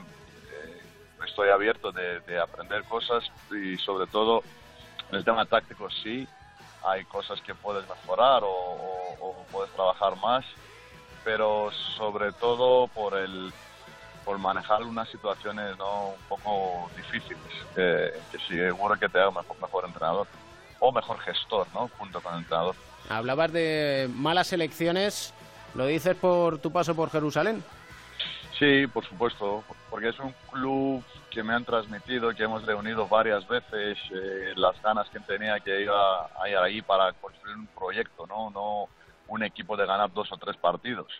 estoy 1.26 1.48
abierto 1.48 1.90
de, 1.92 2.20
de 2.20 2.38
aprender 2.38 2.84
cosas 2.84 3.24
y 3.50 3.76
sobre 3.78 4.06
todo 4.06 4.42
en 5.10 5.16
el 5.16 5.24
tema 5.24 5.44
táctico 5.46 5.90
sí, 5.90 6.28
hay 6.84 7.04
cosas 7.04 7.40
que 7.42 7.54
puedes 7.54 7.88
mejorar 7.88 8.42
o, 8.44 8.48
o- 8.50 9.16
o 9.20 9.46
puedes 9.52 9.70
trabajar 9.72 10.16
más, 10.16 10.44
pero 11.24 11.70
sobre 11.96 12.32
todo 12.32 12.88
por 12.88 13.14
el 13.16 13.52
por 14.24 14.38
manejar 14.38 14.82
unas 14.82 15.08
situaciones 15.08 15.76
no 15.78 16.08
un 16.10 16.22
poco 16.28 16.90
difíciles, 16.96 17.38
que, 17.74 18.12
que 18.30 18.38
seguro 18.46 18.94
que 18.98 19.08
te 19.08 19.18
haga 19.18 19.30
mejor, 19.30 19.56
mejor 19.60 19.84
entrenador 19.86 20.26
o 20.78 20.92
mejor 20.92 21.18
gestor, 21.20 21.66
¿no? 21.74 21.88
Junto 21.98 22.20
con 22.20 22.34
el 22.34 22.40
entrenador. 22.40 22.74
hablabas 23.08 23.50
de 23.52 24.08
malas 24.14 24.52
elecciones. 24.52 25.32
¿Lo 25.74 25.86
dices 25.86 26.16
por 26.16 26.58
tu 26.58 26.70
paso 26.70 26.94
por 26.94 27.10
Jerusalén? 27.10 27.62
Sí, 28.58 28.86
por 28.88 29.04
supuesto, 29.06 29.64
porque 29.88 30.08
es 30.10 30.18
un 30.20 30.34
club 30.52 31.02
que 31.30 31.42
me 31.42 31.54
han 31.54 31.64
transmitido, 31.64 32.34
que 32.34 32.42
hemos 32.42 32.66
reunido 32.66 33.06
varias 33.06 33.46
veces, 33.46 33.98
eh, 34.12 34.52
las 34.56 34.80
ganas 34.82 35.08
que 35.10 35.20
tenía 35.20 35.60
que 35.60 35.82
iba 35.82 36.26
a 36.26 36.48
ir 36.48 36.56
ahí 36.56 36.82
para 36.82 37.12
construir 37.12 37.56
un 37.56 37.66
proyecto, 37.68 38.26
¿no? 38.26 38.50
No 38.50 38.88
un 39.28 39.42
equipo 39.44 39.76
de 39.76 39.86
ganar 39.86 40.12
dos 40.12 40.30
o 40.32 40.36
tres 40.36 40.56
partidos. 40.56 41.10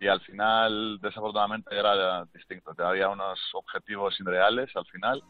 Y 0.00 0.08
al 0.08 0.20
final, 0.20 0.98
desafortunadamente, 1.00 1.78
era 1.78 2.24
distinto. 2.34 2.72
Había 2.78 3.08
unos 3.08 3.38
objetivos 3.54 4.18
irreales 4.20 4.74
al 4.74 4.84
final, 4.86 5.22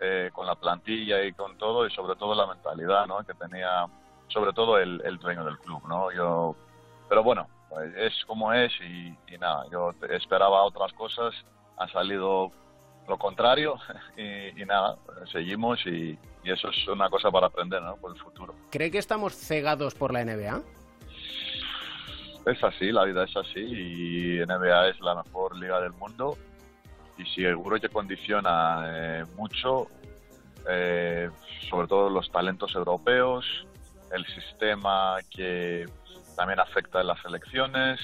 eh, 0.00 0.30
con 0.32 0.46
la 0.46 0.54
plantilla 0.54 1.22
y 1.24 1.32
con 1.32 1.58
todo, 1.58 1.86
y 1.86 1.90
sobre 1.90 2.16
todo 2.16 2.34
la 2.34 2.46
mentalidad, 2.46 3.06
¿no? 3.06 3.18
Que 3.26 3.34
tenía, 3.34 3.86
sobre 4.28 4.52
todo 4.52 4.78
el, 4.78 5.02
el 5.04 5.18
dueño 5.18 5.44
del 5.44 5.58
club, 5.58 5.82
¿no? 5.88 6.12
Yo, 6.12 6.54
pero 7.08 7.22
bueno, 7.24 7.48
pues 7.68 7.92
es 7.96 8.24
como 8.24 8.52
es 8.52 8.72
y, 8.80 9.14
y 9.26 9.38
nada, 9.38 9.66
yo 9.70 9.90
esperaba 10.08 10.62
otras 10.62 10.92
cosas, 10.92 11.34
ha 11.76 11.88
salido 11.88 12.50
lo 13.08 13.16
contrario 13.18 13.76
y, 14.16 14.60
y 14.60 14.64
nada, 14.64 14.96
seguimos 15.32 15.84
y, 15.86 16.18
y 16.44 16.50
eso 16.50 16.68
es 16.68 16.88
una 16.88 17.08
cosa 17.08 17.30
para 17.30 17.46
aprender, 17.46 17.82
¿no? 17.82 17.96
Por 17.96 18.14
el 18.14 18.20
futuro. 18.20 18.54
¿Cree 18.70 18.90
que 18.90 18.98
estamos 18.98 19.34
cegados 19.34 19.94
por 19.94 20.12
la 20.12 20.24
NBA? 20.24 20.62
Es 22.46 22.64
así, 22.64 22.90
la 22.92 23.04
vida 23.04 23.24
es 23.24 23.36
así 23.36 23.60
y 23.60 24.38
NBA 24.46 24.88
es 24.88 25.00
la 25.00 25.22
mejor 25.22 25.56
liga 25.56 25.80
del 25.80 25.92
mundo 25.92 26.36
y 27.18 27.26
seguro 27.26 27.78
que 27.80 27.88
condiciona 27.88 28.84
eh, 28.86 29.24
mucho, 29.36 29.88
eh, 30.68 31.28
sobre 31.68 31.88
todo 31.88 32.08
los 32.08 32.30
talentos 32.30 32.74
europeos, 32.74 33.44
el 34.12 34.24
sistema 34.26 35.16
que 35.30 35.84
también 36.36 36.60
afecta 36.60 37.00
en 37.00 37.08
las 37.08 37.22
elecciones, 37.24 38.00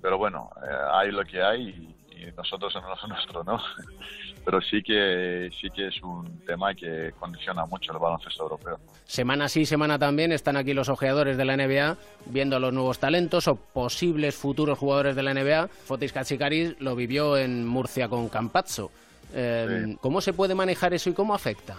pero 0.00 0.18
bueno, 0.18 0.50
eh, 0.62 0.76
hay 0.92 1.12
lo 1.12 1.24
que 1.24 1.42
hay 1.42 1.68
y, 1.68 1.94
y 2.16 2.30
nosotros 2.36 2.74
en 2.76 2.82
lo 2.82 3.08
nuestro, 3.08 3.44
¿no? 3.44 3.60
Pero 4.44 4.60
sí 4.60 4.82
que 4.82 5.50
sí 5.60 5.70
que 5.70 5.88
es 5.88 6.02
un 6.02 6.40
tema 6.46 6.74
que 6.74 7.12
condiciona 7.18 7.64
mucho 7.66 7.92
el 7.92 7.98
baloncesto 7.98 8.42
europeo. 8.42 8.78
Semana 9.04 9.48
sí, 9.48 9.64
semana 9.64 9.98
también 9.98 10.32
están 10.32 10.56
aquí 10.56 10.74
los 10.74 10.88
ojeadores 10.88 11.36
de 11.36 11.44
la 11.44 11.56
NBA 11.56 11.96
viendo 12.26 12.58
los 12.58 12.72
nuevos 12.72 12.98
talentos 12.98 13.48
o 13.48 13.56
posibles 13.56 14.34
futuros 14.34 14.78
jugadores 14.78 15.16
de 15.16 15.22
la 15.22 15.34
NBA. 15.34 15.68
Fotis 15.68 16.12
Katsikaris 16.12 16.80
lo 16.80 16.94
vivió 16.94 17.36
en 17.36 17.66
Murcia 17.66 18.08
con 18.08 18.28
Campazzo. 18.28 18.90
Eh, 19.32 19.84
Sí. 19.86 19.98
¿Cómo 20.00 20.20
se 20.20 20.32
puede 20.32 20.54
manejar 20.54 20.94
eso 20.94 21.10
y 21.10 21.14
cómo 21.14 21.34
afecta? 21.34 21.76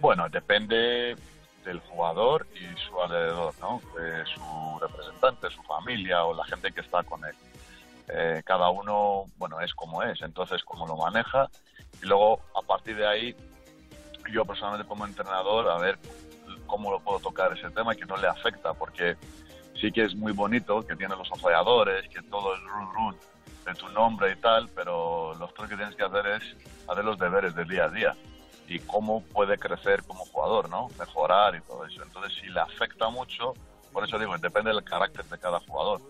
Bueno, 0.00 0.28
depende 0.28 1.16
del 1.64 1.80
jugador 1.80 2.46
y 2.54 2.78
su 2.80 3.00
alrededor, 3.00 3.54
¿no? 3.60 3.80
Eh, 4.00 4.22
su 4.32 4.78
representante, 4.80 5.50
su 5.50 5.62
familia 5.62 6.24
o 6.24 6.34
la 6.34 6.44
gente 6.44 6.70
que 6.72 6.80
está 6.80 7.02
con 7.02 7.24
él. 7.24 7.34
Eh, 8.08 8.42
cada 8.44 8.68
uno, 8.68 9.24
bueno, 9.38 9.60
es 9.60 9.74
como 9.74 10.02
es, 10.02 10.20
entonces 10.22 10.62
cómo 10.64 10.86
lo 10.86 10.96
maneja 10.96 11.48
y 12.02 12.06
luego 12.06 12.40
a 12.54 12.60
partir 12.60 12.96
de 12.96 13.06
ahí 13.06 13.36
yo 14.30 14.44
personalmente 14.44 14.86
como 14.86 15.06
entrenador 15.06 15.68
a 15.70 15.78
ver 15.78 15.98
cómo 16.66 16.90
lo 16.90 17.00
puedo 17.00 17.18
tocar 17.20 17.56
ese 17.56 17.70
tema 17.70 17.94
que 17.94 18.04
no 18.04 18.16
le 18.18 18.26
afecta 18.26 18.74
porque 18.74 19.16
sí 19.80 19.90
que 19.90 20.04
es 20.04 20.14
muy 20.14 20.32
bonito 20.32 20.82
que 20.82 20.96
tiene 20.96 21.16
los 21.16 21.30
apoyadores, 21.32 22.06
que 22.08 22.22
todo 22.22 22.54
el 22.54 22.60
run 22.68 22.94
run 22.94 23.16
de 23.64 23.74
tu 23.74 23.88
nombre 23.88 24.32
y 24.32 24.36
tal, 24.36 24.68
pero 24.74 25.34
lo 25.34 25.46
otro 25.46 25.66
que 25.66 25.76
tienes 25.76 25.96
que 25.96 26.02
hacer 26.02 26.26
es 26.26 26.42
hacer 26.86 27.04
los 27.04 27.18
deberes 27.18 27.54
del 27.54 27.68
día 27.68 27.84
a 27.84 27.88
día 27.88 28.16
y 28.68 28.78
cómo 28.80 29.22
puede 29.22 29.58
crecer 29.58 30.02
como 30.04 30.24
jugador, 30.26 30.68
¿no? 30.68 30.88
Mejorar 30.98 31.54
y 31.54 31.60
todo 31.62 31.84
eso. 31.86 32.02
Entonces, 32.02 32.32
si 32.40 32.48
le 32.48 32.60
afecta 32.60 33.08
mucho, 33.08 33.54
por 33.92 34.04
eso 34.04 34.18
digo, 34.18 34.36
depende 34.38 34.70
del 34.70 34.84
carácter 34.84 35.24
de 35.26 35.38
cada 35.38 35.60
jugador. 35.60 36.00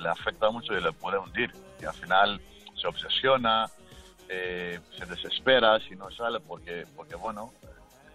Le 0.00 0.08
afecta 0.08 0.50
mucho 0.50 0.72
y 0.74 0.80
le 0.82 0.92
puede 0.92 1.18
hundir. 1.18 1.54
Y 1.80 1.84
al 1.84 1.94
final 1.94 2.40
se 2.80 2.86
obsesiona, 2.88 3.70
eh, 4.28 4.80
se 4.98 5.06
desespera 5.06 5.78
si 5.80 5.94
no 5.96 6.10
sale, 6.10 6.40
porque, 6.40 6.86
porque 6.96 7.14
bueno, 7.16 7.52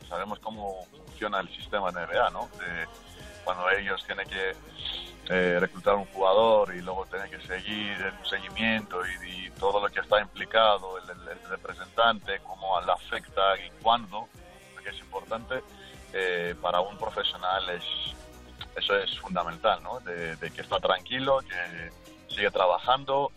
sabemos 0.10 0.40
cómo 0.40 0.86
funciona 0.92 1.40
el 1.40 1.50
sistema 1.50 1.92
de 1.92 2.06
NBA, 2.06 2.30
¿no? 2.32 2.50
De 2.60 2.88
cuando 3.44 3.70
ellos 3.70 4.04
tienen 4.06 4.28
que 4.28 4.56
eh, 5.30 5.58
reclutar 5.60 5.96
un 5.96 6.06
jugador 6.06 6.74
y 6.76 6.82
luego 6.82 7.06
tienen 7.08 7.30
que 7.30 7.40
seguir 7.48 7.92
el 8.02 8.28
seguimiento 8.30 9.00
y, 9.24 9.48
y 9.48 9.50
todo 9.52 9.80
lo 9.82 9.92
que 9.92 10.00
está 10.00 10.22
implicado, 10.22 10.98
el, 11.00 11.10
el- 11.10 11.28
el 11.30 11.50
representante, 11.50 12.40
cómo 12.44 12.80
le 12.82 12.92
afecta 12.92 13.58
y 13.60 13.70
cuándo, 13.82 14.28
porque 14.74 14.90
es 14.90 15.00
importante, 15.00 15.62
eh, 16.14 16.56
para 16.62 16.80
un 16.82 16.98
profesional 16.98 17.68
es 17.72 17.84
eso 18.76 18.98
es 18.98 19.18
fundamental, 19.20 19.82
¿no? 19.84 20.00
De, 20.02 20.36
de 20.36 20.52
que 20.52 20.62
está 20.62 20.80
tranquilo, 20.80 21.40
que 21.40 22.34
sigue 22.34 22.52
trabajando 22.52 23.32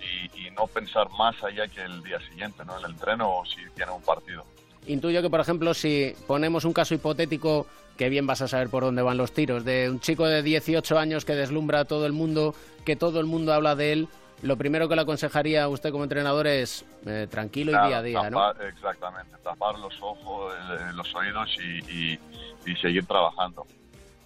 y, 0.00 0.46
y 0.46 0.50
no 0.50 0.66
pensar 0.66 1.08
más 1.10 1.34
allá 1.44 1.68
que 1.68 1.82
el 1.82 2.02
día 2.02 2.18
siguiente, 2.28 2.64
¿no? 2.64 2.78
El 2.78 2.84
entreno 2.86 3.38
o 3.38 3.46
si 3.46 3.56
tiene 3.74 3.92
un 3.92 4.02
partido. 4.02 4.44
Intuyo 4.86 5.20
que, 5.22 5.30
por 5.30 5.40
ejemplo, 5.40 5.74
si 5.74 6.14
ponemos 6.26 6.64
un 6.64 6.72
caso 6.72 6.94
hipotético, 6.94 7.66
que 7.98 8.08
bien 8.08 8.26
vas 8.26 8.40
a 8.40 8.48
saber 8.48 8.70
por 8.70 8.82
dónde 8.82 9.02
van 9.02 9.18
los 9.18 9.32
tiros, 9.32 9.64
de 9.64 9.90
un 9.90 10.00
chico 10.00 10.26
de 10.26 10.42
18 10.42 10.98
años 10.98 11.24
que 11.26 11.34
deslumbra 11.34 11.80
a 11.80 11.84
todo 11.84 12.06
el 12.06 12.12
mundo, 12.12 12.54
que 12.86 12.96
todo 12.96 13.20
el 13.20 13.26
mundo 13.26 13.52
habla 13.52 13.74
de 13.76 13.92
él, 13.92 14.08
lo 14.42 14.56
primero 14.56 14.88
que 14.88 14.96
le 14.96 15.02
aconsejaría 15.02 15.64
a 15.64 15.68
usted 15.68 15.92
como 15.92 16.04
entrenador 16.04 16.46
es 16.46 16.86
eh, 17.04 17.26
tranquilo 17.30 17.72
y 17.72 17.88
día 17.88 17.98
a 17.98 18.02
día, 18.02 18.30
¿no? 18.30 18.38
tapar- 18.40 18.62
Exactamente, 18.68 19.36
tapar 19.44 19.78
los 19.78 19.94
ojos, 20.00 20.54
el- 20.88 20.96
los 20.96 21.14
oídos 21.14 21.50
y, 21.62 22.12
y- 22.14 22.18
y 22.64 22.76
seguir 22.76 23.04
trabajando. 23.04 23.66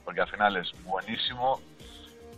Porque 0.04 0.20
al 0.20 0.28
final 0.28 0.56
es 0.56 0.70
buenísimo 0.84 1.60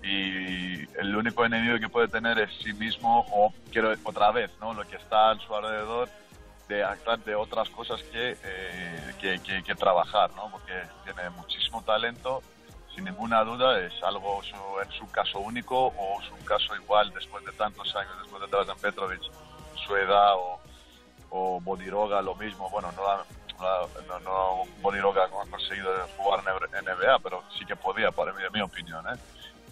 y 0.02 0.82
el 0.98 1.16
único 1.16 1.44
enemigo 1.44 1.78
que 1.78 1.88
puede 1.88 2.09
tener 2.09 2.38
es 2.38 2.51
sí 2.62 2.72
mismo 2.74 3.26
o 3.32 3.52
quiero 3.72 3.93
otra 4.05 4.30
vez, 4.30 4.51
¿no? 4.60 4.72
Lo 4.74 4.86
que 4.86 4.97
está 4.97 5.30
a 5.30 5.38
su 5.40 5.55
alrededor 5.55 6.09
de 6.68 6.84
actuar 6.84 7.18
de 7.20 7.34
otras 7.34 7.68
cosas 7.70 8.02
que, 8.05 8.36
eh, 8.43 9.14
que, 9.20 9.62
que- 9.62 9.74
trabajar, 9.74 10.30
¿no? 10.34 10.48
Porque 10.51 10.72
tiene 11.05 11.30
muchísimo 11.30 11.82
talento, 11.82 12.43
sin 12.94 13.05
ninguna 13.05 13.43
duda 13.44 13.78
es 13.80 13.93
algo 14.02 14.43
su- 14.43 14.80
en 14.82 14.90
su 14.93 15.09
caso 15.10 15.38
único 15.40 15.86
o 15.97 16.20
su 16.22 16.44
caso 16.44 16.74
igual 16.76 17.12
después 17.12 17.44
de 17.44 17.52
tantos 17.52 17.94
años, 17.97 18.12
después 18.22 18.43
de 18.43 18.48
Dragan 18.48 18.78
Petrovic, 18.78 19.20
su 19.86 19.97
edad 19.97 20.34
o, 20.34 20.60
o 21.30 21.60
Bodiroga 21.60 22.20
lo 22.22 22.34
mismo. 22.36 22.68
Bueno, 22.70 22.90
no, 22.93 23.02
ha- 23.65 23.87
no, 24.09 24.19
no 24.20 24.62
Bodiroga 24.81 25.27
no 25.28 25.41
ha 25.43 25.47
conseguido 25.47 25.91
jugar 26.16 26.41
en 26.73 26.85
NBA, 26.85 27.19
pero 27.20 27.43
sí 27.59 27.65
que 27.65 27.77
podía, 27.77 28.11
para 28.11 28.33
mí, 28.33 28.43
en 28.45 28.53
mi 28.53 28.61
opinión. 28.61 29.05
¿eh? 29.09 29.19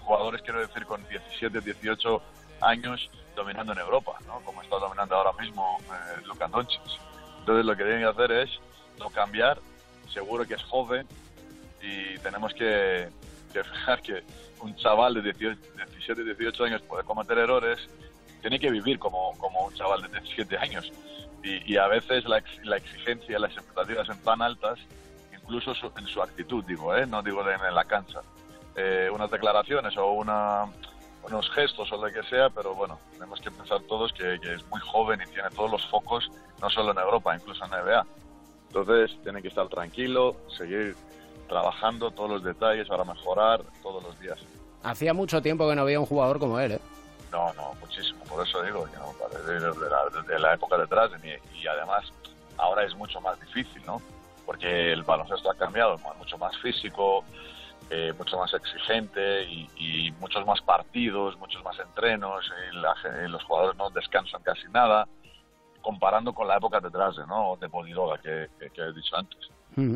Jugadores, 0.01 0.43
quiero 0.43 0.61
decir, 0.61 0.85
con 0.87 1.07
17, 1.09 1.61
18 1.61 2.23
años 2.61 3.11
dominando 3.35 3.73
en 3.73 3.79
Europa, 3.81 4.17
¿no? 4.27 4.41
como 4.41 4.63
está 4.63 4.77
dominando 4.77 5.15
ahora 5.17 5.33
mismo 5.43 5.79
eh, 5.83 6.21
Luka 6.25 6.47
Doncic. 6.49 6.81
Entonces 7.41 7.65
lo 7.67 7.77
que 7.77 7.83
tienen 7.85 8.03
que 8.03 8.09
hacer 8.09 8.33
es 8.33 8.51
no 8.99 9.11
cambiar, 9.11 9.59
seguro 10.13 10.47
que 10.47 10.55
es 10.55 10.63
joven 10.63 11.07
y 11.83 12.17
tenemos 12.19 12.55
que, 12.55 13.09
que 13.53 13.65
fijar 13.65 14.01
que 14.01 14.23
un 14.61 14.75
chaval 14.77 15.15
de 15.15 15.23
18, 15.33 15.61
17, 15.77 16.25
18 16.25 16.65
años 16.65 16.83
puede 16.83 17.05
cometer 17.05 17.37
errores, 17.39 17.79
tiene 18.41 18.59
que 18.59 18.71
vivir 18.71 18.99
como, 18.99 19.37
como 19.39 19.67
un 19.67 19.75
chaval 19.75 20.01
de 20.03 20.09
17 20.21 20.57
años. 20.59 20.91
Y, 21.45 21.75
y 21.75 21.77
a 21.77 21.87
veces 21.89 22.25
la, 22.25 22.39
ex- 22.39 22.65
la 22.65 22.79
exigencia, 22.79 23.39
las 23.39 23.53
expectativas 23.53 24.07
son 24.07 24.19
tan 24.19 24.41
altas, 24.43 24.79
incluso 25.33 25.75
su- 25.75 25.93
en 25.99 26.07
su 26.07 26.23
actitud, 26.23 26.65
digo, 26.65 26.97
¿eh? 26.97 27.07
no 27.07 27.23
digo 27.23 27.45
de 27.45 27.53
en 27.55 27.75
la 27.75 27.85
cancha. 27.85 28.21
Eh, 28.75 29.09
unas 29.13 29.31
declaraciones 29.31 29.97
o 29.99 30.11
una, 30.13 30.65
unos 31.23 31.51
gestos 31.51 31.93
o 31.93 31.97
lo 32.05 32.13
que 32.13 32.23
sea, 32.29 32.49
pero 32.51 32.75
bueno, 32.75 32.99
tenemos 33.13 33.41
que 33.41 33.51
pensar 33.51 33.81
todos 33.83 34.13
que, 34.15 34.39
que 34.41 34.55
es 34.55 34.67
muy 34.69 34.81
joven 34.81 35.21
y 35.23 35.31
tiene 35.31 35.51
todos 35.51 35.71
los 35.71 35.87
focos, 35.87 36.31
no 36.63 36.71
solo 36.71 36.93
en 36.93 36.99
Europa, 36.99 37.37
incluso 37.37 37.63
en 37.67 37.71
NBA. 37.73 38.07
Entonces 38.69 39.17
tiene 39.23 39.43
que 39.43 39.49
estar 39.49 39.69
tranquilo, 39.69 40.35
seguir 40.57 40.97
trabajando 41.49 42.11
todos 42.11 42.31
los 42.31 42.43
detalles 42.43 42.89
para 42.89 43.05
mejorar 43.05 43.63
todos 43.83 44.03
los 44.03 44.19
días. 44.19 44.39
Hacía 44.83 45.13
mucho 45.15 45.41
tiempo 45.43 45.69
que 45.69 45.77
no 45.77 45.83
había 45.83 46.01
un 46.01 46.07
jugador 46.07 46.39
como 46.39 46.59
él, 46.59 46.73
¿eh? 46.73 46.81
No, 47.35 47.53
no, 47.55 47.75
muchísimo. 47.81 48.23
Por 48.27 48.47
eso 48.47 48.63
digo, 48.63 48.87
no, 48.95 49.13
desde, 49.29 49.59
la, 49.61 50.05
desde 50.15 50.39
la 50.39 50.55
época 50.55 50.77
de 50.77 50.85
atrás 50.85 51.11
y, 51.21 51.59
y 51.59 51.67
además 51.67 52.05
ahora 52.59 52.85
es 52.85 52.95
mucho 52.95 53.21
más 53.21 53.41
difícil, 53.41 53.85
¿no? 53.85 54.01
Porque 54.47 54.93
el 54.93 55.03
baloncesto 55.03 55.51
ha 55.51 55.57
cambiado, 55.57 55.99
mucho 56.17 56.39
más 56.39 56.57
físico, 56.59 57.25
eh, 57.91 58.13
mucho 58.17 58.39
más 58.39 58.55
exigente 58.55 59.43
y, 59.45 59.69
y 59.77 60.13
muchos 60.21 60.47
más 60.47 60.61
partidos, 60.63 61.37
muchos 61.39 61.61
más 61.65 61.77
entrenos, 61.81 62.45
y 62.73 62.77
la 62.77 62.95
ge- 62.97 63.29
los 63.29 63.43
jugadores 63.43 63.77
no 63.77 63.91
descansan 63.91 64.41
casi 64.45 64.69
nada, 64.69 65.09
comparando 65.83 66.33
con 66.33 66.47
la 66.47 66.57
época 66.57 66.79
de 66.79 66.87
atrás, 66.89 67.17
¿no? 67.27 67.57
De 67.61 67.67
Bodiroga, 67.67 68.17
que, 68.19 68.49
que, 68.61 68.71
que 68.71 68.81
he 68.81 68.93
dicho 68.93 69.17
antes. 69.17 69.41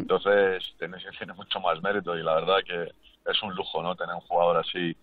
Entonces, 0.01 0.74
tiene, 0.77 0.97
tiene 1.19 1.35
mucho 1.35 1.60
más 1.60 1.81
mérito 1.82 2.16
y 2.19 2.23
la 2.24 2.35
verdad 2.35 2.56
que 2.66 2.82
es 3.31 3.43
un 3.44 3.55
lujo, 3.55 3.81
¿no? 3.81 3.94
Tener 3.94 4.15
un 4.16 4.23
jugador 4.23 4.56
así 4.56 4.97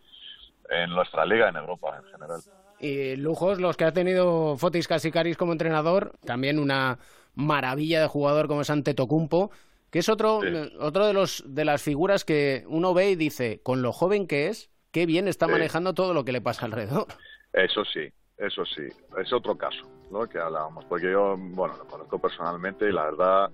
en 0.69 0.89
nuestra 0.91 1.25
liga, 1.25 1.49
en 1.49 1.55
Europa 1.57 1.97
en 1.97 2.11
general. 2.11 2.39
Y 2.79 3.15
lujos 3.15 3.59
los 3.59 3.77
que 3.77 3.85
ha 3.85 3.91
tenido 3.93 4.57
Fotis 4.57 4.87
Kasikaris 4.87 5.37
como 5.37 5.51
entrenador, 5.53 6.13
también 6.25 6.59
una 6.59 6.99
maravilla 7.33 8.01
de 8.01 8.07
jugador 8.07 8.47
como 8.47 8.61
es 8.61 8.69
Antetokounmpo, 8.69 9.51
que 9.91 9.99
es 9.99 10.09
otro, 10.09 10.41
otro 10.79 11.05
de 11.07 11.13
los 11.13 11.43
de 11.47 11.65
las 11.65 11.81
figuras 11.81 12.25
que 12.25 12.65
uno 12.67 12.93
ve 12.93 13.11
y 13.11 13.15
dice, 13.15 13.61
con 13.63 13.81
lo 13.81 13.93
joven 13.93 14.27
que 14.27 14.47
es, 14.47 14.69
qué 14.91 15.05
bien 15.05 15.27
está 15.27 15.45
Sí. 15.45 15.51
manejando 15.53 15.93
todo 15.93 16.13
lo 16.13 16.25
que 16.25 16.31
le 16.33 16.41
pasa 16.41 16.65
alrededor. 16.65 17.07
Eso 17.53 17.85
sí, 17.85 18.11
eso 18.37 18.65
sí, 18.65 18.83
es 19.17 19.31
otro 19.31 19.57
caso, 19.57 19.85
¿no? 20.11 20.27
Que 20.27 20.39
hablábamos, 20.39 20.83
porque 20.85 21.11
yo, 21.11 21.37
bueno, 21.37 21.77
lo 21.77 21.85
conozco 21.85 22.19
personalmente 22.19 22.89
y 22.89 22.91
la 22.91 23.03
verdad, 23.05 23.49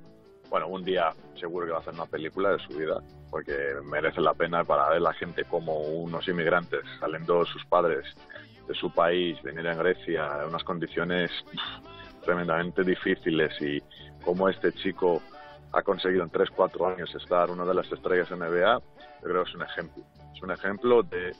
bueno, 0.51 0.67
un 0.67 0.83
día 0.83 1.11
seguro 1.39 1.65
que 1.65 1.71
va 1.71 1.77
a 1.79 1.81
hacer 1.81 1.93
una 1.95 2.05
película 2.05 2.51
de 2.51 2.59
su 2.59 2.77
vida, 2.77 3.01
porque 3.31 3.55
merece 3.85 4.21
la 4.21 4.33
pena 4.35 4.63
para 4.63 4.89
ver 4.89 5.01
la 5.01 5.13
gente 5.13 5.45
como 5.45 5.79
unos 5.79 6.27
inmigrantes 6.27 6.81
saliendo 6.99 7.43
sus 7.45 7.65
padres 7.65 8.05
de 8.67 8.75
su 8.75 8.91
país, 8.93 9.41
venir 9.41 9.67
a 9.67 9.73
Grecia, 9.75 10.29
en 10.43 10.49
unas 10.49 10.63
condiciones 10.63 11.31
tremendamente 12.23 12.83
difíciles 12.83 13.59
y 13.61 13.81
cómo 14.23 14.49
este 14.49 14.71
chico 14.73 15.21
ha 15.71 15.81
conseguido 15.81 16.23
en 16.23 16.29
3, 16.29 16.49
4 16.55 16.87
años 16.87 17.15
estar 17.15 17.49
una 17.49 17.65
de 17.65 17.73
las 17.73 17.91
estrellas 17.91 18.29
NBA, 18.29 18.79
yo 18.79 19.23
creo 19.23 19.43
que 19.43 19.49
es 19.49 19.55
un 19.55 19.63
ejemplo. 19.63 20.03
Es 20.35 20.41
un 20.43 20.51
ejemplo 20.51 21.01
de, 21.03 21.33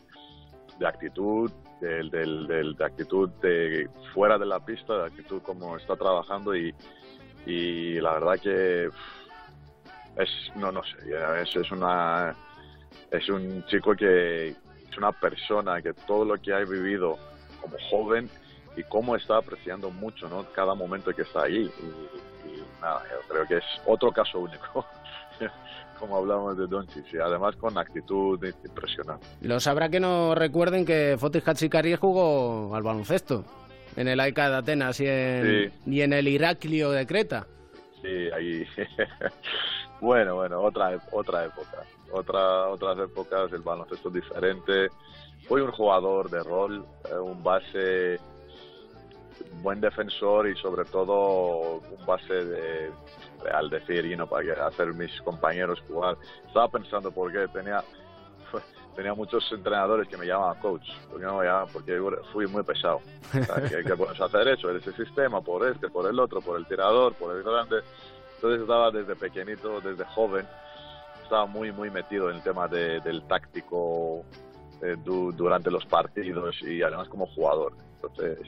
de 0.80 0.88
actitud, 0.88 1.52
del, 1.82 2.10
del- 2.10 2.76
de 2.78 2.86
actitud 2.86 3.30
de 3.42 3.90
fuera 4.14 4.38
de 4.38 4.46
la 4.46 4.64
pista, 4.64 4.98
de 5.00 5.06
actitud 5.08 5.42
como 5.42 5.76
está 5.78 5.96
trabajando 5.96 6.56
y, 6.56 6.74
y 7.46 8.00
la 8.00 8.14
verdad 8.14 8.40
que 8.42 8.90
es, 10.18 10.30
no, 10.56 10.72
no 10.72 10.82
sé, 10.84 10.98
es, 11.42 11.56
es 11.56 11.72
una, 11.72 12.36
es 13.10 13.30
un 13.30 13.66
chico 13.66 13.96
que 13.96 14.50
es 14.50 14.98
una 14.98 15.12
persona 15.12 15.82
que 15.82 15.94
todo 15.94 16.26
lo 16.26 16.42
que 16.42 16.54
ha 16.54 16.60
vivido 16.60 17.18
como 17.62 17.78
joven 17.90 18.30
y 18.76 18.84
cómo 18.84 19.16
está 19.16 19.38
apreciando 19.38 19.90
mucho, 19.92 20.30
¿no? 20.30 20.46
Cada 20.54 20.76
momento 20.76 21.14
que 21.14 21.24
está 21.24 21.44
allí 21.44 21.70
y, 21.82 22.50
y 22.50 22.64
nada, 22.82 23.04
yo 23.10 23.20
creo 23.28 23.48
que 23.48 23.58
es 23.58 23.66
otro 23.86 24.12
caso 24.12 24.40
único. 24.40 24.86
como 26.02 26.18
hablamos 26.18 26.58
de 26.58 26.66
Doncic 26.66 27.14
y 27.14 27.18
además 27.18 27.56
con 27.58 27.78
actitud 27.78 28.44
impresionante. 28.66 29.26
Lo 29.42 29.60
sabrá 29.60 29.88
que 29.88 30.00
no 30.00 30.34
recuerden 30.34 30.84
que 30.84 31.16
Fotis 31.18 31.44
Kasikaris 31.44 32.00
jugó 32.00 32.76
al 32.76 32.82
baloncesto. 32.82 33.46
En 33.96 34.08
el 34.08 34.20
AECA 34.20 34.50
de 34.50 34.56
Atenas 34.58 35.00
y 35.00 35.08
en, 35.08 35.74
y 35.86 36.02
en 36.02 36.14
el 36.14 36.28
Iraklio 36.28 36.92
de 36.92 37.06
Creta. 37.06 37.46
Sí, 38.02 38.30
ahí. 38.34 38.66
bueno, 40.02 40.36
bueno, 40.36 40.62
otra, 40.62 40.98
otra 41.12 41.46
época. 41.46 41.84
Otra, 42.12 42.68
otras 42.68 43.00
épocas, 43.00 43.52
el 43.54 43.62
baloncesto 43.62 44.10
es 44.10 44.16
diferente. 44.16 44.90
Fui 45.48 45.62
un 45.62 45.72
jugador 45.72 46.30
de 46.30 46.44
rol, 46.44 46.86
eh, 47.10 47.16
un 47.16 47.42
base, 47.44 48.20
buen 49.62 49.80
defensor 49.82 50.48
y 50.48 50.56
sobre 50.56 50.86
todo 50.86 51.80
un 51.80 52.06
base 52.06 52.34
de, 52.34 52.92
al 53.54 53.70
decir, 53.70 54.06
you 54.06 54.16
know, 54.16 54.28
para 54.28 54.68
hacer 54.68 54.94
mis 54.94 55.22
compañeros 55.22 55.82
jugar. 55.88 56.18
Estaba 56.46 56.70
pensando 56.70 57.12
por 57.12 57.32
qué 57.32 57.48
tenía, 57.48 57.84
tenía 58.96 59.14
muchos 59.14 59.50
entrenadores 59.52 60.08
que 60.08 60.18
me 60.18 60.26
llamaban 60.26 60.60
coach, 60.60 60.88
porque 61.10 61.26
no 61.26 61.38
me 61.40 61.46
llamaban 61.46 61.68
porque 61.72 62.00
fui 62.34 62.48
muy 62.48 62.64
pesado. 62.64 62.98
O 62.98 63.44
sea, 63.44 63.70
que, 63.70 63.84
que 63.84 63.96
puedes 63.98 64.20
hacer 64.20 64.48
eso, 64.48 64.70
ese 64.72 64.92
sistema, 64.94 65.42
por 65.42 65.68
este, 65.68 65.90
por 65.90 66.10
el 66.10 66.20
otro, 66.20 66.42
por 66.42 66.58
el 66.60 66.66
tirador, 66.68 67.14
por 67.16 67.36
el 67.36 67.44
grande. 67.44 67.78
Entonces 68.36 68.62
estaba 68.62 68.92
desde 68.92 69.16
pequeñito, 69.16 69.80
desde 69.82 70.04
joven, 70.06 70.46
estaba 71.24 71.46
muy, 71.46 71.72
muy 71.72 71.90
metido 71.90 72.30
en 72.30 72.38
el 72.38 72.44
tema 72.44 72.68
de- 72.68 73.00
del 73.02 73.24
táctico 73.28 74.26
eh, 74.82 74.96
du- 75.04 75.32
durante 75.32 75.70
los 75.70 75.86
partidos 75.86 76.60
y 76.64 76.82
además 76.82 77.08
como 77.08 77.28
jugador. 77.28 77.74
Entonces, 78.02 78.40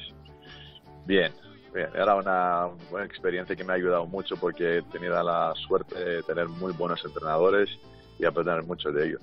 bien, 1.06 1.32
bien. 1.74 1.90
Era 1.94 2.16
una 2.16 2.70
buena 2.90 3.06
experiencia 3.06 3.56
que 3.56 3.64
me 3.64 3.74
ha 3.74 3.76
ayudado 3.76 4.06
mucho 4.08 4.36
porque 4.38 4.78
he 4.78 4.82
tenido 4.84 5.22
la 5.22 5.54
suerte 5.68 5.94
de 6.04 6.24
tener 6.24 6.48
muy 6.50 6.74
buenos 6.74 7.04
entrenadores 7.06 7.70
y 8.20 8.26
aprender 8.26 8.64
mucho 8.64 8.92
de 8.92 9.08
ellos. 9.10 9.22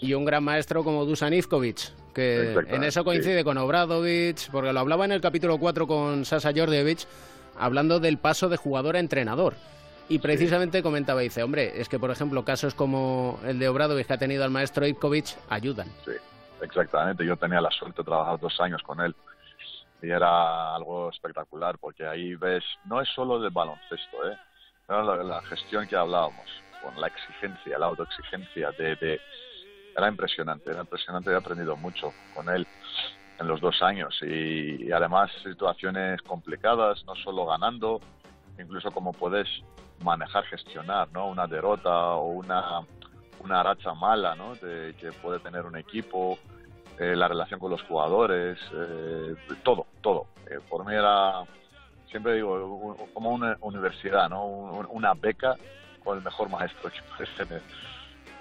Y 0.00 0.14
un 0.14 0.24
gran 0.24 0.44
maestro 0.44 0.84
como 0.84 1.04
Dusan 1.04 1.34
Ivkovic, 1.34 1.90
que 2.14 2.52
en 2.68 2.84
eso 2.84 3.04
coincide 3.04 3.42
con 3.44 3.58
Obradovic, 3.58 4.50
porque 4.50 4.72
lo 4.72 4.80
hablaba 4.80 5.04
en 5.04 5.12
el 5.12 5.20
capítulo 5.20 5.58
4 5.58 5.86
con 5.86 6.24
Sasa 6.24 6.52
Georgievich, 6.52 7.06
hablando 7.58 7.98
del 7.98 8.18
paso 8.18 8.48
de 8.48 8.56
jugador 8.56 8.96
a 8.96 9.00
entrenador. 9.00 9.54
Y 10.08 10.20
precisamente 10.20 10.82
comentaba, 10.82 11.20
dice, 11.20 11.42
hombre, 11.42 11.80
es 11.80 11.88
que 11.88 11.98
por 11.98 12.10
ejemplo 12.10 12.44
casos 12.44 12.74
como 12.74 13.40
el 13.44 13.58
de 13.58 13.68
Obradovic 13.68 14.06
que 14.06 14.12
ha 14.14 14.18
tenido 14.18 14.44
al 14.44 14.50
maestro 14.50 14.86
Ivkovic 14.86 15.26
ayudan. 15.50 15.88
Sí, 16.04 16.12
exactamente. 16.62 17.26
Yo 17.26 17.36
tenía 17.36 17.60
la 17.60 17.70
suerte 17.70 18.02
de 18.02 18.04
trabajar 18.04 18.38
dos 18.40 18.58
años 18.60 18.82
con 18.84 19.00
él 19.00 19.14
y 20.00 20.08
era 20.10 20.76
algo 20.76 21.10
espectacular 21.10 21.76
porque 21.78 22.06
ahí 22.06 22.36
ves, 22.36 22.62
no 22.84 23.00
es 23.02 23.08
solo 23.14 23.40
del 23.40 23.50
baloncesto, 23.50 24.30
¿eh? 24.30 24.36
La 24.88 25.42
gestión 25.42 25.86
que 25.86 25.96
hablábamos, 25.96 26.46
con 26.82 26.98
la 26.98 27.08
exigencia, 27.08 27.78
la 27.78 27.86
autoexigencia, 27.86 28.70
de, 28.78 28.96
de- 28.96 29.20
era 29.98 30.08
impresionante, 30.08 30.70
era 30.70 30.80
impresionante, 30.80 31.30
he 31.30 31.34
aprendido 31.36 31.76
mucho 31.76 32.14
con 32.32 32.48
él 32.48 32.66
en 33.38 33.46
los 33.48 33.60
dos 33.60 33.82
años 33.82 34.16
y, 34.22 34.90
además 34.92 35.30
situaciones 35.42 36.22
complicadas, 36.22 37.04
no 37.04 37.14
solo 37.16 37.46
ganando, 37.46 38.00
incluso 38.58 38.90
cómo 38.92 39.12
puedes 39.12 39.48
manejar, 40.02 40.44
gestionar, 40.44 41.08
¿no? 41.12 41.26
Una 41.28 41.46
derrota 41.46 42.14
o 42.14 42.28
una, 42.28 42.80
una 43.40 43.62
racha 43.62 43.92
mala, 43.94 44.34
¿no? 44.36 44.54
De, 44.56 44.94
que 44.98 45.10
puede 45.12 45.40
tener 45.40 45.66
un 45.66 45.76
equipo, 45.76 46.38
eh, 46.98 47.14
la 47.16 47.26
relación 47.28 47.58
con 47.60 47.70
los 47.70 47.82
jugadores, 47.82 48.58
eh, 48.72 49.34
todo, 49.64 49.86
todo. 50.00 50.26
Eh, 50.48 50.60
por 50.68 50.84
mí 50.86 50.94
era, 50.94 51.42
siempre 52.10 52.34
digo, 52.34 52.96
como 53.12 53.30
una 53.30 53.56
universidad, 53.60 54.28
¿no? 54.30 54.46
Un- 54.46 54.86
una 54.90 55.14
beca 55.14 55.56
con 56.04 56.18
el 56.18 56.24
mejor 56.24 56.48
maestro 56.48 56.88
que 56.90 57.00
puedes 57.16 57.34
tener. 57.36 57.62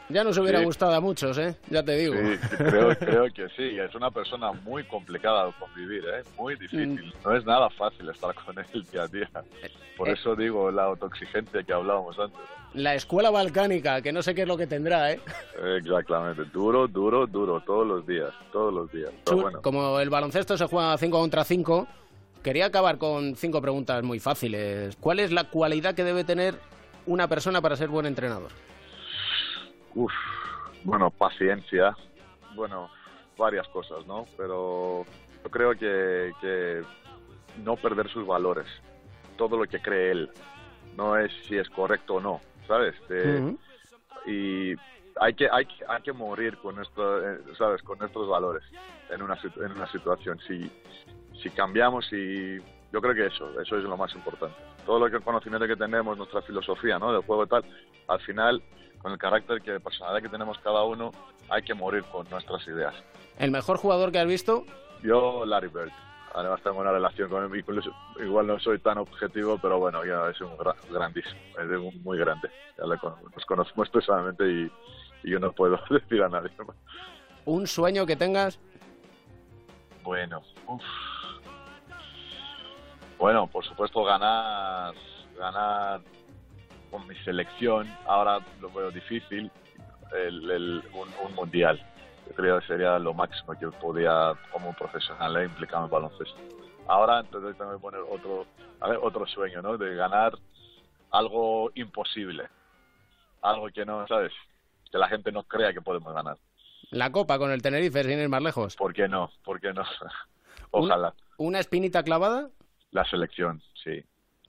Ya 0.10 0.24
nos 0.24 0.38
hubiera 0.38 0.60
Sí. 0.60 0.66
gustado 0.66 0.94
a 0.96 1.02
muchos, 1.02 1.38
¿eh? 1.38 1.56
Ya 1.70 1.84
te 1.84 1.98
digo. 1.98 2.14
Sí, 2.16 2.38
creo, 2.58 2.90
creo 3.00 3.26
que 3.34 3.48
sí. 3.58 3.78
Es 3.78 3.94
una 3.94 4.10
persona 4.10 4.52
muy 4.54 4.84
complicada 4.86 5.48
de 5.48 5.52
convivir, 5.60 6.04
¿eh? 6.06 6.24
Muy 6.38 6.56
difícil. 6.56 7.14
No 7.26 7.36
es 7.36 7.46
nada 7.46 7.70
fácil 7.72 8.08
estar 8.10 8.34
con 8.36 8.56
él 8.74 8.84
día 8.92 9.04
a 9.04 9.08
día. 9.08 9.30
Por 9.98 10.08
Eh. 10.10 10.14
eso 10.14 10.36
digo 10.36 10.72
la 10.72 10.84
autoexigencia 10.86 11.62
que 11.64 11.74
hablábamos 11.74 12.18
antes. 12.20 12.40
La 12.74 12.96
escuela 12.96 13.32
balcánica, 13.32 14.02
que 14.02 14.12
no 14.14 14.22
sé 14.22 14.34
qué 14.34 14.44
es 14.44 14.48
lo 14.48 14.56
que 14.56 14.68
tendrá, 14.68 15.12
¿eh? 15.12 15.20
Exactamente. 15.78 16.44
Duro, 16.54 16.88
duro, 16.88 17.28
duro. 17.28 17.62
Todos 17.66 17.86
los 17.86 18.06
días. 18.08 18.30
Todos 18.54 18.74
los 18.74 18.92
días. 18.92 19.10
Pero 19.26 19.38
bueno. 19.42 19.62
Como 19.62 20.00
el 20.00 20.10
baloncesto 20.10 20.58
se 20.58 20.66
juega 20.68 20.98
5 20.98 21.20
contra 21.20 21.44
5, 21.44 21.88
quería 22.44 22.68
acabar 22.68 22.98
con 22.98 23.36
cinco 23.36 23.62
preguntas 23.62 24.02
muy 24.04 24.20
fáciles. 24.20 24.96
¿Cuál 25.02 25.20
es 25.20 25.32
la 25.32 25.46
cualidad 25.46 25.96
que 25.96 26.04
debe 26.06 26.24
tener 26.24 26.56
una 27.08 27.28
persona 27.28 27.62
para 27.62 27.76
ser 27.76 27.90
buen 27.90 28.06
entrenador? 28.06 28.52
Uf, 29.98 30.12
bueno, 30.84 31.10
paciencia, 31.10 31.98
bueno, 32.54 32.88
varias 33.36 33.68
cosas, 33.70 34.06
¿no? 34.06 34.26
Pero 34.38 35.06
yo 35.44 35.50
creo 35.50 35.72
que, 35.72 36.34
que 36.40 36.84
no 37.64 37.76
perder 37.78 38.08
sus 38.08 38.24
valores, 38.28 38.68
todo 39.38 39.58
lo 39.58 39.66
que 39.66 39.82
cree 39.82 40.12
él, 40.12 40.30
no 40.96 41.18
es 41.18 41.32
si 41.48 41.58
es 41.58 41.68
correcto 41.72 42.16
o 42.16 42.22
no, 42.22 42.42
¿sabes? 42.68 42.94
De- 43.10 43.40
Ujú. 43.40 43.60
Y 44.28 44.76
hay 45.20 45.34
que, 45.34 45.50
hay, 45.52 45.68
hay 45.88 46.02
que 46.04 46.14
morir 46.14 46.58
con 46.58 46.76
nuestro, 46.76 47.28
eh, 47.34 47.40
¿sabes? 47.58 47.82
Con 47.82 47.98
nuestros 47.98 48.28
valores 48.30 48.64
en 49.10 49.24
una, 49.24 49.36
en 49.56 49.72
una 49.72 49.88
situación. 49.88 50.38
Si, 50.48 50.70
si 51.42 51.50
cambiamos 51.50 52.08
y 52.14 52.58
yo 52.92 53.02
creo 53.02 53.16
que 53.16 53.26
eso, 53.26 53.60
eso 53.60 53.78
es 53.78 53.84
lo 53.84 53.98
más 53.98 54.14
importante. 54.14 54.62
Todo 54.86 55.00
lo 55.00 55.10
que 55.10 55.16
el 55.18 55.24
conocimiento 55.24 55.66
que 55.66 55.76
tenemos, 55.76 56.16
nuestra 56.18 56.44
filosofía, 56.44 57.00
¿no? 57.00 57.12
Del 57.14 57.24
juego 57.24 57.46
y 57.46 57.48
tal, 57.48 57.66
al 58.10 58.20
final, 58.22 58.62
con 59.08 59.14
el 59.14 59.20
carácter 59.20 59.62
que 59.62 59.80
personalidad 59.80 60.22
que 60.22 60.28
tenemos 60.28 60.58
cada 60.60 60.84
uno, 60.84 61.12
hay 61.48 61.62
que 61.64 61.74
morir 61.74 62.04
con 62.12 62.30
nuestras 62.30 62.68
ideas. 62.68 62.94
¿El 63.40 63.52
mejor 63.52 63.78
jugador 63.78 64.12
que 64.12 64.20
has 64.20 64.28
visto? 64.28 64.66
Yo, 65.02 65.46
Larry 65.46 65.70
Bird. 65.70 65.92
Además 66.36 66.62
tengo 66.62 66.80
una 66.82 66.92
relación 66.92 67.30
con 67.30 67.46
él, 67.46 67.58
incluso- 67.58 67.90
igual 68.20 68.48
no 68.48 68.60
soy 68.60 68.80
tan 68.80 68.98
objetivo, 68.98 69.58
pero 69.62 69.80
bueno, 69.80 70.04
ya 70.04 70.30
es 70.30 70.42
un 70.42 70.58
gra- 70.58 70.76
grandísimo, 70.92 71.40
es 71.58 71.70
un 71.80 72.04
muy 72.04 72.18
grande. 72.18 72.50
Ya 72.78 72.84
le 72.86 72.98
nos 73.34 73.46
conocemos 73.46 73.90
personalmente 73.90 74.44
y, 74.46 74.72
y 75.24 75.32
yo 75.32 75.40
no 75.40 75.54
puedo 75.54 75.80
decir 75.90 76.22
a 76.22 76.28
nadie 76.28 76.52
más. 76.68 76.76
¿Un 77.46 77.66
sueño 77.66 78.06
que 78.06 78.18
tengas? 78.18 78.60
Bueno, 80.04 80.42
bueno, 83.18 83.48
por 83.48 83.64
supuesto 83.64 84.04
ganar, 84.04 84.94
ganar 85.40 86.02
con 86.98 87.08
mi 87.08 87.16
selección. 87.24 87.88
Ahora 88.06 88.40
lo 88.60 88.72
veo 88.72 88.92
difícil, 88.92 89.52
el, 90.14 90.52
el- 90.52 90.84
un, 90.94 91.10
un 91.26 91.36
mundial. 91.36 91.80
Yo 92.28 92.34
creo 92.36 92.60
que 92.60 92.68
sería 92.68 92.98
lo 93.00 93.14
máximo 93.14 93.54
que 93.58 93.68
podía 93.68 94.34
como 94.52 94.74
profesional 94.74 95.38
eh, 95.38 95.46
implicar 95.46 95.84
en 95.84 95.90
baloncesto. 95.90 96.36
Ahora 96.88 97.20
entonces 97.20 97.58
tengo 97.58 97.72
que 97.74 97.80
poner 97.80 98.02
otro, 98.10 98.46
a 98.82 98.90
ver, 98.90 99.00
otro 99.02 99.26
sueño, 99.28 99.62
¿no? 99.62 99.78
De 99.78 99.96
ganar 99.96 100.38
algo 101.12 101.72
imposible, 101.76 102.48
algo 103.42 103.68
que 103.70 103.86
no, 103.86 104.08
¿sabes? 104.08 104.34
Que 104.92 104.98
la 104.98 105.08
gente 105.08 105.32
no 105.32 105.44
crea 105.44 105.74
que 105.74 105.82
podemos 105.82 106.14
ganar. 106.14 106.38
La 106.92 107.12
Copa 107.12 107.38
con 107.38 107.52
el 107.52 107.62
Tenerife, 107.62 108.04
sin 108.04 108.20
ir 108.20 108.30
más 108.30 108.42
lejos. 108.42 108.76
¿Por 108.78 108.94
qué 108.94 109.08
no? 109.08 109.30
¿Por 109.44 109.60
qué 109.60 109.74
no? 109.74 109.84
Ojalá. 110.72 111.14
¿Una 111.38 111.60
espinita 111.60 112.04
clavada? 112.04 112.50
La 112.92 113.04
selección, 113.06 113.62
sí. 113.84 114.04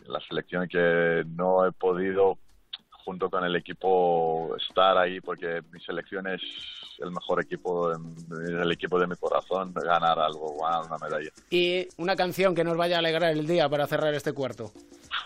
La 0.08 0.20
selección 0.20 0.66
que 0.68 1.24
no 1.36 1.66
he 1.66 1.72
podido, 1.72 2.38
junto 3.04 3.30
con 3.30 3.44
el 3.44 3.56
equipo, 3.56 4.56
estar 4.56 4.96
ahí 4.96 5.20
porque 5.20 5.62
mi 5.70 5.80
selección 5.80 6.26
es 6.26 6.42
el 6.98 7.10
mejor 7.10 7.42
equipo, 7.42 7.92
el 7.92 8.72
equipo 8.72 8.98
de 8.98 9.06
mi 9.06 9.16
corazón, 9.16 9.72
ganar 9.74 10.18
algo, 10.18 10.56
ganar 10.60 10.86
una 10.86 10.98
medalla. 10.98 11.30
Y 11.50 11.86
una 11.98 12.16
canción 12.16 12.54
que 12.54 12.64
nos 12.64 12.76
vaya 12.76 12.96
a 12.96 12.98
alegrar 13.00 13.32
el 13.32 13.46
día 13.46 13.68
para 13.68 13.86
cerrar 13.86 14.14
este 14.14 14.32
cuarto. 14.32 14.72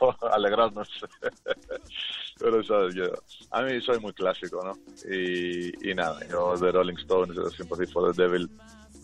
Alegrarnos. 0.32 0.88
Pero 2.38 2.62
sabes, 2.64 2.94
yo, 2.94 3.04
a 3.52 3.62
mí 3.62 3.80
soy 3.80 4.00
muy 4.00 4.12
clásico, 4.12 4.60
¿no? 4.64 4.76
Y, 5.12 5.90
y 5.90 5.94
nada, 5.94 6.18
yo 6.28 6.56
de 6.56 6.72
Rolling 6.72 6.96
Stones, 6.96 7.36
de 7.36 7.50
Sympathy 7.50 7.86
for 7.86 8.12
the 8.12 8.22
Devil, 8.22 8.50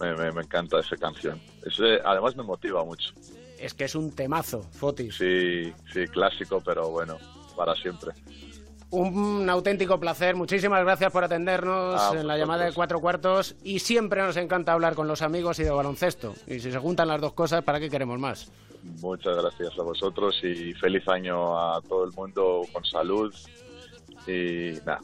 me, 0.00 0.14
me, 0.14 0.32
me 0.32 0.42
encanta 0.42 0.80
esa 0.80 0.96
canción. 0.96 1.40
Ese, 1.64 2.00
además 2.04 2.36
me 2.36 2.42
motiva 2.42 2.84
mucho. 2.84 3.14
Es 3.58 3.74
que 3.74 3.84
es 3.84 3.94
un 3.94 4.12
temazo, 4.14 4.62
Fotis. 4.62 5.16
Sí, 5.16 5.72
sí, 5.92 6.06
clásico, 6.06 6.62
pero 6.64 6.90
bueno, 6.90 7.18
para 7.56 7.74
siempre. 7.74 8.12
Un 8.90 9.48
auténtico 9.50 10.00
placer. 10.00 10.34
Muchísimas 10.34 10.82
gracias 10.82 11.12
por 11.12 11.22
atendernos 11.22 12.00
Ah, 12.00 12.12
en 12.18 12.26
la 12.26 12.38
llamada 12.38 12.64
de 12.64 12.72
cuatro 12.72 13.00
cuartos. 13.00 13.54
Y 13.62 13.80
siempre 13.80 14.22
nos 14.22 14.36
encanta 14.36 14.72
hablar 14.72 14.94
con 14.94 15.06
los 15.08 15.20
amigos 15.20 15.58
y 15.58 15.64
de 15.64 15.70
baloncesto. 15.70 16.34
Y 16.46 16.60
si 16.60 16.72
se 16.72 16.78
juntan 16.78 17.08
las 17.08 17.20
dos 17.20 17.34
cosas, 17.34 17.62
¿para 17.64 17.80
qué 17.80 17.90
queremos 17.90 18.18
más? 18.18 18.50
Muchas 19.00 19.36
gracias 19.36 19.78
a 19.78 19.82
vosotros 19.82 20.38
y 20.42 20.72
feliz 20.74 21.06
año 21.08 21.58
a 21.58 21.82
todo 21.82 22.04
el 22.04 22.12
mundo 22.12 22.62
con 22.72 22.82
salud. 22.84 23.34
Y 24.26 24.72
nada, 24.86 25.00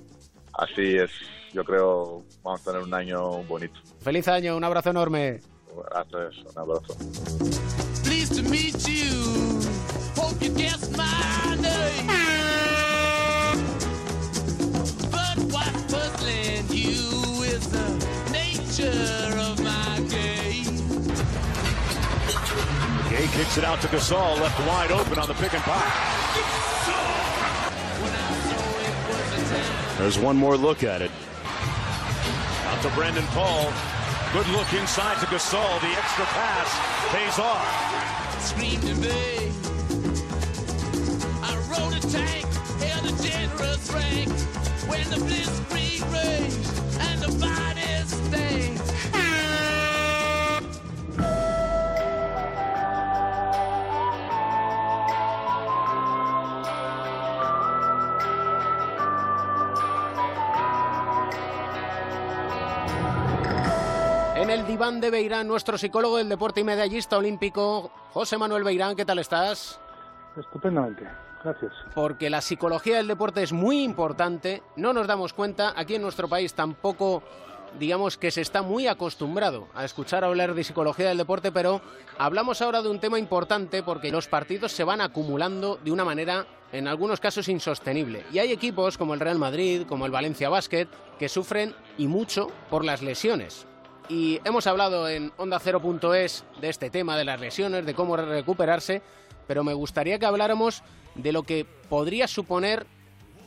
así 0.54 0.96
es. 0.96 1.10
Yo 1.52 1.62
creo 1.64 2.22
vamos 2.42 2.62
a 2.62 2.64
tener 2.64 2.82
un 2.82 2.94
año 2.94 3.42
bonito. 3.44 3.78
Feliz 4.00 4.26
año, 4.28 4.56
un 4.56 4.64
abrazo 4.64 4.90
enorme. 4.90 5.40
Gracias, 5.90 6.36
un 6.54 6.58
abrazo. 6.58 6.94
Meet 8.48 8.88
you. 8.88 9.60
Hope 10.16 10.40
you 10.42 10.50
guessed 10.50 10.96
my 10.96 11.56
name. 11.60 12.06
But 15.10 15.38
what's 15.52 15.92
puzzling 15.92 16.66
you 16.68 17.42
is 17.42 17.68
the 17.70 17.88
nature 18.32 19.38
of 19.38 19.60
my 19.62 20.00
game. 20.08 20.76
Qué 23.08 23.26
Kicks 23.32 23.58
it 23.58 23.64
out 23.64 23.80
to 23.80 23.88
Gasol, 23.88 24.40
left 24.40 24.58
wide 24.66 24.92
open 24.92 25.18
on 25.18 25.26
the 25.26 25.34
pick 25.34 25.54
and 25.54 25.62
pop. 25.62 25.82
There's 29.98 30.18
one 30.18 30.36
more 30.36 30.56
look 30.56 30.82
at 30.82 31.00
it. 31.00 31.10
Out 32.66 32.82
to 32.82 32.90
Brendan 32.90 33.24
Paul. 33.28 33.72
Good 34.32 34.48
look 34.48 34.72
inside 34.74 35.18
to 35.20 35.26
Gasol. 35.26 35.80
The 35.80 35.96
extra 35.96 36.24
pass 36.26 36.68
pays 37.10 37.38
off. 37.38 38.23
Scream 38.44 38.78
to 38.82 38.94
me. 38.96 39.50
I 41.42 41.56
rode 41.70 41.94
a 41.94 42.00
tank, 42.00 42.44
held 42.82 43.06
a 43.06 43.22
generous 43.22 43.90
rank. 43.90 44.28
When 44.86 45.08
the 45.08 45.16
blitzkrieg 45.16 46.02
raged 46.12 47.00
and 47.00 47.22
the 47.22 47.32
bodies 47.40 48.14
stank. 48.28 48.73
Diván 64.74 65.00
de 65.00 65.08
Beirán, 65.08 65.46
nuestro 65.46 65.78
psicólogo 65.78 66.16
del 66.16 66.28
deporte 66.28 66.62
y 66.62 66.64
medallista 66.64 67.16
olímpico, 67.16 67.92
José 68.12 68.36
Manuel 68.36 68.64
Beirán, 68.64 68.96
¿qué 68.96 69.04
tal 69.04 69.20
estás? 69.20 69.78
Estupendamente, 70.36 71.06
gracias. 71.44 71.72
Porque 71.94 72.28
la 72.28 72.40
psicología 72.40 72.96
del 72.96 73.06
deporte 73.06 73.44
es 73.44 73.52
muy 73.52 73.84
importante, 73.84 74.64
no 74.74 74.92
nos 74.92 75.06
damos 75.06 75.32
cuenta, 75.32 75.74
aquí 75.76 75.94
en 75.94 76.02
nuestro 76.02 76.28
país 76.28 76.54
tampoco, 76.54 77.22
digamos 77.78 78.18
que 78.18 78.32
se 78.32 78.40
está 78.40 78.62
muy 78.62 78.88
acostumbrado 78.88 79.68
a 79.76 79.84
escuchar 79.84 80.24
hablar 80.24 80.54
de 80.54 80.64
psicología 80.64 81.06
del 81.06 81.18
deporte, 81.18 81.52
pero 81.52 81.80
hablamos 82.18 82.60
ahora 82.60 82.82
de 82.82 82.88
un 82.88 82.98
tema 82.98 83.20
importante 83.20 83.84
porque 83.84 84.10
los 84.10 84.26
partidos 84.26 84.72
se 84.72 84.82
van 84.82 85.00
acumulando 85.00 85.78
de 85.84 85.92
una 85.92 86.04
manera, 86.04 86.46
en 86.72 86.88
algunos 86.88 87.20
casos, 87.20 87.48
insostenible. 87.48 88.24
Y 88.32 88.40
hay 88.40 88.50
equipos 88.50 88.98
como 88.98 89.14
el 89.14 89.20
Real 89.20 89.38
Madrid, 89.38 89.86
como 89.88 90.04
el 90.04 90.10
Valencia 90.10 90.48
Basket, 90.48 90.88
que 91.16 91.28
sufren 91.28 91.76
y 91.96 92.08
mucho 92.08 92.48
por 92.70 92.84
las 92.84 93.02
lesiones. 93.02 93.68
Y 94.08 94.40
hemos 94.44 94.66
hablado 94.66 95.08
en 95.08 95.32
Onda 95.38 95.58
0.es 95.58 96.44
de 96.60 96.68
este 96.68 96.90
tema, 96.90 97.16
de 97.16 97.24
las 97.24 97.40
lesiones, 97.40 97.86
de 97.86 97.94
cómo 97.94 98.16
recuperarse, 98.16 99.00
pero 99.46 99.64
me 99.64 99.72
gustaría 99.72 100.18
que 100.18 100.26
habláramos 100.26 100.82
de 101.14 101.32
lo 101.32 101.42
que 101.42 101.66
podría 101.88 102.26
suponer, 102.26 102.86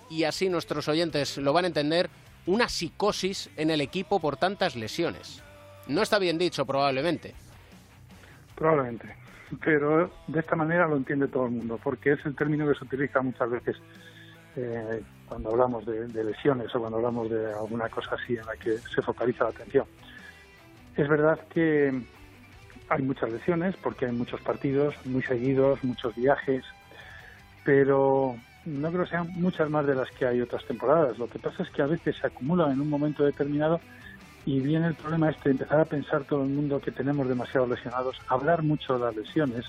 y 0.09 0.23
así 0.23 0.49
nuestros 0.49 0.88
oyentes 0.88 1.38
lo 1.38 1.53
van 1.53 1.65
a 1.65 1.67
entender, 1.67 2.09
una 2.47 2.69
psicosis 2.69 3.51
en 3.55 3.69
el 3.69 3.81
equipo 3.81 4.19
por 4.19 4.38
tantas 4.38 4.75
lesiones. 4.75 5.43
No 5.88 6.01
está 6.01 6.17
bien 6.17 6.38
dicho, 6.38 6.65
probablemente. 6.65 7.35
Probablemente. 8.55 9.15
Pero 9.63 10.11
de 10.27 10.39
esta 10.39 10.55
manera 10.55 10.88
lo 10.88 10.97
entiende 10.97 11.27
todo 11.27 11.45
el 11.45 11.51
mundo, 11.51 11.79
porque 11.81 12.13
es 12.13 12.25
el 12.25 12.35
término 12.35 12.67
que 12.67 12.77
se 12.77 12.84
utiliza 12.84 13.21
muchas 13.21 13.49
veces 13.49 13.77
eh, 14.55 15.03
cuando 15.27 15.51
hablamos 15.51 15.85
de, 15.85 16.07
de 16.07 16.23
lesiones 16.23 16.73
o 16.73 16.79
cuando 16.79 16.97
hablamos 16.97 17.29
de 17.29 17.53
alguna 17.53 17.88
cosa 17.89 18.15
así 18.15 18.35
en 18.35 18.45
la 18.45 18.55
que 18.55 18.77
se 18.77 19.01
focaliza 19.01 19.43
la 19.43 19.51
atención. 19.51 19.85
Es 20.98 21.07
verdad 21.07 21.40
que 21.53 21.94
hay 22.90 23.02
muchas 23.03 23.32
lesiones 23.32 23.76
porque 23.78 24.07
hay 24.07 24.11
muchos 24.11 24.41
partidos 24.41 24.95
muy 25.06 25.22
seguidos, 25.22 25.84
muchos 25.84 26.15
viajes, 26.15 26.64
pero 27.64 28.36
no 28.65 28.91
creo 28.91 29.03
que 29.03 29.11
sean 29.11 29.32
muchas 29.36 29.69
más 29.69 29.86
de 29.86 29.94
las 29.94 30.10
que 30.10 30.26
hay 30.26 30.41
otras 30.41 30.65
temporadas. 30.65 31.19
Lo 31.19 31.30
que 31.30 31.38
pasa 31.38 31.61
es 31.61 31.69
que 31.69 31.84
a 31.84 31.86
veces 31.86 32.15
se 32.15 32.26
acumulan 32.26 32.72
en 32.72 32.82
un 32.82 32.90
momento 32.90 33.24
determinado 33.24 33.80
y 34.48 34.60
viene 34.60 34.88
el 34.88 34.95
problema 34.95 35.30
este 35.30 35.49
de 35.49 35.52
empezar 35.52 35.82
a 35.82 35.86
pensar 35.86 36.24
todo 36.24 36.41
el 36.41 36.49
mundo 36.49 36.82
que 36.82 36.91
tenemos 36.91 37.28
demasiados 37.28 37.69
lesionados, 37.69 38.19
hablar 38.28 38.64
mucho 38.64 38.98
de 38.98 39.06
las 39.06 39.15
lesiones. 39.15 39.65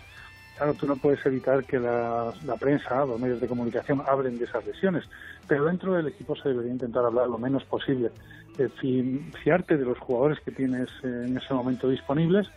Claro, 0.59 0.75
tú 0.75 0.89
no 0.89 0.97
puedes 0.97 1.25
evitar 1.25 1.65
que 1.67 1.79
la, 1.79 2.33
prensa, 2.59 3.05
los 3.05 3.21
medios 3.21 3.41
de 3.41 3.47
comunicación 3.47 4.03
hablen 4.09 4.39
de 4.39 4.45
esas 4.45 4.67
lesiones, 4.67 5.05
pero 5.47 5.67
dentro 5.67 5.95
del 5.95 6.09
equipo 6.09 6.35
se 6.35 6.49
debería 6.49 6.73
intentar 6.73 7.05
hablar 7.05 7.29
lo 7.29 7.39
menos 7.39 7.65
posible, 7.65 8.11
eh, 8.59 8.69
fi- 8.81 9.21
fiarte 9.45 9.77
de 9.77 9.85
los 9.85 9.97
jugadores 10.01 10.41
que 10.41 10.51
tienes 10.51 10.89
eh, 11.05 11.27
en 11.27 11.37
ese 11.37 11.55
momento 11.55 11.89
disponibles 11.89 12.51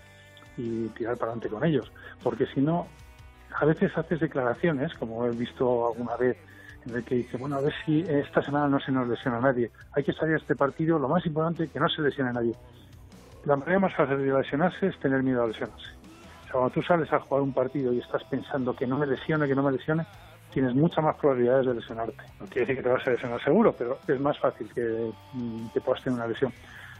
y 0.57 0.87
tirar 0.89 1.15
para 1.17 1.33
adelante 1.33 1.49
con 1.49 1.63
ellos, 1.63 1.91
porque 2.23 2.47
si 2.47 2.59
no, 2.61 2.87
a 3.59 3.65
veces 3.65 3.95
haces 3.95 4.19
declaraciones, 4.19 4.91
como 4.95 5.23
he 5.27 5.29
visto 5.29 5.89
alguna 5.93 6.15
vez, 6.17 6.37
en 6.87 6.95
el 6.95 7.03
que 7.03 7.13
dice, 7.13 7.37
bueno, 7.37 7.57
a 7.57 7.61
ver 7.61 7.73
si 7.85 7.99
esta 8.09 8.41
semana 8.41 8.67
no 8.67 8.79
se 8.79 8.91
nos 8.91 9.07
lesiona 9.07 9.39
nadie, 9.39 9.69
hay 9.91 10.03
que 10.03 10.13
salir 10.13 10.33
a 10.33 10.37
este 10.37 10.55
partido, 10.55 10.97
lo 10.97 11.07
más 11.07 11.23
importante 11.27 11.67
que 11.69 11.79
no 11.79 11.87
se 11.87 12.01
lesione 12.01 12.33
nadie. 12.33 12.55
La 13.45 13.55
manera 13.57 13.77
más 13.77 13.93
fácil 13.95 14.17
de 14.17 14.33
lesionarse 14.33 14.87
es 14.87 14.99
tener 14.99 15.21
miedo 15.21 15.43
a 15.43 15.47
lesionarse. 15.47 16.00
Cuando 16.51 16.69
tú 16.69 16.81
sales 16.81 17.11
a 17.13 17.19
jugar 17.19 17.41
un 17.41 17.53
partido 17.53 17.93
y 17.93 17.99
estás 17.99 18.23
pensando 18.25 18.75
que 18.75 18.85
no 18.85 18.97
me 18.97 19.07
lesione, 19.07 19.47
que 19.47 19.55
no 19.55 19.63
me 19.63 19.71
lesione, 19.71 20.05
tienes 20.51 20.75
muchas 20.75 21.03
más 21.03 21.15
probabilidades 21.15 21.65
de 21.67 21.75
lesionarte. 21.75 22.23
No 22.39 22.45
quiere 22.47 22.61
decir 22.61 22.75
que 22.77 22.83
te 22.83 22.89
vas 22.89 23.07
a 23.07 23.11
lesionar 23.11 23.43
seguro, 23.43 23.73
pero 23.77 23.99
es 24.07 24.19
más 24.19 24.37
fácil 24.37 24.69
que, 24.73 25.11
mm, 25.33 25.67
que 25.73 25.81
puedas 25.81 26.03
tener 26.03 26.19
una 26.19 26.27
lesión. 26.27 26.51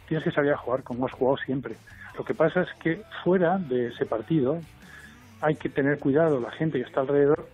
Tienes 0.07 0.23
que 0.23 0.31
salir 0.31 0.53
a 0.53 0.57
jugar 0.57 0.83
como 0.83 1.05
has 1.05 1.11
jugado 1.11 1.37
siempre. 1.37 1.75
Lo 2.17 2.23
que 2.23 2.33
pasa 2.33 2.61
es 2.61 2.73
que 2.81 3.01
fuera 3.23 3.57
de 3.57 3.87
ese 3.87 4.05
partido 4.05 4.59
hay 5.41 5.55
que 5.55 5.69
tener 5.69 5.99
cuidado, 5.99 6.39
la 6.39 6.51
gente 6.51 6.77
que 6.77 6.85
está 6.85 7.01
alrededor, 7.01 7.47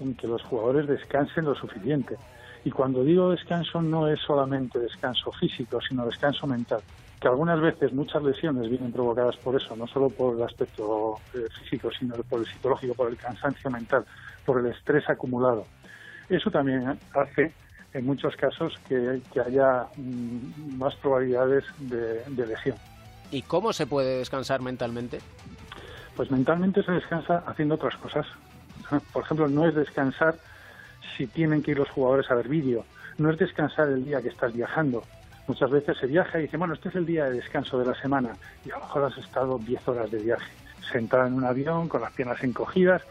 en 0.00 0.14
que 0.14 0.26
los 0.26 0.42
jugadores 0.42 0.86
descansen 0.86 1.44
lo 1.44 1.54
suficiente. 1.54 2.16
Y 2.64 2.70
cuando 2.70 3.04
digo 3.04 3.30
descanso 3.30 3.82
no 3.82 4.08
es 4.08 4.20
solamente 4.20 4.78
descanso 4.78 5.30
físico, 5.32 5.80
sino 5.80 6.06
descanso 6.06 6.46
mental. 6.46 6.80
Que 7.24 7.28
algunas 7.28 7.58
veces 7.58 7.90
muchas 7.94 8.22
lesiones 8.22 8.68
vienen 8.68 8.92
provocadas 8.92 9.34
por 9.38 9.56
eso, 9.56 9.74
no 9.74 9.86
solo 9.86 10.10
por 10.10 10.36
el 10.36 10.42
aspecto 10.42 11.14
eh, 11.32 11.46
físico, 11.58 11.88
sino 11.98 12.16
por 12.16 12.40
el 12.40 12.46
psicológico, 12.46 12.92
por 12.92 13.08
el 13.08 13.16
cansancio 13.16 13.70
mental, 13.70 14.04
por 14.44 14.60
el 14.60 14.66
estrés 14.66 15.08
acumulado. 15.08 15.64
Eso 16.28 16.50
también 16.50 16.98
hace, 17.14 17.54
en 17.94 18.04
muchos 18.04 18.36
casos, 18.36 18.78
que, 18.86 19.22
que 19.32 19.40
haya 19.40 19.86
mm, 19.96 20.76
más 20.76 20.94
probabilidades 20.96 21.64
de, 21.78 22.24
de 22.24 22.46
lesión. 22.46 22.76
¿Y 23.30 23.40
cómo 23.40 23.72
se 23.72 23.86
puede 23.86 24.18
descansar 24.18 24.60
mentalmente? 24.60 25.20
Pues 26.16 26.30
mentalmente 26.30 26.82
se 26.82 26.92
descansa 26.92 27.42
haciendo 27.46 27.76
otras 27.76 27.96
cosas. 27.96 28.26
Por 29.14 29.24
ejemplo, 29.24 29.48
no 29.48 29.66
es 29.66 29.74
descansar 29.74 30.34
si 31.16 31.26
tienen 31.26 31.62
que 31.62 31.70
ir 31.70 31.78
los 31.78 31.88
jugadores 31.88 32.30
a 32.30 32.34
ver 32.34 32.48
vídeo. 32.48 32.84
No 33.16 33.30
es 33.30 33.38
descansar 33.38 33.88
el 33.88 34.04
día 34.04 34.20
que 34.20 34.28
estás 34.28 34.52
viajando. 34.52 35.04
Muchas 35.46 35.70
veces 35.70 35.98
se 35.98 36.06
viaja 36.06 36.38
y 36.38 36.42
dice, 36.42 36.56
bueno, 36.56 36.74
este 36.74 36.88
es 36.88 36.94
el 36.94 37.04
día 37.04 37.24
de 37.24 37.32
descanso 37.32 37.78
de 37.78 37.86
la 37.86 37.94
semana. 37.94 38.32
Y 38.64 38.70
a 38.70 38.74
lo 38.76 38.80
mejor 38.80 39.04
has 39.04 39.18
estado 39.18 39.58
10 39.58 39.88
horas 39.88 40.10
de 40.10 40.18
viaje, 40.18 40.52
sentada 40.90 41.26
en 41.26 41.34
un 41.34 41.44
avión, 41.44 41.88
con 41.88 42.00
las 42.00 42.12
piernas 42.12 42.42
encogidas. 42.42 43.02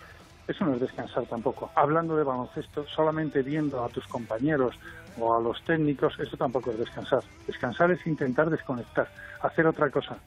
Eso 0.48 0.66
no 0.66 0.74
es 0.74 0.82
descansar 0.82 1.26
tampoco. 1.26 1.72
Hablando 1.76 2.18
de 2.18 2.24
baloncesto, 2.24 2.86
solamente 2.88 3.44
viendo 3.44 3.84
a 3.84 3.90
tus 3.90 4.08
compañeros 4.08 4.76
o 5.20 5.36
a 5.36 5.40
los 5.40 5.62
técnicos, 5.64 6.20
eso 6.20 6.36
tampoco 6.36 6.72
es 6.72 6.80
descansar. 6.80 7.24
Descansar 7.46 7.92
es 7.92 8.06
intentar 8.08 8.50
desconectar, 8.50 9.08
hacer 9.42 9.68
otra 9.68 9.92
cosa. 9.92 10.18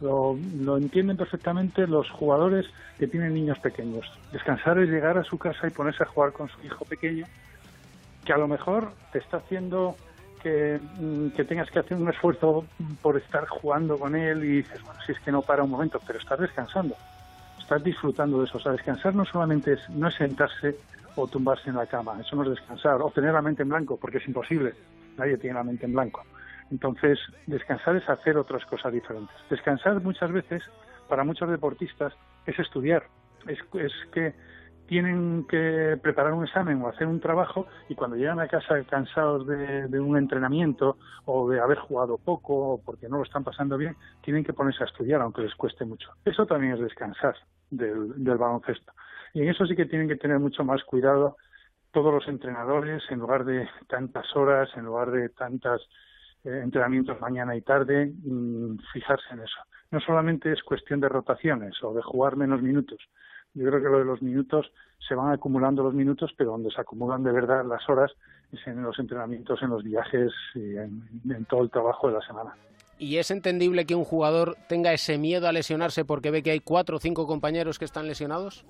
Lo, 0.00 0.36
lo 0.58 0.76
entienden 0.76 1.16
perfectamente 1.16 1.86
los 1.86 2.10
jugadores 2.10 2.66
que 2.98 3.06
tienen 3.06 3.32
niños 3.32 3.58
pequeños. 3.60 4.04
Descansar 4.32 4.78
es 4.78 4.90
llegar 4.90 5.16
a 5.16 5.24
su 5.24 5.38
casa 5.38 5.68
y 5.68 5.70
ponerse 5.70 6.02
a 6.02 6.06
jugar 6.06 6.32
con 6.32 6.48
su 6.48 6.60
hijo 6.66 6.84
pequeño, 6.84 7.24
que 8.24 8.32
a 8.32 8.36
lo 8.36 8.48
mejor 8.48 8.92
te 9.12 9.20
está 9.20 9.38
haciendo 9.38 9.96
que, 10.46 10.78
mm, 11.00 11.30
que 11.30 11.44
tengas 11.44 11.68
que 11.72 11.80
hacer 11.80 11.96
un 11.96 12.08
esfuerzo 12.08 12.64
por 13.02 13.16
estar 13.16 13.48
jugando 13.48 13.98
con 13.98 14.14
él 14.14 14.44
y 14.44 14.48
dices, 14.58 14.80
bueno, 14.84 15.00
si 15.04 15.10
es 15.10 15.18
que 15.18 15.32
no 15.32 15.42
para 15.42 15.64
un 15.64 15.70
momento, 15.70 16.00
pero 16.06 16.20
estás 16.20 16.38
descansando, 16.38 16.94
estás 17.58 17.82
disfrutando 17.82 18.38
de 18.38 18.44
eso. 18.44 18.58
O 18.58 18.60
sea, 18.60 18.70
descansar 18.70 19.12
no 19.16 19.24
solamente 19.24 19.72
es, 19.72 19.90
no 19.90 20.06
es 20.06 20.14
sentarse 20.14 20.76
o 21.16 21.26
tumbarse 21.26 21.70
en 21.70 21.74
la 21.74 21.86
cama, 21.86 22.20
eso 22.20 22.36
no 22.36 22.44
es 22.44 22.50
descansar, 22.50 23.02
o 23.02 23.10
tener 23.10 23.32
la 23.32 23.42
mente 23.42 23.62
en 23.62 23.70
blanco, 23.70 23.96
porque 23.96 24.18
es 24.18 24.28
imposible, 24.28 24.72
nadie 25.16 25.36
tiene 25.36 25.54
la 25.54 25.64
mente 25.64 25.86
en 25.86 25.94
blanco. 25.94 26.22
Entonces, 26.70 27.18
descansar 27.46 27.96
es 27.96 28.08
hacer 28.08 28.36
otras 28.38 28.64
cosas 28.66 28.92
diferentes. 28.92 29.34
Descansar 29.50 30.00
muchas 30.00 30.30
veces, 30.30 30.62
para 31.08 31.24
muchos 31.24 31.50
deportistas, 31.50 32.12
es 32.46 32.56
estudiar. 32.56 33.02
Es, 33.48 33.58
es 33.74 33.92
que 34.12 34.32
tienen 34.86 35.46
que 35.48 35.98
preparar 36.02 36.32
un 36.32 36.44
examen 36.44 36.80
o 36.82 36.88
hacer 36.88 37.06
un 37.06 37.20
trabajo 37.20 37.66
y 37.88 37.94
cuando 37.94 38.16
llegan 38.16 38.40
a 38.40 38.48
casa 38.48 38.82
cansados 38.88 39.46
de, 39.46 40.00
un 40.00 40.16
entrenamiento 40.16 40.96
o 41.24 41.48
de 41.48 41.60
haber 41.60 41.78
jugado 41.78 42.18
poco 42.18 42.54
o 42.54 42.82
porque 42.82 43.08
no 43.08 43.18
lo 43.18 43.24
están 43.24 43.44
pasando 43.44 43.76
bien, 43.76 43.96
tienen 44.22 44.44
que 44.44 44.52
ponerse 44.52 44.84
a 44.84 44.86
estudiar, 44.86 45.20
aunque 45.20 45.42
les 45.42 45.54
cueste 45.54 45.84
mucho. 45.84 46.10
Eso 46.24 46.46
también 46.46 46.74
es 46.74 46.80
descansar 46.80 47.34
del, 47.70 48.22
del 48.22 48.38
baloncesto. 48.38 48.92
Y 49.34 49.42
en 49.42 49.48
eso 49.48 49.66
sí 49.66 49.76
que 49.76 49.86
tienen 49.86 50.08
que 50.08 50.16
tener 50.16 50.38
mucho 50.38 50.64
más 50.64 50.82
cuidado 50.84 51.36
todos 51.90 52.12
los 52.12 52.28
entrenadores, 52.28 53.02
en 53.10 53.20
lugar 53.20 53.44
de 53.44 53.68
tantas 53.88 54.34
horas, 54.36 54.68
en 54.76 54.84
lugar 54.84 55.10
de 55.10 55.30
tantas 55.30 55.80
eh, 56.44 56.60
entrenamientos 56.62 57.20
mañana 57.20 57.56
y 57.56 57.62
tarde, 57.62 58.12
mm, 58.22 58.76
fijarse 58.92 59.32
en 59.32 59.40
eso. 59.40 59.56
No 59.90 60.00
solamente 60.00 60.52
es 60.52 60.62
cuestión 60.62 61.00
de 61.00 61.08
rotaciones 61.08 61.74
o 61.82 61.94
de 61.94 62.02
jugar 62.02 62.36
menos 62.36 62.62
minutos. 62.62 62.98
Yo 63.56 63.66
creo 63.70 63.82
que 63.82 63.88
lo 63.88 63.98
de 63.98 64.04
los 64.04 64.20
minutos 64.20 64.70
se 65.08 65.14
van 65.14 65.32
acumulando 65.32 65.82
los 65.82 65.94
minutos, 65.94 66.30
pero 66.36 66.50
donde 66.50 66.70
se 66.70 66.78
acumulan 66.78 67.22
de 67.22 67.32
verdad 67.32 67.64
las 67.64 67.88
horas 67.88 68.12
es 68.52 68.64
en 68.66 68.82
los 68.82 68.98
entrenamientos, 68.98 69.62
en 69.62 69.70
los 69.70 69.82
viajes 69.82 70.30
y 70.54 70.76
en, 70.76 71.02
en 71.28 71.44
todo 71.46 71.62
el 71.62 71.70
trabajo 71.70 72.08
de 72.08 72.14
la 72.14 72.20
semana. 72.20 72.54
¿Y 72.98 73.16
es 73.16 73.30
entendible 73.30 73.86
que 73.86 73.94
un 73.94 74.04
jugador 74.04 74.56
tenga 74.68 74.92
ese 74.92 75.16
miedo 75.16 75.48
a 75.48 75.52
lesionarse 75.52 76.04
porque 76.04 76.30
ve 76.30 76.42
que 76.42 76.50
hay 76.50 76.60
cuatro 76.60 76.96
o 76.96 77.00
cinco 77.00 77.26
compañeros 77.26 77.78
que 77.78 77.86
están 77.86 78.06
lesionados? 78.06 78.66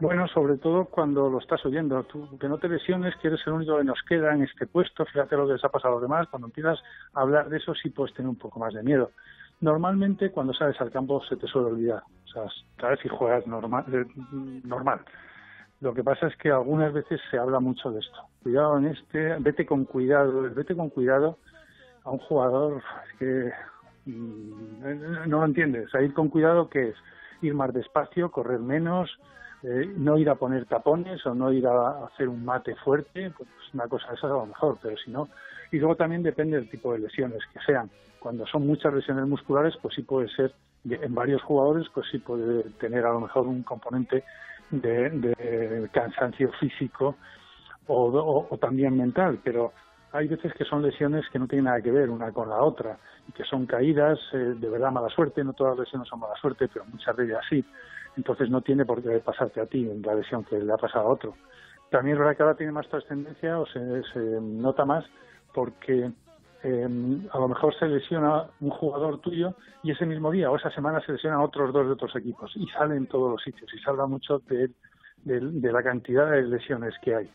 Bueno, 0.00 0.26
sobre 0.26 0.56
todo 0.56 0.86
cuando 0.86 1.30
lo 1.30 1.38
estás 1.38 1.64
oyendo. 1.64 2.02
Tú, 2.02 2.36
que 2.38 2.48
no 2.48 2.58
te 2.58 2.68
lesiones, 2.68 3.14
que 3.22 3.28
eres 3.28 3.40
el 3.46 3.52
único 3.52 3.78
que 3.78 3.84
nos 3.84 4.02
queda 4.08 4.34
en 4.34 4.42
este 4.42 4.66
puesto. 4.66 5.04
Fíjate 5.04 5.36
lo 5.36 5.46
que 5.46 5.52
les 5.52 5.64
ha 5.64 5.68
pasado 5.68 5.94
a 5.94 5.96
los 5.96 6.02
demás. 6.02 6.26
Cuando 6.28 6.48
empiezas 6.48 6.80
a 7.12 7.20
hablar 7.20 7.48
de 7.48 7.58
eso, 7.58 7.74
sí 7.74 7.90
puedes 7.90 8.12
tener 8.12 8.28
un 8.28 8.36
poco 8.36 8.58
más 8.58 8.74
de 8.74 8.82
miedo. 8.82 9.12
Normalmente, 9.60 10.30
cuando 10.30 10.52
sales 10.52 10.80
al 10.80 10.90
campo, 10.90 11.22
se 11.24 11.36
te 11.36 11.46
suele 11.46 11.68
olvidar. 11.68 12.02
O 12.24 12.28
sea, 12.28 12.42
sabes 12.80 13.00
si 13.00 13.08
juegas 13.08 13.46
normal, 13.46 13.84
eh, 13.92 14.04
normal. 14.64 15.00
Lo 15.80 15.92
que 15.94 16.02
pasa 16.02 16.26
es 16.28 16.36
que 16.36 16.50
algunas 16.50 16.92
veces 16.92 17.20
se 17.30 17.38
habla 17.38 17.60
mucho 17.60 17.90
de 17.90 18.00
esto. 18.00 18.18
Cuidado 18.42 18.78
en 18.78 18.86
este, 18.86 19.36
vete 19.38 19.66
con 19.66 19.84
cuidado, 19.84 20.42
vete 20.54 20.74
con 20.74 20.90
cuidado 20.90 21.38
a 22.04 22.10
un 22.10 22.18
jugador 22.18 22.82
que 23.18 23.52
mm, 24.06 25.28
no 25.28 25.40
lo 25.40 25.44
entiendes. 25.44 25.94
O 25.94 26.00
ir 26.00 26.14
con 26.14 26.28
cuidado 26.28 26.68
que 26.68 26.90
es 26.90 26.96
ir 27.42 27.54
más 27.54 27.72
despacio, 27.72 28.30
correr 28.30 28.60
menos, 28.60 29.10
eh, 29.62 29.92
no 29.96 30.18
ir 30.18 30.28
a 30.28 30.34
poner 30.34 30.66
tapones 30.66 31.24
o 31.26 31.34
no 31.34 31.52
ir 31.52 31.66
a 31.66 32.04
hacer 32.06 32.28
un 32.28 32.44
mate 32.44 32.74
fuerte, 32.76 33.30
pues 33.36 33.48
una 33.72 33.88
cosa 33.88 34.12
esa 34.12 34.26
a 34.26 34.30
lo 34.30 34.46
mejor, 34.46 34.78
pero 34.80 34.96
si 34.96 35.10
no. 35.10 35.28
Y 35.72 35.78
luego 35.78 35.96
también 35.96 36.22
depende 36.22 36.56
del 36.56 36.68
tipo 36.68 36.92
de 36.92 37.00
lesiones 37.00 37.40
que 37.52 37.60
sean. 37.60 37.90
Cuando 38.18 38.46
son 38.46 38.66
muchas 38.66 38.94
lesiones 38.94 39.26
musculares, 39.26 39.74
pues 39.82 39.94
sí 39.94 40.02
puede 40.02 40.28
ser, 40.28 40.54
en 40.88 41.14
varios 41.14 41.42
jugadores, 41.42 41.86
pues 41.92 42.06
sí 42.10 42.18
puede 42.18 42.62
tener 42.80 43.04
a 43.04 43.12
lo 43.12 43.20
mejor 43.20 43.46
un 43.46 43.62
componente 43.62 44.24
de, 44.70 45.10
de 45.10 45.88
cansancio 45.92 46.50
físico 46.60 47.16
o, 47.86 48.58
también 48.60 48.96
mental, 48.96 49.38
pero 49.42 49.72
hay 50.12 50.28
veces 50.28 50.52
que 50.54 50.64
son 50.64 50.82
lesiones 50.82 51.24
que 51.30 51.38
no 51.38 51.46
tienen 51.46 51.66
nada 51.66 51.82
que 51.82 51.90
ver 51.90 52.08
una 52.08 52.32
con 52.32 52.48
la 52.48 52.62
otra 52.62 52.98
y 53.28 53.32
que 53.32 53.44
son 53.44 53.66
caídas 53.66 54.18
eh, 54.32 54.54
de 54.56 54.68
verdad 54.68 54.92
mala 54.92 55.08
suerte, 55.08 55.42
no 55.42 55.52
todas 55.52 55.76
las 55.76 55.86
lesiones 55.86 56.08
son 56.08 56.20
mala 56.20 56.34
suerte, 56.36 56.68
pero 56.72 56.84
muchas 56.86 57.16
de 57.16 57.24
ellas 57.24 57.44
sí. 57.48 57.64
Entonces 58.16 58.48
no 58.48 58.60
tiene 58.60 58.84
por 58.84 59.02
qué 59.02 59.18
pasarte 59.18 59.60
a 59.60 59.66
ti 59.66 59.84
la 60.04 60.14
lesión 60.14 60.44
que 60.44 60.58
le 60.58 60.72
ha 60.72 60.76
pasado 60.76 61.08
a 61.08 61.12
otro. 61.12 61.34
También 61.90 62.16
es 62.16 62.20
verdad 62.20 62.36
que 62.36 62.42
ahora 62.42 62.56
tiene 62.56 62.72
más 62.72 62.88
trascendencia 62.88 63.58
o 63.58 63.66
se, 63.66 64.02
se 64.12 64.20
nota 64.40 64.84
más 64.84 65.04
porque 65.54 66.10
eh, 66.62 66.88
a 67.32 67.38
lo 67.38 67.48
mejor 67.48 67.74
se 67.78 67.86
lesiona 67.86 68.44
un 68.60 68.70
jugador 68.70 69.20
tuyo 69.20 69.54
y 69.82 69.92
ese 69.92 70.06
mismo 70.06 70.30
día 70.30 70.50
o 70.50 70.56
esa 70.56 70.70
semana 70.70 71.00
se 71.00 71.12
lesionan 71.12 71.40
otros 71.40 71.72
dos 71.72 71.86
de 71.86 71.92
otros 71.92 72.14
equipos 72.16 72.52
y 72.56 72.66
salen 72.68 72.98
en 72.98 73.06
todos 73.06 73.30
los 73.30 73.42
sitios 73.42 73.72
y 73.72 73.78
se 73.78 73.88
habla 73.88 74.06
mucho 74.06 74.40
de, 74.48 74.70
de, 75.24 75.40
de 75.40 75.72
la 75.72 75.82
cantidad 75.82 76.30
de 76.30 76.42
lesiones 76.42 76.94
que 77.02 77.14
hay. 77.14 77.30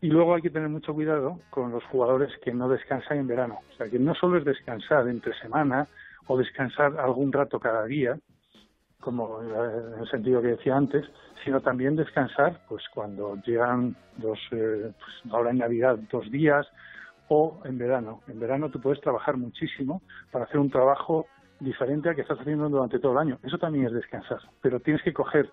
Y 0.00 0.08
luego 0.08 0.34
hay 0.34 0.42
que 0.42 0.50
tener 0.50 0.68
mucho 0.68 0.94
cuidado 0.94 1.40
con 1.50 1.72
los 1.72 1.82
jugadores 1.84 2.30
que 2.44 2.52
no 2.52 2.68
descansan 2.68 3.18
en 3.18 3.26
verano. 3.26 3.58
O 3.72 3.76
sea, 3.76 3.88
que 3.88 3.98
no 3.98 4.14
solo 4.14 4.38
es 4.38 4.44
descansar 4.44 5.08
entre 5.08 5.36
semana 5.40 5.88
o 6.28 6.38
descansar 6.38 6.98
algún 7.00 7.32
rato 7.32 7.58
cada 7.58 7.84
día, 7.84 8.16
como 9.00 9.42
eh, 9.42 9.94
en 9.94 10.00
el 10.00 10.08
sentido 10.08 10.40
que 10.42 10.48
decía 10.48 10.76
antes, 10.76 11.04
sino 11.44 11.60
también 11.60 11.96
descansar 11.96 12.60
pues 12.68 12.84
cuando 12.94 13.36
llegan 13.44 13.96
los, 14.22 14.38
eh, 14.52 14.92
pues 14.98 15.32
ahora 15.32 15.50
en 15.50 15.58
Navidad, 15.58 15.98
dos 16.10 16.30
días 16.30 16.66
o 17.28 17.60
en 17.64 17.78
verano. 17.78 18.20
En 18.28 18.40
verano 18.40 18.70
tú 18.70 18.80
puedes 18.80 19.00
trabajar 19.00 19.36
muchísimo 19.36 20.02
para 20.30 20.44
hacer 20.44 20.58
un 20.58 20.70
trabajo 20.70 21.26
diferente 21.60 22.08
al 22.08 22.14
que 22.14 22.22
estás 22.22 22.40
haciendo 22.40 22.68
durante 22.68 22.98
todo 22.98 23.12
el 23.12 23.18
año. 23.18 23.38
Eso 23.42 23.58
también 23.58 23.86
es 23.86 23.92
descansar, 23.92 24.40
pero 24.60 24.80
tienes 24.80 25.02
que 25.02 25.12
coger 25.12 25.50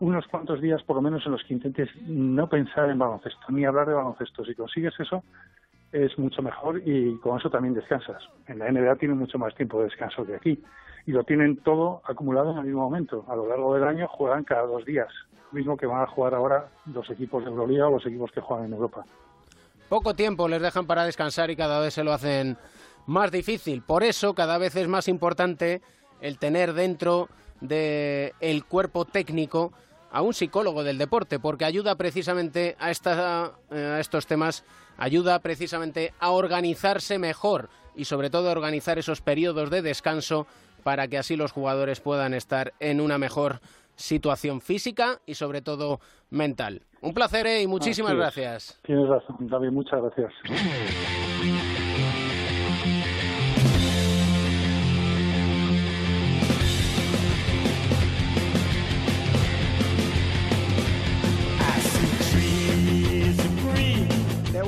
unos 0.00 0.26
cuantos 0.26 0.60
días 0.60 0.82
por 0.82 0.96
lo 0.96 1.02
menos 1.02 1.24
en 1.26 1.32
los 1.32 1.44
que 1.44 1.54
intentes 1.54 1.88
no 2.06 2.48
pensar 2.48 2.90
en 2.90 2.98
baloncesto, 2.98 3.40
ni 3.50 3.64
hablar 3.64 3.86
de 3.86 3.94
baloncesto. 3.94 4.44
Si 4.44 4.54
consigues 4.54 4.98
eso, 4.98 5.22
es 5.92 6.18
mucho 6.18 6.42
mejor 6.42 6.80
y 6.84 7.16
con 7.18 7.38
eso 7.38 7.50
también 7.50 7.74
descansas. 7.74 8.22
En 8.46 8.58
la 8.58 8.70
NBA 8.70 8.96
tienen 8.96 9.18
mucho 9.18 9.38
más 9.38 9.54
tiempo 9.54 9.78
de 9.78 9.84
descanso 9.84 10.26
que 10.26 10.34
aquí 10.34 10.62
y 11.06 11.12
lo 11.12 11.24
tienen 11.24 11.58
todo 11.58 12.02
acumulado 12.04 12.52
en 12.52 12.58
el 12.58 12.64
mismo 12.64 12.82
momento. 12.82 13.24
A 13.28 13.36
lo 13.36 13.46
largo 13.46 13.74
del 13.74 13.84
año 13.84 14.08
juegan 14.08 14.44
cada 14.44 14.62
dos 14.62 14.84
días, 14.84 15.08
lo 15.52 15.58
mismo 15.58 15.76
que 15.76 15.86
van 15.86 16.02
a 16.02 16.06
jugar 16.06 16.34
ahora 16.34 16.68
los 16.86 17.08
equipos 17.10 17.44
de 17.44 17.50
Euroliga 17.50 17.88
o 17.88 17.92
los 17.92 18.06
equipos 18.06 18.32
que 18.32 18.40
juegan 18.40 18.66
en 18.66 18.72
Europa. 18.72 19.04
Poco 19.92 20.14
tiempo 20.14 20.48
les 20.48 20.62
dejan 20.62 20.86
para 20.86 21.04
descansar 21.04 21.50
y 21.50 21.56
cada 21.56 21.78
vez 21.78 21.92
se 21.92 22.02
lo 22.02 22.14
hacen 22.14 22.56
más 23.04 23.30
difícil. 23.30 23.82
Por 23.82 24.04
eso 24.04 24.34
cada 24.34 24.56
vez 24.56 24.74
es 24.74 24.88
más 24.88 25.06
importante 25.06 25.82
el 26.22 26.38
tener 26.38 26.72
dentro 26.72 27.28
del 27.60 28.32
el 28.40 28.64
cuerpo 28.64 29.04
técnico 29.04 29.70
a 30.10 30.22
un 30.22 30.32
psicólogo 30.32 30.82
del 30.82 30.96
deporte, 30.96 31.38
porque 31.38 31.66
ayuda 31.66 31.94
precisamente 31.96 32.74
a, 32.78 32.90
esta, 32.90 33.52
a 33.70 34.00
estos 34.00 34.26
temas, 34.26 34.64
ayuda 34.96 35.38
precisamente 35.40 36.14
a 36.20 36.30
organizarse 36.30 37.18
mejor 37.18 37.68
y 37.94 38.06
sobre 38.06 38.30
todo 38.30 38.48
a 38.48 38.52
organizar 38.52 38.98
esos 38.98 39.20
periodos 39.20 39.68
de 39.68 39.82
descanso 39.82 40.46
para 40.84 41.06
que 41.06 41.18
así 41.18 41.36
los 41.36 41.52
jugadores 41.52 42.00
puedan 42.00 42.32
estar 42.32 42.72
en 42.80 42.98
una 42.98 43.18
mejor 43.18 43.60
situación 44.02 44.60
física 44.60 45.20
y 45.26 45.34
sobre 45.34 45.62
todo 45.62 46.00
mental. 46.30 46.82
Un 47.00 47.14
placer 47.14 47.46
¿eh? 47.46 47.62
y 47.62 47.66
muchísimas 47.66 48.14
gracias. 48.14 48.78
Tienes 48.82 49.08
razón, 49.08 49.36
David, 49.48 49.70
muchas 49.70 50.00
gracias. 50.02 50.32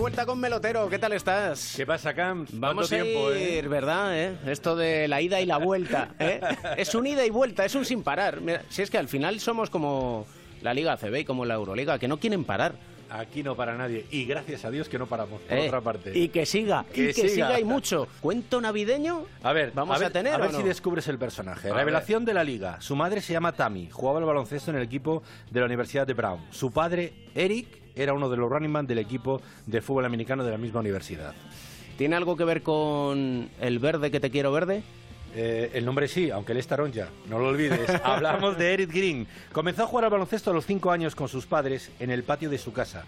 Vuelta 0.05 0.27
con 0.27 0.39
Melotero, 0.39 0.87
¿qué 0.91 0.99
tal 0.99 1.15
estás? 1.15 1.73
¿Qué 1.75 1.87
pasa, 1.87 2.13
Camps? 2.13 2.51
Vamos 2.61 2.89
¿Cuánto 2.91 3.03
a 3.03 3.05
tiempo, 3.11 3.33
ir, 3.33 3.65
eh? 3.65 3.69
¿verdad? 3.69 4.19
eh? 4.23 4.37
Esto 4.49 4.77
de 4.77 5.09
la 5.09 5.23
ida 5.23 5.41
y 5.41 5.47
la 5.47 5.57
vuelta. 5.57 6.11
¿eh? 6.19 6.43
es 6.77 6.95
un 6.95 7.07
ida 7.07 7.25
y 7.25 7.31
vuelta, 7.31 7.65
es 7.65 7.75
un 7.75 7.87
sin 7.87 8.03
parar. 8.03 8.43
Mira, 8.43 8.61
si 8.69 8.83
es 8.83 8.91
que 8.91 8.99
al 8.99 9.09
final 9.09 9.41
somos 9.41 9.71
como 9.71 10.27
la 10.61 10.75
Liga 10.75 10.93
ACB 10.93 11.21
y 11.21 11.25
como 11.25 11.47
la 11.47 11.55
Euroliga, 11.55 11.99
que 11.99 12.07
no 12.07 12.19
quieren 12.19 12.45
parar. 12.45 12.75
Aquí 13.09 13.43
no 13.43 13.57
para 13.57 13.79
nadie. 13.79 14.05
Y 14.11 14.27
gracias 14.27 14.67
a 14.67 14.71
Dios 14.71 14.91
que 14.91 14.99
no 14.99 15.07
paramos, 15.07 15.41
por 15.41 15.57
Eh, 15.57 15.69
otra 15.69 15.81
parte. 15.81 16.13
Y 16.19 16.29
que 16.29 16.45
siga, 16.45 16.85
Que 16.93 17.05
y 17.05 17.15
que 17.15 17.29
siga. 17.31 17.47
siga. 17.49 17.61
y 17.61 17.65
mucho. 17.65 18.07
¿Cuento 18.21 18.61
navideño? 18.61 19.25
A 19.43 19.55
ver, 19.55 19.73
¿Vamos 19.75 19.95
a, 19.95 19.97
a 19.97 20.01
ver, 20.01 20.13
tener 20.13 20.35
a 20.35 20.37
ver 20.39 20.53
no? 20.53 20.59
si 20.59 20.65
descubres 20.65 21.09
el 21.09 21.17
personaje. 21.19 21.71
A 21.71 21.75
Revelación 21.75 22.27
de 22.27 22.35
la 22.35 22.45
liga. 22.45 22.79
Su 22.83 22.95
madre 22.95 23.23
se 23.23 23.33
llama 23.33 23.53
Tammy, 23.53 23.89
jugaba 23.91 24.19
al 24.19 24.27
baloncesto 24.27 24.71
en 24.71 24.77
el 24.77 24.83
equipo 24.83 25.23
de 25.51 25.61
la 25.61 25.65
Universidad 25.67 26.07
de 26.07 26.13
Brown. 26.13 26.41
Su 26.51 26.71
padre, 26.73 27.15
Eric, 27.35 27.84
era 27.95 28.13
uno 28.13 28.29
de 28.29 28.37
los 28.37 28.51
running 28.51 28.71
man 28.71 28.87
del 28.87 28.99
equipo 28.99 29.41
de 29.67 29.81
fútbol 29.81 30.05
americano 30.05 30.45
de 30.45 30.51
la 30.51 30.59
misma 30.59 30.81
universidad. 30.81 31.35
¿Tiene 31.97 32.17
algo 32.17 32.37
que 32.37 32.45
ver 32.45 32.63
con 32.63 33.49
el 33.61 33.79
verde 33.79 34.11
que 34.11 34.21
te 34.21 34.31
quiero 34.31 34.51
verde? 34.51 34.83
Eh, 35.37 35.71
el 35.75 35.85
nombre 35.85 36.07
sí, 36.07 36.31
aunque 36.31 36.53
él 36.53 36.59
es 36.59 36.67
taronja, 36.67 37.09
no 37.29 37.39
lo 37.39 37.49
olvides. 37.49 37.89
Hablamos 38.05 38.57
de 38.57 38.73
Eric 38.73 38.93
Green. 38.93 39.27
Comenzó 39.53 39.85
a 39.85 39.87
jugar 39.87 40.05
al 40.05 40.11
baloncesto 40.11 40.51
a 40.51 40.55
los 40.55 40.67
5 40.67 40.91
años 40.91 41.15
con 41.15 41.29
sus 41.29 41.47
padres 41.47 41.91
en 41.99 42.11
el 42.11 42.23
patio 42.23 42.51
de 42.51 42.59
su 42.59 42.73
casa. 42.73 43.05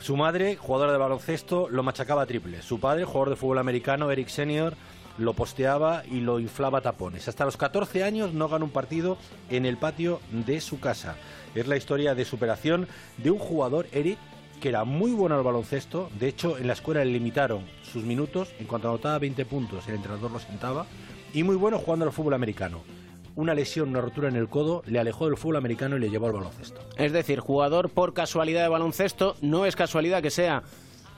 Su 0.00 0.16
madre, 0.16 0.56
jugadora 0.56 0.92
de 0.92 0.98
baloncesto, 0.98 1.68
lo 1.70 1.82
machacaba 1.82 2.22
a 2.22 2.26
triple. 2.26 2.62
Su 2.62 2.78
padre, 2.78 3.04
jugador 3.04 3.30
de 3.30 3.36
fútbol 3.36 3.58
americano, 3.58 4.10
Eric 4.10 4.28
Senior, 4.28 4.74
lo 5.18 5.34
posteaba 5.34 6.02
y 6.10 6.20
lo 6.20 6.40
inflaba 6.40 6.80
tapones. 6.80 7.28
Hasta 7.28 7.44
los 7.44 7.56
14 7.56 8.04
años 8.04 8.32
no 8.32 8.48
ganó 8.48 8.66
un 8.66 8.70
partido 8.70 9.18
en 9.50 9.66
el 9.66 9.76
patio 9.76 10.20
de 10.30 10.60
su 10.60 10.80
casa. 10.80 11.16
Es 11.54 11.66
la 11.66 11.76
historia 11.76 12.14
de 12.14 12.24
superación 12.24 12.88
de 13.18 13.30
un 13.30 13.38
jugador, 13.38 13.86
Eric, 13.92 14.18
que 14.60 14.68
era 14.68 14.84
muy 14.84 15.12
bueno 15.12 15.36
al 15.36 15.42
baloncesto. 15.42 16.10
De 16.18 16.28
hecho, 16.28 16.58
en 16.58 16.66
la 16.66 16.72
escuela 16.72 17.04
le 17.04 17.12
limitaron 17.12 17.64
sus 17.82 18.04
minutos. 18.04 18.52
En 18.58 18.66
cuanto 18.66 18.88
anotaba 18.88 19.18
20 19.18 19.44
puntos, 19.46 19.86
el 19.88 19.96
entrenador 19.96 20.30
lo 20.30 20.38
sentaba. 20.38 20.86
Y 21.32 21.42
muy 21.42 21.56
bueno 21.56 21.78
jugando 21.78 22.06
al 22.06 22.12
fútbol 22.12 22.34
americano. 22.34 22.82
Una 23.36 23.54
lesión, 23.54 23.88
una 23.88 24.00
rotura 24.00 24.28
en 24.28 24.36
el 24.36 24.48
codo, 24.48 24.82
le 24.86 25.00
alejó 25.00 25.26
del 25.26 25.36
fútbol 25.36 25.56
americano 25.56 25.96
y 25.96 26.00
le 26.00 26.08
llevó 26.08 26.26
al 26.26 26.32
baloncesto. 26.32 26.80
Es 26.96 27.12
decir, 27.12 27.40
jugador 27.40 27.90
por 27.90 28.14
casualidad 28.14 28.62
de 28.62 28.68
baloncesto, 28.68 29.36
no 29.40 29.66
es 29.66 29.74
casualidad 29.74 30.22
que 30.22 30.30
sea 30.30 30.62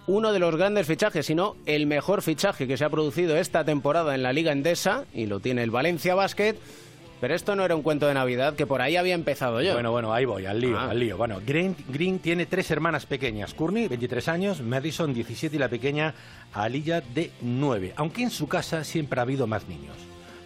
uno 0.06 0.32
de 0.32 0.38
los 0.38 0.54
grandes 0.56 0.86
fichajes, 0.86 1.26
sino 1.26 1.56
el 1.66 1.86
mejor 1.86 2.22
fichaje 2.22 2.66
que 2.66 2.76
se 2.76 2.84
ha 2.84 2.90
producido 2.90 3.36
esta 3.36 3.64
temporada 3.64 4.14
en 4.14 4.22
la 4.22 4.32
Liga 4.32 4.52
Endesa, 4.52 5.04
y 5.12 5.26
lo 5.26 5.40
tiene 5.40 5.62
el 5.62 5.70
Valencia 5.70 6.14
Basket. 6.14 6.54
Pero 7.18 7.34
esto 7.34 7.56
no 7.56 7.64
era 7.64 7.74
un 7.74 7.80
cuento 7.82 8.06
de 8.06 8.12
Navidad, 8.12 8.54
que 8.56 8.66
por 8.66 8.82
ahí 8.82 8.96
había 8.96 9.14
empezado 9.14 9.62
yo. 9.62 9.72
Bueno, 9.72 9.90
bueno, 9.90 10.12
ahí 10.12 10.26
voy, 10.26 10.44
al 10.44 10.60
lío, 10.60 10.78
Ah. 10.78 10.90
al 10.90 11.00
lío. 11.00 11.16
Bueno, 11.16 11.40
Green, 11.46 11.74
Green 11.88 12.18
tiene 12.18 12.44
tres 12.44 12.70
hermanas 12.70 13.06
pequeñas. 13.06 13.54
Courtney, 13.54 13.88
23 13.88 14.28
años, 14.28 14.60
Madison, 14.60 15.14
17 15.14 15.56
y 15.56 15.58
la 15.58 15.68
pequeña 15.70 16.14
Aliyah, 16.52 17.00
de 17.00 17.30
9. 17.40 17.94
Aunque 17.96 18.22
en 18.22 18.30
su 18.30 18.48
casa 18.48 18.84
siempre 18.84 19.18
ha 19.18 19.22
habido 19.22 19.46
más 19.46 19.66
niños. 19.66 19.96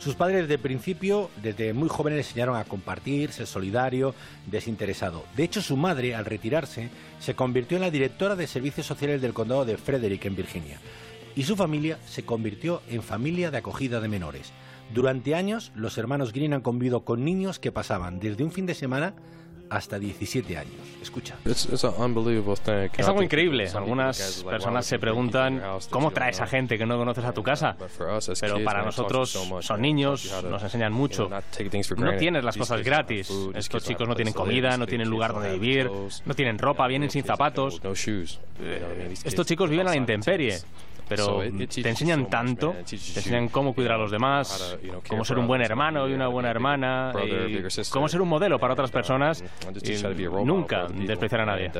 Sus 0.00 0.14
padres 0.14 0.48
el 0.48 0.58
principio, 0.58 1.28
desde 1.42 1.74
muy 1.74 1.90
le 2.14 2.16
enseñaron 2.16 2.56
a 2.56 2.64
compartir, 2.64 3.32
ser 3.32 3.46
solidario, 3.46 4.14
desinteresado. 4.50 5.26
De 5.36 5.44
hecho, 5.44 5.60
su 5.60 5.76
madre, 5.76 6.14
al 6.14 6.24
retirarse, 6.24 6.88
se 7.18 7.34
convirtió 7.34 7.76
en 7.76 7.82
la 7.82 7.90
directora 7.90 8.34
de 8.34 8.46
servicios 8.46 8.86
sociales 8.86 9.20
del 9.20 9.34
condado 9.34 9.66
de 9.66 9.76
Frederick, 9.76 10.24
en 10.24 10.36
Virginia. 10.36 10.80
Y 11.36 11.42
su 11.42 11.54
familia 11.54 11.98
se 12.06 12.24
convirtió 12.24 12.80
en 12.88 13.02
familia 13.02 13.50
de 13.50 13.58
acogida 13.58 14.00
de 14.00 14.08
menores. 14.08 14.52
Durante 14.94 15.34
años, 15.34 15.70
los 15.74 15.98
hermanos 15.98 16.32
Green 16.32 16.54
han 16.54 16.62
convivido 16.62 17.04
con 17.04 17.22
niños 17.22 17.58
que 17.58 17.70
pasaban 17.70 18.20
desde 18.20 18.42
un 18.42 18.52
fin 18.52 18.64
de 18.64 18.74
semana 18.74 19.12
hasta 19.70 19.98
17 19.98 20.58
años. 20.58 20.74
Escucha. 21.00 21.36
Es 21.44 23.08
algo 23.08 23.22
increíble. 23.22 23.68
Algunas 23.68 24.44
personas 24.48 24.84
se 24.84 24.98
preguntan 24.98 25.62
cómo 25.88 26.10
traes 26.10 26.40
a 26.40 26.46
gente 26.46 26.76
que 26.76 26.84
no 26.84 26.98
conoces 26.98 27.24
a 27.24 27.32
tu 27.32 27.42
casa. 27.42 27.76
Pero 28.40 28.62
para 28.64 28.84
nosotros 28.84 29.38
son 29.60 29.80
niños, 29.80 30.30
nos 30.48 30.62
enseñan 30.62 30.92
mucho. 30.92 31.30
No 31.96 32.16
tienes 32.16 32.44
las 32.44 32.56
cosas 32.56 32.82
gratis. 32.82 33.32
Estos 33.54 33.84
chicos 33.84 34.06
no 34.08 34.14
tienen 34.14 34.34
comida, 34.34 34.76
no 34.76 34.86
tienen 34.86 35.08
lugar 35.08 35.32
donde 35.32 35.52
vivir, 35.52 35.90
no 36.24 36.34
tienen 36.34 36.58
ropa, 36.58 36.86
vienen 36.86 37.10
sin 37.10 37.24
zapatos. 37.24 37.80
Estos 39.24 39.46
chicos 39.46 39.70
viven 39.70 39.86
a 39.86 39.90
la 39.90 39.96
intemperie. 39.96 40.58
Pero 41.10 41.40
te 41.82 41.88
enseñan 41.88 42.30
tanto, 42.30 42.74
te 42.88 42.94
enseñan 42.96 43.48
cómo 43.48 43.74
cuidar 43.74 43.92
a 43.92 43.98
los 43.98 44.10
demás, 44.10 44.76
cómo 45.08 45.24
ser 45.24 45.38
un 45.38 45.46
buen 45.46 45.60
hermano 45.62 46.08
y 46.08 46.12
una 46.14 46.28
buena 46.28 46.50
hermana, 46.50 47.12
y 47.48 47.62
cómo 47.90 48.08
ser 48.08 48.20
un 48.22 48.28
modelo 48.28 48.58
para 48.58 48.72
otras 48.74 48.90
personas 48.90 49.44
y 49.90 49.96
nunca 50.46 50.86
despreciar 51.06 51.42
a 51.42 51.46
nadie. 51.46 51.70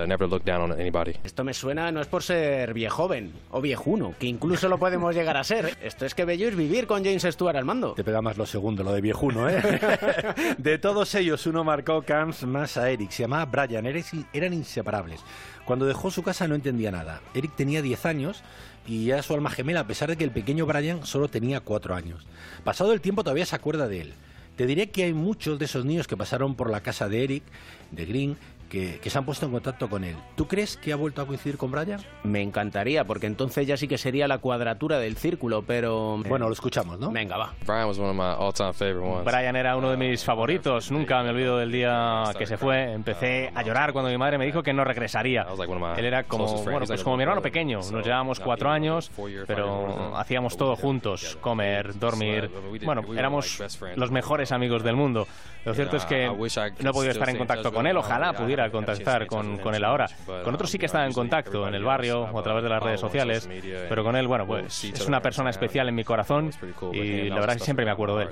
Esto 1.25 1.45
me 1.45 1.55
suena, 1.55 1.91
no 1.93 2.01
es 2.01 2.07
por 2.09 2.23
ser 2.23 2.75
viejoven 2.75 3.33
o 3.51 3.61
viejuno, 3.61 4.15
que 4.19 4.27
incluso 4.27 4.69
lo 4.69 4.79
podemos 4.79 5.15
llegar 5.15 5.37
a 5.37 5.45
ser. 5.45 5.77
Esto 5.83 6.05
es 6.07 6.15
que 6.15 6.25
bello 6.25 6.49
es 6.49 6.57
vivir 6.57 6.87
con 6.87 7.05
James 7.05 7.23
Stewart 7.23 7.57
al 7.57 7.65
mando. 7.65 7.93
Te 7.93 8.05
pega 8.05 8.21
más 8.21 8.37
lo 8.37 8.47
segundo, 8.47 8.83
lo 8.83 8.93
de 8.93 9.01
viejuno, 9.01 9.49
¿eh? 9.49 9.63
de 10.59 10.79
todos 10.79 11.15
ellos, 11.15 11.47
uno 11.47 11.65
marcó 11.65 12.03
Camps 12.03 12.45
más 12.45 12.77
a 12.77 12.91
Eric. 12.91 13.11
Se 13.11 13.23
llamaba 13.23 13.45
Brian. 13.47 13.87
Eres- 13.87 14.11
Eran 14.33 14.53
inseparables. 14.53 15.21
Cuando 15.65 15.87
dejó 15.87 16.11
su 16.11 16.23
casa 16.23 16.49
no 16.49 16.55
entendía 16.55 16.91
nada. 16.91 17.21
Eric 17.35 17.53
tenía 17.55 17.81
10 17.83 18.07
años 18.07 18.43
y 18.91 19.09
era 19.09 19.23
su 19.23 19.33
alma 19.35 19.51
gemela, 19.51 19.81
a 19.81 19.87
pesar 19.87 20.09
de 20.09 20.17
que 20.17 20.25
el 20.25 20.33
pequeño 20.33 20.67
Brian 20.67 21.07
solo 21.07 21.29
tenía 21.29 21.61
4 21.61 21.95
años. 21.95 22.27
Pasado 22.65 22.93
el 22.93 23.01
tiempo 23.01 23.23
todavía 23.23 23.47
se 23.47 23.55
acuerda 23.55 23.87
de 23.87 24.01
él. 24.01 24.15
Te 24.57 24.67
diré 24.67 24.91
que 24.91 25.05
hay 25.05 25.15
muchos 25.15 25.61
de 25.61 25.67
esos 25.67 25.85
niños 25.85 26.09
que 26.09 26.17
pasaron 26.17 26.57
por 26.57 26.71
la 26.71 26.83
casa 26.83 27.09
de 27.09 27.23
Eric, 27.23 27.45
de 27.93 28.05
Green, 28.05 28.37
que, 28.71 28.99
que 29.01 29.11
se 29.11 29.19
han 29.19 29.27
puesto 29.27 29.45
en 29.45 29.53
contacto 29.53 29.91
con 29.91 30.05
él. 30.05 30.17
¿Tú 30.37 30.47
crees 30.47 30.79
que 30.79 30.93
ha 30.93 30.97
vuelto 30.97 31.21
a 31.21 31.27
coincidir 31.27 31.59
con 31.59 31.71
Brian? 31.71 32.01
Me 32.23 32.41
encantaría, 32.41 33.05
porque 33.05 33.27
entonces 33.27 33.67
ya 33.67 33.77
sí 33.77 33.87
que 33.87 33.99
sería 33.99 34.27
la 34.29 34.39
cuadratura 34.39 34.99
del 34.99 35.17
círculo, 35.17 35.63
pero... 35.63 36.23
Bueno, 36.27 36.47
lo 36.47 36.53
escuchamos, 36.55 36.99
¿no? 36.99 37.11
Venga, 37.11 37.37
va. 37.37 37.53
Brian 39.25 39.57
era 39.57 39.77
uno 39.77 39.91
de 39.91 39.97
mis 39.97 40.25
favoritos. 40.25 40.91
Nunca 40.91 41.23
me 41.23 41.31
olvido 41.31 41.59
del 41.59 41.73
día 41.73 42.25
que 42.39 42.47
se 42.47 42.57
fue. 42.57 42.93
Empecé 42.93 43.51
a 43.55 43.63
llorar 43.63 43.93
cuando 43.93 44.11
mi 44.11 44.17
madre 44.17 44.39
me 44.39 44.47
dijo 44.47 44.63
que 44.63 44.73
no 44.73 44.85
regresaría. 44.85 45.47
Él 45.97 46.05
era 46.05 46.25
como, 46.25 46.63
bueno, 46.63 46.87
pues 46.87 47.03
como 47.03 47.17
mi 47.17 47.25
hermano 47.25 47.43
pequeño. 47.43 47.79
Nos 47.79 48.05
llevábamos 48.05 48.41
cuatro 48.41 48.71
años, 48.71 49.11
pero 49.47 50.17
hacíamos 50.17 50.57
todo 50.57 50.77
juntos. 50.77 51.37
Comer, 51.41 51.99
dormir. 51.99 52.51
Bueno, 52.85 53.03
éramos 53.17 53.61
los 53.97 54.11
mejores 54.11 54.53
amigos 54.53 54.83
del 54.83 54.97
mundo. 54.97 55.27
Lo 55.65 55.75
cierto 55.75 55.97
es 55.97 56.05
que 56.07 56.27
no 56.27 56.91
he 56.91 56.93
podido 56.93 57.13
estar 57.13 57.29
en 57.29 57.37
contacto 57.37 57.73
con 57.73 57.87
él. 57.87 57.97
Ojalá 57.97 58.33
pudiera 58.33 58.60
contactar 58.69 59.27
con, 59.27 59.59
con 59.59 59.75
él 59.75 59.85
ahora. 59.85 60.09
Con 60.43 60.55
otros 60.55 60.71
sí 60.71 60.79
que 60.79 60.87
estaba 60.87 61.07
en 61.07 61.13
contacto, 61.13 61.69
en 61.69 61.75
el 61.75 61.85
barrio 61.85 62.23
o 62.23 62.39
a 62.39 62.43
través 62.43 62.65
de 62.65 62.69
las 62.69 62.83
redes 62.83 63.01
sociales. 63.01 63.49
Pero 63.89 64.03
con 64.03 64.17
él, 64.17 64.27
bueno, 64.27 64.47
pues 64.47 64.85
es 64.85 65.07
una 65.07 65.21
persona 65.23 65.51
especial 65.51 65.89
en 65.89 65.95
mi 65.95 66.05
corazón 66.05 66.51
y 66.93 67.29
la 67.29 67.37
verdad 67.37 67.53
es 67.57 67.59
que 67.59 67.65
siempre 67.65 67.85
me 67.85 67.93
acuerdo 67.93 68.19
de 68.19 68.25
él. 68.25 68.31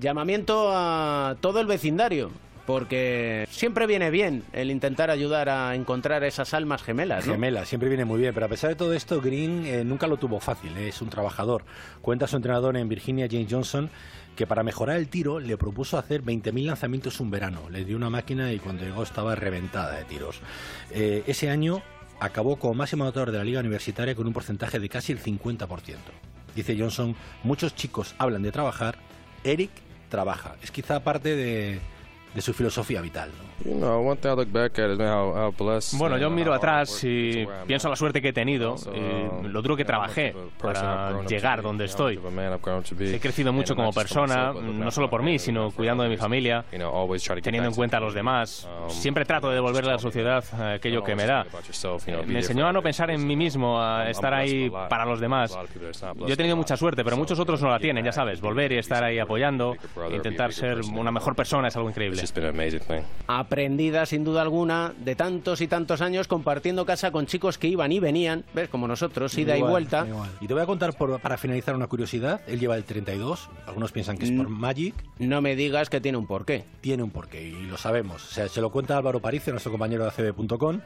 Llamamiento 0.00 0.70
a 0.72 1.36
todo 1.40 1.60
el 1.60 1.66
vecindario, 1.66 2.30
porque 2.66 3.46
siempre 3.50 3.86
viene 3.86 4.10
bien 4.10 4.44
el 4.52 4.70
intentar 4.70 5.10
ayudar 5.10 5.48
a 5.48 5.74
encontrar 5.74 6.24
esas 6.24 6.54
almas 6.54 6.82
gemelas, 6.82 7.26
¿no? 7.26 7.32
Gemela, 7.32 7.64
siempre 7.64 7.88
viene 7.88 8.04
muy 8.04 8.20
bien, 8.20 8.34
pero 8.34 8.46
a 8.46 8.48
pesar 8.48 8.70
de 8.70 8.76
todo 8.76 8.92
esto, 8.92 9.20
Green 9.20 9.66
eh, 9.66 9.84
nunca 9.84 10.06
lo 10.06 10.16
tuvo 10.16 10.40
fácil, 10.40 10.76
eh, 10.76 10.88
es 10.88 11.02
un 11.02 11.08
trabajador. 11.08 11.64
Cuenta 12.00 12.26
su 12.26 12.36
entrenador 12.36 12.76
en 12.76 12.88
Virginia, 12.88 13.26
James 13.30 13.48
Johnson, 13.50 13.90
que 14.36 14.46
para 14.46 14.62
mejorar 14.62 14.96
el 14.96 15.08
tiro 15.08 15.38
le 15.38 15.56
propuso 15.56 15.98
hacer 15.98 16.22
20.000 16.22 16.64
lanzamientos 16.64 17.20
un 17.20 17.30
verano. 17.30 17.68
Le 17.70 17.84
dio 17.84 17.96
una 17.96 18.10
máquina 18.10 18.52
y 18.52 18.58
cuando 18.58 18.84
llegó 18.84 19.02
estaba 19.02 19.34
reventada 19.34 19.96
de 19.96 20.04
tiros. 20.04 20.40
Eh, 20.90 21.24
ese 21.26 21.50
año 21.50 21.82
acabó 22.20 22.56
como 22.56 22.74
máximo 22.74 23.04
anotador 23.04 23.32
de 23.32 23.38
la 23.38 23.44
liga 23.44 23.60
universitaria 23.60 24.14
con 24.14 24.26
un 24.26 24.32
porcentaje 24.32 24.78
de 24.78 24.88
casi 24.88 25.12
el 25.12 25.22
50%. 25.22 25.96
Dice 26.54 26.76
Johnson, 26.78 27.16
muchos 27.42 27.74
chicos 27.74 28.14
hablan 28.18 28.42
de 28.42 28.52
trabajar, 28.52 28.96
Eric 29.44 29.70
trabaja. 30.08 30.56
Es 30.62 30.70
quizá 30.70 31.00
parte 31.00 31.36
de, 31.36 31.80
de 32.34 32.40
su 32.40 32.52
filosofía 32.52 33.00
vital. 33.00 33.30
Bueno, 35.98 36.16
yo 36.18 36.30
miro 36.30 36.54
atrás 36.54 37.02
y 37.04 37.46
pienso 37.66 37.88
la 37.88 37.96
suerte 37.96 38.20
que 38.22 38.28
he 38.28 38.32
tenido, 38.32 38.76
y 38.94 39.48
lo 39.48 39.62
duro 39.62 39.76
que 39.76 39.84
trabajé 39.84 40.34
para 40.60 41.22
llegar 41.28 41.62
donde 41.62 41.84
estoy. 41.84 42.16
He 43.14 43.20
crecido 43.20 43.52
mucho 43.52 43.74
como 43.76 43.92
persona, 43.92 44.52
no 44.52 44.90
solo 44.90 45.10
por 45.10 45.22
mí, 45.22 45.38
sino 45.38 45.70
cuidando 45.70 46.02
de 46.02 46.08
mi 46.08 46.16
familia, 46.16 46.64
teniendo 47.42 47.68
en 47.68 47.74
cuenta 47.76 47.96
a 47.98 48.00
los 48.00 48.14
demás. 48.14 48.68
Siempre 48.88 49.24
trato 49.24 49.48
de 49.48 49.54
devolverle 49.56 49.90
a 49.90 49.94
la 49.94 49.98
sociedad 49.98 50.44
eh, 50.58 50.74
aquello 50.76 51.02
que 51.02 51.14
me 51.14 51.26
da. 51.26 51.44
Me 52.26 52.38
enseñó 52.38 52.66
a 52.66 52.72
no 52.72 52.82
pensar 52.82 53.10
en 53.10 53.26
mí 53.26 53.36
mismo, 53.36 53.80
a 53.80 54.08
estar 54.10 54.32
ahí 54.34 54.70
para 54.88 55.04
los 55.04 55.20
demás. 55.20 55.52
Yo 56.26 56.34
he 56.34 56.36
tenido 56.36 56.56
mucha 56.56 56.76
suerte, 56.76 57.04
pero 57.04 57.16
muchos 57.16 57.38
otros 57.38 57.60
no 57.62 57.68
la 57.70 57.78
tienen, 57.78 58.04
ya 58.04 58.12
sabes. 58.12 58.40
Volver 58.40 58.72
y 58.72 58.78
estar 58.78 59.02
ahí 59.04 59.18
apoyando, 59.18 59.76
intentar 60.12 60.52
ser 60.52 60.80
una 60.94 61.10
mejor 61.10 61.34
persona 61.36 61.68
es 61.68 61.76
algo 61.76 61.88
increíble. 61.88 62.22
Aprendida 63.60 64.06
sin 64.06 64.22
duda 64.22 64.42
alguna 64.42 64.94
de 65.04 65.16
tantos 65.16 65.60
y 65.60 65.66
tantos 65.66 66.00
años 66.02 66.28
compartiendo 66.28 66.86
casa 66.86 67.10
con 67.10 67.26
chicos 67.26 67.58
que 67.58 67.66
iban 67.66 67.90
y 67.90 67.98
venían, 67.98 68.44
¿ves? 68.54 68.68
Como 68.68 68.86
nosotros, 68.86 69.36
ida 69.36 69.56
y 69.58 69.60
vuelta. 69.60 70.06
igual. 70.06 70.30
Y 70.40 70.46
te 70.46 70.54
voy 70.54 70.62
a 70.62 70.66
contar 70.66 70.96
por- 70.96 71.18
para 71.18 71.36
finalizar 71.36 71.74
una 71.74 71.88
curiosidad. 71.88 72.42
Él 72.46 72.60
lleva 72.60 72.76
el 72.76 72.84
32. 72.84 73.48
Algunos 73.66 73.90
piensan 73.90 74.18
que 74.18 74.26
es 74.26 74.30
por 74.30 74.48
Magic. 74.48 74.94
No 75.18 75.40
me 75.42 75.56
digas 75.56 75.90
que 75.90 76.00
tiene 76.00 76.16
un 76.16 76.28
porqué. 76.28 76.64
Tiene 76.80 77.02
un 77.02 77.10
porqué 77.10 77.42
y 77.48 77.64
lo 77.64 77.76
sabemos. 77.76 78.24
O 78.24 78.32
sea, 78.32 78.48
se 78.48 78.60
lo 78.60 78.70
cuenta 78.70 78.96
Álvaro 78.96 79.18
Parice, 79.18 79.50
nuestro 79.50 79.72
compañero 79.72 80.04
de 80.04 80.10
ACB.com. 80.10 80.78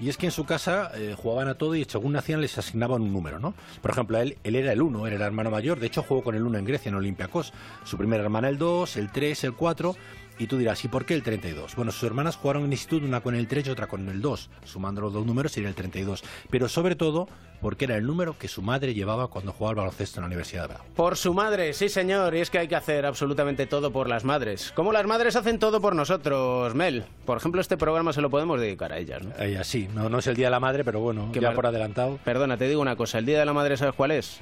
Y 0.00 0.08
es 0.08 0.16
que 0.16 0.26
en 0.26 0.32
su 0.32 0.44
casa 0.44 0.90
eh, 0.96 1.14
jugaban 1.16 1.46
a 1.46 1.54
todo 1.54 1.76
y 1.76 1.84
según 1.84 2.14
nacían 2.14 2.40
les 2.40 2.58
asignaban 2.58 3.00
un 3.00 3.12
número, 3.12 3.38
¿no? 3.38 3.54
Por 3.80 3.92
ejemplo, 3.92 4.18
él, 4.18 4.38
él 4.42 4.56
era 4.56 4.72
el 4.72 4.82
1, 4.82 5.06
era 5.06 5.14
el 5.14 5.22
hermano 5.22 5.52
mayor. 5.52 5.78
De 5.78 5.86
hecho, 5.86 6.02
jugó 6.02 6.24
con 6.24 6.34
el 6.34 6.42
1 6.42 6.58
en 6.58 6.64
Grecia, 6.64 6.88
en 6.88 6.96
Olympiacos. 6.96 7.52
Su 7.84 7.96
primera 7.96 8.24
hermana 8.24 8.48
el 8.48 8.58
2, 8.58 8.96
el 8.96 9.12
3, 9.12 9.44
el 9.44 9.54
4. 9.54 9.94
Y 10.38 10.46
tú 10.46 10.56
dirás, 10.56 10.84
¿y 10.84 10.88
por 10.88 11.04
qué 11.04 11.14
el 11.14 11.22
32? 11.22 11.74
Bueno, 11.74 11.90
sus 11.90 12.04
hermanas 12.04 12.36
jugaron 12.36 12.64
en 12.64 12.72
instituto, 12.72 13.06
una 13.06 13.20
con 13.20 13.34
el 13.34 13.48
3 13.48 13.66
y 13.66 13.70
otra 13.70 13.88
con 13.88 14.08
el 14.08 14.20
2. 14.20 14.50
Sumando 14.64 15.00
los 15.00 15.12
dos 15.12 15.26
números 15.26 15.52
sería 15.52 15.68
el 15.68 15.74
32. 15.74 16.22
Pero 16.48 16.68
sobre 16.68 16.94
todo 16.94 17.28
porque 17.60 17.86
era 17.86 17.96
el 17.96 18.06
número 18.06 18.38
que 18.38 18.46
su 18.46 18.62
madre 18.62 18.94
llevaba 18.94 19.28
cuando 19.28 19.52
jugaba 19.52 19.70
al 19.70 19.76
baloncesto 19.76 20.20
en 20.20 20.22
la 20.22 20.26
Universidad 20.28 20.62
de 20.62 20.68
Bravo. 20.68 20.84
Por 20.94 21.16
su 21.16 21.34
madre, 21.34 21.72
sí 21.72 21.88
señor, 21.88 22.36
y 22.36 22.40
es 22.40 22.50
que 22.50 22.58
hay 22.58 22.68
que 22.68 22.76
hacer 22.76 23.04
absolutamente 23.04 23.66
todo 23.66 23.90
por 23.90 24.08
las 24.08 24.24
madres. 24.24 24.72
Como 24.76 24.92
las 24.92 25.06
madres 25.06 25.34
hacen 25.34 25.58
todo 25.58 25.80
por 25.80 25.96
nosotros, 25.96 26.74
Mel. 26.74 27.04
Por 27.24 27.38
ejemplo, 27.38 27.60
este 27.60 27.76
programa 27.76 28.12
se 28.12 28.20
lo 28.20 28.30
podemos 28.30 28.60
dedicar 28.60 28.92
a 28.92 28.98
ellas, 28.98 29.22
¿no? 29.22 29.32
Ella 29.42 29.64
sí, 29.64 29.88
no, 29.92 30.08
no 30.08 30.18
es 30.18 30.26
el 30.28 30.36
Día 30.36 30.46
de 30.46 30.52
la 30.52 30.60
Madre, 30.60 30.84
pero 30.84 31.00
bueno, 31.00 31.30
Qué 31.32 31.40
ya 31.40 31.52
por 31.52 31.66
adelantado. 31.66 32.18
Perdona, 32.24 32.56
te 32.56 32.68
digo 32.68 32.80
una 32.80 32.96
cosa, 32.96 33.18
el 33.18 33.26
Día 33.26 33.40
de 33.40 33.44
la 33.44 33.52
Madre, 33.52 33.76
¿sabes 33.76 33.94
cuál 33.94 34.12
es? 34.12 34.40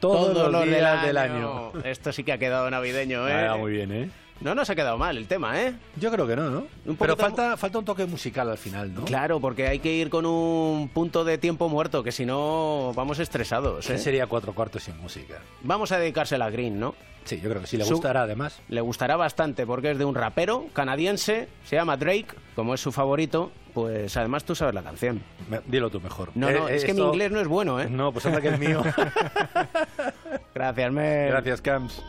Todos 0.00 0.50
los 0.52 0.60
del 0.60 0.74
días 0.74 1.02
del 1.02 1.16
año. 1.16 1.72
Esto 1.84 2.12
sí 2.12 2.22
que 2.22 2.32
ha 2.32 2.38
quedado 2.38 2.70
navideño, 2.70 3.28
¿eh? 3.28 3.48
Ah, 3.48 3.56
muy 3.56 3.72
bien, 3.72 3.92
¿eh? 3.92 4.10
No 4.40 4.54
nos 4.54 4.68
ha 4.68 4.74
quedado 4.74 4.98
mal 4.98 5.16
el 5.16 5.26
tema, 5.26 5.60
¿eh? 5.62 5.74
Yo 5.96 6.10
creo 6.12 6.26
que 6.26 6.36
no, 6.36 6.50
¿no? 6.50 6.66
Un 6.84 6.96
Pero 6.96 7.16
falta, 7.16 7.56
falta 7.56 7.78
un 7.78 7.84
toque 7.86 8.04
musical 8.06 8.50
al 8.50 8.58
final, 8.58 8.92
¿no? 8.94 9.04
Claro, 9.04 9.40
porque 9.40 9.66
hay 9.66 9.78
que 9.78 9.92
ir 9.92 10.10
con 10.10 10.26
un 10.26 10.88
punto 10.90 11.24
de 11.24 11.38
tiempo 11.38 11.68
muerto, 11.70 12.02
que 12.02 12.12
si 12.12 12.26
no 12.26 12.92
vamos 12.94 13.18
estresados, 13.18 13.86
¿Qué 13.86 13.94
¿eh? 13.94 13.98
sería 13.98 14.26
cuatro 14.26 14.54
cuartos 14.54 14.82
sin 14.84 14.96
música? 14.98 15.36
Vamos 15.62 15.90
a 15.92 15.98
dedicársela 15.98 16.44
a 16.46 16.50
Green, 16.50 16.78
¿no? 16.78 16.94
Sí, 17.24 17.40
yo 17.40 17.48
creo 17.50 17.60
que 17.62 17.66
sí. 17.66 17.76
Le 17.76 17.84
gustará 17.84 18.22
además. 18.22 18.60
Le 18.68 18.80
gustará 18.82 19.16
bastante 19.16 19.66
porque 19.66 19.90
es 19.92 19.98
de 19.98 20.04
un 20.04 20.14
rapero 20.14 20.66
canadiense, 20.74 21.48
se 21.64 21.74
llama 21.74 21.96
Drake, 21.96 22.28
como 22.54 22.74
es 22.74 22.80
su 22.80 22.92
favorito, 22.92 23.50
pues 23.74 24.16
además 24.16 24.44
tú 24.44 24.54
sabes 24.54 24.74
la 24.74 24.82
canción. 24.82 25.22
Me- 25.50 25.60
Dilo 25.66 25.90
tú 25.90 26.00
mejor. 26.00 26.30
No, 26.36 26.48
no, 26.52 26.68
Eh, 26.68 26.76
es 26.76 26.84
que 26.84 26.94
mi 26.94 27.00
inglés 27.02 27.32
no 27.32 27.40
es 27.40 27.48
bueno, 27.48 27.80
¿eh? 27.80 27.88
No, 27.90 28.12
pues 28.12 28.26
anda 28.26 28.40
que 28.40 28.48
el 28.48 28.58
mío. 28.58 28.80
Gracias, 30.54 30.92
Mel. 30.92 31.30
Gracias, 31.30 31.60
Camps. 31.62 32.00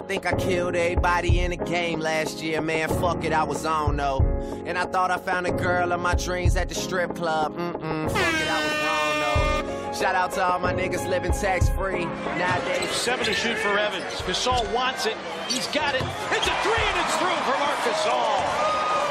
I 0.00 0.02
think 0.04 0.24
I 0.24 0.32
killed 0.32 0.74
everybody 0.76 1.40
in 1.40 1.50
the 1.50 1.58
game 1.58 2.00
last 2.00 2.42
year, 2.42 2.62
man. 2.62 2.88
Fuck 2.88 3.22
it, 3.22 3.34
I 3.34 3.44
was 3.44 3.66
on 3.66 3.98
though. 3.98 4.20
And 4.64 4.78
I 4.78 4.86
thought 4.86 5.10
I 5.10 5.18
found 5.18 5.46
a 5.46 5.52
girl 5.52 5.92
of 5.92 6.00
my 6.00 6.14
dreams 6.14 6.56
at 6.56 6.70
the 6.70 6.74
strip 6.74 7.14
club. 7.14 7.54
Mm-mm, 7.54 8.10
fuck 8.10 8.34
it, 8.34 8.48
I 8.48 8.64
was 8.64 8.76
wrong 8.80 9.84
though. 9.84 9.92
Shout 9.92 10.14
out 10.14 10.32
to 10.32 10.42
all 10.42 10.58
my 10.58 10.72
niggas 10.72 11.06
living 11.06 11.32
tax 11.32 11.68
free 11.68 12.06
nowadays. 12.06 12.90
Seven 12.92 13.26
to 13.26 13.34
shoot 13.34 13.58
for 13.58 13.78
Evans. 13.78 14.04
Gasol 14.22 14.72
wants 14.74 15.04
it. 15.04 15.18
He's 15.48 15.66
got 15.66 15.94
it. 15.94 16.02
It's 16.32 16.46
a 16.48 16.56
three 16.64 16.80
and 16.80 16.98
it's 17.04 17.16
through 17.20 17.40
for 17.44 17.58
Marc 17.60 17.78
Gasol. 17.84 18.40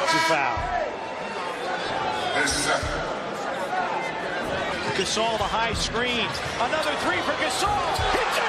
It's 0.06 0.14
a 0.16 0.20
foul. 0.26 0.58
Gasol 4.98 5.38
the 5.38 5.44
high 5.44 5.74
screen. 5.74 6.28
Another 6.58 6.92
three 7.06 7.22
for 7.22 7.38
Gasol. 7.38 7.78
Hits 8.12 8.49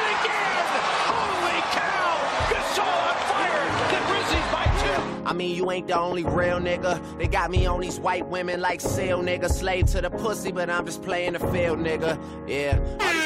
I 5.31 5.33
mean, 5.33 5.55
you 5.55 5.71
ain't 5.71 5.87
the 5.87 5.97
only 5.97 6.25
real 6.25 6.59
nigga. 6.59 7.01
They 7.17 7.29
got 7.29 7.53
me 7.53 7.65
on 7.65 7.81
these 7.81 8.01
white 8.01 8.27
women 8.27 8.61
like 8.61 8.81
seal 8.81 9.23
nigga. 9.23 9.49
Slave 9.49 9.87
to 9.93 10.01
the 10.01 10.11
pussy, 10.11 10.51
but 10.51 10.69
I'm 10.69 10.85
just 10.85 11.05
playing 11.05 11.35
the 11.35 11.39
field, 11.39 11.79
nigga. 11.79 12.19
Yeah. 12.49 12.81
Really. 12.81 13.21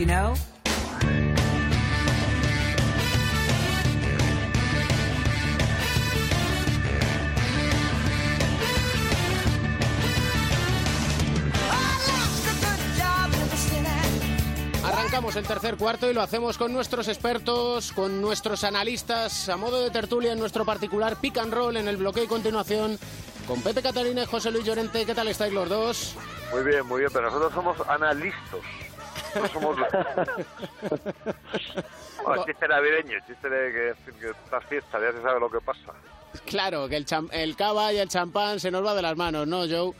You 0.00 0.06
know, 0.06 0.34
Arrancamos 15.10 15.34
el 15.34 15.44
tercer 15.44 15.76
cuarto 15.76 16.08
y 16.08 16.14
lo 16.14 16.22
hacemos 16.22 16.56
con 16.56 16.72
nuestros 16.72 17.08
expertos, 17.08 17.90
con 17.90 18.20
nuestros 18.22 18.62
analistas, 18.62 19.48
a 19.48 19.56
modo 19.56 19.82
de 19.82 19.90
tertulia 19.90 20.30
en 20.34 20.38
nuestro 20.38 20.64
particular 20.64 21.16
pick 21.16 21.36
and 21.38 21.52
roll 21.52 21.76
en 21.76 21.88
el 21.88 21.96
bloqueo 21.96 22.22
y 22.22 22.26
continuación, 22.28 22.96
con 23.48 23.60
Pepe 23.60 23.82
Catalina 23.82 24.22
y 24.22 24.26
José 24.26 24.52
Luis 24.52 24.64
Llorente. 24.64 25.04
¿Qué 25.04 25.12
tal 25.12 25.26
estáis 25.26 25.52
los 25.52 25.68
dos? 25.68 26.14
Muy 26.52 26.62
bien, 26.62 26.86
muy 26.86 27.00
bien, 27.00 27.10
pero 27.12 27.26
nosotros 27.26 27.52
somos 27.52 27.76
analistas. 27.88 28.60
No 29.34 29.48
somos... 29.48 29.76
Bueno, 32.24 32.44
chiste 32.44 32.68
navideño, 32.68 33.16
chiste 33.26 33.48
de 33.48 33.72
que, 33.72 34.12
que 34.20 34.28
estas 34.30 34.64
fiestas, 34.66 35.00
ya 35.02 35.10
se 35.10 35.22
sabe 35.22 35.40
lo 35.40 35.50
que 35.50 35.58
pasa. 35.60 35.90
Claro, 36.44 36.86
que 36.86 36.96
el, 36.96 37.06
cham- 37.06 37.30
el 37.32 37.56
cava 37.56 37.92
y 37.94 37.98
el 37.98 38.08
champán 38.08 38.60
se 38.60 38.70
nos 38.70 38.84
va 38.84 38.94
de 38.94 39.02
las 39.02 39.16
manos, 39.16 39.46
¿no, 39.48 39.60
Joe? 39.68 39.92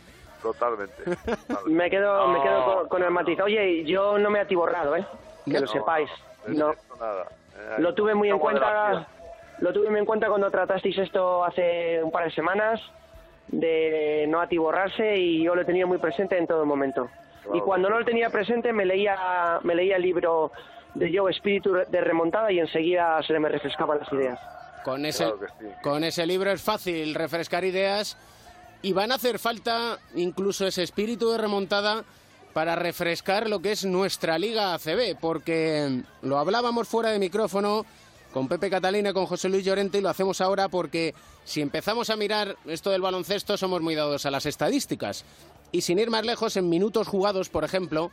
Totalmente. 0.42 1.02
Me 1.66 1.90
quedo, 1.90 2.28
me 2.28 2.40
quedo 2.42 2.64
con, 2.64 2.88
con 2.88 3.02
el 3.02 3.10
matiz. 3.10 3.38
Oye, 3.40 3.84
yo 3.84 4.18
no 4.18 4.30
me 4.30 4.38
he 4.38 4.42
atiborrado, 4.42 4.96
¿eh? 4.96 5.04
Que 5.44 5.52
lo 5.52 5.60
No, 5.62 5.66
sepáis. 5.66 6.10
de 6.46 6.54
No. 6.54 6.72
nada. 6.98 7.26
Eh, 7.56 7.74
Lo 7.78 7.94
tuve 7.94 8.14
muy 8.14 8.30
en 8.30 8.38
cuenta. 8.38 9.06
Lo 9.58 9.72
tuve 9.72 9.90
muy 9.90 9.98
en 10.00 10.06
cuenta 10.06 10.28
cuando 10.28 10.50
tratasteis 10.50 10.96
esto 10.98 11.44
hace 11.44 12.02
un 12.02 12.10
par 12.10 12.24
de 12.24 12.30
semanas 12.30 12.80
de 13.48 14.26
no 14.28 14.40
atiborrarse 14.40 15.16
y 15.16 15.42
yo 15.44 15.54
lo 15.54 15.64
tenía 15.66 15.86
muy 15.86 15.98
presente 15.98 16.38
en 16.38 16.46
todo 16.46 16.64
momento. 16.64 17.08
Y 17.52 17.60
cuando 17.60 17.90
no 17.90 17.98
lo 17.98 18.04
tenía 18.04 18.30
presente 18.30 18.72
me 18.72 18.84
leía 18.84 19.58
me 19.62 19.74
leía 19.74 19.96
el 19.96 20.02
libro 20.02 20.52
de 20.94 21.10
Joe 21.16 21.30
Espíritu 21.30 21.72
de 21.74 22.00
remontada 22.00 22.50
y 22.52 22.58
enseguida 22.60 23.22
se 23.22 23.38
me 23.38 23.48
refrescaban 23.48 23.98
las 23.98 24.12
ideas. 24.12 24.38
Con 24.84 25.04
ese, 25.04 25.24
Claro 25.24 25.38
sí. 25.58 25.66
con 25.82 26.04
ese 26.04 26.26
libro 26.26 26.50
es 26.50 26.62
fácil 26.62 27.14
refrescar 27.14 27.64
ideas 27.64 28.16
y 28.82 28.92
van 28.92 29.12
a 29.12 29.16
hacer 29.16 29.38
falta 29.38 29.98
incluso 30.14 30.66
ese 30.66 30.82
espíritu 30.82 31.30
de 31.30 31.38
remontada 31.38 32.04
para 32.52 32.76
refrescar 32.76 33.48
lo 33.48 33.60
que 33.60 33.72
es 33.72 33.84
nuestra 33.84 34.38
Liga 34.38 34.74
ACB, 34.74 35.18
porque 35.20 36.02
lo 36.22 36.38
hablábamos 36.38 36.88
fuera 36.88 37.10
de 37.10 37.18
micrófono 37.18 37.86
con 38.32 38.48
Pepe 38.48 38.70
Catalina 38.70 39.10
y 39.10 39.12
con 39.12 39.26
José 39.26 39.48
Luis 39.48 39.64
Llorente 39.64 39.98
y 39.98 40.00
lo 40.00 40.08
hacemos 40.08 40.40
ahora 40.40 40.68
porque 40.68 41.14
si 41.44 41.60
empezamos 41.60 42.10
a 42.10 42.16
mirar 42.16 42.56
esto 42.66 42.90
del 42.90 43.02
baloncesto 43.02 43.56
somos 43.56 43.82
muy 43.82 43.94
dados 43.94 44.26
a 44.26 44.30
las 44.30 44.46
estadísticas. 44.46 45.24
Y 45.72 45.82
sin 45.82 45.98
ir 45.98 46.10
más 46.10 46.24
lejos, 46.24 46.56
en 46.56 46.68
minutos 46.68 47.06
jugados, 47.06 47.48
por 47.48 47.64
ejemplo, 47.64 48.10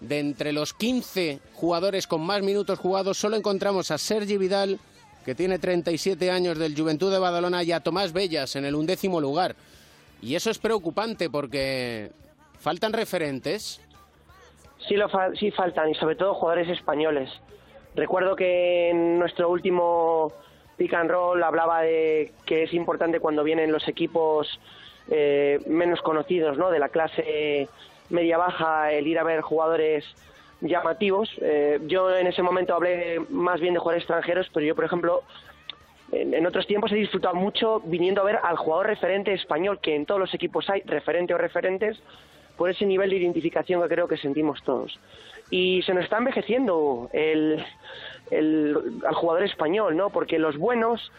de 0.00 0.18
entre 0.18 0.52
los 0.52 0.74
15 0.74 1.40
jugadores 1.54 2.06
con 2.06 2.20
más 2.20 2.42
minutos 2.42 2.78
jugados, 2.78 3.18
solo 3.18 3.36
encontramos 3.36 3.90
a 3.90 3.96
Sergi 3.96 4.36
Vidal, 4.36 4.78
que 5.24 5.34
tiene 5.34 5.58
37 5.58 6.30
años 6.30 6.58
del 6.58 6.76
Juventud 6.76 7.10
de 7.10 7.18
Badalona, 7.18 7.62
y 7.62 7.72
a 7.72 7.80
Tomás 7.80 8.12
Bellas 8.12 8.56
en 8.56 8.66
el 8.66 8.74
undécimo 8.74 9.20
lugar. 9.20 9.56
Y 10.24 10.34
eso 10.36 10.50
es 10.50 10.58
preocupante 10.58 11.28
porque 11.28 12.10
faltan 12.58 12.94
referentes. 12.94 13.80
Sí, 14.88 14.94
lo 14.96 15.08
fa- 15.10 15.34
sí 15.34 15.50
faltan, 15.50 15.90
y 15.90 15.94
sobre 15.94 16.16
todo 16.16 16.32
jugadores 16.34 16.68
españoles. 16.70 17.30
Recuerdo 17.94 18.34
que 18.34 18.88
en 18.90 19.18
nuestro 19.18 19.50
último 19.50 20.32
pick 20.78 20.94
and 20.94 21.10
roll 21.10 21.42
hablaba 21.42 21.82
de 21.82 22.32
que 22.46 22.62
es 22.64 22.72
importante 22.72 23.20
cuando 23.20 23.44
vienen 23.44 23.70
los 23.70 23.86
equipos 23.86 24.48
eh, 25.10 25.60
menos 25.66 26.00
conocidos, 26.00 26.56
¿no? 26.56 26.70
De 26.70 26.78
la 26.78 26.88
clase 26.88 27.68
media-baja, 28.08 28.92
el 28.92 29.06
ir 29.06 29.18
a 29.18 29.24
ver 29.24 29.42
jugadores 29.42 30.04
llamativos. 30.62 31.30
Eh, 31.42 31.80
yo 31.86 32.14
en 32.16 32.26
ese 32.26 32.42
momento 32.42 32.74
hablé 32.74 33.20
más 33.28 33.60
bien 33.60 33.74
de 33.74 33.80
jugadores 33.80 34.04
extranjeros, 34.04 34.48
pero 34.52 34.64
yo, 34.64 34.74
por 34.74 34.84
ejemplo, 34.86 35.22
en, 36.14 36.46
otros 36.46 36.66
tiempos 36.66 36.92
he 36.92 36.96
disfrutado 36.96 37.34
mucho 37.34 37.80
viniendo 37.84 38.20
a 38.20 38.24
ver 38.24 38.38
al 38.42 38.56
jugador 38.56 38.86
referente 38.86 39.32
español, 39.32 39.80
que 39.80 39.94
en 39.94 40.06
todos 40.06 40.20
los 40.20 40.32
equipos 40.34 40.68
hay, 40.70 40.82
referente 40.82 41.34
o 41.34 41.38
referentes, 41.38 41.98
por 42.56 42.70
ese 42.70 42.86
nivel 42.86 43.10
de 43.10 43.16
identificación 43.16 43.82
que 43.82 43.88
creo 43.88 44.06
que 44.06 44.16
sentimos 44.16 44.62
todos. 44.62 44.98
Y 45.50 45.82
se 45.82 45.92
nos 45.92 46.04
está 46.04 46.18
envejeciendo 46.18 47.10
el, 47.12 47.64
el- 48.30 48.76
al 49.06 49.14
jugador 49.14 49.42
español, 49.44 49.96
¿no? 49.96 50.10
Porque 50.10 50.38
los 50.38 50.56
buenos 50.56 51.10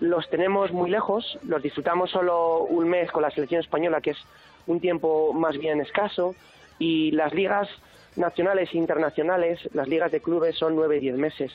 los 0.00 0.28
tenemos 0.30 0.72
muy 0.72 0.90
lejos, 0.90 1.38
los 1.46 1.62
disfrutamos 1.62 2.10
solo 2.10 2.60
un 2.64 2.88
mes 2.88 3.10
con 3.12 3.22
la 3.22 3.30
selección 3.30 3.60
española, 3.60 4.00
que 4.00 4.10
es 4.10 4.18
un 4.66 4.80
tiempo 4.80 5.32
más 5.32 5.56
bien 5.58 5.80
escaso, 5.80 6.34
y 6.78 7.10
las 7.12 7.34
ligas 7.34 7.68
nacionales 8.16 8.70
e 8.72 8.78
internacionales, 8.78 9.60
las 9.74 9.86
ligas 9.88 10.10
de 10.10 10.20
clubes 10.20 10.56
son 10.56 10.74
nueve 10.74 10.96
y 10.96 11.00
diez 11.00 11.16
meses. 11.16 11.52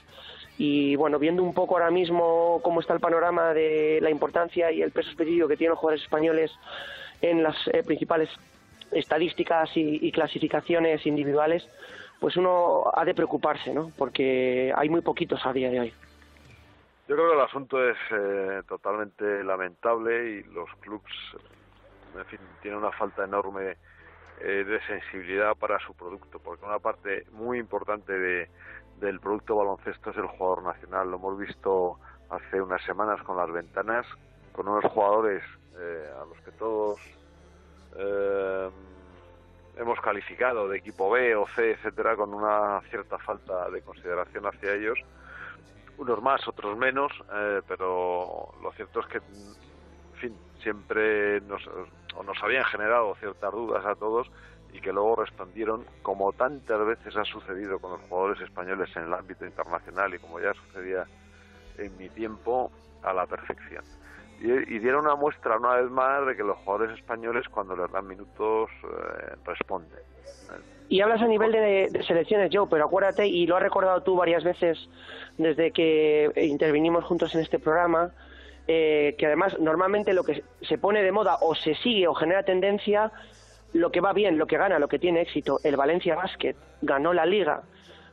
Y 0.57 0.95
bueno, 0.95 1.19
viendo 1.19 1.44
un 1.44 1.53
poco 1.53 1.76
ahora 1.76 1.91
mismo 1.91 2.60
cómo 2.64 2.80
está 2.80 2.94
el 2.94 2.99
panorama 2.99 3.53
de 3.53 3.99
la 4.02 4.10
importancia 4.10 4.72
y 4.72 4.82
el 4.82 4.91
peso 4.91 5.10
específico 5.10 5.48
que 5.48 5.57
tienen 5.57 5.72
los 5.72 5.80
jugadores 5.80 6.03
españoles 6.03 6.52
en 7.22 7.44
las 7.44 7.56
eh, 7.68 7.84
principales 7.84 8.30
estadísticas 8.91 9.76
y, 9.76 9.99
y 10.02 10.11
clasificaciones 10.11 11.06
individuales, 11.06 11.68
pues 12.19 12.38
uno 12.38 12.86
ha 12.94 13.03
de 13.03 13.14
preocuparse, 13.14 13.73
¿no? 13.73 13.91
Porque 13.98 14.72
hay 14.76 14.90
muy 14.90 15.02
poquitos 15.02 15.45
a 15.45 15.53
día 15.53 15.69
de 15.69 15.80
hoy. 15.82 15.94
Yo 17.07 17.15
creo 17.15 17.30
que 17.30 17.36
el 17.36 17.41
asunto 17.41 17.88
es 17.88 17.98
eh, 18.11 18.61
totalmente 18.68 19.44
lamentable 19.44 20.32
y 20.32 20.44
los 20.44 20.68
clubs, 20.80 21.11
eh, 21.36 22.19
en 22.19 22.26
fin, 22.26 22.40
tienen 22.64 22.80
una 22.80 22.91
falta 22.91 23.26
enorme 23.26 23.77
eh, 24.41 24.64
de 24.64 24.82
sensibilidad 24.88 25.56
para 25.56 25.77
su 25.80 25.94
producto, 25.94 26.40
porque 26.40 26.65
una 26.65 26.80
parte 26.80 27.26
muy 27.32 27.60
importante 27.60 28.11
de, 28.11 28.49
del 28.99 29.19
producto 29.19 29.55
baloncesto 29.55 30.11
es 30.11 30.17
el 30.17 30.27
jugador 30.27 30.63
nacional. 30.63 31.09
Lo 31.09 31.17
hemos 31.17 31.38
visto 31.38 31.99
hace 32.30 32.61
unas 32.61 32.84
semanas 32.84 33.22
con 33.23 33.38
las 33.38 33.51
ventanas, 33.51 34.05
con 34.51 34.67
unos 34.67 34.85
jugadores 34.85 35.43
eh, 35.77 36.09
a 36.22 36.26
los 36.26 36.38
que 36.39 36.51
todos 36.51 36.99
eh, 37.97 38.69
hemos 39.77 39.99
calificado 40.01 40.67
de 40.69 40.77
equipo 40.77 41.09
B 41.09 41.35
o 41.35 41.45
C, 41.55 41.72
etcétera, 41.72 42.15
con 42.15 42.34
una 42.34 42.81
cierta 42.89 43.17
falta 43.17 43.69
de 43.69 43.81
consideración 43.81 44.45
hacia 44.45 44.73
ellos 44.73 44.99
unos 45.97 46.22
más, 46.22 46.47
otros 46.47 46.77
menos, 46.77 47.11
eh, 47.34 47.61
pero 47.67 48.53
lo 48.61 48.72
cierto 48.73 48.99
es 48.99 49.07
que, 49.07 49.17
en 49.17 50.19
fin, 50.19 50.38
siempre 50.59 51.41
nos, 51.41 51.63
habían 52.43 52.65
generado 52.65 53.15
ciertas 53.15 53.51
dudas 53.51 53.85
a 53.85 53.95
todos 53.95 54.30
y 54.76 54.81
que 54.81 54.91
luego 54.91 55.15
respondieron, 55.15 55.85
como 56.02 56.34
tantas 56.34 56.85
veces 56.85 57.15
ha 57.15 57.23
sucedido 57.23 57.80
con 57.80 57.91
los 57.91 58.02
jugadores 58.02 58.41
españoles 58.41 58.89
en 58.95 59.03
el 59.03 59.14
ámbito 59.14 59.45
internacional 59.45 60.14
y 60.14 60.19
como 60.19 60.39
ya 60.39 60.53
sucedía 60.53 61.06
en 61.77 61.97
mi 61.97 62.10
tiempo, 62.10 62.72
a 63.03 63.14
la 63.14 63.26
perfección. 63.26 63.84
Y, 64.39 64.80
dieron 64.80 65.06
una 65.06 65.15
muestra 65.15 65.57
una 65.57 65.76
vez 65.76 65.89
más 65.89 66.26
de 66.27 66.35
que 66.35 66.43
los 66.43 66.57
jugadores 66.57 66.97
españoles 66.97 67.47
cuando 67.49 67.76
les 67.76 67.89
dan 67.91 68.06
minutos 68.06 68.69
eh, 68.84 69.35
responden. 69.45 69.99
Y 70.89 71.02
hablas 71.02 71.22
a 71.22 71.27
nivel 71.27 71.52
de, 71.52 71.88
de 71.89 72.03
selecciones, 72.03 72.52
Joe, 72.53 72.68
pero 72.69 72.85
acuérdate, 72.85 73.27
y 73.27 73.47
lo 73.47 73.56
has 73.56 73.64
recordado 73.64 74.03
tú 74.03 74.15
varias 74.15 74.43
veces 74.43 74.77
desde 75.38 75.72
que 75.72 76.31
intervinimos 76.35 77.06
juntos 77.06 77.34
en 77.34 77.41
este 77.41 77.60
programa, 77.60 78.11
eh, 78.68 79.15
que 79.18 79.27
además 79.27 79.57
normalmente 79.60 80.14
lo 80.14 80.23
que 80.23 80.43
se 80.61 80.77
pone 80.77 81.03
de 81.03 81.11
moda 81.11 81.38
o 81.41 81.56
se 81.56 81.76
sigue 81.76 82.07
o 82.07 82.14
genera 82.14 82.43
tendencia, 82.43 83.11
lo 83.76 83.91
que 83.91 83.99
va 83.99 84.14
bien, 84.14 84.38
lo 84.38 84.47
que 84.47 84.57
gana, 84.57 84.80
lo 84.80 84.88
que 84.88 84.99
tiene 84.99 85.22
éxito. 85.22 85.60
El 85.64 85.76
Valencia 85.76 86.15
Basket 86.15 86.56
ganó 86.81 87.11
la 87.14 87.26
liga 87.26 87.64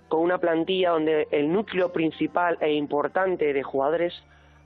con 0.09 0.21
una 0.21 0.39
plantilla 0.39 0.91
donde 0.91 1.29
el 1.31 1.53
núcleo 1.53 1.93
principal 1.93 2.59
e 2.61 2.73
importante 2.73 3.53
de 3.53 3.63
jugadores 3.63 4.13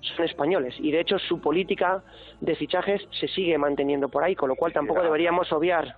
son 0.01 0.25
españoles. 0.25 0.75
Y 0.79 0.91
de 0.93 1.01
hecho 1.01 1.19
su 1.19 1.39
política 1.41 2.03
de 2.41 2.57
fichajes 2.57 3.07
se 3.21 3.29
sigue 3.29 3.59
manteniendo 3.59 4.09
por 4.09 4.25
ahí, 4.25 4.35
con 4.35 4.49
lo 4.49 4.57
cual 4.57 4.73
tampoco 4.73 5.03
deberíamos 5.03 5.53
obviar 5.53 5.97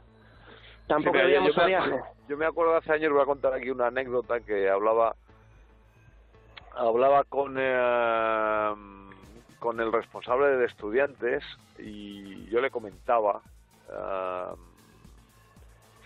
tampoco 0.88 1.16
Sí, 1.18 1.24
mira, 1.26 1.38
yo- 1.44 1.44
deberíamos 1.44 1.54
yo, 1.56 1.64
me 1.66 1.74
acuerdo, 1.76 2.06
yo 2.28 2.36
me 2.36 2.46
acuerdo 2.46 2.76
hace 2.76 2.92
años, 2.92 3.12
voy 3.12 3.22
a 3.22 3.26
contar 3.26 3.52
aquí 3.54 3.70
una 3.70 3.86
anécdota 3.86 4.40
que 4.40 4.68
hablaba 4.68 5.14
hablaba 6.74 7.24
con 7.24 7.56
eh, 7.58 8.74
con 9.58 9.80
el 9.80 9.92
responsable 9.92 10.56
de 10.56 10.66
estudiantes 10.66 11.44
y 11.78 12.46
yo 12.50 12.60
le 12.60 12.70
comentaba 12.70 13.42
eh, 13.90 14.54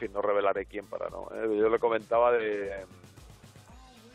fin 0.07 0.13
no 0.13 0.21
revelaré 0.23 0.67
quién 0.67 0.87
para 0.87 1.09
no 1.11 1.29
eh, 1.35 1.57
yo 1.59 1.69
le 1.69 1.79
comentaba 1.79 2.33
de 2.33 2.85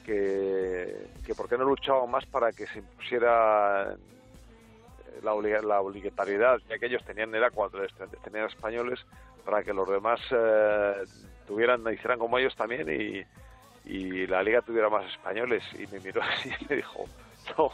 que, 0.03 1.07
que 1.25 1.35
por 1.35 1.49
qué 1.49 1.57
no 1.57 1.65
luchaban 1.65 2.09
más 2.09 2.25
para 2.27 2.51
que 2.53 2.65
se 2.67 2.79
impusiera 2.79 3.93
eh, 3.93 5.19
la, 5.21 5.33
obliga- 5.33 5.61
la 5.61 5.81
obligatoriedad, 5.81 6.59
ya 6.69 6.77
que 6.79 6.85
ellos 6.85 7.03
tenían, 7.03 7.33
era 7.35 7.51
estudiantes, 7.87 8.21
tenían 8.21 8.45
españoles, 8.47 8.99
para 9.43 9.63
que 9.63 9.73
los 9.73 9.87
demás 9.89 10.19
eh, 10.31 11.05
tuvieran, 11.45 11.81
hicieran 11.93 12.19
como 12.19 12.37
ellos 12.37 12.55
también 12.55 12.87
y, 12.89 13.25
la 14.27 14.43
liga 14.43 14.61
tuviera 14.61 14.89
más 14.89 15.05
españoles. 15.11 15.63
Y 15.77 15.87
me 15.87 15.99
miró 15.99 16.21
así 16.23 16.49
y 16.59 16.65
me 16.69 16.75
dijo, 16.77 17.05
no, 17.57 17.71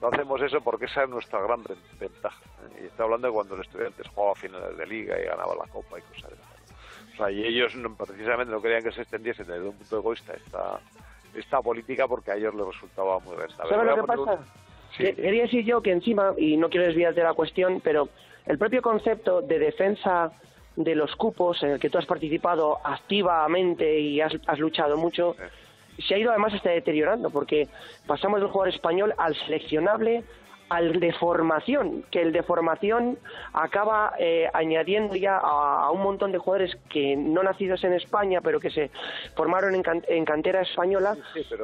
no 0.00 0.08
hacemos 0.08 0.42
eso 0.42 0.60
porque 0.60 0.86
esa 0.86 1.04
es 1.04 1.08
nuestra 1.08 1.40
gran 1.40 1.62
ven- 1.64 1.78
ventaja. 1.98 2.40
Y 2.82 2.86
está 2.86 3.04
hablando 3.04 3.28
de 3.28 3.32
cuando 3.32 3.56
los 3.56 3.66
estudiantes 3.66 4.06
jugaba 4.08 4.34
finales 4.34 4.76
de 4.76 4.86
liga 4.86 5.18
y 5.18 5.24
ganaba 5.24 5.54
la 5.54 5.66
copa 5.68 5.98
y 5.98 6.02
cosas 6.02 6.32
esas. 6.32 6.51
O 7.12 7.16
sea, 7.16 7.30
y 7.30 7.44
ellos 7.44 7.74
no- 7.76 7.94
precisamente 7.94 8.52
no 8.52 8.60
querían 8.62 8.82
que 8.82 8.92
se 8.92 9.02
extendiese 9.02 9.44
desde 9.44 9.68
un 9.68 9.76
punto 9.76 9.98
egoísta 9.98 10.32
esta, 10.34 10.80
esta 11.34 11.60
política 11.60 12.08
porque 12.08 12.30
a 12.32 12.36
ellos 12.36 12.54
les 12.54 12.66
resultaba 12.66 13.18
muy 13.20 13.36
rentable. 13.36 13.68
¿Sabes 13.70 13.86
lo 13.86 13.94
que 13.94 14.00
un- 14.00 14.06
pasa? 14.26 14.44
Que- 14.96 15.14
Quería 15.14 15.42
decir 15.42 15.64
yo 15.64 15.80
que 15.82 15.90
encima, 15.92 16.34
y 16.36 16.56
no 16.56 16.68
quiero 16.68 16.86
desviarte 16.86 17.20
de 17.20 17.26
la 17.26 17.34
cuestión, 17.34 17.80
pero 17.82 18.08
el 18.46 18.58
propio 18.58 18.82
concepto 18.82 19.40
de 19.40 19.58
defensa 19.58 20.32
de 20.76 20.94
los 20.94 21.14
cupos 21.16 21.62
en 21.62 21.70
el 21.70 21.80
que 21.80 21.88
tú 21.90 21.98
has 21.98 22.06
participado 22.06 22.78
activamente 22.84 23.98
y 23.98 24.20
has, 24.20 24.32
has 24.46 24.58
luchado 24.58 24.96
mucho, 24.96 25.36
se 25.98 26.14
ha 26.14 26.18
ido 26.18 26.30
además 26.30 26.54
hasta 26.54 26.70
deteriorando, 26.70 27.30
porque 27.30 27.68
pasamos 28.06 28.40
del 28.40 28.48
jugador 28.50 28.74
español 28.74 29.14
al 29.18 29.34
seleccionable, 29.36 30.24
al 30.72 31.00
de 31.00 31.12
formación, 31.12 32.02
que 32.10 32.22
el 32.22 32.32
de 32.32 32.42
formación 32.42 33.18
acaba 33.52 34.14
eh, 34.18 34.48
añadiendo 34.54 35.14
ya 35.16 35.36
a, 35.36 35.84
a 35.84 35.90
un 35.90 36.02
montón 36.02 36.32
de 36.32 36.38
jugadores 36.38 36.74
que 36.88 37.14
no 37.14 37.42
nacidos 37.42 37.84
en 37.84 37.92
España, 37.92 38.40
pero 38.40 38.58
que 38.58 38.70
se 38.70 38.90
formaron 39.36 39.74
en, 39.74 39.82
can- 39.82 40.04
en 40.08 40.24
cantera 40.24 40.62
española, 40.62 41.14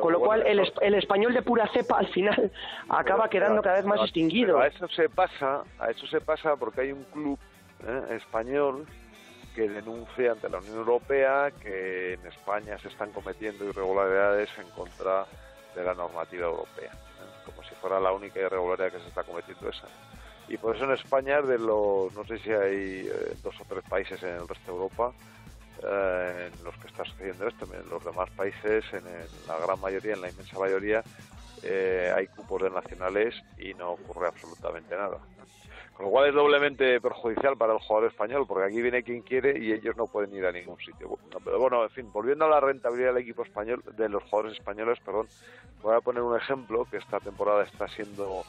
con 0.01 0.13
lo 0.13 0.19
bueno, 0.19 0.43
cual 0.43 0.47
el, 0.47 0.61
el 0.83 0.95
español 0.95 1.33
de 1.33 1.41
pura 1.43 1.67
cepa 1.73 1.99
al 1.99 2.09
final 2.09 2.53
acaba 2.91 3.29
Pero- 3.29 3.31
quedando 3.31 3.63
cada 3.63 3.77
vez 3.77 3.87
más 3.87 3.97
pero- 3.97 4.05
extinguido. 4.05 4.55
pero 4.59 4.61
a 4.61 4.67
eso 4.67 4.89
se 4.89 5.09
pasa, 5.09 5.63
a 5.79 5.91
eso 5.91 6.07
se 6.07 6.21
pasa 6.21 6.57
porque 6.57 6.83
hay 6.83 6.93
un 6.93 7.05
club 7.05 7.39
¿eh? 7.87 8.17
español 8.17 8.87
que 9.55 9.69
denuncia 9.71 10.33
ante 10.33 10.51
la 10.51 10.59
Unión 10.59 10.77
Europea 10.77 11.51
que 11.63 12.13
en 12.15 12.27
España 12.27 12.77
se 12.79 12.89
están 12.89 13.11
cometiendo 13.13 13.65
irregularidades 13.65 14.51
en 14.59 14.69
contra 14.71 15.25
de 15.75 15.83
la 15.83 15.95
normativa 15.95 16.47
europea. 16.47 16.91
Como 17.49 17.63
si 17.65 17.75
fuera 17.77 18.01
la 18.01 18.13
única 18.13 18.41
irregularidad 18.41 18.93
que 18.93 19.01
se 19.01 19.09
está 19.09 19.25
cometiendo 19.25 19.69
esa. 19.69 19.89
Y 20.49 20.59
por 20.59 20.77
eso 20.77 20.85
en 20.85 20.93
España, 20.93 21.43
de 21.43 21.59
los, 21.59 22.13
no 22.15 22.25
sé 22.25 22.39
si 22.39 22.51
hay 22.53 23.09
eh, 23.09 23.35
dos 23.43 23.61
o 23.61 23.65
tres 23.67 23.85
países 23.85 24.23
en 24.23 24.31
el 24.31 24.49
resto 24.49 24.73
de 24.73 24.77
Europa 24.77 25.15
eh, 25.83 26.51
en 26.53 26.65
los 26.65 26.77
que 26.79 26.89
está 26.89 27.05
sucediendo 27.05 27.47
esto, 27.47 27.67
en 27.73 27.89
los 27.89 28.05
demás 28.05 28.31
países, 28.33 28.85
en, 28.93 29.07
el- 29.07 29.47
la 29.47 29.59
gran 29.59 29.81
mayoría, 29.81 30.15
en 30.15 30.21
la 30.23 30.29
inmensa 30.31 30.59
mayoría, 30.59 31.05
eh, 31.63 32.13
hay 32.15 32.29
cupos 32.29 32.63
de 32.63 32.71
nacionales 32.71 33.35
y 33.57 33.75
no 33.75 33.93
ocurre 33.93 34.29
absolutamente 34.29 34.97
nada. 34.97 35.21
Lo 35.99 36.11
cual 36.11 36.29
es 36.29 36.35
doblemente 36.35 37.01
perjudicial 37.01 37.57
para 37.57 37.73
el 37.73 37.81
jugador 37.81 38.09
español, 38.09 38.47
porque 38.47 38.67
aquí 38.67 38.81
viene 38.81 39.03
quien 39.03 39.23
quiere 39.23 39.59
y 39.59 39.73
ellos 39.73 39.97
no 39.97 40.07
pueden 40.07 40.33
ir 40.33 40.47
a 40.47 40.53
ningún 40.53 40.79
sitio. 40.79 41.19
Pero 41.45 41.59
bueno, 41.59 41.83
en 41.83 41.91
fin, 41.91 42.13
volviendo 42.13 42.45
a 42.45 42.49
la 42.49 42.61
rentabilidad 42.61 43.15
del 43.15 43.23
equipo 43.23 43.43
español, 43.43 43.83
de 43.97 44.09
los 44.09 44.23
jugadores 44.25 44.59
españoles, 44.59 44.99
perdón, 45.05 45.27
voy 45.83 45.97
a 45.97 46.01
poner 46.01 46.23
un 46.23 46.37
ejemplo 46.37 46.87
que 46.89 46.99
esta 46.99 47.19
temporada 47.19 47.65
está 47.65 47.89
siendo, 47.89 48.45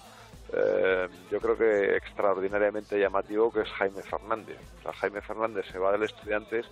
eh, 0.53 1.07
yo 1.31 1.39
creo 1.39 1.57
que 1.57 1.95
extraordinariamente 1.95 2.99
llamativo, 2.99 3.51
que 3.51 3.61
es 3.61 3.69
Jaime 3.69 4.03
Fernández. 4.03 4.59
O 4.79 4.81
sea, 4.83 4.93
Jaime 4.93 5.21
Fernández 5.21 5.65
se 5.71 5.79
va 5.79 5.91
del 5.91 6.03
Estudiantes 6.03 6.67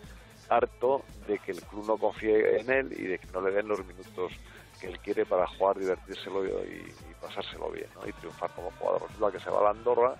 harto 0.47 1.01
de 1.27 1.39
que 1.39 1.53
el 1.53 1.61
club 1.63 1.87
no 1.87 1.97
confíe 1.97 2.59
en 2.59 2.69
él 2.69 2.93
y 2.93 3.03
de 3.03 3.17
que 3.17 3.27
no 3.33 3.41
le 3.41 3.51
den 3.51 3.67
los 3.67 3.83
minutos 3.83 4.31
que 4.79 4.87
él 4.87 4.99
quiere 4.99 5.25
para 5.25 5.47
jugar, 5.47 5.79
divertírselo 5.79 6.45
y, 6.45 6.49
y 6.49 7.13
pasárselo 7.19 7.71
bien 7.71 7.87
¿no? 7.95 8.07
y 8.07 8.13
triunfar 8.13 8.51
como 8.51 8.69
jugador. 8.79 9.01
Resulta 9.07 9.31
que 9.31 9.43
se 9.43 9.49
va 9.49 9.59
a 9.59 9.63
la 9.63 9.69
Andorra 9.71 10.15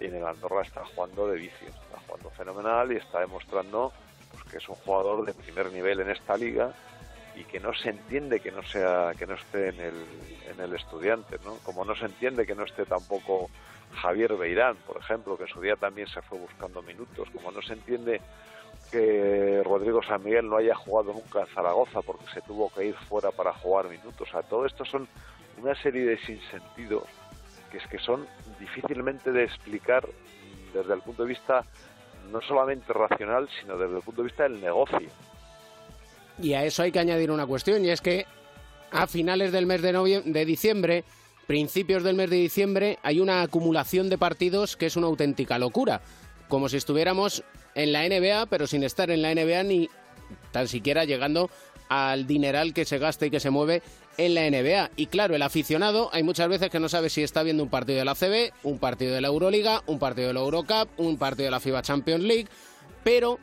y 0.00 0.06
en 0.06 0.16
el 0.16 0.26
Andorra 0.26 0.62
está 0.62 0.84
jugando 0.84 1.28
de 1.28 1.36
vicio, 1.36 1.68
está 1.68 1.98
jugando 2.06 2.30
fenomenal 2.30 2.92
y 2.92 2.96
está 2.96 3.20
demostrando 3.20 3.92
pues, 4.30 4.44
que 4.44 4.58
es 4.58 4.68
un 4.68 4.76
jugador 4.76 5.24
de 5.24 5.34
primer 5.34 5.72
nivel 5.72 6.00
en 6.00 6.10
esta 6.10 6.36
liga 6.36 6.72
y 7.36 7.44
que 7.44 7.60
no 7.60 7.72
se 7.74 7.90
entiende 7.90 8.40
que 8.40 8.50
no 8.50 8.62
sea 8.62 9.12
que 9.16 9.26
no 9.26 9.34
esté 9.34 9.68
en 9.68 9.80
el, 9.80 9.94
en 10.50 10.60
el 10.60 10.74
estudiante, 10.74 11.36
¿no? 11.44 11.56
Como 11.64 11.84
no 11.84 11.94
se 11.94 12.06
entiende 12.06 12.46
que 12.46 12.54
no 12.54 12.64
esté 12.64 12.84
tampoco 12.84 13.48
Javier 13.92 14.36
Beirán, 14.36 14.76
por 14.86 14.98
ejemplo, 14.98 15.36
que 15.36 15.44
en 15.44 15.48
su 15.48 15.60
día 15.60 15.76
también 15.76 16.08
se 16.08 16.22
fue 16.22 16.38
buscando 16.38 16.82
minutos, 16.82 17.28
como 17.32 17.50
no 17.50 17.62
se 17.62 17.74
entiende 17.74 18.20
que 18.90 19.62
Rodrigo 19.64 20.02
San 20.02 20.24
Miguel 20.24 20.48
no 20.48 20.56
haya 20.56 20.74
jugado 20.74 21.12
nunca 21.12 21.40
en 21.40 21.46
Zaragoza 21.46 22.02
porque 22.02 22.26
se 22.32 22.40
tuvo 22.42 22.70
que 22.70 22.86
ir 22.86 22.94
fuera 22.94 23.30
para 23.30 23.52
jugar 23.52 23.88
minutos. 23.88 24.28
O 24.28 24.30
sea, 24.30 24.42
todo 24.42 24.66
esto 24.66 24.84
son 24.84 25.06
una 25.58 25.74
serie 25.76 26.04
de 26.06 26.18
sinsentidos 26.18 27.04
que 27.70 27.78
es 27.78 27.86
que 27.86 27.98
son 27.98 28.26
difícilmente 28.58 29.32
de 29.32 29.44
explicar 29.44 30.06
desde 30.74 30.94
el 30.94 31.00
punto 31.00 31.22
de 31.22 31.28
vista 31.28 31.64
no 32.30 32.40
solamente 32.42 32.92
racional, 32.92 33.48
sino 33.60 33.76
desde 33.76 33.96
el 33.96 34.02
punto 34.02 34.22
de 34.22 34.28
vista 34.28 34.44
del 34.44 34.60
negocio. 34.60 35.08
Y 36.40 36.54
a 36.54 36.64
eso 36.64 36.82
hay 36.82 36.92
que 36.92 36.98
añadir 36.98 37.30
una 37.30 37.46
cuestión, 37.46 37.84
y 37.84 37.90
es 37.90 38.00
que 38.00 38.26
a 38.92 39.06
finales 39.06 39.52
del 39.52 39.66
mes 39.66 39.82
de, 39.82 40.22
de 40.24 40.44
diciembre, 40.44 41.04
principios 41.46 42.02
del 42.02 42.16
mes 42.16 42.30
de 42.30 42.36
diciembre, 42.36 42.98
hay 43.02 43.20
una 43.20 43.42
acumulación 43.42 44.08
de 44.08 44.18
partidos 44.18 44.76
que 44.76 44.86
es 44.86 44.96
una 44.96 45.06
auténtica 45.06 45.58
locura. 45.58 46.00
Como 46.48 46.68
si 46.68 46.76
estuviéramos 46.76 47.44
en 47.74 47.92
la 47.92 48.08
NBA, 48.08 48.46
pero 48.46 48.66
sin 48.66 48.82
estar 48.82 49.10
en 49.10 49.22
la 49.22 49.34
NBA 49.34 49.62
ni 49.64 49.88
tan 50.52 50.68
siquiera 50.68 51.04
llegando 51.04 51.50
al 51.88 52.26
dineral 52.26 52.72
que 52.72 52.84
se 52.84 52.98
gasta 52.98 53.26
y 53.26 53.30
que 53.30 53.40
se 53.40 53.50
mueve 53.50 53.82
en 54.20 54.34
la 54.34 54.42
NBA. 54.42 54.90
Y 54.96 55.06
claro, 55.06 55.34
el 55.34 55.42
aficionado 55.42 56.10
hay 56.12 56.22
muchas 56.22 56.48
veces 56.48 56.68
que 56.68 56.78
no 56.78 56.88
sabe 56.88 57.08
si 57.08 57.22
está 57.22 57.42
viendo 57.42 57.62
un 57.62 57.70
partido 57.70 57.98
de 57.98 58.04
la 58.04 58.14
CB, 58.14 58.52
un 58.64 58.78
partido 58.78 59.14
de 59.14 59.20
la 59.22 59.28
Euroliga, 59.28 59.80
un 59.86 59.98
partido 59.98 60.28
de 60.28 60.34
la 60.34 60.40
Eurocup, 60.40 60.88
un 60.98 61.18
partido 61.18 61.46
de 61.46 61.50
la 61.50 61.60
FIBA 61.60 61.82
Champions 61.82 62.22
League, 62.22 62.48
pero 63.02 63.38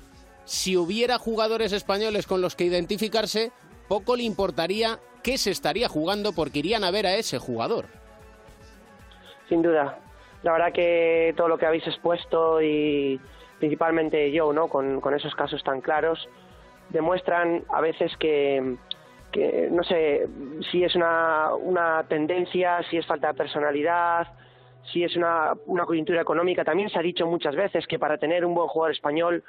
si 0.46 0.78
hubiera 0.78 1.18
jugadores 1.18 1.74
españoles 1.74 2.28
con 2.28 2.42
los 2.42 2.56
que 2.56 2.66
identificarse, 2.66 3.52
poco 3.88 4.16
le 4.16 4.24
importaría 4.24 5.00
qué 5.24 5.38
se 5.38 5.52
estaría 5.52 5.90
jugando 5.90 6.32
porque 6.32 6.60
irían 6.60 6.84
a 6.84 6.92
ver 6.92 7.08
a 7.08 7.16
ese 7.16 7.40
jugador. 7.40 7.86
Sin 9.50 9.64
duda. 9.64 9.98
La 10.44 10.52
verdad 10.52 10.72
que 10.72 11.34
todo 11.36 11.48
lo 11.48 11.58
que 11.58 11.66
habéis 11.66 11.88
expuesto 11.88 12.62
y 12.62 13.20
principalmente 13.58 14.32
yo, 14.32 14.54
¿no? 14.54 14.68
Con, 14.68 15.02
con 15.02 15.16
esos 15.16 15.34
casos 15.34 15.64
tan 15.64 15.82
claros, 15.82 16.30
demuestran 16.90 17.64
a 17.70 17.82
veces 17.82 18.12
que, 18.20 18.78
que, 19.38 19.70
no 19.72 19.84
sé 19.84 20.28
si 20.72 20.84
es 20.84 20.96
una, 20.96 21.54
una 21.56 22.04
tendencia, 22.08 22.82
si 22.90 22.98
es 22.98 23.06
falta 23.06 23.28
de 23.28 23.34
personalidad, 23.36 24.28
si 24.92 25.04
es 25.04 25.16
una, 25.16 25.54
una 25.68 25.86
coyuntura 25.86 26.22
económica. 26.22 26.64
También 26.64 26.90
se 26.90 26.98
ha 26.98 27.02
dicho 27.04 27.28
muchas 27.28 27.56
veces 27.56 27.86
que 27.88 28.00
para 28.00 28.18
tener 28.18 28.44
un 28.46 28.56
buen 28.56 28.68
jugador 28.68 28.94
español 28.94 29.44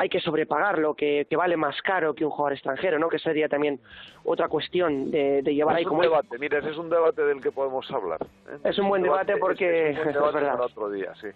hay 0.00 0.08
que 0.08 0.20
sobrepagarlo, 0.20 0.94
que, 0.94 1.26
que 1.28 1.36
vale 1.36 1.56
más 1.56 1.80
caro 1.82 2.14
que 2.14 2.24
un 2.24 2.30
jugador 2.30 2.52
extranjero, 2.52 2.98
¿no? 2.98 3.08
Que 3.08 3.18
sería 3.18 3.48
también 3.48 3.80
otra 4.24 4.48
cuestión 4.48 5.10
de, 5.10 5.42
de 5.42 5.54
llevar 5.54 5.74
ahí 5.76 5.82
es 5.82 5.86
un 5.86 5.90
como 5.90 6.02
debate, 6.02 6.38
mira, 6.38 6.58
ese 6.58 6.70
es 6.70 6.76
un 6.76 6.88
debate 6.88 7.22
del 7.24 7.40
que 7.40 7.50
podemos 7.50 7.88
hablar. 7.90 8.18
¿eh? 8.22 8.58
Es 8.64 8.78
un 8.78 8.88
buen 8.88 9.02
debate 9.02 9.36
porque- 9.38 9.90
es 9.90 9.96
un 9.98 10.04
buen 10.04 10.08
es 10.10 10.14
debate 10.14 10.38
para 10.46 10.64
otro 10.64 10.90
día, 10.90 11.12
sí. 11.20 11.28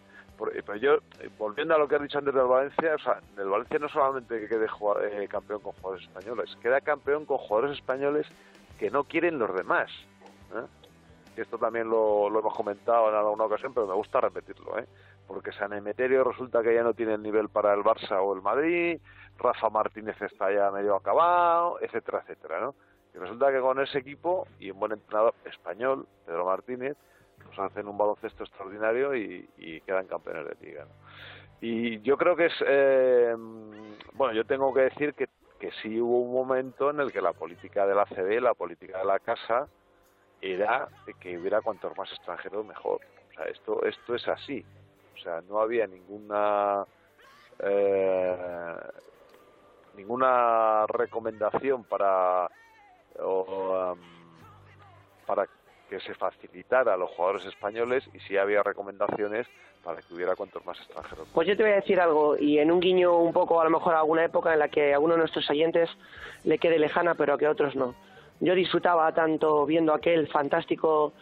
Eh, 0.48 0.62
pero 0.64 0.78
yo, 0.78 0.94
eh, 1.20 1.31
volviendo 1.39 1.74
a 1.74 1.78
lo 1.78 1.86
que 1.89 1.97
has 1.97 2.02
dicho 2.02 2.19
antes 2.19 2.35
del 2.35 2.47
Valencia, 2.47 2.94
o 2.94 2.98
sea, 2.98 3.20
del 3.36 3.48
Valencia 3.48 3.78
no 3.78 3.89
solamente 3.89 4.40
que 4.40 4.48
quede 4.48 4.66
eh, 4.66 5.28
campeón 5.28 5.60
con 5.60 5.73
jugadores 5.73 6.06
españoles, 6.06 6.56
queda 6.60 6.81
campeón 6.81 7.24
con 7.24 7.39
jugadores 7.39 7.78
españoles 7.78 8.27
que 8.78 8.90
no 8.90 9.05
quieren 9.05 9.39
los 9.39 9.55
demás. 9.55 9.90
¿eh? 10.55 10.66
Esto 11.36 11.56
también 11.59 11.89
lo, 11.89 12.28
lo 12.28 12.40
hemos 12.40 12.55
comentado 12.55 13.09
en 13.09 13.14
alguna 13.14 13.44
ocasión, 13.44 13.73
pero 13.73 13.86
me 13.86 13.94
gusta 13.94 14.20
repetirlo, 14.20 14.78
¿eh? 14.78 14.86
porque 15.27 15.52
San 15.52 15.73
Emeterio 15.73 16.24
resulta 16.24 16.62
que 16.62 16.74
ya 16.74 16.82
no 16.82 16.93
tiene 16.93 17.14
el 17.14 17.23
nivel 17.23 17.48
para 17.48 17.73
el 17.73 17.81
Barça 17.81 18.20
o 18.20 18.35
el 18.35 18.43
Madrid, 18.43 19.01
Rafa 19.39 19.70
Martínez 19.70 20.20
está 20.20 20.52
ya 20.52 20.70
medio 20.70 20.94
acabado, 20.94 21.78
etcétera, 21.81 22.20
etcétera, 22.23 22.60
¿no? 22.60 22.74
Y 23.14 23.19
resulta 23.19 23.51
que 23.52 23.60
con 23.60 23.81
ese 23.81 23.98
equipo 23.98 24.47
y 24.59 24.70
un 24.70 24.81
buen 24.81 24.93
entrenador 24.93 25.35
español, 25.44 26.06
Pedro 26.27 26.47
Martínez, 26.47 26.97
pues 27.55 27.70
hacen 27.70 27.87
un 27.89 27.99
baloncesto 27.99 28.45
extraordinario 28.45 29.15
y, 29.15 29.81
quedan 29.87 30.07
campeones 30.07 30.47
de 30.47 30.66
liga. 30.66 30.87
Y 31.61 32.01
yo 32.01 32.16
creo 32.16 32.35
que 32.35 32.47
es, 32.47 32.55
eh, 32.66 33.35
bueno, 34.15 34.33
yo 34.33 34.45
tengo 34.45 34.73
que 34.74 34.83
decir 34.83 35.15
que, 35.15 35.29
que 35.61 35.70
sí 35.83 36.01
hubo 36.01 36.20
un 36.20 36.33
momento 36.33 36.91
en 36.91 37.01
el 37.01 37.12
que 37.12 37.20
la 37.20 37.33
política 37.33 37.87
de 37.87 37.95
la 37.95 38.07
CD, 38.07 38.41
la 38.41 38.55
política 38.55 38.99
de 38.99 39.05
la 39.05 39.19
casa, 39.19 39.69
era 40.41 40.89
que 41.20 41.39
hubiera 41.39 41.61
cuantos 41.61 41.97
más 41.97 42.11
extranjeros 42.11 42.66
mejor. 42.66 43.01
O 43.31 43.35
sea, 43.35 43.45
esto, 43.45 43.85
esto 43.85 44.15
es 44.15 44.27
así. 44.27 44.65
O 45.15 45.19
sea, 45.23 45.41
no 45.49 45.61
había 45.61 45.87
ninguna 45.87 46.85
eh, 47.61 48.77
ninguna 49.95 50.87
recomendación 50.89 51.85
para 51.85 52.51
o, 53.20 53.93
um, 53.93 53.99
para 55.27 55.47
que 55.93 56.01
se 56.01 56.14
facilitara 56.14 56.94
a 56.94 56.97
los 56.97 57.10
jugadores 57.10 57.44
españoles 57.44 58.02
y 58.14 58.19
sí 58.20 58.39
había 58.39 58.62
recomendaciones 58.62 59.47
para 59.85 60.01
que 60.01 60.14
hubiera 60.14 60.35
cuantos 60.35 60.64
más 60.64 60.78
extranjeros. 60.78 61.28
Pues 61.35 61.47
yo 61.47 61.55
te 61.55 61.64
voy 61.64 61.73
a 61.73 61.77
decir 61.77 62.01
algo, 62.01 62.39
y 62.39 62.59
en 62.59 62.73
un 62.73 62.81
guiño 62.81 63.19
un 63.19 63.35
poco, 63.35 63.60
a 63.60 63.64
lo 63.64 63.70
mejor 63.70 63.94
a 63.94 63.98
alguna 63.98 64.24
época 64.24 64.55
en 64.55 64.60
la 64.60 64.69
que 64.69 64.94
a 64.94 64.98
uno 64.98 65.12
de 65.12 65.19
nuestros 65.19 65.51
oyentes 65.51 65.90
le 66.44 66.56
quede 66.56 66.78
lejana, 66.78 67.14
pero 67.14 67.36
que 67.36 67.44
a 67.44 67.51
otros 67.51 67.77
no. 67.77 67.94
Yo 68.40 68.55
disfrutaba 68.55 69.12
tanto 69.12 69.66
viendo 69.66 69.93
aquel 69.93 70.28
fantástico 70.28 71.12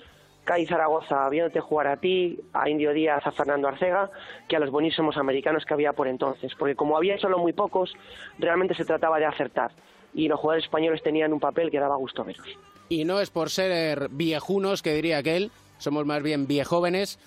CAI 0.45 0.67
Zaragoza, 0.67 1.29
viéndote 1.29 1.59
jugar 1.59 1.89
a 1.89 1.97
ti, 1.97 2.39
a 2.53 2.71
Indio 2.71 2.93
Díaz, 2.93 3.27
a 3.27 3.33
Fernando 3.33 3.67
Arcega, 3.67 4.09
que 4.49 4.55
a 4.55 4.61
los 4.61 4.71
buenísimos 4.71 5.17
americanos 5.17 5.65
que 5.65 5.75
había 5.75 5.95
por 5.95 6.07
entonces. 6.07 6.55
Porque 6.57 6.77
como 6.77 6.97
había 6.97 7.19
solo 7.19 7.39
muy 7.39 7.53
pocos, 7.53 7.93
realmente 8.39 8.77
se 8.77 8.85
trataba 8.85 9.19
de 9.19 9.27
acertar. 9.27 9.73
Y 10.15 10.29
los 10.29 10.39
jugadores 10.39 10.65
españoles 10.65 11.03
tenían 11.03 11.33
un 11.33 11.41
papel 11.41 11.73
que 11.73 11.81
daba 11.81 11.97
gusto 11.97 12.23
veros. 12.25 12.57
Y 12.91 13.05
no 13.05 13.21
es 13.21 13.31
por 13.31 13.51
ser 13.51 14.09
viejunos, 14.11 14.83
que 14.83 14.93
diría 14.93 15.19
aquel, 15.19 15.53
somos 15.79 16.05
más 16.07 16.25
bien 16.25 16.49
viejóvenes, 16.49 17.21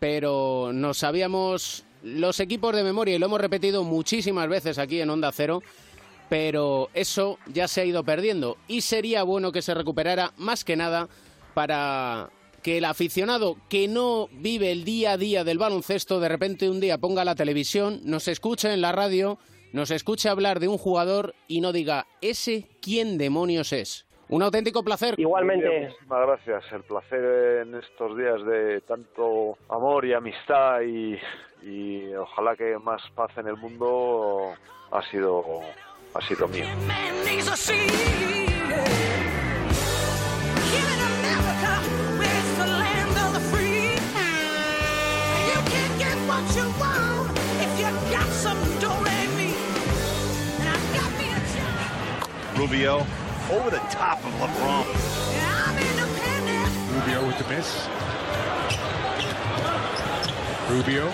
pero 0.00 0.70
nos 0.72 0.98
sabíamos 0.98 1.84
los 2.02 2.40
equipos 2.40 2.74
de 2.74 2.82
memoria, 2.82 3.14
y 3.14 3.18
lo 3.18 3.26
hemos 3.26 3.40
repetido 3.40 3.84
muchísimas 3.84 4.48
veces 4.48 4.78
aquí 4.78 5.02
en 5.02 5.10
Onda 5.10 5.30
Cero, 5.30 5.62
pero 6.30 6.88
eso 6.94 7.38
ya 7.52 7.68
se 7.68 7.82
ha 7.82 7.84
ido 7.84 8.02
perdiendo. 8.04 8.56
Y 8.68 8.80
sería 8.80 9.22
bueno 9.22 9.52
que 9.52 9.60
se 9.60 9.74
recuperara 9.74 10.32
más 10.38 10.64
que 10.64 10.76
nada 10.76 11.10
para 11.52 12.30
que 12.62 12.78
el 12.78 12.86
aficionado 12.86 13.58
que 13.68 13.88
no 13.88 14.30
vive 14.32 14.72
el 14.72 14.84
día 14.84 15.12
a 15.12 15.18
día 15.18 15.44
del 15.44 15.58
baloncesto 15.58 16.20
de 16.20 16.30
repente 16.30 16.70
un 16.70 16.80
día 16.80 16.96
ponga 16.96 17.26
la 17.26 17.34
televisión, 17.34 18.00
nos 18.04 18.28
escuche 18.28 18.72
en 18.72 18.80
la 18.80 18.92
radio, 18.92 19.38
nos 19.74 19.90
escuche 19.90 20.30
hablar 20.30 20.58
de 20.58 20.68
un 20.68 20.78
jugador 20.78 21.34
y 21.48 21.60
no 21.60 21.70
diga, 21.70 22.06
¿ese 22.22 22.66
quién 22.80 23.18
demonios 23.18 23.74
es? 23.74 24.06
Un 24.32 24.42
auténtico 24.42 24.82
placer. 24.82 25.14
Igualmente. 25.18 25.88
Muchísimas 25.88 26.26
gracias. 26.26 26.72
El 26.72 26.82
placer 26.84 27.66
en 27.66 27.74
estos 27.74 28.16
días 28.16 28.42
de 28.46 28.80
tanto 28.80 29.58
amor 29.68 30.06
y 30.06 30.14
amistad 30.14 30.80
y, 30.80 31.18
y 31.60 32.14
ojalá 32.14 32.56
que 32.56 32.78
más 32.78 33.02
paz 33.14 33.30
en 33.36 33.48
el 33.48 33.58
mundo 33.58 34.54
ha 34.90 35.02
sido, 35.10 35.60
ha 36.14 36.20
sido 36.22 36.48
mío. 36.48 36.64
Rubio 52.56 53.21
over 53.50 53.70
the 53.70 53.78
top 53.90 54.18
of 54.24 54.32
LeBron. 54.34 54.86
Rubio 56.94 57.26
with 57.26 57.38
the 57.38 57.48
miss. 57.48 57.88
Rubio, 60.70 61.10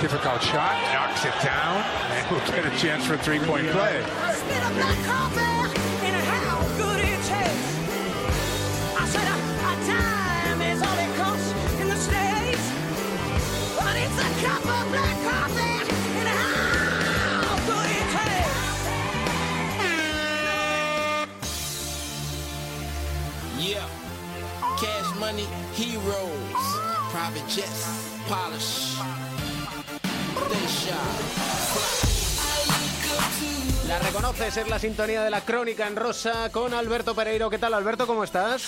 difficult 0.00 0.42
shot, 0.42 0.74
knocks 0.92 1.24
it 1.24 1.34
down, 1.42 1.82
and 2.10 2.30
we'll 2.30 2.40
get 2.48 2.66
a 2.66 2.76
chance 2.78 3.06
for 3.06 3.14
a 3.14 3.18
three-point 3.18 3.68
play. 3.68 4.02
Spit 4.34 4.64
private 27.14 27.46
jets, 27.48 28.18
polish, 28.26 28.98
station, 30.64 30.98
fly. 31.70 32.02
I 32.42 32.58
look 32.66 33.04
up 33.14 33.30
to 33.38 33.53
La 33.88 33.98
reconoces, 33.98 34.56
es 34.56 34.68
la 34.68 34.78
sintonía 34.78 35.22
de 35.22 35.30
la 35.30 35.42
crónica 35.42 35.86
en 35.86 35.94
rosa 35.94 36.50
con 36.50 36.72
Alberto 36.72 37.14
Pereiro. 37.14 37.50
¿Qué 37.50 37.58
tal, 37.58 37.74
Alberto? 37.74 38.06
¿Cómo 38.06 38.24
estás? 38.24 38.66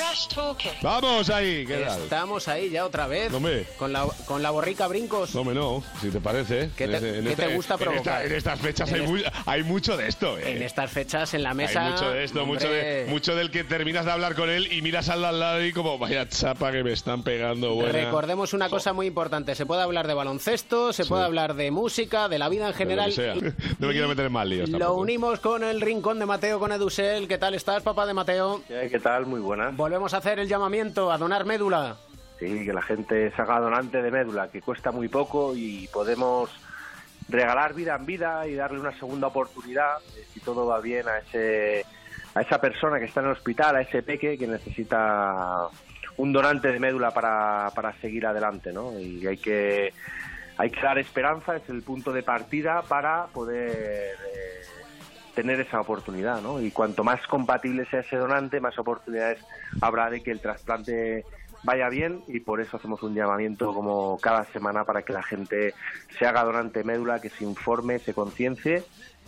Vamos 0.82 1.30
ahí, 1.30 1.64
¿qué 1.66 1.78
tal? 1.78 2.02
Estamos 2.02 2.48
ahí 2.48 2.68
ya 2.68 2.84
otra 2.84 3.06
vez. 3.06 3.32
Hombre. 3.32 3.66
Con 3.78 3.94
la, 3.94 4.06
con 4.26 4.42
la 4.42 4.50
borrica 4.50 4.86
brincos. 4.88 5.34
No, 5.34 5.42
me 5.42 5.54
no, 5.54 5.82
si 6.02 6.10
te 6.10 6.20
parece. 6.20 6.70
¿Qué 6.76 6.86
te- 6.86 7.18
En 7.20 7.24
qué 7.24 7.34
te 7.34 7.54
gusta 7.54 7.74
en 7.74 7.80
provocar? 7.80 8.22
esta- 8.22 8.24
En, 8.26 8.32
estas 8.34 8.60
fechas 8.60 8.92
En 8.92 9.06
hay, 9.16 9.24
hay 9.46 9.62
mucho 9.62 9.96
de 9.96 10.06
esto, 10.06 10.36
¿eh? 10.38 10.52
En 10.56 10.62
estas 10.62 10.90
fechas 10.90 11.32
en 11.32 11.42
la 11.42 11.54
mesa. 11.54 11.86
Hay 11.86 11.92
mucho 11.92 12.10
de 12.10 12.24
esto, 12.24 12.44
mucho, 12.46 12.68
de- 12.68 13.06
mucho 13.08 13.34
del 13.34 13.50
que 13.50 13.64
terminas 13.64 14.04
de 14.04 14.12
hablar 14.12 14.34
con 14.34 14.50
él 14.50 14.70
y 14.70 14.82
miras 14.82 15.08
al 15.08 15.22
lado 15.22 15.64
y 15.64 15.72
como, 15.72 15.96
vaya 15.98 16.28
chapa 16.28 16.70
que 16.72 16.84
me 16.84 16.92
están 16.92 17.22
pegando, 17.22 17.74
buena. 17.74 17.92
Recordemos 17.92 18.52
una 18.52 18.68
cosa 18.68 18.92
muy 18.92 19.06
importante. 19.06 19.54
Se 19.54 19.64
puede 19.64 19.80
hablar 19.82 20.06
de 20.06 20.12
baloncesto, 20.14 20.92
se 20.92 21.06
puede 21.06 21.24
hablar 21.24 21.54
de 21.54 21.70
música, 21.70 22.28
de 22.28 22.38
la 22.38 22.50
vida 22.50 22.66
en 22.68 22.72
De 22.72 22.72
lo 22.72 22.78
general. 22.78 23.06
que 23.10 23.16
sea. 23.16 23.34
y- 23.34 23.40
No 23.78 23.86
me 23.88 23.92
quiero 23.94 24.08
meter 24.08 24.26
en 24.26 24.32
mal 24.32 24.48
líos 24.50 24.68
Lo 24.68 24.94
tampoco. 25.06 25.30
unimos 25.32 25.40
con 25.40 25.64
el 25.64 25.80
rincón 25.80 26.18
de 26.18 26.26
Mateo, 26.26 26.58
con 26.58 26.72
Edusel. 26.72 27.28
¿Qué 27.28 27.38
tal 27.38 27.54
estás, 27.54 27.82
papá 27.82 28.06
de 28.06 28.14
Mateo? 28.14 28.62
¿Qué 28.68 29.00
tal? 29.00 29.26
Muy 29.26 29.40
buenas. 29.40 29.76
Volvemos 29.76 30.12
a 30.14 30.18
hacer 30.18 30.38
el 30.38 30.48
llamamiento 30.48 31.10
a 31.10 31.18
donar 31.18 31.44
médula. 31.44 31.96
Sí, 32.38 32.64
que 32.64 32.72
la 32.72 32.82
gente 32.82 33.30
se 33.34 33.42
haga 33.42 33.60
donante 33.60 34.02
de 34.02 34.10
médula, 34.10 34.48
que 34.48 34.60
cuesta 34.60 34.92
muy 34.92 35.08
poco 35.08 35.54
y 35.56 35.88
podemos 35.88 36.50
regalar 37.28 37.74
vida 37.74 37.96
en 37.96 38.06
vida 38.06 38.46
y 38.46 38.54
darle 38.54 38.78
una 38.78 38.96
segunda 38.98 39.28
oportunidad, 39.28 39.98
si 40.32 40.40
todo 40.40 40.66
va 40.66 40.80
bien, 40.80 41.08
a 41.08 41.18
ese 41.18 41.84
a 42.34 42.42
esa 42.42 42.60
persona 42.60 42.98
que 42.98 43.06
está 43.06 43.20
en 43.20 43.26
el 43.26 43.32
hospital, 43.32 43.76
a 43.76 43.80
ese 43.80 44.02
peque 44.02 44.36
que 44.36 44.46
necesita 44.46 45.68
un 46.18 46.32
donante 46.34 46.70
de 46.70 46.78
médula 46.78 47.10
para, 47.10 47.70
para 47.74 47.98
seguir 48.00 48.26
adelante, 48.26 48.72
¿no? 48.72 48.98
Y 49.00 49.26
hay 49.26 49.38
que 49.38 49.94
hay 50.58 50.70
que 50.70 50.80
dar 50.80 50.98
esperanza, 50.98 51.56
es 51.56 51.68
el 51.68 51.82
punto 51.82 52.12
de 52.12 52.22
partida 52.22 52.82
para 52.82 53.26
poder 53.26 53.70
eh, 53.70 54.75
tener 55.36 55.60
esa 55.60 55.80
oportunidad, 55.80 56.40
¿no? 56.40 56.60
Y 56.60 56.72
cuanto 56.72 57.04
más 57.04 57.24
compatible 57.28 57.86
sea 57.86 58.00
ese 58.00 58.16
donante, 58.16 58.58
más 58.58 58.76
oportunidades 58.78 59.38
habrá 59.82 60.10
de 60.10 60.22
que 60.22 60.32
el 60.32 60.40
trasplante 60.40 61.24
vaya 61.62 61.88
bien 61.88 62.22
y 62.26 62.40
por 62.40 62.60
eso 62.60 62.78
hacemos 62.78 63.02
un 63.02 63.14
llamamiento 63.14 63.72
como 63.74 64.18
cada 64.18 64.44
semana 64.46 64.84
para 64.84 65.02
que 65.02 65.12
la 65.12 65.22
gente 65.22 65.74
se 66.18 66.26
haga 66.26 66.42
donante 66.42 66.84
médula, 66.84 67.20
que 67.20 67.28
se 67.28 67.44
informe, 67.44 67.98
se 67.98 68.14
conciencie 68.14 68.82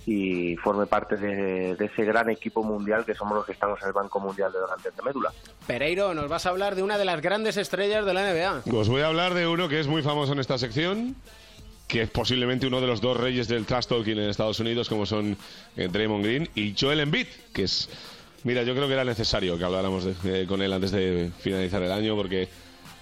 y 0.06 0.56
forme 0.56 0.86
parte 0.86 1.16
de, 1.16 1.76
de 1.76 1.84
ese 1.84 2.04
gran 2.04 2.30
equipo 2.30 2.62
mundial 2.62 3.04
que 3.04 3.14
somos 3.14 3.36
los 3.36 3.44
que 3.44 3.52
estamos 3.52 3.78
en 3.82 3.88
el 3.88 3.92
Banco 3.92 4.18
Mundial 4.18 4.50
de 4.50 4.60
Donantes 4.60 4.96
de 4.96 5.02
Médula. 5.02 5.30
Pereiro, 5.66 6.14
nos 6.14 6.28
vas 6.28 6.46
a 6.46 6.48
hablar 6.48 6.74
de 6.74 6.82
una 6.82 6.96
de 6.96 7.04
las 7.04 7.20
grandes 7.20 7.58
estrellas 7.58 8.06
de 8.06 8.14
la 8.14 8.32
NBA. 8.32 8.62
Os 8.74 8.88
voy 8.88 9.02
a 9.02 9.08
hablar 9.08 9.34
de 9.34 9.46
uno 9.46 9.68
que 9.68 9.78
es 9.78 9.86
muy 9.86 10.02
famoso 10.02 10.32
en 10.32 10.38
esta 10.38 10.56
sección, 10.56 11.16
que 11.88 12.02
es 12.02 12.10
posiblemente 12.10 12.66
uno 12.66 12.80
de 12.80 12.86
los 12.86 13.00
dos 13.00 13.16
reyes 13.16 13.48
del 13.48 13.64
trash 13.66 13.86
talking 13.86 14.18
en 14.18 14.28
Estados 14.28 14.60
Unidos, 14.60 14.88
como 14.88 15.06
son 15.06 15.36
eh, 15.76 15.88
Draymond 15.90 16.24
Green 16.24 16.48
y 16.54 16.74
Joel 16.78 17.00
Embiid, 17.00 17.26
que 17.52 17.64
es... 17.64 17.88
Mira, 18.44 18.62
yo 18.62 18.74
creo 18.74 18.86
que 18.86 18.92
era 18.92 19.04
necesario 19.04 19.58
que 19.58 19.64
habláramos 19.64 20.04
de- 20.04 20.42
eh, 20.42 20.46
con 20.46 20.62
él 20.62 20.72
antes 20.72 20.92
de 20.92 21.30
finalizar 21.40 21.82
el 21.82 21.90
año, 21.90 22.14
porque 22.14 22.48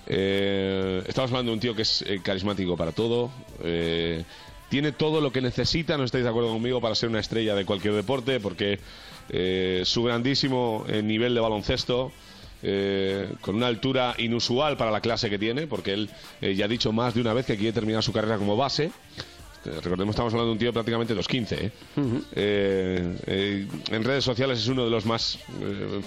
eh, 0.06 1.02
estamos 1.06 1.30
hablando 1.32 1.50
de 1.50 1.54
un 1.54 1.60
tío 1.60 1.74
que 1.74 1.82
es 1.82 2.04
carismático 2.22 2.76
para 2.76 2.92
todo, 2.92 3.30
tiene 4.70 4.92
todo 4.92 5.20
lo 5.20 5.30
que 5.32 5.40
necesita, 5.40 5.96
no 5.98 6.04
estáis 6.04 6.24
de 6.24 6.30
acuerdo 6.30 6.50
conmigo, 6.52 6.80
para 6.80 6.94
ser 6.94 7.08
una 7.08 7.20
estrella 7.20 7.54
de 7.54 7.64
cualquier 7.66 7.92
deporte, 7.94 8.40
porque 8.40 8.78
su 9.84 10.02
grandísimo 10.04 10.86
nivel 11.02 11.34
de 11.34 11.40
baloncesto, 11.40 12.12
eh, 12.62 13.28
con 13.40 13.54
una 13.56 13.66
altura 13.66 14.14
inusual 14.18 14.76
para 14.76 14.90
la 14.90 15.00
clase 15.00 15.30
que 15.30 15.38
tiene, 15.38 15.66
porque 15.66 15.92
él 15.92 16.10
eh, 16.40 16.54
ya 16.54 16.64
ha 16.64 16.68
dicho 16.68 16.92
más 16.92 17.14
de 17.14 17.20
una 17.20 17.32
vez 17.32 17.46
que 17.46 17.56
quiere 17.56 17.72
terminar 17.72 18.02
su 18.02 18.12
carrera 18.12 18.38
como 18.38 18.56
base. 18.56 18.90
Eh, 19.66 19.80
Recordemos, 19.82 20.14
estamos 20.14 20.32
hablando 20.32 20.46
de 20.48 20.52
un 20.52 20.58
tío 20.58 20.72
prácticamente 20.72 21.12
de 21.12 21.16
los 21.16 21.28
15. 21.28 21.64
¿eh? 21.66 21.70
Eh, 22.34 23.66
en 23.90 24.04
redes 24.04 24.24
sociales 24.24 24.58
es 24.60 24.68
uno 24.68 24.84
de 24.84 24.90
los 24.90 25.04
más 25.04 25.38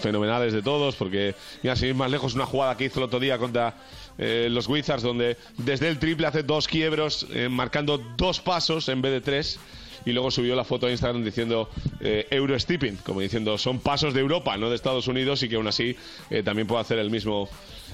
fenomenales 0.02 0.54
de 0.54 0.62
todos, 0.62 0.96
porque, 0.96 1.36
mira, 1.64 1.76
sin 1.76 1.90
ir 1.90 1.96
más 1.96 2.10
lejos, 2.10 2.36
una 2.36 2.46
jugada 2.46 2.78
que 2.78 2.86
hizo 2.86 3.00
el 3.00 3.06
otro 3.06 3.20
día 3.20 3.38
contra 3.38 3.76
los 4.18 4.68
Wizards, 4.68 5.02
donde 5.02 5.38
desde 5.58 5.88
el 5.88 5.98
triple 5.98 6.28
hace 6.28 6.44
dos 6.44 6.68
quiebros, 6.68 7.26
marcando 7.50 7.98
dos 8.18 8.42
pasos 8.42 8.90
en 8.90 9.02
vez 9.02 9.14
de 9.14 9.22
tres. 9.22 9.60
Y 10.06 10.12
luego 10.12 10.32
subió 10.32 10.56
la 10.56 10.64
foto 10.64 10.88
a 10.88 10.92
Instagram 10.92 11.24
diciendo 11.24 11.70
eh, 12.00 12.28
Eurostepping, 12.30 12.98
como 12.98 13.22
diciendo 13.22 13.58
son 13.58 13.80
pasos 13.80 14.14
de 14.14 14.22
Europa, 14.22 14.58
no 14.58 14.70
de 14.70 14.76
Estados 14.76 15.08
Unidos, 15.08 15.44
y 15.44 15.50
que 15.50 15.56
aún 15.56 15.68
así 15.68 15.96
eh, 16.30 16.44
también 16.44 16.68
puede 16.68 16.82
hacer 16.82 17.00
el 17.00 17.10
mismo, 17.10 17.50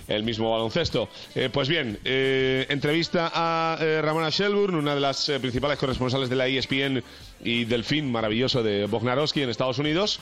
el 0.08 0.24
mismo 0.24 0.52
baloncesto. 0.52 1.10
Eh, 1.34 1.50
pues 1.52 1.70
bien, 1.70 2.00
eh, 2.06 2.66
entrevista 2.70 3.32
a 3.34 3.78
Ramona 4.02 4.30
Shelburne, 4.30 4.78
una 4.78 4.96
de 4.96 5.02
las 5.02 5.32
principales 5.42 5.78
corresponsales 5.78 6.30
de 6.30 6.36
la 6.36 6.48
ESPN 6.48 7.04
y 7.44 7.66
del 7.66 7.84
fin 7.84 8.12
maravilloso 8.12 8.64
de 8.64 8.86
Bognarowski 8.86 9.42
en 9.42 9.50
Estados 9.50 9.80
Unidos, 9.80 10.20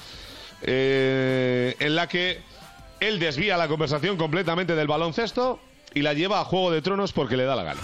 en 0.61 1.95
la 1.95 2.07
que 2.07 2.39
él 2.99 3.19
desvía 3.19 3.57
la 3.57 3.67
conversación 3.67 4.15
completamente 4.15 4.75
del 4.75 4.87
baloncesto 4.87 5.59
y 5.93 6.01
la 6.01 6.13
lleva 6.13 6.39
a 6.39 6.45
Juego 6.45 6.71
de 6.71 6.81
Tronos 6.81 7.13
porque 7.13 7.37
le 7.37 7.43
da 7.43 7.55
la 7.55 7.63
gana. 7.63 7.81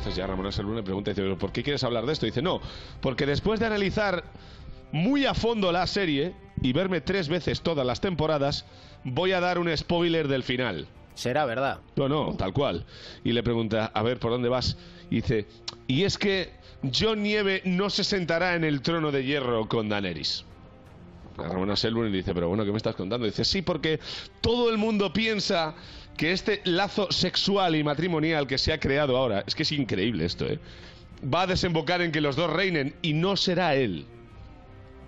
Entonces 0.00 0.16
ya 0.16 0.26
Ramón 0.26 0.48
Shelburne 0.48 0.80
le 0.80 0.82
pregunta, 0.82 1.10
dice, 1.10 1.20
"¿Pero 1.20 1.36
¿por 1.36 1.52
qué 1.52 1.62
quieres 1.62 1.84
hablar 1.84 2.06
de 2.06 2.14
esto? 2.14 2.24
Y 2.24 2.30
dice, 2.30 2.40
no, 2.40 2.62
porque 3.02 3.26
después 3.26 3.60
de 3.60 3.66
analizar 3.66 4.24
muy 4.92 5.26
a 5.26 5.34
fondo 5.34 5.70
la 5.72 5.86
serie 5.86 6.34
y 6.62 6.72
verme 6.72 7.02
tres 7.02 7.28
veces 7.28 7.60
todas 7.60 7.86
las 7.86 8.00
temporadas, 8.00 8.64
voy 9.04 9.32
a 9.32 9.40
dar 9.40 9.58
un 9.58 9.76
spoiler 9.76 10.26
del 10.26 10.42
final. 10.42 10.88
Será 11.14 11.44
verdad. 11.44 11.80
No, 11.96 12.08
no, 12.08 12.34
tal 12.34 12.54
cual. 12.54 12.86
Y 13.24 13.32
le 13.32 13.42
pregunta, 13.42 13.90
a 13.92 14.02
ver, 14.02 14.18
¿por 14.18 14.30
dónde 14.30 14.48
vas? 14.48 14.78
Y 15.10 15.16
dice, 15.16 15.46
y 15.86 16.04
es 16.04 16.16
que 16.16 16.50
John 16.98 17.22
Nieve 17.22 17.60
no 17.66 17.90
se 17.90 18.02
sentará 18.02 18.54
en 18.54 18.64
el 18.64 18.80
trono 18.80 19.12
de 19.12 19.22
hierro 19.22 19.68
con 19.68 19.90
Daenerys. 19.90 20.46
A 21.36 21.42
Ramona 21.42 21.76
Selburne 21.76 22.10
le 22.10 22.16
dice, 22.16 22.32
pero 22.32 22.48
bueno, 22.48 22.64
¿qué 22.64 22.70
me 22.70 22.78
estás 22.78 22.94
contando? 22.94 23.26
Dice, 23.26 23.44
sí, 23.44 23.60
porque 23.60 24.00
todo 24.40 24.70
el 24.70 24.78
mundo 24.78 25.12
piensa 25.12 25.74
que 26.16 26.32
este 26.32 26.60
lazo 26.64 27.10
sexual 27.10 27.76
y 27.76 27.84
matrimonial 27.84 28.46
que 28.46 28.58
se 28.58 28.72
ha 28.72 28.80
creado 28.80 29.16
ahora, 29.16 29.44
es 29.46 29.54
que 29.54 29.62
es 29.62 29.72
increíble 29.72 30.24
esto, 30.24 30.46
¿eh? 30.46 30.58
Va 31.22 31.42
a 31.42 31.46
desembocar 31.46 32.00
en 32.02 32.12
que 32.12 32.20
los 32.20 32.36
dos 32.36 32.50
reinen 32.50 32.94
y 33.02 33.12
no 33.12 33.36
será 33.36 33.74
él. 33.74 34.06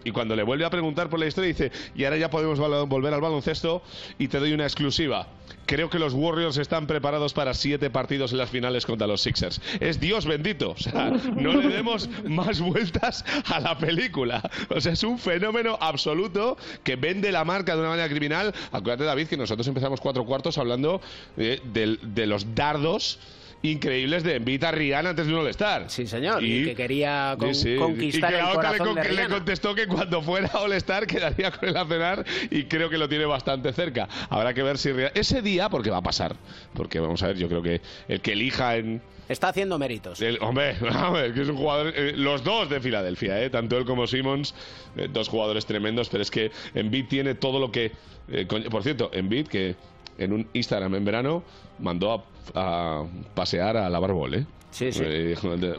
Y 0.05 0.11
cuando 0.11 0.37
le 0.37 0.43
vuelve 0.43 0.65
a 0.65 0.71
preguntar 0.71 1.09
por 1.11 1.19
la 1.21 1.27
historia, 1.27 1.49
dice, 1.49 1.73
y 1.95 2.05
ahora 2.05 2.17
ya 2.17 2.31
podemos 2.31 2.59
volver 2.89 3.15
al 3.15 3.21
baloncesto 3.21 3.83
y 4.19 4.29
te 4.29 4.39
doy 4.39 4.53
una 4.53 4.65
exclusiva. 4.65 5.29
Creo 5.67 5.89
que 5.91 5.99
los 5.99 6.13
Warriors 6.13 6.57
están 6.57 6.87
preparados 6.87 7.33
para 7.35 7.55
siete 7.55 7.89
partidos 7.89 8.33
en 8.33 8.39
las 8.39 8.51
finales 8.51 8.85
contra 8.85 9.07
los 9.07 9.21
Sixers. 9.23 9.61
Es 9.81 10.01
Dios 10.01 10.27
bendito. 10.27 10.71
O 10.71 10.77
sea, 10.77 11.11
no 11.11 11.53
le 11.55 11.69
demos 11.69 12.09
más 12.25 12.61
vueltas 12.61 13.25
a 13.47 13.61
la 13.61 13.79
película. 13.79 14.43
O 14.71 14.81
sea, 14.81 14.93
es 14.93 15.03
un 15.05 15.19
fenómeno 15.19 15.79
absoluto 15.81 16.57
que 16.83 16.97
vende 16.97 17.31
la 17.33 17.45
marca 17.45 17.75
de 17.75 17.81
una 17.81 17.91
manera 17.91 18.09
criminal. 18.09 18.53
Acuérdate, 18.73 19.05
David, 19.05 19.29
que 19.29 19.37
nosotros 19.37 19.67
empezamos 19.69 20.01
cuatro 20.01 20.25
cuartos 20.25 20.59
hablando 20.59 21.01
eh, 21.37 21.61
del- 21.73 22.01
de, 22.03 22.27
los 22.27 22.55
dardos 22.55 23.19
increíbles 23.63 24.25
de 24.25 24.37
Embiid 24.37 24.65
a 24.65 24.73
Rihanna 24.73 25.11
antes 25.11 25.27
de 25.27 25.33
un 25.35 25.41
All-Star. 25.41 25.85
Sí, 25.89 26.07
señor, 26.07 26.43
y 26.43 26.65
que 26.65 26.75
quería 26.75 27.37
con- 27.39 27.55
Sí, 27.55 27.75
sí. 27.75 27.77
conquistar 27.77 28.31
y 28.33 28.35
que 28.35 28.41
el 28.41 28.47
le, 28.49 28.53
corazón 28.55 28.95
de 28.95 29.03
con- 29.07 29.17
le 29.17 29.29
contestó 29.29 29.75
que 29.75 29.87
cuando 29.87 30.21
fuera 30.23 30.51
All-Star 30.55 31.07
quedaría 31.07 31.51
con 31.53 31.69
él 31.69 31.77
a 31.77 31.87
cenar 31.87 32.25
y 32.51 32.65
creo 32.65 32.91
que 32.91 32.99
lo 32.99 33.09
tiene 33.09 33.25
bastante 33.25 33.73
cerca. 33.73 34.09
Habrá 34.31 34.53
que 34.53 34.63
ver 34.63 34.79
si 34.79 34.91
Rihanna- 34.93 35.13
ese 35.15 35.43
día, 35.43 35.69
porque 35.69 35.91
va 35.91 35.99
a 35.99 36.03
pasar, 36.03 36.35
porque 36.75 36.99
vamos 37.01 37.23
a 37.23 37.29
ver, 37.29 37.37
yo 37.37 37.49
creo 37.49 37.63
que 37.63 37.81
el 38.09 38.21
que 38.21 38.33
elija 38.33 38.77
en 38.77 39.01
Está 39.29 39.49
haciendo 39.49 39.79
méritos. 39.79 40.21
el- 40.21 40.39
hombre, 40.43 40.77
que 41.35 41.43
es 41.43 41.49
un 41.49 41.57
jugador. 41.57 41.93
eh, 41.97 42.13
los 42.17 42.43
dos 42.43 42.69
de 42.69 42.81
Filadelfia, 42.81 43.41
eh, 43.43 43.49
tanto 43.51 43.79
él 43.79 43.85
como 43.85 44.07
Simmons, 44.09 44.55
eh, 44.97 45.09
dos 45.11 45.29
jugadores 45.29 45.65
tremendos, 45.67 46.09
pero 46.09 46.23
es 46.23 46.31
que 46.31 46.51
Embiid 46.75 47.07
tiene 47.07 47.35
todo 47.37 47.61
lo 47.61 47.71
que. 47.71 47.93
eh, 48.29 48.47
por 48.71 48.83
cierto, 48.83 49.11
Embiid 49.13 49.47
que 49.47 49.77
en 50.25 50.33
un 50.33 50.49
Instagram 50.53 50.95
en 50.95 51.05
verano 51.05 51.43
mandó 51.79 52.13
a, 52.13 52.25
a 52.55 53.05
pasear 53.35 53.77
a 53.77 53.89
la 53.91 53.99
barbol, 53.99 54.35
¿eh? 54.35 54.47
Sí, 54.71 54.91
sí. 54.93 55.05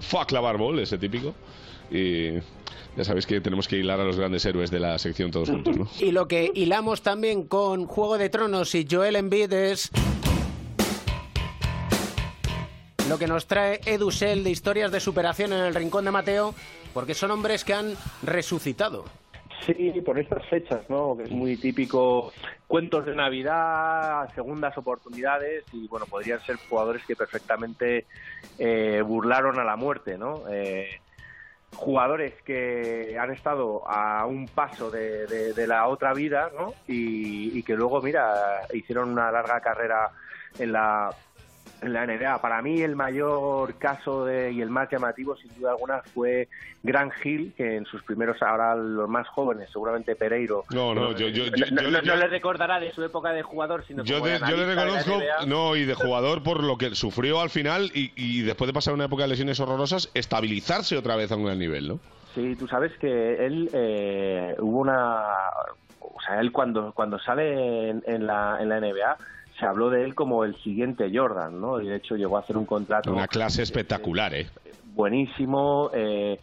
Fuck 0.02 0.32
la 0.32 0.40
barbol, 0.40 0.80
ese 0.80 0.98
típico. 0.98 1.34
Y 1.92 2.34
ya 2.96 3.04
sabéis 3.04 3.26
que 3.26 3.42
tenemos 3.42 3.68
que 3.68 3.78
hilar 3.78 4.00
a 4.00 4.04
los 4.04 4.18
grandes 4.18 4.46
héroes 4.46 4.70
de 4.72 4.80
la 4.80 4.98
sección 5.00 5.32
todos 5.32 5.50
juntos, 5.50 5.76
¿no? 5.76 5.88
Y 6.00 6.12
lo 6.12 6.28
que 6.28 6.52
hilamos 6.54 7.02
también 7.02 7.44
con 7.48 7.86
Juego 7.88 8.18
de 8.18 8.30
Tronos 8.30 8.74
y 8.76 8.88
Joel 8.90 9.16
Embiid 9.16 9.52
es 9.52 9.90
lo 13.10 13.18
que 13.18 13.28
nos 13.28 13.48
trae 13.48 13.82
Edu 13.86 14.12
Sel 14.12 14.44
de 14.44 14.52
historias 14.52 14.92
de 14.92 15.00
superación 15.00 15.54
en 15.54 15.60
el 15.60 15.76
Rincón 15.76 16.06
de 16.06 16.12
Mateo, 16.12 16.56
porque 16.94 17.14
son 17.14 17.32
hombres 17.32 17.64
que 17.64 17.74
han 17.74 17.96
resucitado. 18.22 19.06
Sí, 19.66 20.02
por 20.06 20.20
estas 20.20 20.46
fechas, 20.48 20.90
¿no? 20.90 21.16
Que 21.16 21.24
es 21.24 21.32
muy 21.32 21.58
típico 21.58 22.32
cuentos 22.68 23.06
de 23.06 23.16
Navidad, 23.16 24.30
segundas 24.36 24.78
oportunidades 24.78 25.66
y, 25.72 25.88
bueno, 25.88 26.06
podrían 26.08 26.42
ser 26.42 26.58
jugadores 26.68 27.06
que 27.06 27.16
perfectamente 27.16 28.08
eh, 28.58 29.02
burlaron 29.06 29.60
a 29.60 29.64
la 29.64 29.76
muerte, 29.76 30.18
¿no? 30.18 30.44
Eh, 30.50 30.88
jugadores 31.74 32.34
que 32.44 33.18
han 33.20 33.32
estado 33.32 33.88
a 33.90 34.26
un 34.26 34.48
paso 34.48 34.92
de, 34.92 35.28
de- 35.28 35.68
la 35.68 35.88
otra 35.88 36.14
vida, 36.14 36.52
¿no? 36.54 36.74
Y 36.88 37.64
que 37.64 37.74
luego, 37.76 38.02
mira, 38.02 38.68
hicieron 38.74 39.10
una 39.10 39.32
larga 39.32 39.62
carrera 39.62 40.12
en 40.60 40.72
la 40.72 41.10
en 41.82 41.92
la 41.92 42.06
NBA. 42.08 42.42
Para 42.42 42.62
mí 42.62 42.82
el 42.82 42.96
mayor 42.96 43.78
caso 43.78 44.24
de, 44.24 44.54
y 44.54 44.62
el 44.62 44.70
más 44.70 44.90
llamativo, 44.90 45.36
sin 45.36 45.54
duda 45.54 45.72
alguna, 45.72 46.02
fue 46.14 46.48
Grant 46.82 47.12
Hill, 47.24 47.54
que 47.58 47.76
en 47.76 47.86
sus 47.86 48.02
primeros, 48.04 48.42
ahora 48.42 48.74
los 48.76 49.10
más 49.10 49.28
jóvenes, 49.28 49.70
seguramente 49.72 50.16
Pereiro. 50.16 50.64
No, 50.70 50.96
no, 50.96 51.12
yo, 51.12 51.28
yo, 51.28 51.46
yo, 51.48 51.66
no, 51.72 51.82
yo- 51.82 51.92
no- 51.92 52.02
no 52.02 52.16
le 52.16 52.28
recordará 52.28 52.80
de 52.80 52.94
su 52.94 53.04
época 53.04 53.32
de 53.34 53.44
jugador, 53.44 53.84
sino 53.86 54.04
Yo, 54.06 54.20
como 54.20 54.28
de- 54.32 54.40
yo 54.40 54.56
le 54.56 54.66
reconozco, 54.76 55.20
no, 55.46 55.76
y 55.76 55.84
de 55.84 55.94
jugador 55.94 56.42
por 56.42 56.64
lo 56.64 56.78
que 56.78 56.96
sufrió 56.96 57.42
al 57.42 57.50
final 57.50 57.92
y, 57.94 58.14
y 58.16 58.44
después 58.44 58.68
de 58.68 58.74
pasar 58.74 58.94
una 58.94 59.06
época 59.06 59.24
de 59.24 59.30
lesiones 59.30 59.60
horrorosas, 59.60 60.10
estabilizarse 60.14 60.98
otra 60.98 61.18
vez 61.18 61.32
a 61.34 61.36
un 61.36 61.44
gran 61.46 61.60
nivel, 61.60 61.88
¿no? 61.90 62.00
Sí, 62.34 62.56
tú 62.56 62.66
sabes 62.68 62.92
que 62.98 63.46
él 63.46 63.70
eh, 63.74 64.56
hubo 64.60 64.80
una, 64.80 65.22
o 66.00 66.18
sea, 66.26 66.40
él 66.40 66.52
cuando 66.52 66.92
cuando 66.94 67.20
sale 67.20 67.90
en, 67.90 68.02
en 68.08 68.26
la 68.26 68.58
en 68.60 68.70
la 68.70 68.78
NBA 68.80 69.18
se 69.64 69.70
habló 69.70 69.90
de 69.90 70.04
él 70.04 70.14
como 70.14 70.44
el 70.44 70.56
siguiente 70.62 71.10
Jordan, 71.14 71.62
¿no? 71.62 71.80
Y 71.82 71.88
de 71.88 71.96
hecho 71.96 72.16
llegó 72.16 72.36
a 72.36 72.42
hacer 72.42 72.58
un 72.58 72.66
contrato 72.66 73.14
Una 73.14 73.28
clase 73.28 73.62
espectacular, 73.62 74.34
¿eh? 74.34 74.48
buenísimo, 74.94 75.90
eh, 75.94 76.40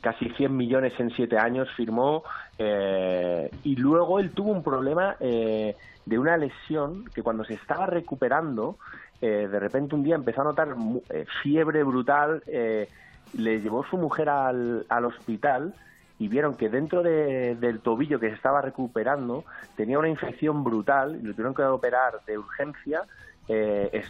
casi 0.00 0.30
100 0.30 0.56
millones 0.56 0.92
en 0.98 1.10
7 1.10 1.36
años 1.38 1.68
firmó 1.76 2.24
eh, 2.58 3.50
y 3.64 3.76
luego 3.76 4.18
él 4.18 4.30
tuvo 4.30 4.52
un 4.52 4.62
problema 4.62 5.16
eh, 5.20 5.76
de 6.06 6.18
una 6.18 6.36
lesión 6.36 7.04
que 7.14 7.22
cuando 7.22 7.44
se 7.44 7.54
estaba 7.54 7.86
recuperando, 7.86 8.78
eh, 9.20 9.48
de 9.50 9.60
repente 9.60 9.94
un 9.94 10.02
día 10.02 10.14
empezó 10.14 10.40
a 10.40 10.44
notar 10.44 10.74
eh, 11.10 11.26
fiebre 11.42 11.82
brutal, 11.82 12.42
eh, 12.46 12.88
le 13.34 13.60
llevó 13.60 13.84
su 13.84 13.98
mujer 13.98 14.30
al, 14.30 14.86
al 14.88 15.04
hospital 15.04 15.74
y 16.18 16.28
vieron 16.28 16.56
que 16.56 16.68
dentro 16.68 17.02
de- 17.02 17.54
del 17.56 17.80
tobillo 17.80 18.18
que 18.18 18.28
se 18.28 18.34
estaba 18.34 18.60
recuperando 18.60 19.44
tenía 19.76 19.98
una 19.98 20.08
infección 20.08 20.64
brutal 20.64 21.16
y 21.16 21.22
lo 21.22 21.32
tuvieron 21.32 21.54
que 21.54 21.62
operar 21.62 22.20
de 22.26 22.38
urgencia. 22.38 23.02
Eh, 23.46 24.04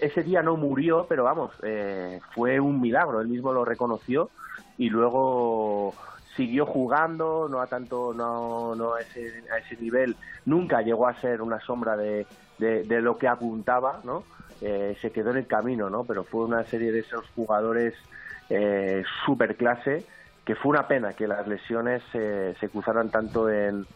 ese 0.00 0.22
día 0.22 0.42
no 0.42 0.56
murió, 0.56 1.06
pero 1.08 1.24
vamos, 1.24 1.52
eh, 1.62 2.20
fue 2.34 2.60
un 2.60 2.80
milagro, 2.80 3.20
él 3.20 3.28
mismo 3.28 3.52
lo 3.52 3.64
reconoció 3.64 4.30
y 4.76 4.90
luego 4.90 5.94
siguió 6.36 6.66
jugando, 6.66 7.48
no 7.48 7.60
a 7.60 7.66
tanto, 7.68 8.12
no, 8.14 8.74
no 8.74 8.94
a, 8.94 9.00
ese, 9.02 9.44
a 9.50 9.58
ese 9.58 9.76
nivel, 9.76 10.16
nunca 10.44 10.82
llegó 10.82 11.06
a 11.06 11.20
ser 11.20 11.40
una 11.42 11.60
sombra 11.60 11.96
de, 11.96 12.26
de, 12.58 12.84
de 12.84 13.00
lo 13.00 13.16
que 13.16 13.28
apuntaba, 13.28 14.00
¿no? 14.04 14.24
Eh, 14.60 14.96
se 15.00 15.12
quedó 15.12 15.30
en 15.30 15.38
el 15.38 15.46
camino, 15.46 15.90
¿no? 15.90 16.04
Pero 16.04 16.24
fue 16.24 16.44
una 16.44 16.64
serie 16.70 16.92
de 16.92 17.00
esos 17.00 17.28
jugadores 17.30 17.94
eh, 18.48 19.02
super 19.24 19.56
clase 19.56 20.06
que 20.44 20.54
fue 20.56 20.70
una 20.70 20.86
pena 20.88 21.12
que 21.12 21.26
las 21.28 21.46
lesiones 21.46 22.02
eh, 22.14 22.54
se 22.60 22.68
cruzaran 22.68 23.10
tanto 23.10 23.48
en, 23.50 23.86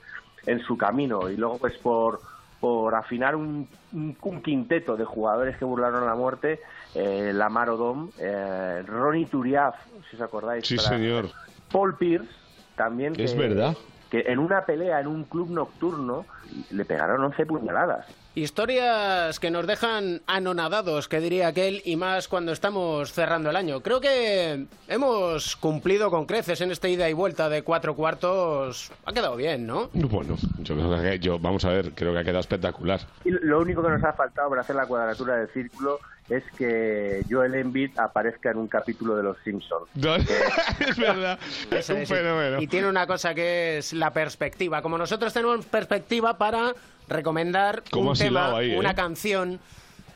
en 0.46 0.60
su 0.60 0.76
camino 0.78 1.28
y 1.28 1.36
luego 1.36 1.58
pues 1.58 1.76
por 1.78 2.20
por 2.60 2.94
afinar 2.94 3.36
un, 3.36 3.68
un, 3.92 4.16
un 4.20 4.42
quinteto 4.42 4.96
de 4.96 5.04
jugadores 5.04 5.58
que 5.58 5.64
burlaron 5.66 6.02
a 6.02 6.06
la 6.06 6.14
muerte, 6.14 6.58
eh, 6.94 7.30
Lamar 7.34 7.68
Odom, 7.68 8.08
eh, 8.18 8.82
Ronnie 8.86 9.26
Turiaf, 9.26 9.74
si 10.08 10.16
os 10.16 10.22
acordáis. 10.22 10.66
Sí, 10.66 10.76
para- 10.76 10.88
señor. 10.88 11.26
Paul 11.70 11.96
Pierce, 11.96 12.26
también. 12.74 13.12
Es 13.18 13.32
que- 13.34 13.38
verdad. 13.38 13.76
Que 14.10 14.20
en 14.28 14.38
una 14.38 14.64
pelea 14.64 15.00
en 15.00 15.06
un 15.08 15.24
club 15.24 15.50
nocturno 15.50 16.24
le 16.70 16.84
pegaron 16.86 17.22
11 17.24 17.44
puñaladas. 17.44 18.06
Historias 18.36 19.40
que 19.40 19.50
nos 19.50 19.66
dejan 19.66 20.20
anonadados, 20.26 21.08
que 21.08 21.20
diría 21.20 21.48
aquel, 21.48 21.80
y 21.86 21.96
más 21.96 22.28
cuando 22.28 22.52
estamos 22.52 23.10
cerrando 23.14 23.48
el 23.48 23.56
año. 23.56 23.80
Creo 23.80 23.98
que 23.98 24.66
hemos 24.88 25.56
cumplido 25.56 26.10
con 26.10 26.26
creces 26.26 26.60
en 26.60 26.70
esta 26.70 26.86
ida 26.86 27.08
y 27.08 27.14
vuelta 27.14 27.48
de 27.48 27.62
cuatro 27.62 27.96
cuartos. 27.96 28.92
Ha 29.06 29.14
quedado 29.14 29.36
bien, 29.36 29.66
¿no? 29.66 29.88
Bueno, 29.94 30.36
yo 30.58 30.74
creo 30.74 31.00
que 31.00 31.18
yo, 31.18 31.38
vamos 31.38 31.64
a 31.64 31.70
ver, 31.70 31.92
creo 31.92 32.12
que 32.12 32.18
ha 32.18 32.24
quedado 32.24 32.40
espectacular. 32.40 33.00
Y 33.24 33.30
lo 33.30 33.58
único 33.58 33.82
que 33.82 33.88
nos 33.88 34.04
ha 34.04 34.12
faltado 34.12 34.50
para 34.50 34.60
hacer 34.60 34.76
la 34.76 34.84
cuadratura 34.84 35.36
del 35.36 35.48
círculo 35.48 35.98
es 36.28 36.44
que 36.58 37.24
Joel 37.30 37.54
Embiid 37.54 37.98
aparezca 37.98 38.50
en 38.50 38.58
un 38.58 38.68
capítulo 38.68 39.16
de 39.16 39.22
Los 39.22 39.38
Simpsons. 39.44 39.88
es 39.94 40.98
verdad, 40.98 41.38
es 41.70 41.88
un 41.88 42.04
fenómeno. 42.04 42.60
Y 42.60 42.66
tiene 42.66 42.88
una 42.88 43.06
cosa 43.06 43.34
que 43.34 43.78
es 43.78 43.94
la 43.94 44.12
perspectiva. 44.12 44.82
Como 44.82 44.98
nosotros 44.98 45.32
tenemos 45.32 45.64
perspectiva 45.64 46.36
para 46.36 46.74
recomendar 47.08 47.82
¿Cómo 47.90 48.10
un 48.10 48.16
tema, 48.16 48.56
ahí, 48.56 48.72
eh? 48.72 48.78
una 48.78 48.94
canción 48.94 49.60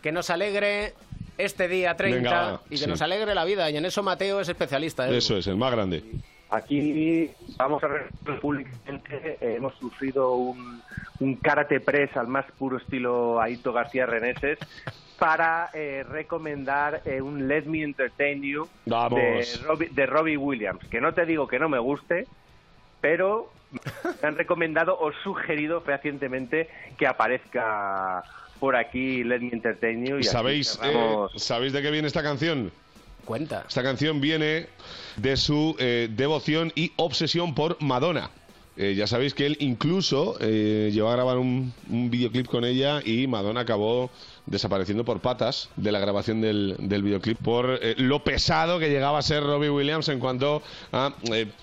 que 0.03 0.12
nos 0.12 0.31
alegre 0.31 0.95
este 1.39 1.69
día 1.69 1.97
30 1.97 2.17
Venga, 2.17 2.53
va, 2.53 2.61
y 2.67 2.71
que 2.71 2.77
sí. 2.79 2.87
nos 2.87 3.03
alegre 3.03 3.35
la 3.35 3.45
vida. 3.45 3.71
Y 3.71 3.77
en 3.77 3.85
eso 3.85 4.03
Mateo 4.03 4.41
es 4.41 4.49
especialista. 4.49 5.09
¿eh? 5.09 5.17
Eso 5.17 5.37
es, 5.37 5.47
el 5.47 5.57
más 5.57 5.73
grande. 5.73 6.03
Aquí 6.51 7.31
vamos 7.57 7.83
a 7.85 7.87
ver 7.87 8.09
públicamente, 8.41 9.39
eh, 9.41 9.55
hemos 9.57 9.73
sufrido 9.79 10.35
un, 10.35 10.83
un 11.21 11.37
karate 11.37 11.79
press 11.79 12.17
al 12.17 12.27
más 12.27 12.45
puro 12.59 12.79
estilo 12.79 13.41
Aito 13.41 13.73
García 13.73 14.05
Reneses 14.07 14.59
para 15.21 15.71
eh, 15.75 16.03
recomendar 16.09 17.03
eh, 17.05 17.21
un 17.21 17.47
Let 17.47 17.67
Me 17.67 17.83
Entertain 17.83 18.43
You 18.43 18.69
de 18.87 19.47
Robbie, 19.65 19.89
de 19.91 20.07
Robbie 20.07 20.37
Williams, 20.39 20.85
que 20.89 21.01
no 21.01 21.12
te 21.12 21.27
digo 21.27 21.47
que 21.47 21.59
no 21.59 21.69
me 21.69 21.79
guste, 21.79 22.27
pero 23.01 23.51
me 24.22 24.28
han 24.28 24.36
recomendado 24.36 24.98
o 24.98 25.12
sugerido 25.22 25.81
fehacientemente 25.81 26.68
que 26.98 27.06
aparezca 27.06 28.22
por 28.59 28.77
aquí 28.77 29.24
Let 29.24 29.40
Me 29.40 29.51
Entertain 29.52 30.05
You. 30.05 30.16
Y 30.16 30.20
así 30.20 30.28
¿Sabéis, 30.28 30.78
eh. 30.82 31.27
¿Sabéis 31.36 31.72
de 31.72 31.82
qué 31.82 31.90
viene 31.90 32.06
esta 32.06 32.22
canción? 32.22 32.70
Cuenta. 33.24 33.64
Esta 33.68 33.82
canción 33.82 34.20
viene 34.20 34.66
de 35.16 35.36
su 35.36 35.77
eh, 35.78 36.09
devoción 36.10 36.72
y 36.74 36.93
obsesión 36.97 37.55
por 37.55 37.81
Madonna. 37.81 38.31
Eh, 38.82 38.94
ya 38.94 39.07
sabéis 39.07 39.35
que 39.35 39.44
él 39.44 39.59
incluso 39.61 40.39
eh, 40.40 40.89
llegó 40.90 41.11
a 41.11 41.12
grabar 41.12 41.36
un, 41.36 41.70
un 41.90 42.11
videoclip 42.11 42.47
con 42.47 42.65
ella 42.65 43.02
y 43.05 43.27
Madonna 43.27 43.61
acabó 43.61 44.09
desapareciendo 44.47 45.05
por 45.05 45.20
patas 45.20 45.69
de 45.77 45.93
la 45.93 45.98
grabación 45.98 46.40
del, 46.40 46.77
del 46.78 47.02
videoclip 47.02 47.36
por 47.43 47.78
eh, 47.82 47.94
lo 47.98 48.24
pesado 48.24 48.78
que 48.78 48.89
llegaba 48.89 49.19
a 49.19 49.23
ser 49.23 49.43
Robbie 49.43 49.69
Williams 49.69 50.09
en 50.09 50.19
cuanto 50.19 50.62
a 50.93 51.12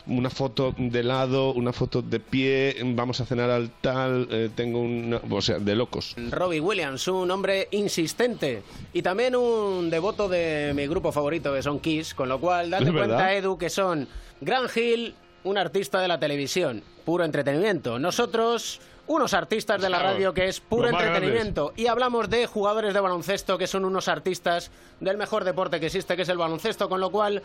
una 0.05 0.29
foto 0.29 0.75
de 0.77 1.01
lado, 1.01 1.53
una 1.53 1.73
foto 1.73 2.03
de 2.03 2.19
pie, 2.19 2.75
vamos 2.85 3.19
a 3.19 3.25
cenar 3.25 3.49
al 3.49 3.71
tal, 3.81 4.51
tengo 4.53 4.79
una... 4.81 5.19
O 5.31 5.41
sea, 5.41 5.57
de 5.57 5.75
locos. 5.75 6.15
Robbie 6.29 6.59
Williams, 6.59 7.07
un 7.07 7.31
hombre 7.31 7.67
insistente 7.71 8.61
y 8.93 9.01
también 9.01 9.35
un 9.35 9.89
devoto 9.89 10.29
de 10.29 10.71
mi 10.75 10.85
grupo 10.85 11.11
favorito 11.11 11.51
que 11.51 11.63
son 11.63 11.79
Kiss, 11.79 12.13
con 12.13 12.29
lo 12.29 12.39
cual 12.39 12.69
date 12.69 12.91
cuenta. 12.91 13.33
Edu 13.33 13.57
que 13.57 13.71
son 13.71 14.07
Grant 14.39 14.69
Hill, 14.77 15.15
un 15.43 15.57
artista 15.57 15.99
de 15.99 16.07
la 16.07 16.19
televisión, 16.19 16.83
puro 17.05 17.23
entretenimiento. 17.23 17.99
Nosotros, 17.99 18.81
unos 19.07 19.33
artistas 19.33 19.81
de 19.81 19.89
la 19.89 19.99
radio 19.99 20.33
que 20.33 20.47
es 20.47 20.59
puro 20.59 20.89
entretenimiento. 20.89 21.73
Y 21.75 21.87
hablamos 21.87 22.29
de 22.29 22.45
jugadores 22.45 22.93
de 22.93 22.99
baloncesto 22.99 23.57
que 23.57 23.67
son 23.67 23.85
unos 23.85 24.07
artistas 24.07 24.71
del 24.99 25.17
mejor 25.17 25.43
deporte 25.43 25.79
que 25.79 25.87
existe, 25.87 26.15
que 26.15 26.23
es 26.23 26.29
el 26.29 26.37
baloncesto, 26.37 26.89
con 26.89 26.99
lo 26.99 27.09
cual 27.11 27.41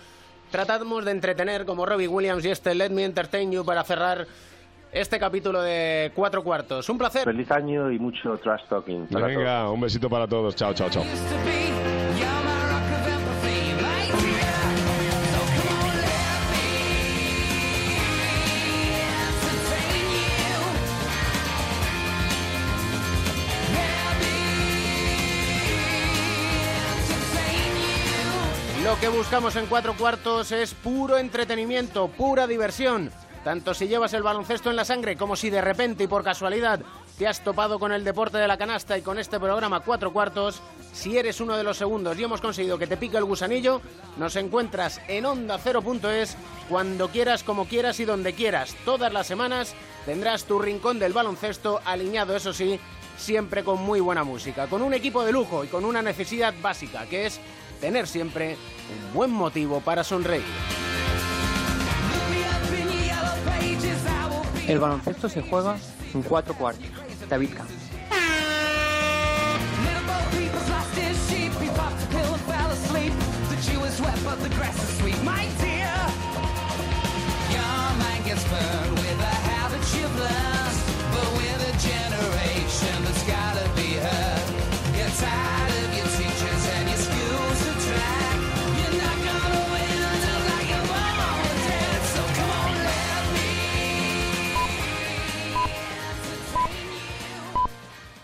tratamos 0.51 1.05
de 1.05 1.13
entretener 1.13 1.65
como 1.65 1.87
Robbie 1.87 2.09
Williams 2.09 2.45
y 2.45 2.51
este 2.51 2.75
Let 2.75 2.91
Me 2.91 3.05
Entertain 3.05 3.51
You 3.51 3.65
para 3.65 3.85
cerrar 3.85 4.27
este 4.93 5.19
capítulo 5.19 5.63
de 5.63 6.13
Cuatro 6.15 6.45
Cuartos. 6.45 6.89
Un 6.89 6.99
placer. 6.99 7.25
Feliz 7.25 7.51
año 7.51 7.91
y 7.91 7.99
mucho 7.99 8.37
trash 8.37 8.63
talking. 8.69 9.07
para 9.07 9.27
todos. 9.27 9.37
Venga, 9.39 9.71
un 9.71 9.81
besito 9.81 10.11
para 10.11 10.27
todos. 10.27 10.55
Chao, 10.55 10.75
chao, 10.75 10.91
chao. 10.91 11.05
Que 29.03 29.09
buscamos 29.09 29.57
en 29.57 29.67
cuatro 29.67 29.97
cuartos 29.97 30.53
es 30.53 30.75
puro 30.75 31.19
entretenimiento, 31.19 32.07
pura 32.07 32.47
diversión. 32.47 33.11
Tanto 33.43 33.75
si 33.75 33.89
llevas 33.89 34.15
el 34.15 34.23
baloncesto 34.23 34.71
en 34.71 34.77
la 34.77 34.85
sangre 34.85 35.17
como 35.17 35.35
si 35.35 35.51
de 35.51 35.61
repente 35.61 36.05
y 36.05 36.07
por 36.07 36.23
casualidad 36.23 36.79
te 37.19 37.27
has 37.27 37.43
topado 37.43 37.81
con 37.81 37.91
el 37.91 38.05
deporte 38.05 38.39
de 38.39 38.47
la 38.47 38.57
canasta 38.57 38.97
y 38.97 39.03
con 39.03 39.19
este 39.19 39.41
programa 39.41 39.81
cuatro 39.81 40.13
cuartos, 40.13 40.63
si 40.93 41.19
eres 41.19 41.41
uno 41.41 41.57
de 41.57 41.65
los 41.65 41.79
segundos 41.79 42.17
y 42.17 42.23
hemos 42.23 42.41
conseguido 42.41 42.79
que 42.79 42.87
te 42.87 42.97
pique 42.97 43.17
el 43.17 43.25
gusanillo, 43.25 43.81
nos 44.19 44.37
encuentras 44.37 45.01
en 45.09 45.27
onda 45.27 45.59
0.es 45.59 46.37
cuando 46.69 47.09
quieras, 47.09 47.43
como 47.43 47.65
quieras 47.65 47.99
y 47.99 48.05
donde 48.05 48.35
quieras. 48.35 48.77
Todas 48.85 49.13
las 49.13 49.27
semanas 49.27 49.75
tendrás 50.07 50.45
tu 50.45 50.61
rincón 50.61 51.01
del 51.01 51.13
baloncesto 51.13 51.81
alineado, 51.85 52.37
eso 52.37 52.53
sí, 52.53 52.79
siempre 53.19 53.65
con 53.65 53.83
muy 53.83 53.99
buena 53.99 54.23
música, 54.23 54.69
con 54.69 54.81
un 54.81 54.95
equipo 54.95 55.25
de 55.25 55.33
lujo 55.33 55.65
y 55.65 55.67
con 55.67 55.85
una 55.85 56.03
necesidad 56.03 56.55
básica 56.63 57.07
que 57.07 57.27
es 57.27 57.41
tener 57.83 58.07
siempre 58.07 58.57
un 59.09 59.13
buen 59.13 59.31
motivo 59.33 59.81
para 59.81 60.05
sonreír. 60.05 60.45
El 64.69 64.79
baloncesto 64.79 65.29
se 65.29 65.43
juega 65.43 65.77
en 66.15 66.23
cuatro 66.23 66.55
cuartos. 66.55 66.87
David 67.29 67.51